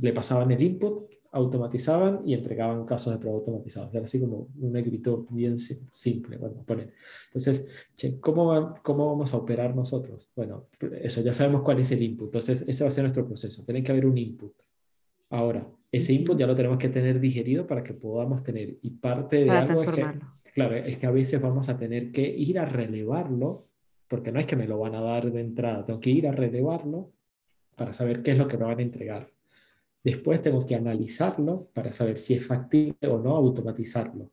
Le 0.00 0.12
pasaban 0.14 0.50
el 0.50 0.62
input, 0.62 1.12
automatizaban 1.34 2.20
y 2.24 2.32
entregaban 2.34 2.86
casos 2.86 3.12
de 3.12 3.18
prueba 3.18 3.38
automatizados. 3.38 3.92
Era 3.94 4.04
así 4.04 4.20
como 4.20 4.48
un 4.60 4.76
equipito 4.76 5.26
bien 5.30 5.58
si- 5.58 5.86
simple. 5.90 6.36
Bueno, 6.38 6.62
poner. 6.64 6.92
Entonces, 7.26 7.66
che, 7.96 8.18
¿cómo, 8.20 8.46
va- 8.46 8.80
¿cómo 8.82 9.06
vamos 9.08 9.34
a 9.34 9.36
operar 9.36 9.74
nosotros? 9.74 10.30
Bueno, 10.36 10.68
eso 11.02 11.20
ya 11.22 11.32
sabemos 11.32 11.62
cuál 11.62 11.80
es 11.80 11.90
el 11.92 12.02
input. 12.02 12.26
Entonces, 12.28 12.64
ese 12.66 12.84
va 12.84 12.88
a 12.88 12.90
ser 12.92 13.04
nuestro 13.04 13.26
proceso. 13.26 13.64
Tiene 13.64 13.82
que 13.82 13.92
haber 13.92 14.06
un 14.06 14.16
input. 14.16 14.52
Ahora, 15.30 15.66
ese 15.90 16.12
input 16.12 16.38
ya 16.38 16.46
lo 16.46 16.54
tenemos 16.54 16.78
que 16.78 16.88
tener 16.88 17.18
digerido 17.20 17.66
para 17.66 17.82
que 17.82 17.94
podamos 17.94 18.42
tener. 18.42 18.76
Y 18.82 18.90
parte 18.90 19.36
de 19.38 19.46
Para 19.46 19.62
algo 19.62 19.82
es 19.82 19.90
que 19.90 20.04
claro, 20.52 20.76
es 20.76 20.96
que 20.98 21.06
a 21.06 21.10
veces 21.10 21.40
vamos 21.40 21.68
a 21.68 21.76
tener 21.76 22.12
que 22.12 22.22
ir 22.22 22.58
a 22.60 22.64
relevarlo, 22.64 23.66
porque 24.06 24.30
no 24.30 24.38
es 24.38 24.46
que 24.46 24.54
me 24.54 24.68
lo 24.68 24.78
van 24.78 24.94
a 24.94 25.00
dar 25.00 25.32
de 25.32 25.40
entrada, 25.40 25.84
tengo 25.84 25.98
que 25.98 26.10
ir 26.10 26.28
a 26.28 26.32
relevarlo 26.32 27.10
para 27.76 27.92
saber 27.92 28.22
qué 28.22 28.30
es 28.32 28.38
lo 28.38 28.46
que 28.46 28.56
me 28.56 28.64
van 28.64 28.78
a 28.78 28.82
entregar. 28.82 29.33
Después 30.04 30.42
tengo 30.42 30.66
que 30.66 30.74
analizarlo 30.74 31.68
para 31.72 31.90
saber 31.90 32.18
si 32.18 32.34
es 32.34 32.46
factible 32.46 33.08
o 33.08 33.18
no 33.18 33.34
automatizarlo. 33.34 34.30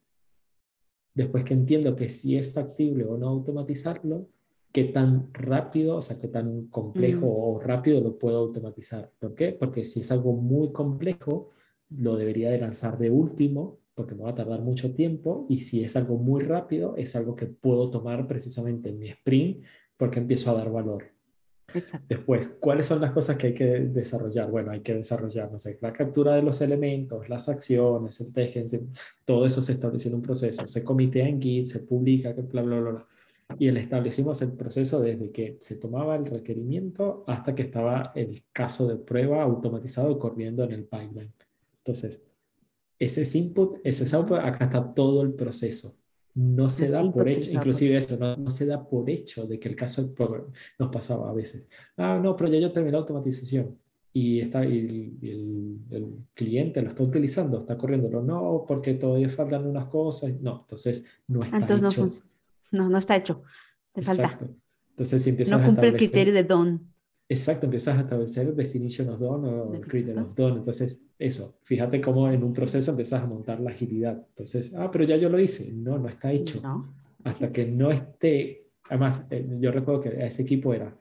Después 1.14 1.44
que 1.46 1.54
entiendo 1.54 1.96
que 1.96 2.10
si 2.10 2.38
es 2.38 2.54
factible 2.54 3.06
o 3.06 3.18
no 3.18 3.30
automatizarlo, 3.30 4.28
qué 4.74 4.86
tan 4.86 5.34
rápido, 5.34 5.98
o 5.98 6.02
sea, 6.02 6.18
qué 6.20 6.28
tan 6.28 6.68
complejo 6.68 7.26
Mm. 7.26 7.56
o 7.56 7.60
rápido 7.60 8.00
lo 8.02 8.18
puedo 8.18 8.38
automatizar. 8.38 9.12
¿Por 9.20 9.34
qué? 9.34 9.52
Porque 9.54 9.84
si 9.86 10.02
es 10.02 10.12
algo 10.12 10.34
muy 10.34 10.72
complejo, 10.72 11.50
lo 11.90 12.16
debería 12.16 12.50
de 12.50 12.60
lanzar 12.60 12.98
de 12.98 13.10
último, 13.10 13.80
porque 13.96 14.16
me 14.16 14.24
va 14.24 14.30
a 14.32 14.36
tardar 14.36 14.62
mucho 14.62 14.94
tiempo, 14.94 15.46
y 15.50 15.58
si 15.60 15.84
es 15.84 15.96
algo 15.98 16.18
muy 16.18 16.42
rápido, 16.42 16.96
es 16.96 17.16
algo 17.18 17.36
que 17.36 17.48
puedo 17.48 17.90
tomar 17.90 18.28
precisamente 18.28 18.90
en 18.90 19.00
mi 19.00 19.10
sprint, 19.10 19.64
porque 19.98 20.20
empiezo 20.20 20.52
a 20.52 20.54
dar 20.54 20.72
valor. 20.72 21.04
Después, 22.08 22.50
¿cuáles 22.60 22.86
son 22.86 23.02
las 23.02 23.12
cosas 23.12 23.38
que 23.38 23.48
hay 23.48 23.54
que 23.54 23.66
desarrollar? 23.66 24.50
Bueno, 24.50 24.72
hay 24.72 24.82
que 24.82 24.94
desarrollar, 24.94 25.52
no 25.52 25.60
sé, 25.60 25.78
la 25.82 25.94
captura 25.94 26.36
de 26.36 26.42
los 26.42 26.62
elementos, 26.62 27.30
las 27.30 27.48
acciones, 27.50 28.20
el 28.22 28.70
se- 28.70 28.88
todo 29.26 29.46
eso 29.46 29.62
se 29.62 29.72
estableció 29.74 30.10
en 30.10 30.16
un 30.16 30.22
proceso, 30.22 30.68
se 30.68 30.84
comitea 30.84 31.28
en 31.28 31.42
Git, 31.42 31.68
se 31.68 31.80
publica, 31.80 32.34
bla, 32.34 32.62
bla, 32.62 32.80
bla, 32.80 32.92
bla. 32.92 33.08
Y 33.60 33.68
el 33.68 33.78
establecimos 33.78 34.42
el 34.42 34.54
proceso 34.54 35.02
desde 35.02 35.32
que 35.32 35.58
se 35.60 35.76
tomaba 35.76 36.16
el 36.16 36.26
requerimiento 36.26 37.24
hasta 37.28 37.54
que 37.54 37.64
estaba 37.64 38.12
el 38.16 38.44
caso 38.54 38.88
de 38.88 38.96
prueba 38.98 39.42
automatizado 39.44 40.18
corriendo 40.20 40.64
en 40.64 40.72
el 40.72 40.86
pipeline. 40.86 41.34
Entonces, 41.80 42.24
ese 43.00 43.24
es 43.24 43.36
input, 43.36 43.80
ese 43.84 44.04
es 44.06 44.14
output, 44.14 44.38
acá 44.40 44.66
está 44.66 44.94
todo 44.94 45.22
el 45.24 45.34
proceso. 45.34 46.01
No 46.34 46.70
se 46.70 46.88
da 46.90 47.00
por 47.12 47.28
hecho, 47.28 47.40
inclusive 47.58 47.98
eso, 47.98 48.18
no, 48.18 48.36
no 48.38 48.50
se 48.50 48.66
da 48.66 48.88
por 48.88 49.10
hecho 49.10 49.46
de 49.46 49.60
que 49.60 49.68
el 49.70 49.76
caso 49.76 50.14
nos 50.80 50.90
pasaba 50.90 51.30
a 51.30 51.34
veces. 51.34 51.68
Ah, 51.98 52.20
no, 52.24 52.36
pero 52.36 52.50
ya 52.52 52.60
yo 52.60 52.72
terminé 52.72 52.94
la 52.94 53.00
automatización 53.00 53.78
y, 54.14 54.40
está, 54.40 54.66
y 54.66 54.80
el, 54.80 55.18
el- 55.22 55.78
el 55.90 56.08
cliente 56.34 56.82
lo 56.82 56.88
está 56.90 57.04
utilizando, 57.04 57.60
está 57.62 57.78
corriendo. 57.78 58.10
No, 58.22 58.64
porque 58.68 58.94
todavía 58.94 59.30
faltan 59.30 59.66
unas 59.68 59.86
cosas. 59.86 60.40
No, 60.42 60.62
entonces 60.62 61.04
no 61.28 61.42
está 61.42 61.58
Entonces 61.58 61.82
no 61.82 61.90
hecho. 61.90 62.02
funciona. 62.02 62.32
No, 62.72 62.90
no 62.90 62.98
está 62.98 63.16
hecho. 63.18 63.44
Te 63.92 64.02
falta. 64.02 64.24
Exacto. 64.24 64.56
Entonces 64.92 65.24
si 65.24 65.32
No 65.32 65.64
cumple 65.66 65.88
el 65.90 65.96
criterio 65.98 66.34
de 66.34 66.44
don. 66.44 66.91
Exacto, 67.32 67.66
empiezas 67.66 67.98
a 67.98 68.02
establecer 68.02 68.54
definition 68.54 69.08
of 69.10 69.20
done 69.20 69.48
o 69.48 69.82
criterion 69.88 70.20
of 70.26 70.36
done. 70.36 70.58
Entonces, 70.58 71.08
eso, 71.18 71.56
fíjate 71.64 72.02
cómo 72.02 72.30
en 72.30 72.44
un 72.44 72.52
proceso 72.54 72.92
empiezas 72.92 73.24
a 73.24 73.26
montar 73.26 73.62
la 73.62 73.70
agilidad. 73.72 74.18
Entonces, 74.30 74.74
ah, 74.76 74.90
pero 74.92 75.06
ya 75.06 75.16
yo 75.16 75.30
lo 75.30 75.40
hice. 75.40 75.72
No, 75.72 75.98
no 75.98 76.10
está 76.10 76.32
hecho. 76.34 76.60
No. 76.62 76.94
Hasta 77.24 77.52
que 77.54 77.66
no 77.66 77.90
esté, 77.92 78.68
además, 78.90 79.26
eh, 79.30 79.48
yo 79.62 79.72
recuerdo 79.72 80.02
que 80.02 80.26
ese 80.26 80.42
equipo 80.42 80.74
era, 80.74 80.94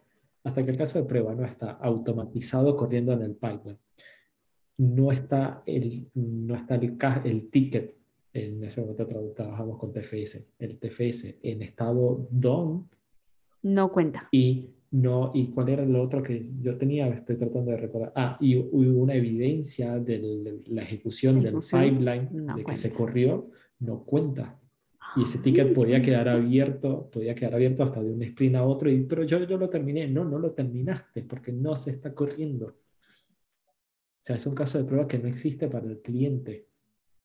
hasta 0.45 0.65
que 0.65 0.71
el 0.71 0.77
caso 0.77 1.01
de 1.01 1.05
prueba 1.09 1.35
no 1.35 1.45
está 1.45 1.73
automatizado 1.73 2.77
corriendo 2.77 3.13
en 3.13 3.23
el 3.23 3.35
pipeline. 3.35 3.79
No 4.79 5.11
está 5.11 5.63
el, 5.67 6.07
no 6.15 6.55
está 6.55 6.77
el, 6.77 6.97
el 7.25 7.51
ticket, 7.51 7.97
en 8.33 8.63
ese 8.63 8.81
momento 8.83 9.09
tra- 9.09 9.35
trabajamos 9.35 9.79
con 9.79 9.93
TFS, 9.93 10.47
el 10.61 10.79
TFS 10.79 11.39
en 11.43 11.63
estado 11.63 12.29
done 12.31 12.85
No 13.65 13.91
cuenta. 13.91 14.29
y 14.31 14.71
no, 14.93 15.31
¿y 15.35 15.51
cuál 15.51 15.69
era 15.69 15.85
lo 15.85 16.03
otro 16.03 16.23
que 16.23 16.51
yo 16.61 16.77
tenía? 16.77 17.07
Estoy 17.09 17.37
tratando 17.37 17.71
de 17.71 17.77
recordar. 17.77 18.13
Ah, 18.17 18.37
y 18.41 18.57
hubo 18.57 19.03
una 19.03 19.15
evidencia 19.15 19.99
de 19.99 20.63
la 20.67 20.83
ejecución 20.83 21.39
del 21.39 21.49
Ejecución, 21.49 21.81
pipeline 21.81 22.29
no 22.33 22.57
de 22.57 22.65
que 22.65 22.77
se 22.77 22.93
corrió, 22.93 23.51
no 23.79 24.05
cuenta. 24.05 24.59
Y 25.17 25.23
ese 25.23 25.39
ticket 25.39 25.73
podía 25.75 26.03
quedar 26.03 26.29
abierto, 26.29 27.09
podía 27.11 27.35
quedar 27.35 27.55
abierto 27.55 27.83
hasta 27.83 28.03
de 28.03 28.13
un 28.13 28.23
sprint 28.23 28.57
a 28.57 28.65
otro, 28.65 28.91
y, 28.91 29.03
pero 29.05 29.25
yo, 29.25 29.45
yo 29.45 29.59
lo 29.59 29.69
terminé. 29.69 30.09
No, 30.09 30.25
no 30.25 30.39
lo 30.39 30.53
terminaste 30.53 31.23
porque 31.23 31.53
no 31.53 31.77
se 31.77 31.93
está 31.93 32.15
corriendo. 32.15 32.67
O 32.67 34.23
sea, 34.23 34.37
es 34.37 34.47
un 34.47 34.55
caso 34.55 34.79
de 34.79 34.85
prueba 34.85 35.09
que 35.09 35.19
no 35.19 35.29
existe 35.29 35.69
para 35.69 35.87
el 35.87 36.01
cliente. 36.01 36.67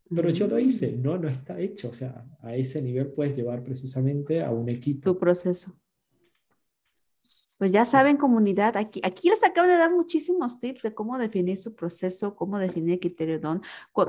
Pero 0.10 0.30
yo 0.30 0.48
lo 0.48 0.60
hice. 0.60 0.92
Mm, 0.92 1.02
No, 1.02 1.18
no 1.18 1.28
está 1.28 1.60
hecho. 1.60 1.90
O 1.90 1.94
sea, 1.94 2.26
a 2.42 2.56
ese 2.56 2.82
nivel 2.82 3.08
puedes 3.08 3.36
llevar 3.36 3.64
precisamente 3.64 4.42
a 4.44 4.52
un 4.52 4.70
equipo. 4.70 5.12
Tu 5.14 5.20
proceso. 5.20 5.76
Pues 7.58 7.72
ya 7.72 7.86
saben, 7.86 8.18
comunidad, 8.18 8.78
aquí, 8.78 9.02
aquí 9.04 9.30
les 9.30 9.44
acabo 9.44 9.68
de 9.68 9.78
dar 9.78 9.92
muchísimos 9.92 10.60
tips 10.60 10.84
de 10.84 10.94
cómo 10.94 11.18
definir 11.18 11.58
su 11.58 11.76
proceso, 11.76 12.36
cómo 12.36 12.60
definir 12.60 12.94
el 12.94 13.00
criterio 13.00 13.40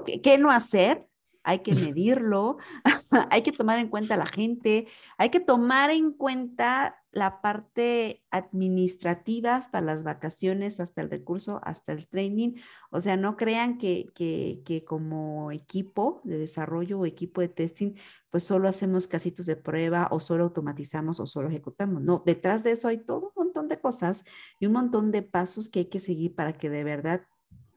qué, 0.05 0.21
qué 0.21 0.39
no 0.39 0.51
hacer, 0.51 1.07
hay 1.47 1.61
que 1.61 1.77
medirlo, 1.77 2.59
hay 3.31 3.43
que 3.43 3.53
tomar 3.53 3.79
en 3.79 3.89
cuenta 3.89 4.15
a 4.15 4.17
la 4.17 4.27
gente, 4.27 4.89
hay 5.17 5.31
que 5.31 5.39
tomar 5.39 5.91
en 5.91 6.13
cuenta 6.13 6.97
la 7.13 7.41
parte 7.41 8.25
administrativa 8.31 9.55
hasta 9.55 9.81
las 9.81 10.03
vacaciones, 10.03 10.81
hasta 10.81 11.03
el 11.03 11.09
recurso, 11.09 11.61
hasta 11.63 11.93
el 11.93 12.09
training. 12.09 12.55
O 12.91 12.99
sea, 12.99 13.17
no 13.17 13.37
crean 13.37 13.79
que, 13.79 14.07
que, 14.13 14.61
que 14.65 14.85
como 14.85 15.53
equipo 15.53 16.21
de 16.25 16.37
desarrollo 16.37 16.99
o 16.99 17.07
equipo 17.07 17.41
de 17.41 17.49
testing, 17.49 17.95
pues 18.29 18.43
solo 18.43 18.69
hacemos 18.69 19.07
casitos 19.07 19.47
de 19.47 19.55
prueba 19.55 20.09
o 20.11 20.19
solo 20.19 20.45
automatizamos 20.45 21.21
o 21.21 21.27
solo 21.27 21.49
ejecutamos. 21.49 22.03
No, 22.03 22.25
detrás 22.27 22.65
de 22.65 22.73
eso 22.73 22.89
hay 22.89 22.99
todo 22.99 23.33
un 23.35 23.45
montón 23.45 23.69
de 23.69 23.81
cosas 23.81 24.25
y 24.59 24.67
un 24.67 24.73
montón 24.73 25.13
de 25.13 25.23
pasos 25.23 25.69
que 25.69 25.79
hay 25.79 25.87
que 25.87 26.01
seguir 26.01 26.35
para 26.35 26.55
que 26.55 26.69
de 26.71 26.83
verdad 26.83 27.23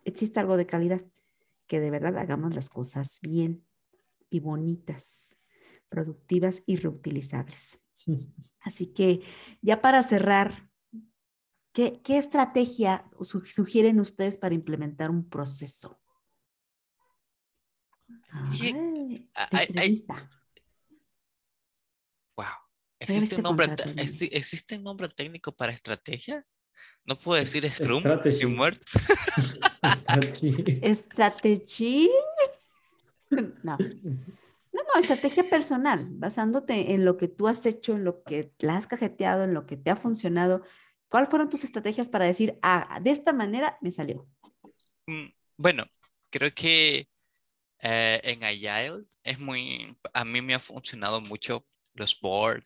exista 0.06 0.41
algo 0.41 0.58
de 0.58 0.66
calidad, 0.66 1.02
que 1.70 1.80
de 1.80 1.91
verdad 1.91 2.18
hagamos 2.18 2.54
las 2.56 2.70
cosas 2.70 3.20
bien 3.22 3.64
y 4.30 4.41
bonitas, 4.41 5.38
productivas 5.88 6.64
y 6.66 6.76
reutilizables. 6.78 7.80
Así 8.62 8.88
que 8.88 9.22
ya 9.62 9.80
para 9.80 10.04
cerrar, 10.04 10.70
¿qué, 11.72 12.02
qué 12.04 12.18
estrategia 12.18 13.10
su- 13.22 13.46
sugieren 13.46 14.00
ustedes 14.02 14.38
para 14.38 14.56
implementar 14.56 15.10
un 15.12 15.30
proceso? 15.30 16.02
Ay, 18.52 19.30
entrevista. 19.52 20.30
Wow. 22.36 22.46
Voy 22.46 22.46
a 22.46 22.48
ver 22.48 22.58
¿Existe 23.00 23.26
este 23.26 23.36
un, 23.38 23.44
nombre, 23.44 23.76
¿Existe 24.32 24.76
un 24.76 24.84
nombre 24.84 25.08
técnico 25.10 25.56
para 25.56 25.72
estrategia? 25.72 26.46
¿No 27.06 27.18
puedo 27.18 27.39
decir 27.39 27.69
Scrum? 27.72 27.99
strategy. 27.99 28.43
y 28.43 28.45
muerto? 28.45 28.85
Strategy. 30.93 32.10
No. 33.64 33.77
No, 34.72 34.81
no, 34.84 34.99
estrategia 34.99 35.49
personal, 35.49 36.07
basándote 36.11 36.93
en 36.93 37.06
lo 37.06 37.18
que 37.18 37.27
tú 37.27 37.47
has 37.47 37.65
hecho, 37.65 37.95
en 37.95 38.03
lo 38.03 38.23
que 38.23 38.51
la 38.60 38.77
has 38.77 38.88
cajeteado, 38.88 39.43
en 39.43 39.53
lo 39.53 39.65
que 39.65 39.77
te 39.77 39.89
ha 39.89 39.95
funcionado. 39.95 40.64
¿Cuáles 41.10 41.30
fueron 41.30 41.49
tus 41.49 41.64
estrategias 41.64 42.07
para 42.07 42.26
decir, 42.26 42.60
ah, 42.61 42.99
de 43.01 43.10
esta 43.10 43.34
manera 43.34 43.77
me 43.81 43.91
salió? 43.91 44.27
Mm, 45.07 45.26
Bueno, 45.57 45.85
creo 46.30 46.53
que 46.53 47.10
eh, 47.81 48.22
en 48.23 48.43
Agile 48.43 48.99
es 49.23 49.39
muy, 49.39 49.97
a 50.14 50.23
mí 50.23 50.41
me 50.41 50.53
ha 50.53 50.60
funcionado 50.60 51.19
mucho 51.22 51.65
los 51.95 52.19
board, 52.19 52.64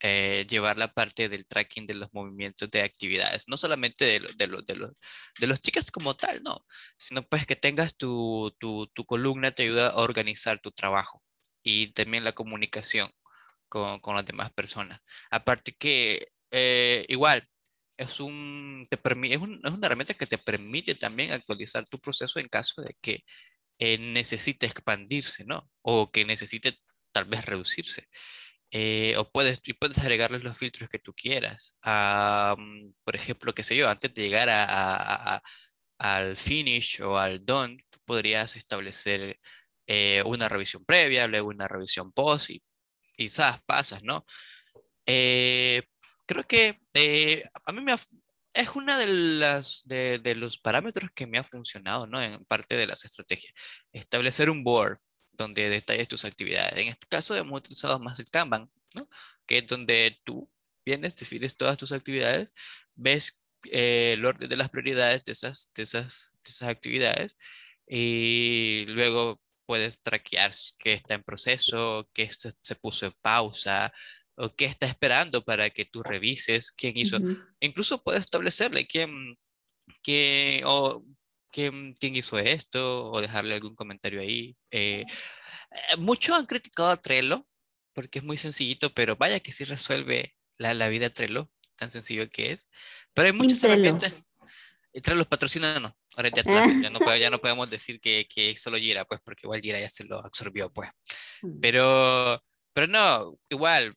eh, 0.00 0.46
llevar 0.48 0.78
la 0.78 0.92
parte 0.92 1.28
del 1.28 1.46
tracking 1.46 1.86
de 1.86 1.94
los 1.94 2.12
movimientos 2.12 2.70
de 2.70 2.82
actividades, 2.82 3.48
no 3.48 3.56
solamente 3.56 4.04
de, 4.04 4.20
lo- 4.20 4.28
de, 4.36 4.46
lo- 4.46 4.62
de, 4.62 4.76
los- 4.76 4.92
de 5.40 5.46
los 5.46 5.60
tickets 5.60 5.90
como 5.90 6.16
tal, 6.16 6.42
no, 6.42 6.64
sino 6.98 7.22
pues 7.26 7.46
que 7.46 7.56
tengas 7.56 7.96
tu, 7.96 8.54
tu, 8.58 8.86
tu 8.94 9.04
columna 9.06 9.52
te 9.52 9.64
ayuda 9.64 9.88
a 9.90 9.96
organizar 9.96 10.60
tu 10.60 10.70
trabajo 10.72 11.22
y 11.62 11.92
también 11.92 12.24
la 12.24 12.32
comunicación 12.32 13.10
con, 13.68 14.00
con 14.00 14.16
las 14.16 14.26
demás 14.26 14.52
personas. 14.52 15.00
Aparte 15.30 15.72
que 15.72 16.28
eh, 16.50 17.04
igual 17.08 17.48
es, 17.96 18.20
un, 18.20 18.82
te 18.88 18.98
permi- 19.02 19.32
es, 19.34 19.40
un- 19.40 19.60
es 19.64 19.72
una 19.72 19.86
herramienta 19.86 20.14
que 20.14 20.26
te 20.26 20.38
permite 20.38 20.94
también 20.94 21.32
actualizar 21.32 21.88
tu 21.88 21.98
proceso 22.00 22.38
en 22.40 22.48
caso 22.48 22.82
de 22.82 22.96
que 23.00 23.24
eh, 23.78 23.98
necesite 23.98 24.66
expandirse, 24.66 25.44
¿no? 25.46 25.70
O 25.82 26.10
que 26.12 26.24
necesite 26.24 26.78
tal 27.12 27.26
vez 27.26 27.44
reducirse. 27.46 28.08
Eh, 28.70 29.14
o 29.16 29.30
puedes, 29.30 29.62
y 29.66 29.72
puedes 29.74 29.98
agregarles 29.98 30.44
los 30.44 30.58
filtros 30.58 30.90
que 30.90 30.98
tú 30.98 31.14
quieras. 31.14 31.76
Ah, 31.82 32.54
mm, 32.58 32.92
por 33.04 33.16
ejemplo, 33.16 33.54
qué 33.54 33.64
sé 33.64 33.76
yo, 33.76 33.88
antes 33.88 34.12
de 34.14 34.22
llegar 34.22 34.48
al 35.98 36.36
finish 36.36 37.00
o 37.02 37.18
al 37.18 37.44
done, 37.44 37.78
podrías 38.04 38.56
establecer 38.56 39.38
eh, 39.86 40.22
una 40.26 40.48
revisión 40.48 40.84
previa, 40.84 41.26
luego 41.28 41.48
una 41.48 41.68
revisión 41.68 42.12
post 42.12 42.50
y 42.50 42.62
quizás 43.16 43.60
pasas, 43.66 44.02
¿no? 44.04 44.24
Eh, 45.06 45.82
creo 46.26 46.44
que 46.44 46.80
a 47.64 47.72
mí 47.72 47.80
me 47.82 47.92
ha- 47.92 47.98
es 48.54 48.70
una 48.76 48.98
de 48.98 49.06
las 49.08 49.82
de 49.86 50.34
los 50.36 50.58
parámetros 50.58 51.10
que 51.14 51.26
me 51.26 51.38
ha 51.38 51.44
funcionado, 51.44 52.06
¿no? 52.06 52.22
En 52.22 52.44
parte 52.46 52.76
de 52.76 52.86
las 52.86 53.04
estrategias. 53.04 53.52
Establecer 53.92 54.50
un 54.50 54.64
board 54.64 54.98
donde 55.36 55.68
detalles 55.70 56.08
tus 56.08 56.24
actividades. 56.24 56.76
En 56.78 56.88
este 56.88 57.06
caso 57.08 57.36
hemos 57.36 57.58
utilizado 57.58 57.98
más 57.98 58.18
el 58.18 58.30
Kanban, 58.30 58.70
¿no? 58.94 59.08
Que 59.46 59.58
es 59.58 59.66
donde 59.66 60.20
tú 60.24 60.50
vienes, 60.84 61.16
defines 61.16 61.56
todas 61.56 61.76
tus 61.78 61.92
actividades, 61.92 62.52
ves 62.94 63.42
eh, 63.70 64.14
el 64.14 64.24
orden 64.24 64.48
de 64.48 64.56
las 64.56 64.70
prioridades 64.70 65.24
de 65.24 65.32
esas, 65.32 65.72
de 65.74 65.82
esas, 65.82 66.32
de 66.44 66.50
esas 66.50 66.68
actividades 66.68 67.36
y 67.88 68.84
luego 68.88 69.40
puedes 69.66 70.00
traquear 70.00 70.52
que 70.78 70.94
está 70.94 71.14
en 71.14 71.24
proceso, 71.24 72.08
que 72.12 72.32
se, 72.32 72.52
se 72.62 72.74
puso 72.76 73.06
en 73.06 73.12
pausa, 73.20 73.92
o 74.36 74.54
qué 74.54 74.66
está 74.66 74.86
esperando 74.86 75.44
para 75.44 75.70
que 75.70 75.84
tú 75.84 76.02
revises 76.02 76.70
quién 76.70 76.96
hizo. 76.96 77.18
Incluso 77.60 78.02
puedes 78.02 78.20
establecerle 78.20 78.86
quién, 78.86 79.38
quién, 80.02 80.62
o 80.64 81.04
quién, 81.56 81.94
quién, 81.94 82.14
hizo 82.14 82.38
esto 82.38 83.10
o 83.10 83.20
dejarle 83.22 83.54
algún 83.54 83.74
comentario 83.74 84.20
ahí. 84.20 84.54
Eh, 84.70 85.06
eh, 85.70 85.96
muchos 85.96 86.36
han 86.36 86.44
criticado 86.44 86.90
a 86.90 86.98
Trello 86.98 87.46
porque 87.94 88.18
es 88.18 88.24
muy 88.24 88.36
sencillito, 88.36 88.92
pero 88.92 89.16
vaya 89.16 89.40
que 89.40 89.52
sí 89.52 89.64
resuelve 89.64 90.36
la, 90.58 90.74
la 90.74 90.88
vida 90.88 91.08
Trello, 91.08 91.50
tan 91.78 91.90
sencillo 91.90 92.28
que 92.28 92.52
es. 92.52 92.68
Pero 93.14 93.28
hay 93.28 93.32
muchas 93.32 93.64
herramientas. 93.64 94.14
Trello 94.92 95.18
los 95.18 95.26
patrocina, 95.26 95.80
no. 95.80 95.96
Ahora 96.14 96.28
ya, 96.28 96.42
ya, 96.42 96.90
no, 96.90 96.98
ya 97.16 97.30
no 97.30 97.40
podemos 97.40 97.70
decir 97.70 98.00
que, 98.00 98.26
que 98.28 98.54
solo 98.56 98.76
Gira, 98.76 99.06
pues, 99.06 99.22
porque 99.22 99.46
igual 99.46 99.62
Gira 99.62 99.80
ya 99.80 99.88
se 99.88 100.04
lo 100.04 100.18
absorbió, 100.20 100.70
pues. 100.70 100.90
Mm. 101.40 101.60
Pero, 101.60 102.44
pero 102.74 102.86
no, 102.86 103.38
igual, 103.48 103.96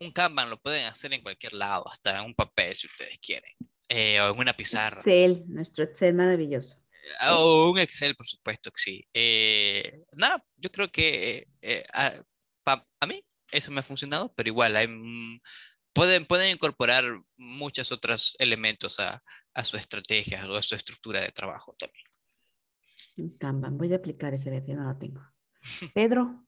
un 0.00 0.12
Kanban 0.12 0.48
lo 0.48 0.58
pueden 0.58 0.86
hacer 0.86 1.12
en 1.12 1.22
cualquier 1.22 1.52
lado, 1.52 1.86
hasta 1.88 2.18
en 2.18 2.24
un 2.24 2.34
papel 2.34 2.74
si 2.74 2.86
ustedes 2.86 3.18
quieren, 3.18 3.52
eh, 3.90 4.20
o 4.20 4.32
en 4.32 4.38
una 4.38 4.56
pizarra. 4.56 5.00
Excel, 5.00 5.44
nuestro 5.48 5.84
Excel 5.84 6.14
maravilloso. 6.14 6.76
Eh, 7.02 7.28
o 7.30 7.70
un 7.70 7.78
Excel, 7.80 8.14
por 8.14 8.24
supuesto 8.26 8.70
que 8.70 8.80
sí. 8.80 9.08
Eh, 9.12 10.04
nada, 10.12 10.44
yo 10.56 10.70
creo 10.70 10.88
que 10.88 11.48
a, 11.92 12.22
a, 13.00 13.06
mí 13.06 13.24
eso 13.50 13.72
me 13.72 13.80
ha 13.80 13.82
funcionado, 13.82 14.32
pero 14.34 14.48
igual 14.48 14.76
hay, 14.76 14.86
pueden, 15.92 16.24
pueden 16.24 16.52
incorporar 16.52 17.04
muchos 17.36 17.90
otros 17.90 18.36
elementos 18.38 19.00
a, 19.00 19.20
a 19.54 19.64
su 19.64 19.76
estrategia 19.76 20.48
o 20.48 20.54
a 20.54 20.62
su 20.62 20.76
estructura 20.76 21.20
de 21.20 21.32
trabajo 21.32 21.74
también. 21.76 22.04
Kanban, 23.40 23.76
voy 23.76 23.92
a 23.92 23.96
aplicar 23.96 24.32
ese, 24.34 24.50
ya 24.64 24.74
no 24.74 24.84
lo 24.84 24.96
tengo. 24.96 25.20
Pedro. 25.92 26.46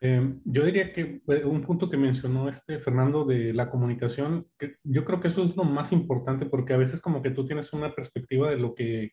Em, 0.00 0.40
yo 0.44 0.64
diría 0.64 0.92
que 0.92 1.22
un 1.44 1.62
punto 1.62 1.90
que 1.90 1.96
mencionó 1.96 2.48
este 2.48 2.78
Fernando 2.78 3.24
de 3.24 3.52
la 3.52 3.68
comunicación, 3.68 4.46
que 4.56 4.76
yo 4.84 5.04
creo 5.04 5.20
que 5.20 5.28
eso 5.28 5.42
es 5.42 5.56
lo 5.56 5.64
más 5.64 5.90
importante 5.92 6.46
porque 6.46 6.72
a 6.72 6.76
veces 6.76 7.00
como 7.00 7.20
que 7.20 7.30
tú 7.30 7.44
tienes 7.44 7.72
una 7.72 7.94
perspectiva 7.94 8.50
de 8.50 8.58
lo 8.58 8.74
que 8.74 9.12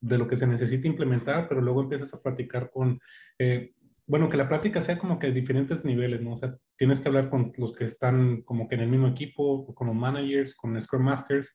de 0.00 0.18
lo 0.18 0.26
que 0.28 0.36
se 0.36 0.46
necesita 0.46 0.88
implementar, 0.88 1.48
pero 1.48 1.60
luego 1.60 1.82
empiezas 1.82 2.14
a 2.14 2.22
platicar 2.22 2.70
con, 2.70 2.98
eh, 3.38 3.72
bueno, 4.06 4.28
que 4.28 4.36
la 4.36 4.48
plática 4.48 4.80
sea 4.80 4.98
como 4.98 5.18
que 5.18 5.28
de 5.28 5.34
diferentes 5.34 5.84
niveles, 5.84 6.22
¿no? 6.22 6.32
O 6.32 6.38
sea, 6.38 6.56
tienes 6.76 7.00
que 7.00 7.08
hablar 7.08 7.28
con 7.28 7.52
los 7.58 7.72
que 7.72 7.84
están 7.84 8.42
como 8.42 8.66
que 8.66 8.76
en 8.76 8.80
el 8.80 8.88
mismo 8.88 9.08
equipo, 9.08 9.74
con 9.74 9.88
los 9.88 9.96
managers, 9.96 10.54
con 10.54 10.80
Scrum 10.80 11.02
Masters, 11.02 11.54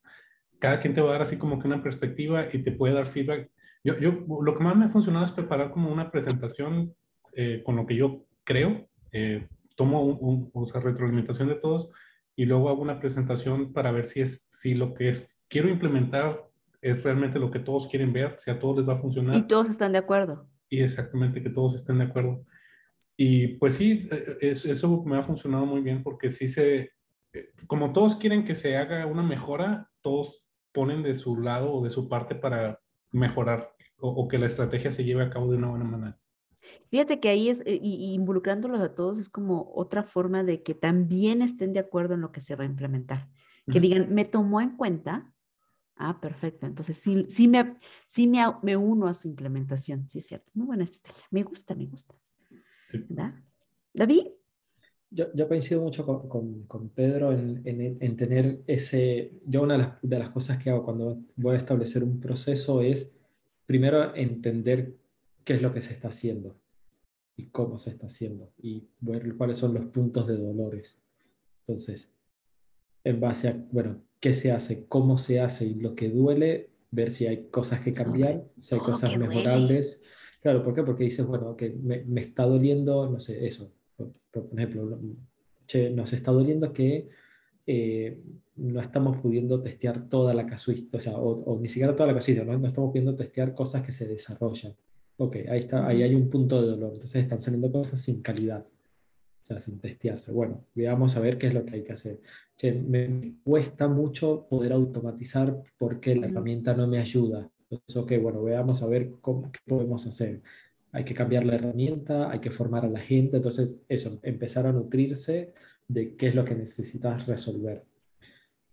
cada 0.60 0.80
quien 0.80 0.94
te 0.94 1.02
va 1.02 1.10
a 1.10 1.12
dar 1.14 1.22
así 1.24 1.38
como 1.38 1.60
que 1.60 1.68
una 1.68 1.82
perspectiva 1.82 2.48
y 2.52 2.64
te 2.64 2.72
puede 2.72 2.94
dar 2.94 3.08
feedback. 3.08 3.50
Yo, 3.84 3.98
yo 4.00 4.26
lo 4.42 4.56
que 4.56 4.64
más 4.64 4.76
me 4.76 4.86
ha 4.86 4.90
funcionado 4.90 5.26
es 5.26 5.32
preparar 5.32 5.72
como 5.72 5.92
una 5.92 6.12
presentación 6.12 6.96
eh, 7.36 7.62
con 7.64 7.76
lo 7.76 7.86
que 7.86 7.96
yo 7.96 8.26
creo, 8.44 8.88
eh, 9.12 9.48
tomo 9.76 10.04
un, 10.04 10.50
o 10.54 10.66
sea, 10.66 10.80
retroalimentación 10.80 11.50
de 11.50 11.56
todos 11.56 11.92
y 12.36 12.46
luego 12.46 12.70
hago 12.70 12.82
una 12.82 13.00
presentación 13.00 13.74
para 13.74 13.92
ver 13.92 14.06
si, 14.06 14.22
es, 14.22 14.46
si 14.48 14.74
lo 14.74 14.94
que 14.94 15.10
es, 15.10 15.46
quiero 15.50 15.70
implementar 15.70 16.48
es 16.82 17.04
realmente 17.04 17.40
lo 17.40 17.52
que 17.52 17.60
todos 17.60 17.88
quieren 17.88 18.14
ver, 18.14 18.36
si 18.38 18.52
a 18.52 18.60
todos 18.60 18.78
les 18.78 18.88
va 18.88 18.94
a 18.94 18.98
funcionar. 18.98 19.36
Y 19.36 19.44
todos 19.44 19.70
están 19.70 19.92
de 19.92 19.98
acuerdo. 19.98 20.48
Y 20.70 20.82
exactamente, 20.82 21.42
que 21.42 21.50
todos 21.50 21.76
estén 21.76 21.98
de 21.98 22.06
acuerdo. 22.06 22.46
Y 23.18 23.48
pues 23.58 23.76
sí, 23.76 24.08
eh, 24.12 24.38
eso 24.42 25.04
me 25.04 25.18
ha 25.18 25.24
funcionado 25.24 25.66
muy 25.66 25.82
bien 25.82 26.04
porque 26.04 26.30
sí 26.30 26.48
se, 26.48 26.92
como 27.68 27.92
todos 27.92 28.16
quieren 28.16 28.46
que 28.46 28.56
se 28.56 28.78
haga 28.78 29.06
una 29.08 29.24
mejora, 29.24 29.90
todos 30.02 30.46
ponen 30.72 31.04
de 31.04 31.16
su 31.16 31.38
lado 31.38 31.74
o 31.74 31.84
de 31.84 31.90
su 31.90 32.08
parte 32.08 32.36
para 32.36 32.80
mejorar 33.12 33.72
o 33.98 34.28
que 34.28 34.38
la 34.38 34.46
estrategia 34.46 34.92
se 34.92 35.04
lleve 35.04 35.24
a 35.24 35.30
cabo 35.30 35.50
de 35.50 35.58
una 35.58 35.70
buena 35.70 35.86
manera. 35.86 36.20
Fíjate 36.90 37.20
que 37.20 37.30
ahí 37.30 37.50
es, 37.50 37.62
eh, 37.62 37.80
y, 37.82 38.14
involucrándolos 38.14 38.80
a 38.82 38.94
todos, 38.96 39.18
es 39.18 39.30
como 39.30 39.72
otra 39.76 40.04
forma 40.04 40.44
de 40.44 40.64
que 40.64 40.74
también 40.74 41.42
estén 41.42 41.74
de 41.74 41.80
acuerdo 41.80 42.14
en 42.14 42.22
lo 42.22 42.32
que 42.32 42.42
se 42.42 42.56
va 42.56 42.64
a 42.64 42.68
implementar. 42.68 43.30
Que 43.72 43.80
digan, 43.80 44.14
me 44.14 44.26
tomó 44.26 44.62
en 44.62 44.78
cuenta. 44.78 45.34
Ah, 45.96 46.20
perfecto. 46.22 46.68
Entonces, 46.68 47.00
sí, 47.00 47.26
sí, 47.30 47.48
me, 47.48 47.78
sí 48.06 48.28
me, 48.28 48.40
me 48.62 48.78
uno 48.78 49.08
a 49.08 49.14
su 49.16 49.28
implementación. 49.28 50.08
Sí, 50.08 50.20
es 50.20 50.28
cierto. 50.28 50.52
Muy 50.54 50.68
buena 50.68 50.84
estrategia. 50.84 51.26
Me 51.32 51.42
gusta, 51.42 51.74
me 51.74 51.88
gusta. 51.88 52.14
¿Verdad? 52.94 53.34
David. 53.92 54.28
Yo, 55.10 55.34
yo, 55.34 55.48
coincido 55.48 55.82
mucho 55.82 56.06
con, 56.06 56.28
con, 56.30 56.64
con 56.68 56.90
Pedro 56.90 57.32
en, 57.32 57.62
en, 57.66 57.98
en, 58.00 58.18
tener 58.18 58.62
ese... 58.68 59.32
Yo 59.46 59.64
una 59.64 59.76
de 59.76 59.80
las, 59.80 60.02
de 60.02 60.20
las 60.20 60.30
cosas 60.30 60.62
que 60.62 60.70
hago 60.70 60.84
cuando 60.84 61.20
voy 61.36 61.56
a 61.56 61.60
establecer 61.60 62.04
un 62.04 62.20
proceso 62.20 62.82
es 62.82 63.12
primero 63.66 64.14
entender 64.16 64.96
qué 65.46 65.54
es 65.54 65.62
lo 65.62 65.74
que 65.74 65.82
se 65.82 65.94
está 65.94 66.10
haciendo 66.10 66.58
y 67.38 67.48
cómo 67.48 67.78
se 67.78 67.92
está 67.92 68.08
haciendo 68.08 68.52
y 68.58 68.90
ver 69.00 69.36
cuáles 69.38 69.58
son 69.58 69.74
los 69.74 69.86
puntos 69.86 70.28
de 70.28 70.38
dolores. 70.38 71.02
Entonces, 71.62 72.14
en 73.04 73.20
base 73.20 73.50
a, 73.50 73.66
bueno, 73.72 74.02
qué 74.20 74.34
se 74.34 74.52
hace, 74.52 74.88
cómo 74.88 75.18
se 75.18 75.40
hace 75.40 75.66
y 75.66 75.76
lo 75.76 75.96
que 75.96 76.10
duele, 76.10 76.72
ver 76.92 77.12
si 77.12 77.28
hay 77.28 77.48
cosas 77.50 77.82
que 77.82 77.92
cambiar, 77.92 78.44
si 78.62 78.76
hay 78.76 78.82
cosas 78.82 79.18
mejorables. 79.18 80.04
Claro, 80.42 80.64
¿por 80.64 80.74
qué? 80.74 80.84
Porque 80.84 81.06
dices, 81.06 81.26
bueno, 81.26 81.56
que 81.56 81.70
me, 81.70 82.04
me, 82.04 82.22
está 82.22 82.44
doliendo, 82.44 83.10
no 83.10 83.20
sé, 83.20 83.48
eso. 83.48 83.72
Por, 83.96 84.48
ejemplo, 84.54 85.00
che, 85.68 85.90
nos 85.90 86.14
está 86.14 86.32
doliendo 86.32 86.72
que 86.74 87.10
eh, 87.68 88.22
no 88.56 88.80
estamos 88.82 89.18
pudiendo 89.18 89.62
testear 89.62 90.08
toda 90.08 90.34
la 90.34 90.46
casuística, 90.46 90.98
o 90.98 91.02
sea, 91.02 91.18
o, 91.18 91.60
ni 91.60 91.68
siquiera 91.68 91.96
toda 91.96 92.08
la 92.08 92.14
casuística, 92.14 92.46
¿no? 92.46 92.58
no 92.58 92.68
estamos 92.68 92.92
pudiendo 92.92 93.16
testear 93.16 93.54
cosas 93.54 93.84
que 93.84 93.92
se 93.92 94.08
desarrollan. 94.08 94.76
Ok, 95.18 95.38
ahí, 95.50 95.60
está, 95.60 95.88
ahí 95.88 96.04
hay 96.04 96.14
un 96.14 96.30
punto 96.30 96.62
de 96.62 96.68
dolor. 96.68 96.94
Entonces 96.94 97.24
están 97.24 97.40
saliendo 97.40 97.72
cosas 97.72 98.02
sin 98.02 98.22
calidad, 98.22 98.66
o 98.66 99.46
sea, 99.46 99.62
sin 99.62 99.80
testearse. 99.80 100.32
Bueno, 100.32 100.66
veamos 100.76 101.16
a 101.16 101.22
ver 101.22 101.38
qué 101.38 101.48
es 101.48 101.54
lo 101.54 101.66
que 101.66 101.76
hay 101.76 101.84
que 101.84 101.94
hacer. 101.94 102.20
Che, 102.58 102.74
me 102.74 103.36
cuesta 103.44 103.88
mucho 103.88 104.46
poder 104.50 104.74
automatizar 104.74 105.64
porque 105.78 106.16
la 106.16 106.28
herramienta 106.28 106.74
no 106.74 106.88
me 106.88 107.00
ayuda. 107.00 107.50
Entonces, 107.70 107.96
ok, 107.96 108.14
bueno, 108.22 108.44
veamos 108.44 108.84
a 108.84 108.88
ver 108.88 109.12
cómo, 109.22 109.52
qué 109.52 109.60
podemos 109.66 110.06
hacer. 110.06 110.42
Hay 110.92 111.06
que 111.06 111.14
cambiar 111.14 111.46
la 111.46 111.56
herramienta, 111.56 112.32
hay 112.32 112.40
que 112.40 112.52
formar 112.52 112.86
a 112.86 112.90
la 112.90 113.00
gente. 113.00 113.38
Entonces, 113.38 113.78
eso, 113.88 114.20
empezar 114.22 114.68
a 114.68 114.74
nutrirse 114.74 115.54
de 115.88 116.16
qué 116.16 116.28
es 116.28 116.36
lo 116.36 116.44
que 116.44 116.56
necesitas 116.56 117.26
resolver. 117.26 117.84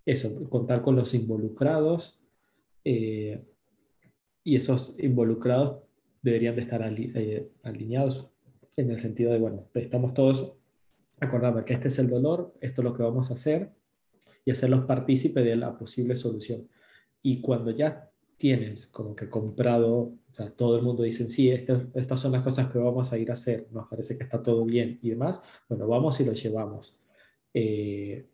Eso, 0.04 0.48
contar 0.50 0.82
con 0.82 0.96
los 0.96 1.14
involucrados. 1.14 2.20
Eh, 2.84 3.44
y 4.44 4.56
esos 4.56 4.98
involucrados 4.98 5.82
deberían 6.22 6.56
de 6.56 6.62
estar 6.62 6.82
eh, 6.96 7.50
alineados 7.62 8.30
en 8.76 8.90
el 8.90 8.98
sentido 8.98 9.32
de, 9.32 9.38
bueno, 9.38 9.68
estamos 9.74 10.14
todos 10.14 10.54
acordando 11.20 11.64
que 11.64 11.74
este 11.74 11.88
es 11.88 11.98
el 11.98 12.08
dolor, 12.08 12.54
esto 12.60 12.80
es 12.80 12.84
lo 12.84 12.94
que 12.94 13.02
vamos 13.02 13.30
a 13.30 13.34
hacer 13.34 13.70
y 14.44 14.50
hacerlos 14.50 14.86
partícipe 14.86 15.42
de 15.42 15.56
la 15.56 15.76
posible 15.76 16.16
solución. 16.16 16.68
Y 17.22 17.40
cuando 17.40 17.70
ya 17.70 18.10
tienes 18.36 18.86
como 18.86 19.14
que 19.14 19.28
comprado, 19.28 19.98
o 19.98 20.18
sea, 20.32 20.50
todo 20.50 20.76
el 20.76 20.82
mundo 20.82 21.02
dice, 21.02 21.28
sí, 21.28 21.50
estas 21.50 22.20
son 22.20 22.32
las 22.32 22.42
cosas 22.42 22.72
que 22.72 22.78
vamos 22.78 23.12
a 23.12 23.18
ir 23.18 23.30
a 23.30 23.34
hacer, 23.34 23.68
nos 23.70 23.88
parece 23.88 24.16
que 24.16 24.24
está 24.24 24.42
todo 24.42 24.64
bien 24.64 24.98
y 25.02 25.10
demás, 25.10 25.42
bueno, 25.68 25.86
vamos 25.86 26.18
y 26.20 26.24
lo 26.24 26.32
llevamos. 26.32 26.98
Eh, 27.54 28.26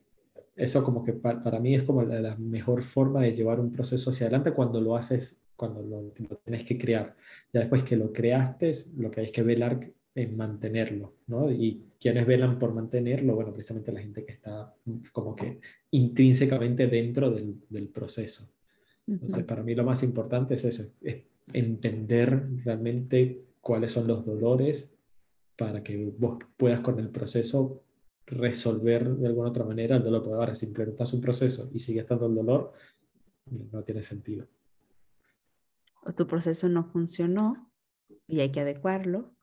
eso 0.57 0.83
como 0.83 1.05
que 1.05 1.13
para, 1.13 1.61
mí 1.61 1.75
es 1.75 1.83
como 1.83 2.03
la, 2.03 2.21
la, 2.21 2.37
mejor 2.37 2.83
forma 2.83 3.23
de 3.23 3.33
llevar 3.33 3.61
un 3.61 3.71
proceso 3.71 4.11
hacia 4.11 4.27
adelante 4.27 4.53
cuando 4.53 4.81
lo 4.81 4.97
haces 4.97 5.43
cuando 5.59 5.83
lo, 5.83 6.13
tienes 6.45 6.65
que 6.65 6.79
crear. 6.79 7.17
Ya 7.53 7.61
después 7.61 7.83
que 7.83 7.97
lo 7.97 8.13
creaste, 8.13 8.71
lo 8.97 9.11
que 9.11 9.23
hay 9.23 9.33
que 9.33 9.43
velar 9.43 9.91
es 10.15 10.33
mantenerlo, 10.33 11.15
¿no? 11.27 11.51
Y 11.51 11.83
quienes 12.01 12.27
velan 12.27 12.61
por 12.61 12.73
mantenerlo, 12.73 13.35
bueno, 13.35 13.53
precisamente 13.53 13.91
la 13.91 14.01
gente 14.01 14.25
que 14.25 14.33
está 14.35 14.73
como 15.13 15.35
que 15.35 15.59
intrínsecamente 15.91 16.87
dentro 16.87 17.31
del, 17.33 17.57
del 17.69 17.89
proceso. 17.89 18.49
Entonces, 19.07 19.45
para 19.45 19.65
mí 19.65 19.75
lo 19.75 19.85
más 19.85 20.03
importante 20.05 20.55
es 20.55 20.65
eso, 20.65 20.85
es 21.03 21.25
entender 21.53 22.47
realmente 22.65 23.43
cuáles 23.61 23.93
son 23.93 24.07
los 24.07 24.25
dolores 24.25 24.95
para 25.57 25.83
que 25.83 26.15
vos 26.19 26.39
puedas 26.57 26.81
con 26.81 27.01
el 27.01 27.09
proceso 27.09 27.83
resolver 28.27 29.09
de 29.17 29.27
alguna 29.27 29.49
otra 29.49 29.65
manera 29.65 29.97
el 29.97 30.05
dolor. 30.05 30.23
Porque 30.23 30.37
ahora, 30.37 30.55
si 30.55 30.67
implementas 30.67 31.13
un 31.15 31.21
proceso 31.21 31.69
y 31.75 31.81
sigue 31.81 32.01
estando 32.01 32.27
el 32.27 32.35
dolor, 32.37 32.73
no 33.73 33.83
tiene 33.83 34.03
sentido 34.03 34.47
o 36.05 36.13
tu 36.13 36.27
proceso 36.27 36.69
no 36.69 36.85
funcionó 36.85 37.71
y 38.27 38.41
hay 38.41 38.51
que 38.51 38.61
adecuarlo, 38.61 39.35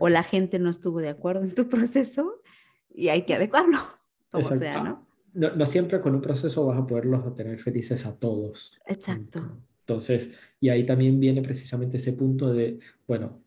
o 0.00 0.08
la 0.08 0.22
gente 0.22 0.58
no 0.58 0.70
estuvo 0.70 1.00
de 1.00 1.10
acuerdo 1.10 1.44
en 1.44 1.54
tu 1.54 1.68
proceso 1.68 2.42
y 2.92 3.08
hay 3.08 3.22
que 3.22 3.34
adecuarlo, 3.34 3.78
como 4.30 4.44
sea, 4.44 4.82
¿no? 4.82 5.06
¿no? 5.32 5.54
¿no? 5.54 5.66
siempre 5.66 6.00
con 6.00 6.14
un 6.14 6.20
proceso 6.20 6.66
vas 6.66 6.78
a 6.78 6.86
poderlos 6.86 7.36
tener 7.36 7.58
felices 7.58 8.04
a 8.06 8.16
todos. 8.18 8.78
Exacto. 8.86 9.58
Entonces, 9.80 10.32
y 10.60 10.68
ahí 10.68 10.86
también 10.86 11.18
viene 11.18 11.42
precisamente 11.42 11.96
ese 11.96 12.12
punto 12.12 12.52
de, 12.52 12.78
bueno, 13.08 13.40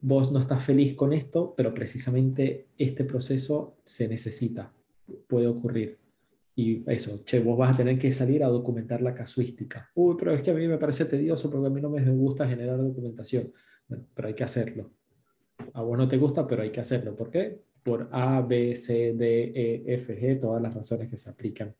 vos 0.00 0.32
no 0.32 0.40
estás 0.40 0.64
feliz 0.64 0.94
con 0.94 1.12
esto, 1.12 1.54
pero 1.56 1.74
precisamente 1.74 2.68
este 2.78 3.04
proceso 3.04 3.76
se 3.84 4.08
necesita, 4.08 4.72
puede 5.28 5.46
ocurrir. 5.46 5.98
Y 6.60 6.84
eso, 6.88 7.24
che, 7.24 7.40
vos 7.40 7.56
vas 7.56 7.72
a 7.72 7.76
tener 7.78 7.98
que 7.98 8.12
salir 8.12 8.44
a 8.44 8.48
documentar 8.48 9.00
la 9.00 9.14
casuística. 9.14 9.90
Uy, 9.94 10.14
pero 10.18 10.34
es 10.34 10.42
que 10.42 10.50
a 10.50 10.54
mí 10.54 10.68
me 10.68 10.76
parece 10.76 11.06
tedioso 11.06 11.50
porque 11.50 11.68
a 11.68 11.70
mí 11.70 11.80
no 11.80 11.88
me 11.88 12.04
gusta 12.10 12.46
generar 12.46 12.76
documentación. 12.76 13.50
Bueno, 13.88 14.04
pero 14.14 14.28
hay 14.28 14.34
que 14.34 14.44
hacerlo. 14.44 14.90
a 15.72 15.80
vos 15.80 15.96
no 15.96 16.06
te 16.06 16.18
gusta, 16.18 16.46
pero 16.46 16.60
hay 16.60 16.70
que 16.70 16.80
hacerlo. 16.80 17.16
¿Por 17.16 17.30
qué? 17.30 17.62
Por 17.82 18.10
A, 18.12 18.42
B, 18.42 18.76
C, 18.76 19.14
D, 19.14 19.52
E, 19.54 19.94
F, 19.94 20.20
G, 20.20 20.38
todas 20.38 20.60
las 20.60 20.74
razones 20.74 21.08
que 21.08 21.16
se 21.16 21.30
aplican. 21.30 21.74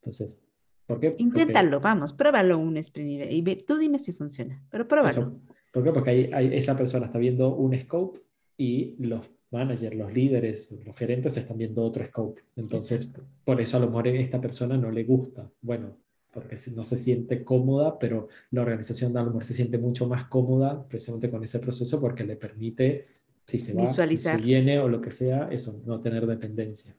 Entonces, 0.00 0.44
¿por 0.86 1.00
qué? 1.00 1.14
Inténtalo, 1.16 1.80
vamos, 1.80 2.12
pruébalo 2.12 2.58
un 2.58 2.76
sprint 2.76 3.24
y 3.30 3.42
tú 3.64 3.78
dime 3.78 3.98
si 3.98 4.12
funciona, 4.12 4.62
pero 4.68 4.86
pruébalo. 4.86 5.40
¿Por 5.72 5.82
qué? 5.82 5.92
Porque 5.92 6.10
hay, 6.30 6.54
esa 6.54 6.76
persona 6.76 7.06
está 7.06 7.18
viendo 7.18 7.54
un 7.56 7.74
scope 7.74 8.20
y 8.58 8.96
los 8.98 9.30
managers, 9.50 9.96
los 9.96 10.12
líderes, 10.12 10.72
los 10.84 10.96
gerentes 10.96 11.36
están 11.36 11.58
viendo 11.58 11.82
otro 11.82 12.04
scope. 12.04 12.42
Entonces, 12.56 13.08
por 13.44 13.60
eso 13.60 13.76
a 13.76 13.80
lo 13.80 13.86
mejor 13.86 14.08
a 14.08 14.10
esta 14.10 14.40
persona 14.40 14.76
no 14.76 14.90
le 14.90 15.04
gusta. 15.04 15.50
Bueno, 15.60 15.96
porque 16.32 16.56
no 16.76 16.84
se 16.84 16.96
siente 16.96 17.44
cómoda, 17.44 17.98
pero 17.98 18.28
la 18.50 18.62
organización 18.62 19.16
a 19.16 19.20
lo 19.22 19.26
mejor 19.26 19.44
se 19.44 19.54
siente 19.54 19.78
mucho 19.78 20.06
más 20.06 20.26
cómoda 20.26 20.86
precisamente 20.88 21.30
con 21.30 21.42
ese 21.42 21.58
proceso 21.58 22.00
porque 22.00 22.24
le 22.24 22.36
permite, 22.36 23.06
si 23.46 23.58
se 23.58 23.74
va, 23.74 23.86
si 23.86 24.16
se 24.16 24.36
viene 24.36 24.78
o 24.78 24.88
lo 24.88 25.00
que 25.00 25.10
sea, 25.10 25.48
eso, 25.50 25.82
no 25.84 26.00
tener 26.00 26.26
dependencia. 26.26 26.94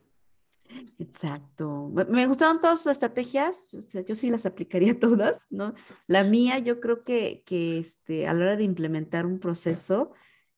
Exacto. 0.98 1.90
Me 2.08 2.26
gustaron 2.26 2.60
todas 2.60 2.82
sus 2.82 2.92
estrategias, 2.92 3.68
yo 4.06 4.14
sí 4.14 4.30
las 4.30 4.46
aplicaría 4.46 4.98
todas, 5.00 5.46
¿no? 5.50 5.74
La 6.06 6.24
mía, 6.24 6.58
yo 6.58 6.80
creo 6.80 7.02
que, 7.02 7.42
que 7.46 7.78
este, 7.78 8.26
a 8.26 8.34
la 8.34 8.44
hora 8.44 8.56
de 8.56 8.64
implementar 8.64 9.26
un 9.26 9.38
proceso, 9.38 10.12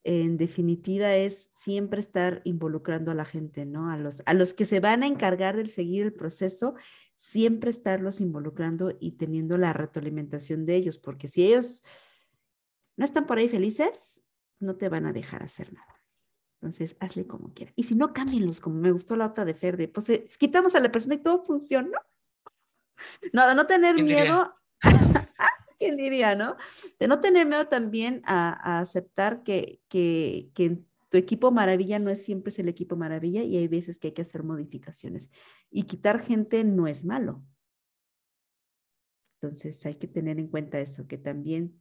en 0.04 0.36
definitiva 0.36 1.16
es 1.16 1.50
siempre 1.54 1.98
estar 1.98 2.42
involucrando 2.44 3.10
a 3.10 3.14
la 3.14 3.24
gente, 3.24 3.64
¿no? 3.64 3.90
A 3.90 3.96
los, 3.96 4.22
a 4.26 4.34
los 4.34 4.52
que 4.52 4.66
se 4.66 4.78
van 4.78 5.02
a 5.02 5.06
encargar 5.06 5.56
de 5.56 5.66
seguir 5.66 6.02
el 6.02 6.12
proceso, 6.12 6.74
siempre 7.16 7.70
estarlos 7.70 8.20
involucrando 8.20 8.96
y 9.00 9.12
teniendo 9.12 9.56
la 9.56 9.72
retroalimentación 9.72 10.66
de 10.66 10.76
ellos, 10.76 10.98
porque 10.98 11.26
si 11.26 11.44
ellos 11.44 11.82
no 12.96 13.04
están 13.04 13.26
por 13.26 13.38
ahí 13.38 13.48
felices, 13.48 14.20
no 14.60 14.76
te 14.76 14.90
van 14.90 15.06
a 15.06 15.12
dejar 15.12 15.42
hacer 15.42 15.72
nada. 15.72 16.04
Entonces, 16.60 16.96
hazle 17.00 17.26
como 17.26 17.52
quieras. 17.52 17.74
Y 17.76 17.84
si 17.84 17.94
no, 17.94 18.12
cámbienlos, 18.12 18.60
como 18.60 18.76
me 18.76 18.92
gustó 18.92 19.16
la 19.16 19.26
otra 19.26 19.44
de 19.44 19.54
Ferde. 19.54 19.88
Pues 19.88 20.08
eh, 20.08 20.24
quitamos 20.38 20.74
a 20.74 20.80
la 20.80 20.90
persona 20.90 21.14
y 21.14 21.22
todo 21.22 21.42
funciona. 21.44 21.98
No, 23.32 23.52
no 23.54 23.66
tener 23.66 23.96
miedo. 23.96 24.54
¿Quién 25.84 25.96
diría, 25.96 26.34
no? 26.34 26.56
De 26.98 27.08
no 27.08 27.20
tener 27.20 27.46
miedo 27.46 27.68
también 27.68 28.22
a, 28.24 28.80
aceptar 28.80 29.42
que, 29.42 29.80
que, 29.88 30.50
que 30.54 30.78
tu 31.08 31.16
equipo 31.16 31.50
maravilla 31.50 31.98
no 31.98 32.10
es 32.10 32.24
siempre 32.24 32.50
es 32.50 32.58
el 32.58 32.68
equipo 32.68 32.96
maravilla 32.96 33.42
y 33.42 33.56
hay 33.56 33.68
veces 33.68 33.98
que 33.98 34.08
hay 34.08 34.14
que 34.14 34.22
hacer 34.22 34.42
modificaciones. 34.42 35.30
Y 35.70 35.84
quitar 35.84 36.20
gente 36.20 36.64
no 36.64 36.86
es 36.86 37.04
malo. 37.04 37.44
Entonces 39.40 39.84
hay 39.84 39.96
que 39.96 40.08
tener 40.08 40.38
en 40.38 40.48
cuenta 40.48 40.80
eso, 40.80 41.06
que 41.06 41.18
también 41.18 41.80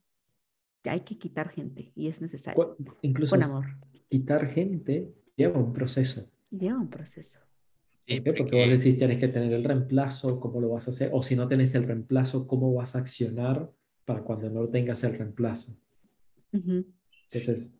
hay 0.83 1.01
que 1.01 1.17
quitar 1.17 1.49
gente 1.49 1.91
y 1.95 2.07
es 2.07 2.21
necesario. 2.21 2.75
Incluso 3.01 3.35
con 3.35 3.43
amor 3.43 3.65
quitar 4.13 4.47
gente 4.47 5.11
lleva 5.35 5.59
un 5.59 5.73
proceso. 5.73 6.29
Lleva 6.51 6.77
un 6.77 6.87
proceso. 6.87 7.39
¿Por 8.05 8.21
qué? 8.23 8.33
Porque 8.33 8.55
vos 8.55 8.69
decís 8.69 8.95
tienes 8.95 9.17
que 9.17 9.27
tener 9.27 9.51
el 9.51 9.63
reemplazo, 9.63 10.39
cómo 10.39 10.61
lo 10.61 10.69
vas 10.69 10.87
a 10.87 10.91
hacer, 10.91 11.09
o 11.11 11.23
si 11.23 11.35
no 11.35 11.47
tenés 11.47 11.73
el 11.73 11.87
reemplazo, 11.87 12.45
cómo 12.45 12.71
vas 12.75 12.95
a 12.95 12.99
accionar 12.99 13.71
para 14.05 14.21
cuando 14.21 14.49
no 14.49 14.67
tengas 14.67 15.03
el 15.03 15.17
reemplazo. 15.17 15.77
Entonces, 16.51 17.73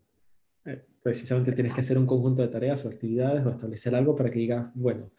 eh, 0.66 0.86
precisamente 1.02 1.52
tienes 1.52 1.74
que 1.74 1.82
hacer 1.82 1.98
un 1.98 2.06
conjunto 2.06 2.41
de 2.41 2.48
tareas 2.48 2.84
o 2.86 2.90
actividades 2.90 3.45
o 3.45 3.50
establecer 3.50 3.94
algo 3.95 4.16
para 4.16 4.32
que 4.32 4.40
digas, 4.40 4.72
bueno, 4.74 5.12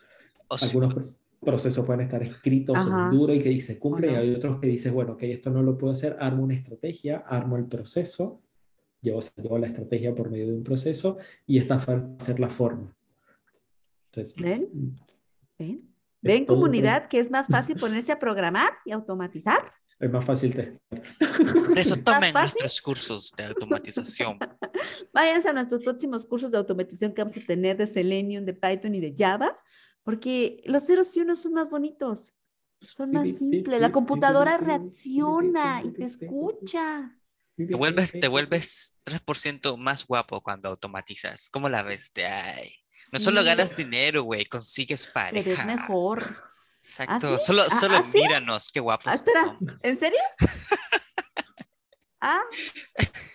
algunos 0.48 0.94
procesos 1.40 1.84
pueden 1.84 2.02
estar 2.02 2.22
escritos 2.22 2.86
en 2.86 3.10
duro 3.10 3.34
y 3.34 3.40
que 3.40 3.60
se 3.60 3.78
cumple, 3.78 4.12
y 4.12 4.14
hay 4.14 4.34
otros 4.34 4.60
que 4.60 4.66
dices, 4.66 4.92
bueno, 4.92 5.12
ok, 5.12 5.22
esto 5.24 5.50
no 5.50 5.62
lo 5.62 5.76
puedo 5.76 5.92
hacer, 5.92 6.16
armo 6.18 6.42
una 6.42 6.54
estrategia, 6.54 7.18
armo 7.18 7.56
el 7.56 7.66
proceso 7.66 8.40
llevó, 9.04 9.58
la 9.58 9.66
estrategia 9.66 10.14
por 10.14 10.30
medio 10.30 10.48
de 10.48 10.54
un 10.54 10.64
proceso 10.64 11.18
y 11.46 11.58
esta 11.58 11.76
va 11.76 12.16
a 12.18 12.24
ser 12.24 12.40
la 12.40 12.48
forma. 12.48 12.96
¿Ven? 14.36 14.68
Mm, 14.72 14.96
¿Ven? 15.58 15.94
¿Ven 16.22 16.46
comunidad 16.46 17.08
que 17.08 17.18
es 17.18 17.30
más 17.30 17.48
fácil 17.48 17.78
ponerse 17.78 18.10
a 18.12 18.18
programar 18.18 18.72
y 18.86 18.92
automatizar? 18.92 19.70
Es 19.98 20.10
más 20.10 20.24
fácil 20.24 20.54
testar. 20.54 20.80
Por 21.66 21.78
eso 21.78 21.96
tomen 21.96 22.32
nuestros 22.32 22.80
cursos 22.80 23.32
de 23.36 23.44
automatización. 23.44 24.38
Váyanse 25.12 25.48
a 25.48 25.52
nuestros 25.52 25.82
próximos 25.82 26.26
cursos 26.26 26.50
de 26.50 26.58
automatización 26.58 27.12
que 27.12 27.22
vamos 27.22 27.36
a 27.36 27.40
tener 27.40 27.76
de 27.76 27.86
Selenium, 27.86 28.44
de 28.44 28.54
Python 28.54 28.94
y 28.94 29.00
de 29.00 29.14
Java, 29.16 29.58
porque 30.02 30.62
los 30.66 30.84
ceros 30.84 31.16
y 31.16 31.20
unos 31.20 31.40
son 31.40 31.54
más 31.54 31.70
bonitos, 31.70 32.34
son 32.80 33.12
más 33.12 33.38
simples. 33.38 33.80
La 33.80 33.92
computadora 33.92 34.58
reacciona 34.58 35.82
y 35.84 35.92
te 35.92 36.04
escucha. 36.04 37.16
Te 37.56 37.74
vuelves, 37.76 38.12
te 38.12 38.28
vuelves 38.28 38.98
3% 39.04 39.76
más 39.76 40.06
guapo 40.06 40.42
cuando 40.42 40.68
automatizas. 40.68 41.48
¿Cómo 41.50 41.68
la 41.68 41.82
ves? 41.82 42.12
De 42.12 42.26
ay. 42.26 42.72
No 43.12 43.20
solo 43.20 43.44
ganas 43.44 43.76
dinero, 43.76 44.24
güey, 44.24 44.44
consigues 44.46 45.06
pareja. 45.06 45.50
Eres 45.50 45.66
mejor. 45.66 46.53
Exacto. 46.84 47.34
¿Ah, 47.36 47.38
solo, 47.38 47.62
¿Ah, 47.62 47.70
solo 47.70 47.96
¿ah, 47.96 48.04
míranos, 48.12 48.70
qué 48.70 48.78
guapos. 48.78 49.14
espera, 49.14 49.56
¿en 49.82 49.96
serio? 49.96 50.18
ah, 52.20 52.42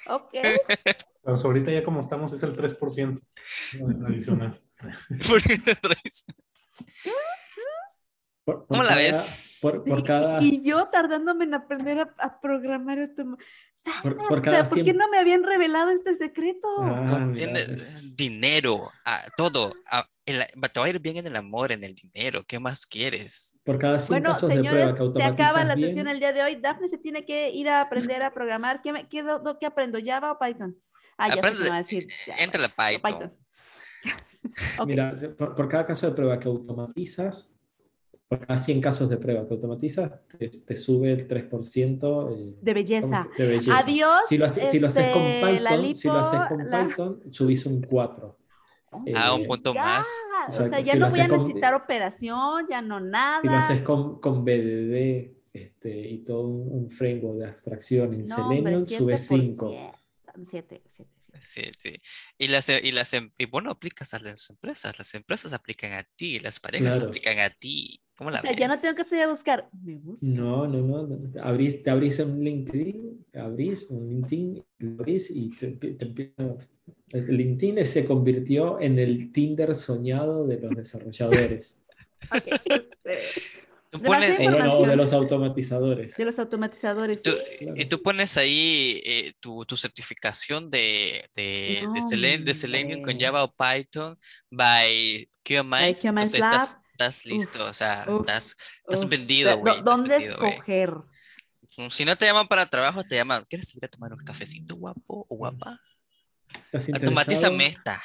ok. 0.08 0.36
Pues 1.24 1.44
ahorita 1.44 1.72
ya 1.72 1.84
como 1.84 2.02
estamos 2.02 2.32
es 2.32 2.44
el 2.44 2.56
3% 2.56 3.20
adicional. 4.08 4.62
¿Cómo 8.46 8.84
la 8.84 8.96
ves? 8.96 9.60
Por, 9.62 10.04
cada... 10.04 10.44
Y 10.44 10.64
yo 10.64 10.88
tardándome 10.90 11.46
en 11.46 11.56
aprender 11.56 12.08
a, 12.18 12.40
programar 12.40 13.00
esto. 13.00 13.24
Por, 14.04 14.16
por, 14.16 14.42
qué 14.44 14.94
no 14.94 15.10
me 15.10 15.18
habían 15.18 15.44
revelado 15.44 15.90
este 15.90 16.14
secreto? 16.14 16.68
Ah, 16.82 17.34
dinero, 18.16 18.92
todo. 19.36 19.74
Te 20.34 20.80
va 20.80 20.86
a 20.86 20.90
ir 20.90 21.00
bien 21.00 21.18
en 21.18 21.28
el 21.28 21.36
amor, 21.36 21.72
en 21.72 21.84
el 21.84 21.96
dinero. 21.96 22.44
¿Qué 22.46 22.60
más 22.60 22.86
quieres? 22.86 23.58
Por 23.64 23.80
cada 23.80 24.00
100 24.00 24.10
bueno, 24.10 24.30
casos 24.30 24.50
señores, 24.50 24.88
de 24.88 24.94
prueba 24.94 25.14
se 25.14 25.24
acaba 25.24 25.64
la 25.64 25.76
sesión 25.76 26.08
el 26.08 26.20
día 26.20 26.34
de 26.34 26.44
hoy. 26.44 26.56
Dafne 26.56 26.88
se 26.88 26.98
tiene 26.98 27.26
que 27.26 27.50
ir 27.52 27.70
a 27.70 27.82
aprender 27.82 28.22
a 28.24 28.34
programar. 28.34 28.82
¿Qué, 28.82 28.94
qué, 29.10 29.24
qué 29.60 29.66
aprendo? 29.66 30.00
¿Java 30.04 30.32
o 30.32 30.40
Python? 30.40 30.76
Ah, 31.18 31.28
ya 31.28 31.34
Aprende, 31.36 31.60
sé 31.60 31.70
va 31.70 31.76
a 31.76 31.78
decir. 31.80 32.08
entra 32.38 32.62
la 32.62 32.70
Python. 32.70 33.34
Mira, 34.88 35.14
por, 35.38 35.68
cada 35.68 35.86
caso 35.86 36.08
de 36.08 36.16
prueba 36.16 36.40
que 36.40 36.48
automatizas, 36.48 37.56
por 38.28 38.40
cada 38.40 38.58
100 38.58 38.80
casos 38.80 39.10
de 39.10 39.18
prueba 39.18 39.46
que 39.46 39.54
automatizas, 39.54 40.12
te, 40.38 40.78
sube 40.78 41.12
el 41.12 41.28
3% 41.28 42.32
eh, 42.32 42.58
de, 42.62 42.74
belleza. 42.74 43.28
Adiós. 43.74 44.28
Si 44.30 44.38
lo, 44.38 44.46
haces, 44.46 44.72
si 44.72 44.80
lo 44.80 44.88
haces 44.88 45.12
con 45.12 45.22
este, 45.24 45.60
Python, 45.60 45.96
si 45.96 46.08
lo 46.08 46.20
haces 46.20 46.40
con 46.48 46.88
Python, 46.88 47.34
subís 47.34 47.66
un 47.66 47.82
4. 47.82 48.39
Ah, 49.16 49.34
un 49.34 49.46
punto 49.46 49.74
más. 49.74 50.08
O 50.50 50.54
sea, 50.54 50.80
ya 50.80 50.96
no 50.96 51.10
voy 51.10 51.20
a 51.20 51.28
necesitar 51.28 51.74
operación, 51.74 52.68
ya 52.70 52.82
no 52.82 53.00
nada. 53.00 53.42
Si 53.42 53.48
lo 53.48 53.54
haces 53.54 53.82
con, 53.82 54.20
con 54.20 54.44
BDD 54.44 55.32
este, 55.54 56.10
y 56.10 56.20
todo 56.20 56.48
un, 56.48 56.90
framework 56.90 57.40
de 57.40 57.48
abstracción 57.48 58.14
en 58.14 58.28
Selenium, 58.28 58.86
sube 58.86 59.18
5. 59.18 59.94
7, 60.44 60.82
7. 60.88 61.10
Sí, 61.42 61.62
sí. 61.78 62.02
Y, 62.38 62.48
las, 62.48 62.70
y, 62.70 62.92
las, 62.92 63.14
em, 63.14 63.32
y 63.38 63.46
bueno, 63.46 63.72
aplicas 63.72 64.14
a 64.14 64.20
las 64.20 64.50
empresas, 64.50 64.98
las 64.98 65.14
empresas 65.16 65.54
aplican 65.54 65.94
a 65.94 66.04
ti, 66.16 66.40
las 66.40 66.60
parejas 66.60 67.02
aplican 67.02 67.40
a 67.40 67.50
ti. 67.50 68.02
¿Cómo 68.18 68.32
la 68.32 68.40
o 68.40 68.42
sea, 68.42 68.52
ya 68.52 68.68
no 68.68 68.78
tengo 68.78 68.96
que 68.96 69.02
estudiar 69.04 69.28
a 69.28 69.30
buscar, 69.30 69.70
me 69.82 69.98
No, 70.22 70.68
no, 70.68 70.82
no. 70.82 71.42
Abrís, 71.42 71.82
te 71.82 71.90
abrís 71.90 72.20
un 72.20 72.44
LinkedIn, 72.44 73.28
abrís 73.34 73.86
un 73.90 74.10
LinkedIn, 74.10 74.66
abrís 74.98 75.30
y 75.30 75.52
te, 75.52 75.72
te 75.72 76.06
empieza... 76.06 76.58
LinkedIn 77.14 77.86
se 77.86 78.06
convirtió 78.06 78.80
en 78.80 79.00
el 79.00 79.32
Tinder 79.32 79.76
soñado 79.76 80.46
de 80.48 80.60
los 80.60 80.76
desarrolladores. 80.76 81.80
Tú 83.92 84.04
pones, 84.04 84.38
de 84.38 84.96
los 84.96 85.14
automatizadores. 85.14 86.16
De 86.16 86.26
los 86.26 86.38
automatizadores. 86.38 87.22
Y 87.76 87.86
tú 87.86 88.04
pones 88.04 88.38
ahí 88.38 89.02
eh, 89.04 89.34
tu, 89.40 89.66
tu, 89.66 89.76
certificación 89.76 90.70
de, 90.70 91.28
de, 91.36 91.88
de, 91.92 92.54
Selenium, 92.54 93.02
con 93.02 93.20
Java 93.20 93.44
o 93.44 93.52
Python 93.52 94.16
by 94.52 95.28
QMI. 95.44 95.90
estás, 95.90 96.80
estás, 96.92 97.26
listo, 97.26 97.66
o 97.66 97.74
sea, 97.74 98.06
estás, 98.20 98.56
estás 98.88 99.10
vendido, 99.10 99.58
güey. 99.58 99.82
¿Dónde 99.82 100.18
escoger? 100.18 100.94
Si 101.90 102.06
no 102.06 102.16
te 102.16 102.26
llaman 102.26 102.48
para 102.48 102.68
trabajo, 102.68 103.04
te 103.04 103.16
llaman, 103.16 103.44
¿quieres 103.50 103.76
ir 103.76 103.86
a 103.86 103.88
tomar 103.88 104.14
un 104.14 104.24
cafecito 104.24 104.76
guapo 104.76 105.26
o 105.28 105.36
guapa? 105.36 105.82
Automatízame 106.74 107.68
esta. 107.68 108.00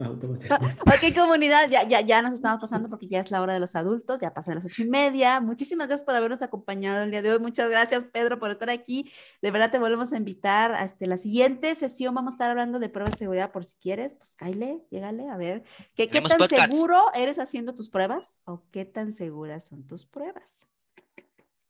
Ok, 0.00 1.14
comunidad, 1.14 1.68
ya, 1.68 1.86
ya, 1.86 2.00
ya 2.00 2.22
nos 2.22 2.32
estamos 2.32 2.58
pasando 2.58 2.88
porque 2.88 3.06
ya 3.06 3.20
es 3.20 3.30
la 3.30 3.42
hora 3.42 3.52
de 3.52 3.60
los 3.60 3.76
adultos, 3.76 4.18
ya 4.18 4.32
pasan 4.32 4.54
las 4.54 4.64
ocho 4.64 4.82
y 4.82 4.88
media. 4.88 5.40
Muchísimas 5.40 5.88
gracias 5.88 6.06
por 6.06 6.14
habernos 6.14 6.40
acompañado 6.40 7.02
el 7.02 7.10
día 7.10 7.20
de 7.20 7.32
hoy. 7.32 7.38
Muchas 7.38 7.68
gracias, 7.68 8.04
Pedro, 8.04 8.38
por 8.38 8.50
estar 8.50 8.70
aquí. 8.70 9.10
De 9.42 9.50
verdad 9.50 9.70
te 9.70 9.78
volvemos 9.78 10.12
a 10.14 10.16
invitar 10.16 10.72
a 10.72 10.84
este, 10.84 11.06
la 11.06 11.18
siguiente 11.18 11.74
sesión. 11.74 12.14
Vamos 12.14 12.32
a 12.32 12.36
estar 12.36 12.50
hablando 12.50 12.78
de 12.78 12.88
pruebas 12.88 13.12
de 13.12 13.18
seguridad 13.18 13.52
por 13.52 13.66
si 13.66 13.76
quieres. 13.76 14.14
Pues 14.14 14.34
cáile, 14.36 14.82
llégale, 14.90 15.28
a 15.28 15.36
ver. 15.36 15.64
¿Qué, 15.94 16.08
qué 16.08 16.22
tan 16.22 16.48
seguro 16.48 17.12
eres 17.12 17.38
haciendo 17.38 17.74
tus 17.74 17.90
pruebas 17.90 18.40
o 18.44 18.62
qué 18.70 18.86
tan 18.86 19.12
seguras 19.12 19.66
son 19.66 19.86
tus 19.86 20.06
pruebas? 20.06 20.66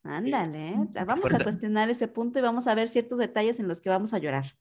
Ándale, 0.05 0.77
vamos 1.05 1.35
a 1.35 1.43
cuestionar 1.43 1.91
ese 1.91 2.07
punto 2.09 2.39
y 2.39 2.43
vamos 2.43 2.67
a 2.69 2.75
ver 2.75 2.89
ciertos 2.89 3.19
detalles 3.19 3.59
en 3.59 3.69
los 3.69 3.81
que 3.81 3.91
vamos 3.91 4.15
a 4.15 4.19
llorar. 4.19 4.57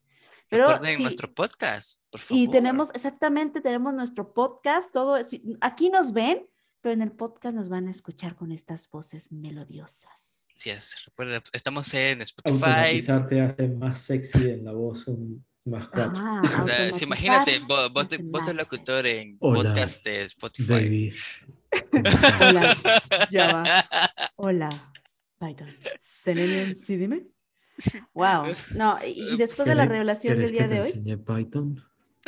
Pero 0.50 0.68
Recuerden 0.68 0.98
sí, 0.98 1.04
nuestro 1.04 1.34
podcast, 1.34 2.02
por 2.10 2.22
favor. 2.22 2.44
y 2.44 2.48
tenemos, 2.50 2.90
exactamente, 2.96 3.62
tenemos 3.62 3.94
nuestro 3.94 4.34
podcast, 4.34 4.92
todo, 4.92 5.24
sí, 5.24 5.44
aquí 5.62 5.90
nos 5.90 6.12
ven, 6.12 6.48
pero 6.82 6.94
en 6.94 7.02
el 7.04 7.12
podcast 7.12 7.56
nos 7.56 7.70
van 7.70 7.88
a 7.88 7.92
escuchar 7.92 8.36
con 8.36 8.52
estas 8.52 8.90
voces 8.90 9.32
melodiosas. 9.32 10.48
Así 10.56 10.72
es, 10.72 11.06
recuerden, 11.06 11.42
estamos 11.54 11.94
en 11.94 12.22
Spotify. 12.24 12.64
Automatizar 12.66 13.28
te 13.30 13.42
hace 13.42 13.68
más 13.68 14.02
sexy 14.02 14.50
en 14.50 14.66
la 14.66 14.72
voz, 14.72 15.08
un 15.08 15.46
más 15.66 15.88
catchy. 15.90 16.20
Ah, 16.20 16.42
O 16.64 16.66
sea, 16.66 16.94
si 16.94 17.04
imagínate, 17.04 17.60
vos, 17.60 17.94
vos, 17.94 18.08
vos 18.24 18.46
sos 18.46 18.56
locutor 18.56 19.06
en 19.06 19.38
Hola, 19.40 19.70
podcast 19.70 20.04
de 20.04 20.24
Spotify. 20.24 20.74
Baby. 20.74 21.14
Hola, 22.42 22.76
ya 23.30 23.54
va. 23.54 23.90
Hola, 24.36 24.94
Python. 25.38 25.70
Selenium, 26.00 26.76
sí, 26.76 26.98
dime. 26.98 27.22
Wow. 28.14 28.46
No, 28.76 28.98
y 29.06 29.34
y 29.34 29.38
después 29.38 29.68
de 29.68 29.76
la 29.76 29.84
¿Querés- 29.86 29.90
revelación 29.90 30.38
del 30.40 30.52
día 30.52 30.64
que 30.64 30.68
te 30.68 30.74
de 30.76 30.82
hoy. 30.82 30.88
enseñe 30.88 31.18
Python? 31.18 31.84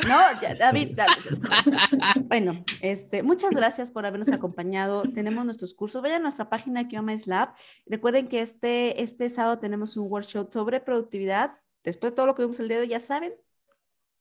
No, 0.08 0.18
ya, 0.40 0.54
David, 0.58 0.96
dale. 0.96 1.12
Bueno, 2.26 2.64
este, 2.80 3.22
muchas 3.22 3.50
gracias 3.54 3.90
por 3.90 4.06
habernos 4.06 4.28
acompañado. 4.30 5.02
Tenemos 5.14 5.44
nuestros 5.44 5.74
cursos. 5.74 6.00
Vayan 6.02 6.20
a 6.20 6.22
nuestra 6.24 6.48
página 6.48 6.88
QMS 6.88 7.26
Lab. 7.26 7.54
Recuerden 7.86 8.28
que 8.28 8.40
este, 8.40 9.02
este 9.02 9.28
sábado 9.28 9.58
tenemos 9.58 9.96
un 9.96 10.10
workshop 10.10 10.52
sobre 10.52 10.80
productividad. 10.80 11.52
Después 11.84 12.12
de 12.12 12.16
todo 12.16 12.26
lo 12.26 12.34
que 12.34 12.42
vimos 12.42 12.58
el 12.60 12.68
día 12.68 12.78
de 12.78 12.82
hoy, 12.84 12.88
ya 12.88 13.00
saben 13.00 13.34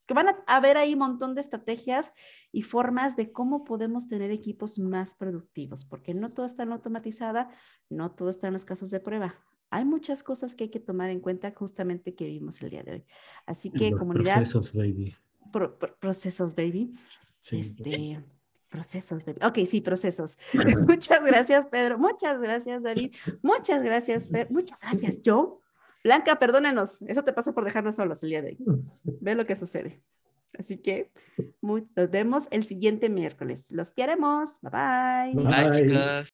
que 0.08 0.14
van 0.14 0.28
a, 0.28 0.44
a 0.48 0.60
ver 0.60 0.76
ahí 0.78 0.94
un 0.94 1.00
montón 1.00 1.36
de 1.36 1.42
estrategias 1.42 2.12
y 2.52 2.64
formas 2.64 3.16
de 3.16 3.32
cómo 3.32 3.64
podemos 3.64 4.10
tener 4.10 4.30
equipos 4.32 4.78
más 4.78 5.16
productivos, 5.16 5.86
porque 5.86 6.14
no 6.14 6.34
todo 6.34 6.46
está 6.48 6.64
en 6.64 6.74
automatizada, 6.74 7.50
no 7.90 8.12
todo 8.12 8.30
está 8.30 8.48
en 8.48 8.54
los 8.54 8.66
casos 8.66 8.90
de 8.92 9.00
prueba. 9.00 9.36
Hay 9.72 9.86
muchas 9.86 10.22
cosas 10.24 10.54
que 10.54 10.66
hay 10.66 10.70
que 10.70 10.80
tomar 10.80 11.10
en 11.10 11.20
cuenta 11.22 11.52
justamente 11.56 12.14
que 12.14 12.26
vimos 12.26 12.62
el 12.62 12.70
día 12.70 12.84
de 12.84 12.92
hoy. 12.92 13.06
Así 13.46 13.72
que 13.72 13.90
Los 13.90 14.00
comunidad, 14.00 14.36
procesos, 14.36 14.74
baby. 14.74 15.16
pro- 15.52 15.78
pro- 15.80 15.96
procesos, 15.98 16.54
baby. 16.56 16.92
Sí. 17.40 17.60
Este, 17.62 18.24
procesos, 18.70 19.26
baby. 19.26 19.40
Ok, 19.44 19.60
sí, 19.66 19.82
procesos. 19.82 20.38
muchas 20.88 21.24
gracias, 21.24 21.66
Pedro. 21.68 21.98
Muchas 21.98 22.40
gracias, 22.40 22.84
David. 22.84 23.16
Muchas 23.42 23.82
gracias, 23.84 24.30
Fer. 24.30 24.52
Muchas 24.52 24.82
gracias, 24.82 25.20
Joe. 25.26 25.54
Blanca, 26.04 26.38
perdónanos. 26.38 27.02
Eso 27.04 27.24
te 27.24 27.32
pasa 27.32 27.54
por 27.54 27.64
dejarnos 27.64 27.96
solos 27.96 28.22
el 28.24 28.30
día 28.30 28.42
de 28.42 28.50
hoy. 28.50 28.58
Ve 29.22 29.36
lo 29.36 29.46
que 29.46 29.56
sucede. 29.56 30.02
Así 30.60 30.78
que 30.80 31.12
muy- 31.62 31.88
nos 31.96 32.12
vemos 32.12 32.50
el 32.52 32.66
siguiente 32.66 33.08
miércoles. 33.08 33.72
Los 33.72 33.92
queremos. 33.92 34.60
Bye 34.62 34.72
bye. 34.72 35.34
Bye, 35.46 35.70
Bye. 35.70 35.88
chicos. 35.88 36.30